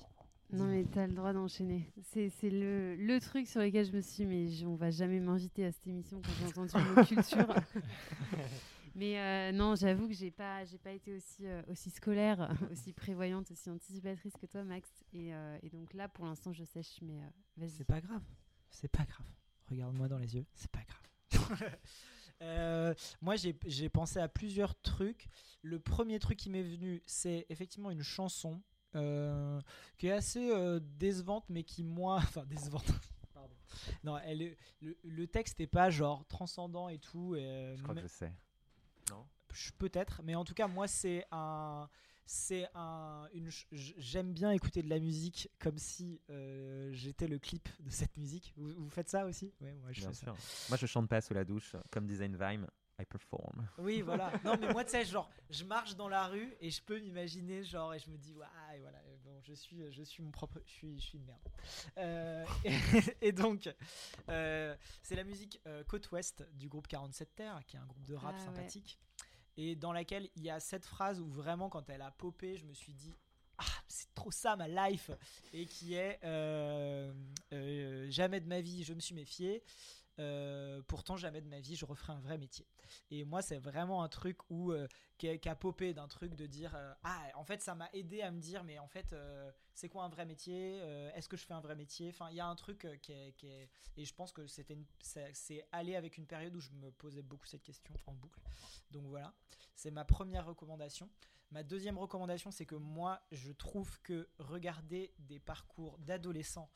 Non, 0.52 0.66
mais 0.66 0.86
t'as 0.86 1.08
le 1.08 1.14
droit 1.14 1.34
d'enchaîner. 1.34 1.92
C'est 2.04 2.30
c'est 2.30 2.52
le, 2.52 2.96
le 2.96 3.20
truc 3.20 3.48
sur 3.48 3.62
lequel 3.62 3.86
je 3.86 3.92
me 3.92 4.02
suis 4.02 4.18
dit, 4.18 4.26
mais 4.26 4.48
je- 4.48 4.66
on 4.68 4.76
va 4.76 4.92
jamais 4.92 5.20
m'inviter 5.20 5.66
à 5.66 5.72
cette 5.72 5.88
émission 5.88 6.22
quand 6.22 6.32
j'ai 6.40 6.46
entendu 6.46 6.74
le 6.88 6.96
mot 6.96 7.04
culture. 7.04 7.48
mais 8.96 9.20
euh, 9.20 9.52
non, 9.52 9.76
j'avoue 9.76 10.08
que 10.08 10.14
j'ai 10.14 10.32
pas, 10.32 10.64
j'ai 10.66 10.78
pas 10.78 10.92
été 10.92 11.14
aussi, 11.14 11.46
euh, 11.46 11.62
aussi 11.70 11.90
scolaire, 11.90 12.50
aussi 12.72 12.94
prévoyante, 12.94 13.52
aussi 13.52 13.70
anticipatrice 13.70 14.34
que 14.38 14.46
toi, 14.46 14.64
Max. 14.64 14.90
Et, 15.14 15.34
euh, 15.34 15.58
et 15.62 15.70
donc 15.70 15.94
là, 15.94 16.08
pour 16.08 16.26
l'instant, 16.26 16.54
je 16.54 16.64
sèche, 16.64 17.00
mais 17.02 17.20
euh, 17.20 17.28
vas-y. 17.58 17.72
C'est 17.72 17.84
pas 17.86 18.00
grave. 18.02 18.24
C'est 18.70 18.88
pas 18.88 19.04
grave. 19.04 19.28
Regarde-moi 19.70 20.08
dans 20.08 20.18
les 20.18 20.36
yeux. 20.36 20.46
C'est 20.56 20.72
pas 20.72 20.84
grave. 20.84 21.70
Euh, 22.42 22.94
moi, 23.22 23.36
j'ai 23.38 23.90
pensé 23.90 24.20
à 24.20 24.28
plusieurs 24.28 24.80
trucs. 24.82 25.30
Le 25.62 25.80
premier 25.80 26.20
truc 26.20 26.38
qui 26.38 26.50
m'est 26.50 26.64
venu, 26.64 27.02
c'est 27.06 27.46
effectivement 27.48 27.92
une 27.92 28.04
chanson 28.04 28.62
euh, 28.96 29.60
qui 29.98 30.08
est 30.08 30.12
assez 30.12 30.52
euh, 30.52 30.80
décevante, 30.82 31.46
mais 31.50 31.64
qui, 31.64 31.84
moi. 31.84 32.18
Enfin, 32.24 32.46
décevante. 32.46 32.92
Pardon. 33.34 33.56
Non, 34.04 34.18
elle 34.18 34.56
le, 34.82 34.98
le 35.04 35.28
texte 35.28 35.60
est 35.62 35.68
pas 35.68 35.90
genre 35.90 36.26
transcendant 36.28 36.90
et 36.90 37.00
tout. 37.00 37.36
et, 37.36 37.76
Je 37.78 37.84
crois 37.84 37.96
que 37.96 38.02
je 38.02 38.08
sais. 38.08 38.34
Non 39.10 39.26
Peut-être, 39.78 40.22
mais 40.24 40.36
en 40.36 40.44
tout 40.44 40.54
cas, 40.54 40.68
moi, 40.68 40.88
c'est 40.88 41.26
un. 41.32 41.88
C'est 42.26 42.68
un. 42.76 43.28
Une, 43.34 43.50
J'aime 43.72 44.34
bien 44.34 44.52
écouter 44.52 44.82
de 44.84 44.90
la 44.90 45.00
musique 45.00 45.50
comme 45.60 45.78
si 45.78 46.20
euh, 46.30 46.90
j'étais 46.92 47.28
le 47.28 47.40
clip 47.40 47.70
de 47.80 47.90
cette 47.90 48.18
musique. 48.18 48.52
Vous, 48.58 48.74
vous 48.76 48.90
faites 48.90 49.08
ça 49.10 49.26
aussi? 49.26 49.54
Ouais, 49.62 49.74
moi 49.76 49.92
je 49.94 50.02
Bien 50.02 50.10
fais 50.10 50.16
ça. 50.16 50.26
sûr. 50.26 50.36
Moi 50.70 50.78
je 50.78 50.86
chante 50.88 51.08
pas 51.08 51.22
sous 51.22 51.34
la 51.34 51.46
douche, 51.46 51.76
comme 51.92 52.06
disait 52.08 52.28
Vime, 52.28 52.68
I 53.00 53.06
perform. 53.06 53.68
Oui, 53.78 54.02
voilà. 54.02 54.32
Non, 54.44 54.56
mais 54.60 54.74
moi, 54.74 54.84
tu 54.84 54.92
sais, 54.92 55.06
genre, 55.06 55.30
je 55.50 55.64
marche 55.64 55.96
dans 55.96 56.10
la 56.10 56.28
rue 56.28 56.54
et 56.60 56.70
je 56.72 56.82
peux 56.82 57.00
m'imaginer, 57.00 57.64
genre, 57.64 57.94
et 57.94 58.00
je 58.00 58.10
me 58.10 58.18
dis, 58.18 58.34
ouais, 58.34 58.46
et 58.76 58.80
voilà, 58.80 58.98
je 59.46 59.54
suis, 59.54 59.92
je 59.92 60.04
suis 60.04 60.24
mon 60.24 60.32
propre, 60.32 60.60
je 60.66 60.72
suis, 60.72 61.00
je 61.00 61.06
suis 61.06 61.18
une 61.18 61.26
merde. 61.26 61.50
Euh, 61.98 62.46
et, 62.64 62.74
et 63.28 63.32
donc, 63.32 63.74
euh, 64.30 64.76
c'est 65.04 65.16
la 65.16 65.24
musique 65.24 65.62
euh, 65.68 65.84
Côte 65.84 66.10
Ouest 66.12 66.44
du 66.54 66.68
groupe 66.68 66.88
47 66.88 67.36
Terre, 67.36 67.62
qui 67.68 67.76
est 67.76 67.80
un 67.80 67.86
groupe 67.86 68.06
de 68.06 68.16
rap 68.16 68.36
Ah 68.36 68.40
ouais. 68.40 68.46
sympathique, 68.46 69.00
et 69.58 69.76
dans 69.76 69.94
laquelle 69.94 70.30
il 70.36 70.44
y 70.44 70.50
a 70.50 70.60
cette 70.60 70.86
phrase 70.86 71.20
où 71.20 71.28
vraiment, 71.28 71.70
quand 71.70 71.90
elle 71.90 72.02
a 72.02 72.12
popé, 72.12 72.58
je 72.58 72.66
me 72.66 72.74
suis 72.74 72.94
dit, 72.94 73.16
ah, 73.58 73.64
c'est 73.88 74.14
trop 74.16 74.32
ça 74.32 74.56
ma 74.56 74.68
life, 74.68 75.12
et 75.54 75.66
qui 75.66 75.94
est 75.94 76.20
euh, 76.24 77.14
jamais 78.10 78.40
de 78.42 78.48
ma 78.48 78.62
vie, 78.62 78.84
je 78.84 78.94
me 78.94 79.00
suis 79.00 79.16
méfié. 79.16 79.64
Euh, 80.20 80.82
pourtant, 80.88 81.18
jamais 81.18 81.42
de 81.42 81.48
ma 81.48 81.60
vie, 81.60 81.76
je 81.76 81.86
referai 81.86 82.14
un 82.14 82.20
vrai 82.20 82.38
métier. 82.38 82.66
Et 83.12 83.24
moi, 83.24 83.42
c'est 83.42 83.58
vraiment 83.58 84.04
un 84.04 84.10
truc 84.10 84.38
où 84.50 84.72
euh, 84.72 84.88
qui, 85.18 85.28
a, 85.30 85.56
popé 85.56 85.94
d'un 85.94 86.08
truc 86.08 86.36
de 86.36 86.46
dire 86.46 86.74
euh, 86.76 86.94
ah, 87.04 87.22
en 87.36 87.44
fait, 87.44 87.62
ça 87.62 87.76
m'a 87.76 87.90
aidé 87.94 88.22
à 88.22 88.32
me 88.32 88.40
dire, 88.40 88.64
mais 88.64 88.80
en 88.80 88.88
fait, 88.88 89.14
euh, 89.14 89.52
c'est 89.74 89.90
quoi 89.90 90.04
un 90.04 90.10
vrai 90.10 90.26
métier 90.26 90.78
Est-ce 91.16 91.28
que 91.28 91.38
je 91.38 91.46
fais 91.46 91.54
un 91.54 91.62
vrai 91.62 91.76
métier? 91.76 92.10
Enfin, 92.10 92.30
il 92.32 92.38
y 92.38 92.40
a 92.40 92.48
un 92.48 92.56
truc 92.56 92.88
qui 93.02 93.12
est, 93.12 93.70
et 93.98 94.06
je 94.06 94.14
pense 94.14 94.32
que 94.32 94.48
c'était 94.48 94.78
c'est 95.02 95.68
allé 95.72 95.96
avec 95.96 96.18
une 96.18 96.26
période 96.26 96.56
où 96.56 96.60
je 96.60 96.72
me 96.72 96.92
posais 96.92 97.22
beaucoup 97.22 97.46
cette 97.46 97.64
question 97.64 97.94
en 98.08 98.14
boucle. 98.14 98.40
Donc 98.92 99.06
voilà, 99.08 99.34
c'est 99.76 99.92
ma 99.92 100.06
première 100.06 100.46
recommandation. 100.46 101.10
Ma 101.52 101.64
deuxième 101.64 101.98
recommandation, 101.98 102.52
c'est 102.52 102.66
que 102.66 102.76
moi, 102.76 103.22
je 103.32 103.52
trouve 103.52 104.02
que 104.02 104.28
regarder 104.40 105.14
des 105.20 105.40
parcours 105.40 105.98
d'adolescents 106.00 106.70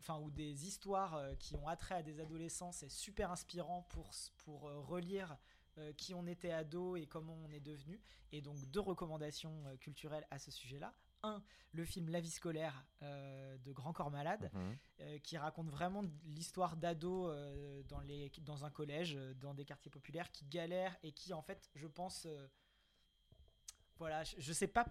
enfin 0.00 0.18
ou 0.20 0.30
des 0.30 0.66
histoires 0.66 1.14
euh, 1.16 1.34
qui 1.36 1.54
ont 1.56 1.68
attrait 1.68 1.96
à 1.96 2.02
des 2.02 2.20
adolescents, 2.20 2.72
c'est 2.72 2.88
super 2.90 3.30
inspirant 3.30 3.82
pour 3.90 4.10
pour 4.38 4.68
euh, 4.68 4.78
relire 4.80 5.36
euh, 5.78 5.92
qui 5.94 6.14
on 6.14 6.26
était 6.26 6.52
ado 6.52 6.96
et 6.96 7.06
comment 7.06 7.34
on 7.44 7.50
est 7.50 7.60
devenu. 7.60 8.00
Et 8.32 8.40
donc 8.40 8.56
deux 8.70 8.80
recommandations 8.80 9.64
euh, 9.66 9.76
culturelles 9.76 10.26
à 10.30 10.38
ce 10.38 10.50
sujet-là. 10.50 10.94
Un, 11.24 11.40
le 11.72 11.84
film 11.84 12.08
La 12.08 12.20
vie 12.20 12.30
scolaire 12.30 12.84
euh, 13.02 13.56
de 13.58 13.72
Grand 13.72 13.92
Corps 13.92 14.10
Malade, 14.10 14.50
Mhm. 14.52 14.76
euh, 15.00 15.18
qui 15.20 15.38
raconte 15.38 15.68
vraiment 15.70 16.02
l'histoire 16.24 16.76
d'ados 16.76 17.30
euh, 17.30 17.82
dans, 17.84 18.00
les, 18.00 18.30
dans 18.40 18.64
un 18.64 18.70
collège, 18.70 19.14
euh, 19.16 19.32
dans 19.34 19.54
des 19.54 19.64
quartiers 19.64 19.90
populaires, 19.90 20.32
qui 20.32 20.44
galèrent 20.46 20.98
et 21.04 21.12
qui, 21.12 21.32
en 21.32 21.40
fait, 21.42 21.70
je 21.76 21.86
pense, 21.86 22.26
euh, 22.26 22.48
voilà, 23.98 24.24
je, 24.24 24.34
je 24.38 24.52
sais 24.52 24.66
pas. 24.66 24.84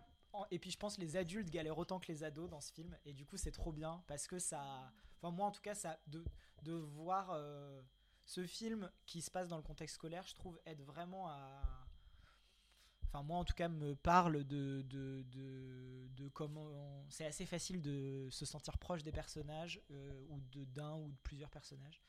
Et 0.51 0.59
puis 0.59 0.71
je 0.71 0.77
pense 0.77 0.97
les 0.97 1.17
adultes 1.17 1.49
galèrent 1.49 1.77
autant 1.77 1.99
que 1.99 2.11
les 2.11 2.23
ados 2.23 2.49
dans 2.49 2.61
ce 2.61 2.71
film. 2.71 2.97
Et 3.05 3.13
du 3.13 3.25
coup, 3.25 3.37
c'est 3.37 3.51
trop 3.51 3.71
bien 3.71 4.03
parce 4.07 4.27
que 4.27 4.39
ça. 4.39 4.91
Enfin, 5.17 5.31
moi 5.31 5.47
en 5.47 5.51
tout 5.51 5.61
cas, 5.61 5.75
ça, 5.75 5.99
de, 6.07 6.23
de 6.63 6.73
voir 6.73 7.31
euh, 7.31 7.81
ce 8.25 8.45
film 8.45 8.89
qui 9.05 9.21
se 9.21 9.31
passe 9.31 9.49
dans 9.49 9.57
le 9.57 9.63
contexte 9.63 9.95
scolaire, 9.95 10.25
je 10.27 10.35
trouve 10.35 10.59
aide 10.65 10.81
vraiment 10.81 11.29
à. 11.29 11.87
Enfin, 13.07 13.23
moi 13.23 13.37
en 13.37 13.43
tout 13.43 13.53
cas, 13.53 13.67
me 13.67 13.93
parle 13.95 14.45
de, 14.45 14.83
de, 14.83 15.25
de, 15.29 16.29
comment. 16.29 17.05
C'est 17.09 17.25
assez 17.25 17.45
facile 17.45 17.81
de 17.81 18.29
se 18.31 18.45
sentir 18.45 18.77
proche 18.77 19.03
des 19.03 19.11
personnages 19.11 19.81
euh, 19.91 20.25
ou 20.29 20.39
de 20.51 20.63
d'un 20.65 20.95
ou 20.95 21.09
de 21.09 21.17
plusieurs 21.23 21.49
personnages. 21.49 22.01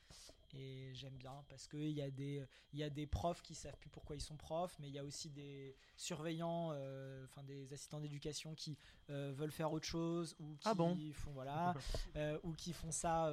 Et 0.55 0.93
j'aime 0.93 1.17
bien 1.17 1.43
parce 1.49 1.67
qu'il 1.67 1.89
y, 1.91 2.01
a 2.01 2.11
des- 2.11 2.45
y 2.73 2.83
a 2.83 2.89
des 2.89 3.07
profs 3.07 3.41
qui 3.41 3.55
savent 3.55 3.77
plus 3.77 3.89
pourquoi 3.89 4.15
ils 4.15 4.21
sont 4.21 4.37
profs, 4.37 4.77
mais 4.79 4.87
il 4.87 4.93
y 4.93 4.99
a 4.99 5.03
aussi 5.03 5.29
des 5.31 5.75
surveillants, 5.97 6.69
euh, 6.73 7.25
enfin 7.25 7.43
des 7.43 7.73
assistants 7.73 7.99
d'éducation 7.99 8.53
qui 8.53 8.77
euh, 9.09 9.31
veulent 9.35 9.51
faire 9.51 9.71
autre 9.71 9.87
chose 9.87 10.35
ou 10.39 10.55
qui 10.57 10.61
Ah 10.65 10.75
bon 10.75 10.95
font 11.13 11.31
voilà, 11.31 11.73
euh, 12.15 12.39
ou 12.43 12.53
qui 12.53 12.71
font 12.73 12.91
ça. 12.91 13.31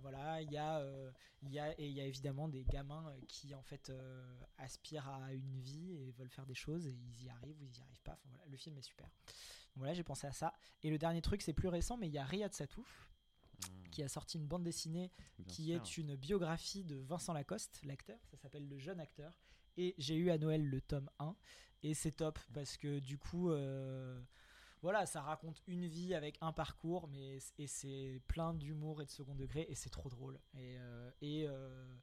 voilà, 0.00 0.42
il 0.42 0.50
y 0.50 0.56
a, 0.56 0.84
y 1.44 1.58
a 1.58 1.72
et 1.80 1.86
il 1.86 1.92
y 1.92 2.00
a 2.00 2.04
évidemment 2.06 2.48
des 2.48 2.64
gamins 2.64 3.14
qui 3.28 3.54
en 3.54 3.62
fait 3.62 3.92
aspirent 4.58 5.08
à 5.08 5.32
une 5.32 5.60
vie 5.60 5.92
et 5.92 6.10
veulent 6.12 6.28
faire 6.30 6.46
des 6.46 6.54
choses 6.54 6.86
et 6.86 6.90
ils 6.92 7.24
y 7.24 7.28
arrivent 7.28 7.60
ou 7.62 7.66
ils 7.66 7.78
y 7.78 7.80
arrivent 7.80 8.02
pas. 8.02 8.12
Enfin, 8.12 8.28
voilà, 8.30 8.46
le 8.48 8.56
film 8.56 8.76
est 8.78 8.82
super. 8.82 9.06
Donc 9.06 9.76
voilà, 9.78 9.94
j'ai 9.94 10.02
pensé 10.04 10.26
à 10.26 10.32
ça. 10.32 10.52
Et 10.82 10.90
le 10.90 10.98
dernier 10.98 11.22
truc, 11.22 11.42
c'est 11.42 11.52
plus 11.52 11.68
récent, 11.68 11.96
mais 11.96 12.08
il 12.08 12.12
y 12.12 12.18
a 12.18 12.24
Riyad 12.24 12.52
Satouf 12.52 13.08
qui 13.90 14.02
a 14.02 14.08
sorti 14.08 14.38
une 14.38 14.46
bande 14.46 14.64
dessinée 14.64 15.10
Bien 15.38 15.46
qui 15.46 15.64
sûr. 15.66 15.74
est 15.74 15.98
une 15.98 16.16
biographie 16.16 16.84
de 16.84 16.96
Vincent 16.96 17.32
Lacoste, 17.32 17.80
l'acteur. 17.84 18.18
Ça 18.30 18.36
s'appelle 18.36 18.68
Le 18.68 18.78
jeune 18.78 19.00
acteur. 19.00 19.38
Et 19.76 19.94
j'ai 19.98 20.14
eu 20.14 20.30
à 20.30 20.38
Noël 20.38 20.64
le 20.68 20.80
tome 20.80 21.08
1. 21.18 21.34
Et 21.82 21.94
c'est 21.94 22.12
top 22.12 22.38
parce 22.52 22.76
que 22.76 22.98
du 22.98 23.18
coup, 23.18 23.50
euh, 23.50 24.18
voilà, 24.82 25.04
ça 25.06 25.20
raconte 25.20 25.62
une 25.66 25.86
vie 25.86 26.14
avec 26.14 26.38
un 26.40 26.52
parcours, 26.52 27.08
mais 27.08 27.38
et 27.58 27.66
c'est 27.66 28.20
plein 28.26 28.54
d'humour 28.54 29.02
et 29.02 29.04
de 29.04 29.10
second 29.10 29.34
degré 29.34 29.66
et 29.68 29.74
c'est 29.74 29.90
trop 29.90 30.08
drôle. 30.08 30.40
Et 30.54 30.78
euh, 30.78 31.10
et, 31.20 31.44
euh, 31.46 31.94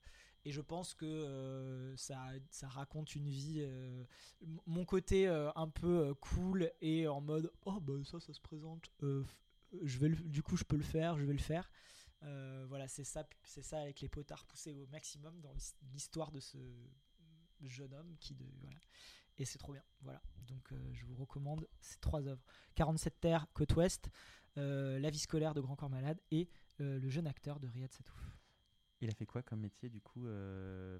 et 0.45 0.51
je 0.51 0.61
pense 0.61 0.93
que 0.93 1.93
ça, 1.97 2.19
ça 2.51 2.67
raconte 2.67 3.15
une 3.15 3.29
vie. 3.29 3.67
mon 4.67 4.85
côté 4.85 5.27
un 5.27 5.67
peu 5.67 6.13
cool 6.21 6.71
et 6.81 7.07
en 7.07 7.21
mode 7.21 7.51
oh 7.65 7.79
bah 7.79 7.93
ça 8.03 8.19
ça 8.19 8.33
se 8.33 8.41
présente. 8.41 8.91
Je 9.83 9.97
vais 9.99 10.09
le- 10.09 10.15
du 10.15 10.41
coup 10.43 10.55
je 10.57 10.63
peux 10.63 10.77
le 10.77 10.83
faire, 10.83 11.17
je 11.17 11.25
vais 11.25 11.33
le 11.33 11.39
faire. 11.39 11.71
Euh, 12.23 12.65
voilà, 12.67 12.87
c'est 12.87 13.03
ça, 13.03 13.27
c'est 13.43 13.63
ça 13.63 13.79
avec 13.81 13.99
les 14.01 14.09
potards 14.09 14.45
poussés 14.45 14.73
au 14.73 14.85
maximum 14.87 15.39
dans 15.41 15.51
l'his- 15.53 15.75
l'histoire 15.91 16.31
de 16.31 16.39
ce 16.39 16.57
jeune 17.61 17.93
homme 17.93 18.15
qui 18.19 18.35
de 18.35 18.45
voilà. 18.61 18.79
Et 19.37 19.45
c'est 19.45 19.57
trop 19.57 19.73
bien. 19.73 19.83
Voilà. 20.01 20.21
Donc 20.47 20.71
euh, 20.71 20.93
je 20.93 21.05
vous 21.05 21.15
recommande 21.15 21.67
ces 21.79 21.97
trois 21.99 22.27
œuvres 22.27 22.43
47 22.75 23.19
terres, 23.19 23.47
Côte 23.53 23.75
Ouest, 23.75 24.09
euh, 24.57 24.99
La 24.99 25.09
vie 25.09 25.17
scolaire 25.19 25.53
de 25.53 25.61
Grand 25.61 25.75
Corps 25.75 25.89
Malade 25.89 26.19
et 26.31 26.49
Le 26.77 27.09
jeune 27.09 27.27
acteur 27.27 27.59
de 27.59 27.67
Riyad 27.67 27.91
Satouf. 27.91 28.19
Il 29.01 29.09
a 29.09 29.13
fait 29.13 29.25
quoi 29.25 29.41
comme 29.43 29.59
métier 29.61 29.89
du 29.89 30.01
coup, 30.01 30.23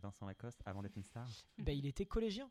Vincent 0.01 0.25
Lacoste, 0.25 0.61
avant 0.65 0.81
d'être 0.81 0.95
une 0.95 1.03
star? 1.03 1.27
Ben, 1.59 1.75
il 1.77 1.85
était 1.85 2.05
collégien. 2.05 2.49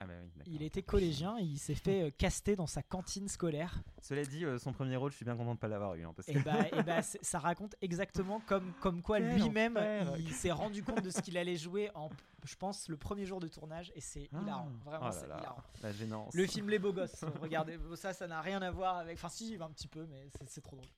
Ah 0.00 0.06
bah 0.06 0.12
oui. 0.22 0.42
Il 0.46 0.62
était 0.62 0.82
collégien, 0.82 1.38
il 1.38 1.58
s'est 1.58 1.74
fait 1.74 2.02
euh, 2.02 2.10
caster 2.10 2.54
dans 2.54 2.66
sa 2.66 2.82
cantine 2.82 3.28
scolaire. 3.28 3.82
Cela 4.02 4.24
dit, 4.24 4.44
euh, 4.44 4.58
son 4.58 4.72
premier 4.72 4.96
rôle, 4.96 5.10
je 5.10 5.16
suis 5.16 5.24
bien 5.24 5.36
content 5.36 5.54
de 5.54 5.58
pas 5.58 5.68
l'avoir 5.68 5.94
eu. 5.94 6.04
hein, 6.04 6.12
parce 6.14 6.28
Et 6.28 6.34
que- 6.34 6.38
bah, 6.40 6.66
et 6.72 6.82
bah, 6.82 7.00
ça 7.22 7.38
raconte 7.38 7.74
exactement 7.80 8.40
comme, 8.40 8.72
comme 8.80 9.02
quoi 9.02 9.18
lui-même 9.20 9.78
il 10.18 10.32
s'est 10.32 10.52
rendu 10.52 10.82
compte 10.82 11.02
de 11.02 11.10
ce 11.10 11.20
qu'il 11.22 11.36
allait 11.38 11.56
jouer 11.56 11.90
en, 11.94 12.10
je 12.44 12.54
pense, 12.56 12.88
le 12.88 12.96
premier 12.96 13.24
jour 13.26 13.40
de 13.40 13.48
tournage 13.48 13.90
et 13.94 14.00
c'est 14.00 14.28
Ah. 14.32 14.40
hilarant. 14.42 14.68
Vraiment, 14.84 15.06
Oh 15.06 15.08
là 15.08 15.12
c'est 15.12 15.26
là, 15.28 15.38
hilarant. 15.38 15.62
la 15.82 15.92
gênance. 15.92 16.34
Le 16.34 16.46
film 16.46 16.68
Les 16.68 16.78
Beaux 16.78 16.92
Gosses, 16.94 17.24
regardez, 17.40 17.78
ça, 17.96 18.12
ça 18.12 18.26
n'a 18.26 18.40
rien 18.42 18.60
à 18.62 18.70
voir 18.70 18.96
avec. 18.98 19.16
Enfin, 19.16 19.28
si, 19.30 19.56
un 19.60 19.70
petit 19.70 19.88
peu, 19.88 20.06
mais 20.10 20.28
c'est- 20.46 20.60
trop 20.60 20.76
drôle. 20.76 20.88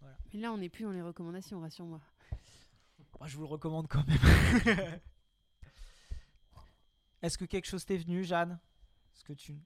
Voilà. 0.00 0.16
Mais 0.34 0.40
là, 0.40 0.52
on 0.52 0.58
n'est 0.58 0.68
plus 0.68 0.84
dans 0.84 0.92
les 0.92 1.02
recommandations, 1.02 1.60
rassure-moi. 1.60 2.00
Moi, 3.18 3.28
je 3.28 3.36
vous 3.36 3.42
le 3.42 3.48
recommande 3.48 3.86
quand 3.88 4.02
même. 4.06 4.18
Est-ce 7.22 7.36
que 7.38 7.44
quelque 7.44 7.66
chose 7.66 7.84
t'est 7.84 7.96
venu, 7.98 8.24
Jeanne? 8.24 8.58
Est-ce 9.14 9.24
que 9.24 9.32
tu. 9.32 9.58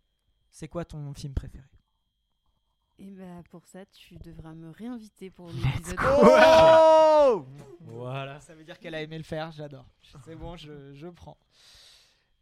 C'est 0.51 0.68
quoi 0.68 0.85
ton 0.85 1.12
film 1.14 1.35
préféré? 1.35 1.64
Et 2.98 3.10
bah 3.10 3.43
pour 3.51 3.66
ça, 3.66 3.85
tu 3.86 4.16
devras 4.18 4.55
me 4.55 4.70
réinviter 4.70 5.28
pour 5.31 5.48
l'épisode. 5.52 5.98
Oh 6.01 7.47
Voilà. 7.81 8.40
Ça 8.40 8.55
veut 8.55 8.64
dire 8.64 8.78
qu'elle 8.78 8.94
a 8.94 9.02
aimé 9.02 9.18
le 9.18 9.24
faire, 9.24 9.51
j'adore. 9.52 9.86
C'est 10.24 10.36
bon, 10.36 10.56
je, 10.56 10.94
je 10.94 11.09
prends. 11.09 11.36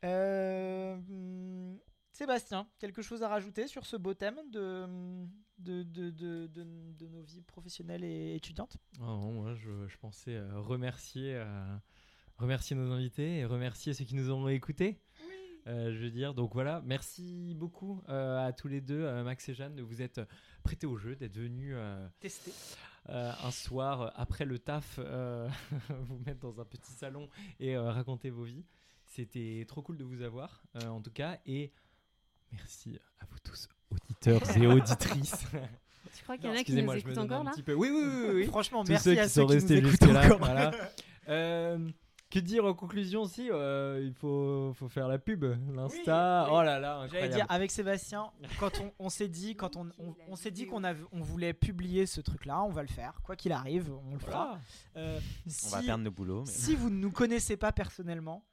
Euh, 0.05 0.95
hum, 0.97 1.79
Sébastien, 2.11 2.67
quelque 2.79 3.01
chose 3.03 3.23
à 3.23 3.29
rajouter 3.29 3.67
sur 3.67 3.87
ce 3.87 3.97
beau 3.97 4.13
thème 4.15 4.39
de, 4.51 4.87
de, 5.59 5.83
de, 5.83 6.11
de, 6.11 6.47
de- 6.49 6.93
de 6.99 7.09
nos 7.09 7.23
vies 7.23 7.41
professionnelles 7.41 8.05
et 8.05 8.35
étudiantes? 8.35 8.77
Ah 8.99 9.05
non, 9.05 9.33
moi, 9.33 9.55
je, 9.55 9.87
je 9.89 9.97
pensais 9.97 10.35
euh, 10.37 10.61
remercier, 10.61 11.35
euh, 11.37 11.77
remercier 12.43 12.77
nos 12.77 12.91
invités 12.93 13.39
et 13.39 13.45
remercier 13.45 13.95
ceux 13.95 14.05
qui 14.05 14.15
nous 14.17 14.31
ont 14.31 14.49
écoutés. 14.49 14.99
Euh, 15.69 15.93
je 15.95 15.99
veux 15.99 16.11
dire, 16.11 16.35
donc 16.35 16.53
voilà, 16.55 16.83
merci 16.85 17.55
beaucoup 17.57 18.03
euh, 18.09 18.45
à 18.49 18.53
tous 18.53 18.67
les 18.67 18.81
deux, 18.81 19.01
euh, 19.05 19.23
Max 19.23 19.49
et 19.49 19.55
Jeanne, 19.55 19.77
de 19.77 19.83
vous 19.83 20.03
être 20.03 20.27
prêtés 20.65 20.89
au 20.89 20.97
jeu, 20.97 21.15
d'être 21.15 21.37
venus 21.39 21.75
euh, 21.77 22.05
Tester. 22.19 22.51
euh, 23.11 23.31
un 23.45 23.51
soir 23.53 24.13
après 24.17 24.45
le 24.45 24.59
taf, 24.59 24.97
euh, 24.99 25.49
vous 26.09 26.19
mettre 26.27 26.41
dans 26.41 26.61
un 26.61 26.65
petit 26.65 26.91
salon 26.91 27.29
et 27.61 27.77
euh, 27.77 27.93
raconter 27.93 28.31
vos 28.31 28.43
vies. 28.43 28.65
C'était 29.07 29.65
trop 29.69 29.83
cool 29.83 29.99
de 29.99 30.05
vous 30.05 30.23
avoir, 30.23 30.65
euh, 30.83 30.89
en 30.89 31.01
tout 31.01 31.13
cas, 31.13 31.39
et 31.47 31.71
merci 32.51 32.99
à 33.21 33.25
vous 33.31 33.39
tous, 33.45 33.69
auditeurs 33.93 34.57
et 34.57 34.67
auditrices. 34.67 35.47
Tu 36.17 36.25
crois 36.25 36.37
qu'il 36.39 36.47
y 36.47 36.53
en 36.53 36.57
a 36.57 36.65
qui 36.65 36.73
nous 36.75 36.93
écoutent 36.93 37.19
encore 37.19 37.43
un 37.43 37.45
là 37.45 37.51
petit 37.53 37.63
peu. 37.63 37.75
Oui, 37.75 37.89
oui, 37.93 38.03
oui, 38.05 38.25
oui, 38.27 38.35
oui. 38.35 38.47
Franchement, 38.47 38.83
Tous 38.83 38.91
merci 38.91 39.05
ceux 39.15 39.19
à 39.21 39.23
qui 39.23 39.31
ceux 39.31 39.43
sont 39.43 39.47
qui 39.47 39.55
nous 39.55 39.61
restés 39.61 39.77
écoutent 39.79 39.91
jusque-là. 39.91 40.25
encore. 40.27 40.39
voilà. 40.39 40.71
Euh, 42.33 42.41
que 42.41 42.45
dire 42.45 42.65
en 42.65 42.75
conclusion 42.75 43.23
aussi 43.23 43.49
euh, 43.51 44.01
Il 44.05 44.15
faut, 44.15 44.73
faut 44.75 44.89
faire 44.89 45.07
la 45.09 45.19
pub, 45.19 45.45
l'Insta. 45.75 46.45
Oui, 46.47 46.51
Oh 46.53 46.59
oui. 46.61 46.65
là 46.65 46.79
là, 46.79 47.07
J'allais 47.11 47.29
dire 47.29 47.47
avec 47.49 47.71
Sébastien, 47.71 48.31
quand 48.59 48.81
on, 48.81 48.93
on 48.99 49.09
s'est 49.11 49.29
dit, 49.29 49.55
quand 49.55 49.77
on, 49.77 49.89
on, 49.99 50.15
on 50.29 50.37
s'est 50.37 50.51
dit 50.51 50.67
qu'on 50.67 50.83
avait, 50.85 51.03
on 51.13 51.21
voulait 51.21 51.53
publier 51.53 52.07
ce 52.07 52.21
truc-là, 52.21 52.63
on 52.63 52.71
va 52.71 52.83
le 52.83 52.89
faire, 52.89 53.21
quoi 53.23 53.37
qu'il 53.37 53.53
arrive, 53.53 53.93
on 54.09 54.15
le 54.15 54.19
fera. 54.19 54.59
Voilà. 54.95 55.07
Euh, 55.09 55.19
On 55.67 55.69
va 55.71 55.81
si- 55.81 55.87
perdre 55.87 56.05
nos 56.05 56.11
boulots, 56.11 56.45
mais- 56.47 56.51
Si 56.53 56.75
vous 56.75 56.91
ne 56.91 56.97
nous 56.97 57.11
connaissez 57.11 57.57
pas 57.57 57.73
personnellement, 57.73 58.45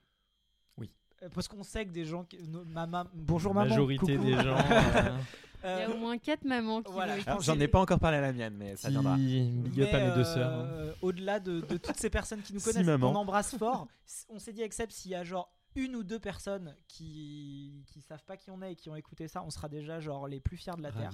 oui, 0.78 0.92
parce 1.34 1.48
qu'on 1.48 1.64
sait 1.64 1.86
que 1.86 1.92
des 1.92 2.06
gens, 2.06 2.24
qui- 2.26 2.42
nos- 2.48 2.66
ma 2.66 2.86
mam- 2.86 3.10
bonjour 3.14 3.54
La 3.54 3.62
maman, 3.62 3.70
majorité 3.72 4.16
coucou. 4.18 4.26
des 4.28 4.34
gens, 4.36 4.58
euh, 4.72 5.18
Il 5.64 5.68
y 5.70 5.82
a 5.84 5.90
au 5.90 5.98
moins 5.98 6.18
4 6.18 6.44
mamans 6.46 6.82
qui 6.82 6.92
Voilà, 6.92 7.16
J'en 7.42 7.60
ai 7.60 7.68
pas 7.68 7.80
encore 7.80 8.00
parlé 8.00 8.18
à 8.18 8.22
la 8.22 8.32
mienne, 8.34 8.56
mais 8.58 8.76
ça 8.76 8.90
viendra. 8.90 9.16
big 9.18 9.82
up 9.82 9.94
à 9.94 10.00
mes 10.10 10.16
deux 10.16 10.24
sœurs. 10.24 10.52
hein. 10.54 10.66
euh, 10.72 10.94
Au-delà 11.02 11.40
de, 11.40 11.60
de 11.62 11.78
toutes 11.78 11.98
ces 11.98 12.10
personnes 12.10 12.42
qui 12.42 12.54
nous 12.54 12.62
connaissent, 12.62 12.88
on 12.88 13.16
embrasse 13.16 13.56
fort. 13.58 13.88
On 14.30 14.40
s'est 14.40 14.54
dit 14.54 14.62
avec 14.62 14.74
Seb, 14.74 14.90
s'il 14.92 15.12
y 15.12 15.16
a 15.16 15.24
genre 15.24 15.52
une 15.76 15.96
ou 15.96 16.04
deux 16.04 16.20
personnes 16.20 16.76
qui 16.88 17.84
qui 17.88 18.02
savent 18.02 18.24
pas 18.24 18.36
qui 18.38 18.50
on 18.50 18.62
est 18.64 18.72
et 18.72 18.76
qui 18.76 18.90
ont 18.90 18.96
écouté 18.96 19.28
ça, 19.28 19.44
on 19.44 19.50
sera 19.52 19.70
déjà 19.70 20.00
genre 20.00 20.28
les 20.28 20.40
plus 20.40 20.58
fiers 20.58 20.74
de 20.78 20.82
la 20.82 20.92
terre. 20.92 21.12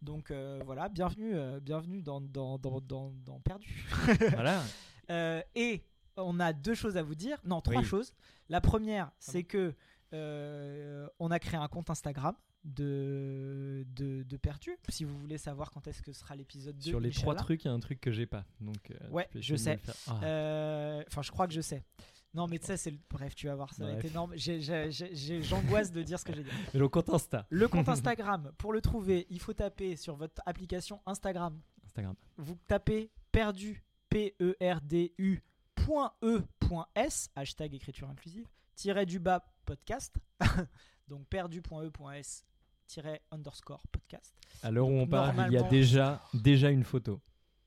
Donc 0.00 0.30
euh, 0.30 0.60
voilà, 0.64 0.88
bienvenue, 0.88 1.34
euh, 1.34 1.60
bienvenue 1.60 2.00
dans 2.02 2.20
dans, 2.20 2.58
dans, 2.58 2.80
dans, 2.80 3.12
dans 3.26 3.40
Perdu. 3.40 3.84
Voilà. 4.32 4.62
Euh, 5.10 5.42
et 5.54 5.84
on 6.16 6.40
a 6.40 6.52
deux 6.52 6.74
choses 6.74 6.96
à 6.96 7.02
vous 7.02 7.14
dire. 7.14 7.38
Non, 7.44 7.60
trois 7.60 7.80
Oui. 7.82 7.84
choses. 7.84 8.12
La 8.48 8.60
première, 8.60 9.10
c'est 9.18 9.42
que 9.44 9.74
euh, 10.14 11.06
on 11.18 11.30
a 11.30 11.38
créé 11.38 11.58
un 11.60 11.68
compte 11.68 11.90
Instagram 11.90 12.34
de, 12.64 13.84
de, 13.94 14.22
de 14.22 14.36
Perdu. 14.36 14.76
Si 14.88 15.04
vous 15.04 15.16
voulez 15.18 15.38
savoir 15.38 15.70
quand 15.70 15.86
est-ce 15.86 16.02
que 16.02 16.12
sera 16.12 16.36
l'épisode 16.36 16.76
2. 16.78 16.82
Sur 16.90 17.00
les 17.00 17.10
trois 17.10 17.34
trucs, 17.34 17.64
il 17.64 17.68
y 17.68 17.70
a 17.70 17.74
un 17.74 17.80
truc 17.80 18.00
que 18.00 18.10
j'ai 18.12 18.26
pas. 18.26 18.44
Donc, 18.60 18.90
euh, 18.90 19.08
Ouais, 19.10 19.28
je 19.34 19.56
sais. 19.56 19.80
Ah. 20.06 20.20
Euh, 20.24 21.02
Enfin, 21.08 21.22
je 21.22 21.30
crois 21.30 21.46
que 21.46 21.52
je 21.54 21.60
sais. 21.60 21.84
Non, 22.34 22.46
mais 22.46 22.58
tu 22.58 22.66
sais, 22.66 22.76
c'est 22.76 22.90
le... 22.90 22.98
bref, 23.08 23.34
tu 23.34 23.46
vas 23.46 23.54
voir, 23.54 23.72
ça 23.72 23.84
va 23.84 23.92
Bref. 23.92 24.04
être 24.04 24.10
énorme. 24.10 24.32
J'ai- 24.36 24.60
j'ai- 24.60 24.90
j'ai- 24.92 25.14
j'ai- 25.14 25.42
J'angoisse 25.42 25.90
de 25.90 26.02
dire 26.02 26.18
ce 26.20 26.24
que 26.26 26.34
j'ai 26.34 26.44
dit. 26.44 26.50
Mais 26.74 26.78
le 26.80 26.88
compte 26.88 27.08
Insta. 27.08 27.46
Le 27.48 27.68
compte 27.68 27.88
Instagram, 27.88 28.52
pour 28.58 28.72
le 28.74 28.80
trouver, 28.82 29.26
il 29.30 29.40
faut 29.40 29.54
taper 29.54 29.96
sur 29.96 30.14
votre 30.16 30.42
application 30.44 31.00
Instagram. 31.06 31.58
Instagram. 31.86 32.14
Vous 32.36 32.56
tapez 32.66 33.10
perdu, 33.32 33.82
P-E-R-D-U, 34.10 35.42
point 35.74 36.12
E, 36.22 36.42
point 36.60 36.86
S, 36.94 37.30
hashtag 37.34 37.74
écriture 37.74 38.08
inclusive, 38.10 38.46
tiré 38.74 39.06
du 39.06 39.18
bas 39.18 39.44
podcast. 39.64 40.16
Donc 41.08 41.26
perdu.e.s, 41.28 42.44
underscore 43.30 43.82
podcast. 43.88 44.34
À 44.62 44.70
l'heure 44.70 44.88
où 44.88 44.92
on 44.98 45.06
parle, 45.06 45.46
il 45.48 45.52
y 45.54 45.56
a 45.56 45.62
déjà, 45.62 46.22
déjà 46.34 46.70
une 46.70 46.84
photo. 46.84 47.20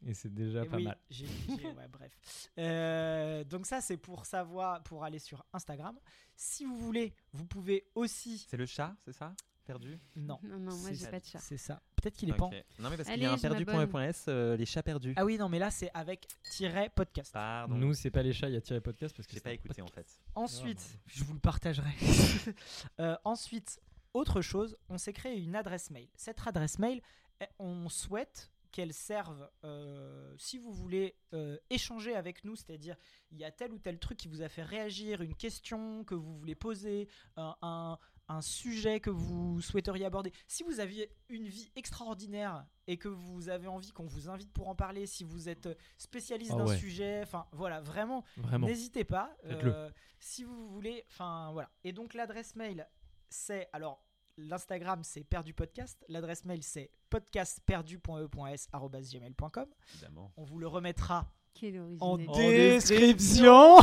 Et 0.05 0.15
c'est 0.15 0.33
déjà 0.33 0.63
Et 0.63 0.67
pas 0.67 0.77
oui, 0.77 0.83
mal. 0.85 0.97
j'ai- 1.11 1.27
j'ai- 1.47 1.67
ouais, 1.73 1.87
bref. 1.87 2.17
Euh, 2.57 3.43
donc 3.43 3.67
ça, 3.67 3.81
c'est 3.81 3.97
pour 3.97 4.25
savoir, 4.25 4.81
pour 4.81 5.03
aller 5.03 5.19
sur 5.19 5.45
Instagram. 5.53 5.95
Si 6.35 6.65
vous 6.65 6.75
voulez, 6.75 7.13
vous 7.33 7.45
pouvez 7.45 7.85
aussi. 7.93 8.45
C'est 8.49 8.57
le 8.57 8.65
chat, 8.65 8.95
c'est 9.05 9.13
ça? 9.13 9.35
Perdu? 9.63 9.99
Non. 10.15 10.39
Non, 10.41 10.57
non, 10.57 10.75
moi, 10.75 10.89
c'est- 10.89 10.95
j'ai 10.95 11.07
pas 11.07 11.19
de 11.19 11.25
chat. 11.25 11.37
C'est 11.39 11.57
ça. 11.57 11.81
Peut-être 12.01 12.17
qu'il 12.17 12.29
est 12.29 12.33
pas. 12.33 12.45
en- 12.45 12.51
Non, 12.79 12.89
mais 12.89 12.97
parce 12.97 13.09
qu'il 13.09 13.21
y 13.21 13.25
a 13.25 13.31
un 13.33 13.37
je 13.37 13.47
m'abonne. 13.47 14.11
euh, 14.27 14.57
les 14.57 14.65
chats 14.65 14.83
perdus. 14.83 15.13
Ah 15.17 15.25
oui, 15.25 15.37
non, 15.37 15.49
mais 15.49 15.59
là, 15.59 15.69
c'est 15.71 15.91
avec 15.93 16.27
tiret 16.43 16.89
podcast. 16.89 17.31
Pardon. 17.33 17.75
Nous, 17.75 17.93
c'est 17.93 18.09
pas 18.11 18.23
les 18.23 18.33
chats, 18.33 18.47
il 18.49 18.53
y 18.53 18.57
a 18.57 18.61
tiré 18.61 18.81
podcast 18.81 19.15
parce 19.15 19.27
que 19.27 19.33
J'ai 19.33 19.39
c'est 19.39 19.43
pas 19.43 19.49
un 19.51 19.53
écouté 19.53 19.81
en 19.81 19.85
podcast. 19.85 20.19
fait. 20.23 20.31
Ensuite, 20.39 20.99
je 21.07 21.23
vous 21.23 21.33
le 21.33 21.39
partagerai. 21.39 21.89
Euh, 22.99 23.15
ensuite, 23.23 23.79
autre 24.13 24.41
chose, 24.41 24.77
on 24.89 24.97
s'est 24.97 25.13
créé 25.13 25.37
une 25.39 25.55
adresse 25.55 25.89
mail. 25.91 26.07
Cette 26.15 26.45
adresse 26.47 26.79
mail, 26.79 27.01
eh, 27.39 27.45
on 27.59 27.89
souhaite 27.89 28.51
qu'elle 28.71 28.93
serve, 28.93 29.49
euh, 29.65 30.33
si 30.37 30.57
vous 30.57 30.71
voulez 30.71 31.15
euh, 31.33 31.57
échanger 31.69 32.15
avec 32.15 32.45
nous, 32.45 32.55
c'est-à-dire 32.55 32.95
il 33.31 33.37
y 33.37 33.43
a 33.43 33.51
tel 33.51 33.73
ou 33.73 33.79
tel 33.79 33.99
truc 33.99 34.17
qui 34.17 34.27
vous 34.29 34.41
a 34.41 34.47
fait 34.49 34.63
réagir, 34.63 35.21
une 35.21 35.35
question 35.35 36.03
que 36.05 36.15
vous 36.15 36.37
voulez 36.37 36.55
poser, 36.55 37.07
un, 37.35 37.55
un- 37.61 37.97
un 38.31 38.41
sujet 38.41 38.99
que 38.99 39.09
vous 39.09 39.61
souhaiteriez 39.61 40.05
aborder. 40.05 40.31
Si 40.47 40.63
vous 40.63 40.79
aviez 40.79 41.09
une 41.29 41.47
vie 41.47 41.71
extraordinaire 41.75 42.65
et 42.87 42.97
que 42.97 43.07
vous 43.07 43.49
avez 43.49 43.67
envie 43.67 43.91
qu'on 43.91 44.05
vous 44.07 44.29
invite 44.29 44.51
pour 44.51 44.67
en 44.67 44.75
parler, 44.75 45.05
si 45.05 45.23
vous 45.23 45.49
êtes 45.49 45.69
spécialiste 45.97 46.51
Ah 46.55 46.57
d'un 46.57 46.67
ouais. 46.67 46.77
sujet, 46.77 47.21
enfin 47.23 47.45
voilà, 47.51 47.81
vraiment, 47.81 48.23
Vraiment. 48.37 48.67
n'hésitez 48.67 49.03
pas. 49.03 49.35
Euh, 49.45 49.89
si 50.19 50.43
vous 50.43 50.69
voulez, 50.69 51.03
enfin 51.09 51.49
voilà. 51.53 51.69
Et 51.83 51.91
donc 51.93 52.13
l'adresse 52.13 52.55
mail, 52.55 52.87
c'est 53.29 53.69
alors 53.73 54.03
l'Instagram 54.37 55.03
c'est 55.03 55.23
perdu 55.23 55.53
podcast, 55.53 56.03
l'adresse 56.07 56.45
mail 56.45 56.63
c'est 56.63 56.91
podcastperdu.e.s@gmail.com. 57.09 59.65
Évidemment. 59.93 60.31
On 60.37 60.43
vous 60.43 60.59
le 60.59 60.67
remettra 60.67 61.31
Quelle 61.53 61.81
en 61.99 62.17
description. 62.17 63.77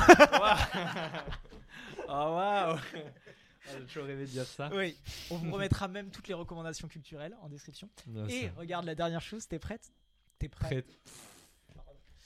Oh 2.08 2.08
waouh 2.08 2.78
J'ai 3.72 3.84
toujours 3.84 4.04
rêvé 4.04 4.24
de 4.24 4.30
dire 4.30 4.44
ça. 4.46 4.70
oui, 4.74 4.96
on 5.30 5.36
vous 5.36 5.52
remettra 5.54 5.88
même 5.88 6.10
toutes 6.10 6.28
les 6.28 6.34
recommandations 6.34 6.88
culturelles 6.88 7.36
en 7.42 7.48
description. 7.48 7.88
Et 8.28 8.48
regarde 8.50 8.84
la 8.84 8.94
dernière 8.94 9.20
chose, 9.22 9.46
t'es 9.48 9.58
prête? 9.58 9.92
T'es 10.38 10.48
prête 10.48 10.86
Prête. 10.86 10.98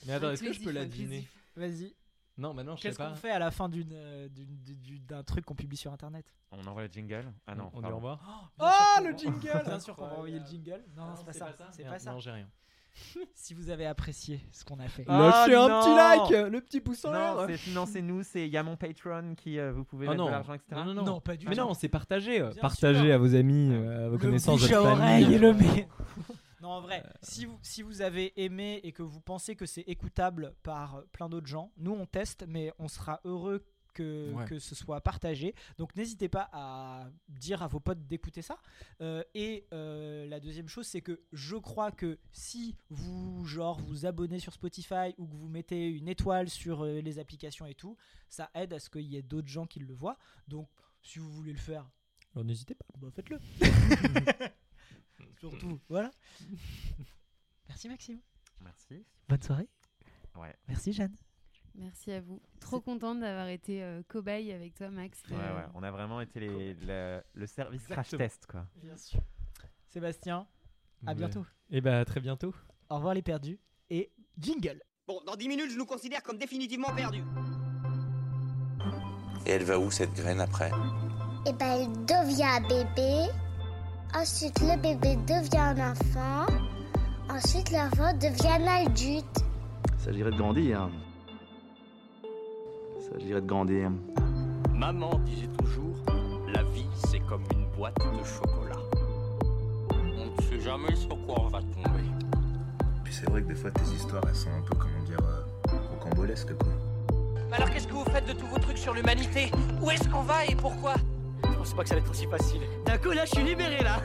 Mais 0.06 0.14
attends, 0.14 0.31
est-ce 0.31 0.43
que 0.43 0.52
je 0.52 0.60
peux 0.62 0.70
la 0.73 0.85
deviner 0.85 1.27
Vas-y. 1.56 1.94
Non, 2.39 2.55
maintenant, 2.55 2.77
je 2.77 2.82
sais 2.82 2.89
Qu'est-ce 2.89 2.98
pas. 2.98 3.10
qu'on 3.10 3.14
fait 3.16 3.31
à 3.31 3.39
la 3.39 3.51
fin 3.51 3.69
d'une, 3.69 3.90
euh, 3.93 4.27
d'une- 4.28 4.56
d'une- 4.64 5.05
d'un 5.05 5.23
truc 5.23 5.44
qu'on 5.44 5.55
publie 5.55 5.77
sur 5.77 5.93
internet? 5.93 6.24
On 6.51 6.66
envoie 6.66 6.86
le 6.86 6.93
jingle 6.93 7.31
Ah 7.47 7.55
non. 7.55 7.70
On 7.74 7.77
dit 7.77 7.82
pardon. 7.82 7.93
au 7.93 7.97
revoir. 7.97 8.52
Ah, 8.59 8.97
bien 9.01 9.10
le 9.10 9.12
qu'on- 9.12 9.19
jingle 9.19 9.62
Bien 9.66 9.81
sûr 9.81 9.94
qu'on 9.94 10.06
va 10.06 10.14
envoyer 10.14 10.39
le 10.39 10.47
jingle. 10.47 10.82
Non, 10.97 11.06
non, 11.06 11.16
c'est 11.16 11.24
pas 11.27 11.32
ça. 11.35 11.55
C'est 11.73 11.85
pas 11.85 11.98
ça. 11.98 12.12
Non, 12.12 12.20
j'ai 12.20 12.31
rien. 12.31 12.48
Si 13.35 13.55
vous 13.55 13.70
avez 13.70 13.86
apprécié 13.86 14.40
ce 14.52 14.64
qu'on 14.64 14.78
a 14.78 14.89
fait. 14.89 15.05
Lâchez 15.06 15.55
un 15.55 15.66
petit 15.69 15.89
non 15.89 15.97
like, 15.97 16.52
le 16.52 16.60
petit 16.60 16.81
pouce 16.81 17.05
en 17.05 17.12
Non, 17.12 17.19
l'air. 17.36 17.44
c'est 17.48 17.56
financez-nous, 17.56 18.23
c'est 18.23 18.47
il 18.47 18.52
y 18.52 18.56
a 18.56 18.62
mon 18.62 18.77
Patreon 18.77 19.35
qui 19.35 19.59
euh, 19.59 19.73
vous 19.73 19.85
pouvez 19.85 20.06
Ah 20.06 20.10
mettre 20.10 20.23
non. 20.23 20.27
de 20.27 20.32
l'argent, 20.32 20.55
etc. 20.55 20.69
non, 20.74 20.85
non, 20.85 20.94
non, 20.94 21.05
Non, 21.05 21.20
pas 21.20 21.36
du 21.36 21.47
Mais 21.48 21.55
tout. 21.56 21.60
non, 21.62 21.74
c'est 21.74 21.89
partagé. 21.89 22.40
euh, 22.40 22.52
sûr. 22.52 23.14
à 23.14 23.19
vos 23.19 23.35
amis, 23.35 23.70
euh, 23.73 24.06
à 24.06 24.09
vos 24.09 24.16
Le 24.16 24.19
connaissances, 24.19 24.60
votre 24.60 24.73
famille. 24.73 24.93
oreille 25.24 25.35
et 25.35 25.39
le 25.39 25.52
mais. 25.55 25.89
Non, 26.62 26.69
en 26.69 26.81
vrai, 26.81 27.02
si 27.23 27.44
vous, 27.44 27.59
si 27.60 27.82
vous 27.82 28.02
avez 28.02 28.32
aimé 28.40 28.78
et 28.85 28.93
que 28.93 29.02
vous 29.02 29.20
pensez 29.20 29.56
que 29.56 29.66
c'est 29.66 29.81
écoutable 29.89 30.55
par 30.62 31.02
plein 31.10 31.28
d'autres 31.28 31.48
gens, 31.48 31.73
nous 31.77 31.90
on 31.90 32.06
teste, 32.06 32.44
mais 32.47 32.73
on 32.78 32.86
sera 32.86 33.20
heureux 33.24 33.64
que, 33.93 34.32
Ouais. 34.32 34.44
que 34.47 34.59
ce 34.59 34.74
soit 34.74 35.01
partagé. 35.01 35.55
Donc 35.78 35.94
n'hésitez 35.97 36.28
pas 36.28 36.48
à 36.52 37.09
dire 37.28 37.62
à 37.62 37.69
vos 37.69 37.81
potes 37.81 38.06
d'écouter 38.06 38.43
ça. 38.43 38.59
Euh, 39.01 39.23
et 39.35 39.66
euh, 39.73 40.27
la 40.27 40.40
deuxième 40.40 40.69
chose, 40.69 40.86
c'est 40.86 41.01
que 41.02 41.20
je 41.32 41.56
crois 41.56 41.90
que 41.93 42.19
si 42.32 42.77
vous 42.90 43.44
genre 43.44 43.78
vous 43.81 44.06
abonnez 44.06 44.39
sur 44.39 44.52
Spotify 44.52 45.14
ou 45.19 45.27
que 45.27 45.35
vous 45.36 45.48
mettez 45.48 45.89
une 45.89 46.09
étoile 46.09 46.48
sur 46.48 46.82
euh, 46.85 47.01
les 47.01 47.19
applications 47.19 47.66
et 47.66 47.74
tout, 47.74 47.97
ça 48.28 48.51
aide 48.55 48.73
à 48.73 48.78
ce 48.78 48.90
qu'il 48.90 49.02
y 49.06 49.16
ait 49.16 49.23
d'autres 49.23 49.48
gens 49.48 49.66
qui 49.66 49.81
le 49.81 49.93
voient. 49.94 50.19
Donc 50.48 50.69
si 51.02 51.19
vous 51.19 51.31
voulez 51.32 51.52
le 51.52 51.59
faire, 51.59 51.89
Alors 52.35 52.44
n'hésitez 52.44 52.74
pas. 52.74 52.86
bah 52.98 53.09
faites-le. 53.10 53.39
Surtout, 55.40 55.81
voilà. 55.89 56.10
Merci 57.69 57.89
Maxime. 57.89 58.20
Merci. 58.60 59.05
Bonne 59.28 59.43
soirée. 59.43 59.69
Ouais. 60.36 60.55
Merci 60.69 60.93
Jeanne. 60.93 61.16
Merci 61.74 62.12
à 62.12 62.20
vous. 62.20 62.40
Trop 62.61 62.81
contente 62.81 63.20
d'avoir 63.20 63.49
été 63.49 63.82
euh, 63.82 64.03
cobaye 64.09 64.53
avec 64.53 64.74
toi, 64.74 64.90
Max. 64.90 65.23
Ouais, 65.31 65.36
Euh, 65.36 65.57
ouais. 65.57 65.65
On 65.74 65.82
a 65.82 65.90
vraiment 65.90 66.20
été 66.20 66.40
les, 66.40 66.74
le, 66.74 67.23
le 67.32 67.47
service 67.47 67.82
crash 67.86 68.12
Exactement. 68.12 68.19
test, 68.28 68.47
quoi. 68.47 68.66
Bien 68.82 68.97
sûr. 68.97 69.20
Sébastien, 69.89 70.47
à 71.07 71.11
Ouais. 71.11 71.15
bientôt. 71.16 71.47
Et 71.70 71.81
bah, 71.81 72.01
à 72.01 72.05
très 72.05 72.20
bientôt. 72.20 72.55
Au 72.90 72.97
revoir 72.97 73.15
les 73.15 73.23
perdus 73.23 73.59
et 73.90 74.11
jingle. 74.39 74.82
Bon, 75.07 75.20
dans 75.27 75.35
10 75.35 75.49
minutes, 75.49 75.70
je 75.70 75.78
nous 75.78 75.86
considère 75.86 76.23
comme 76.23 76.39
définitivement 76.39 76.94
perdus. 76.94 77.24
Et 79.47 79.51
elle 79.51 79.65
va 79.65 79.78
où 79.78 79.90
cette 79.90 80.12
graine 80.15 80.40
après? 80.40 80.70
Et 81.47 81.53
ben 81.55 81.66
elle 81.66 81.93
devient 82.05 82.61
bébé. 82.69 83.28
Ensuite 84.15 84.61
le 84.61 84.77
bébé 84.81 85.16
devient 85.27 85.57
un 85.57 85.90
enfant. 85.93 86.47
Ensuite 87.28 87.70
l'enfant 87.73 88.12
devient 88.19 88.62
un 88.62 88.86
adulte. 88.86 89.40
Il 89.94 90.01
s'agirait 90.01 90.31
de 90.31 90.36
grandir. 90.36 90.89
Il 93.14 93.20
s'agirait 93.20 93.40
de 93.43 93.47
grandir. 93.47 93.90
Maman 94.74 95.20
disait 95.26 95.48
toujours, 95.59 95.97
la 96.52 96.62
vie 96.62 96.86
c'est 97.06 97.20
comme 97.20 97.44
une 97.52 97.66
boîte 97.76 97.97
de 97.98 98.24
chocolat. 98.24 98.80
On 99.90 100.26
ne 100.26 100.43
sait 100.48 100.60
jamais 100.60 100.94
sur 100.94 101.16
quoi 101.26 101.36
on 101.40 101.48
va 101.48 101.60
tomber. 101.60 102.05
Puis 103.05 103.12
c'est 103.12 103.28
vrai 103.28 103.43
que 103.43 103.48
des 103.48 103.55
fois 103.55 103.70
tes 103.70 103.84
histoires 103.94 104.22
elles 104.26 104.34
sont 104.34 104.51
un 104.51 104.62
peu, 104.62 104.76
comment 104.76 105.02
dire, 105.05 105.18
euh, 105.22 105.76
rocambolesques 105.90 106.56
quoi. 106.56 106.72
Mais 107.51 107.56
alors 107.56 107.70
qu'est-ce 107.70 107.86
que 107.86 107.93
vous 107.93 108.05
faites 108.05 108.26
de 108.26 108.32
tous 108.32 108.47
vos 108.47 108.59
trucs 108.59 108.78
sur 108.78 108.94
l'humanité? 108.94 109.51
Où 109.82 109.90
est-ce 109.90 110.09
qu'on 110.09 110.22
va 110.22 110.47
et 110.47 110.55
pourquoi? 110.55 110.94
Je 111.44 111.56
pensais 111.59 111.76
pas 111.76 111.82
que 111.82 111.89
ça 111.90 111.94
allait 111.94 112.02
être 112.02 112.10
aussi 112.10 112.26
facile. 112.26 112.62
D'un 112.86 112.97
coup, 112.97 113.10
là, 113.10 113.24
je 113.26 113.32
suis 113.32 113.44
libéré, 113.44 113.82
là. 113.82 114.01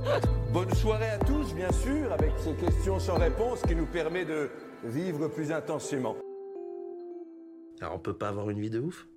Bonne 0.52 0.74
soirée 0.74 1.12
à 1.12 1.18
tous, 1.18 1.54
bien 1.54 1.72
sûr, 1.72 2.12
avec 2.12 2.34
ces 2.38 2.54
questions 2.54 3.00
sans 3.00 3.18
réponse 3.18 3.62
qui 3.62 3.76
nous 3.76 3.86
permet 3.86 4.26
de 4.26 4.50
vivre 4.84 5.28
plus 5.30 5.52
intensément. 5.52 6.16
Alors 7.82 7.96
on 7.96 8.00
peut 8.00 8.18
pas 8.18 8.30
avoir 8.30 8.50
une 8.50 8.60
vie 8.60 8.70
de 8.70 8.80
ouf? 8.80 9.08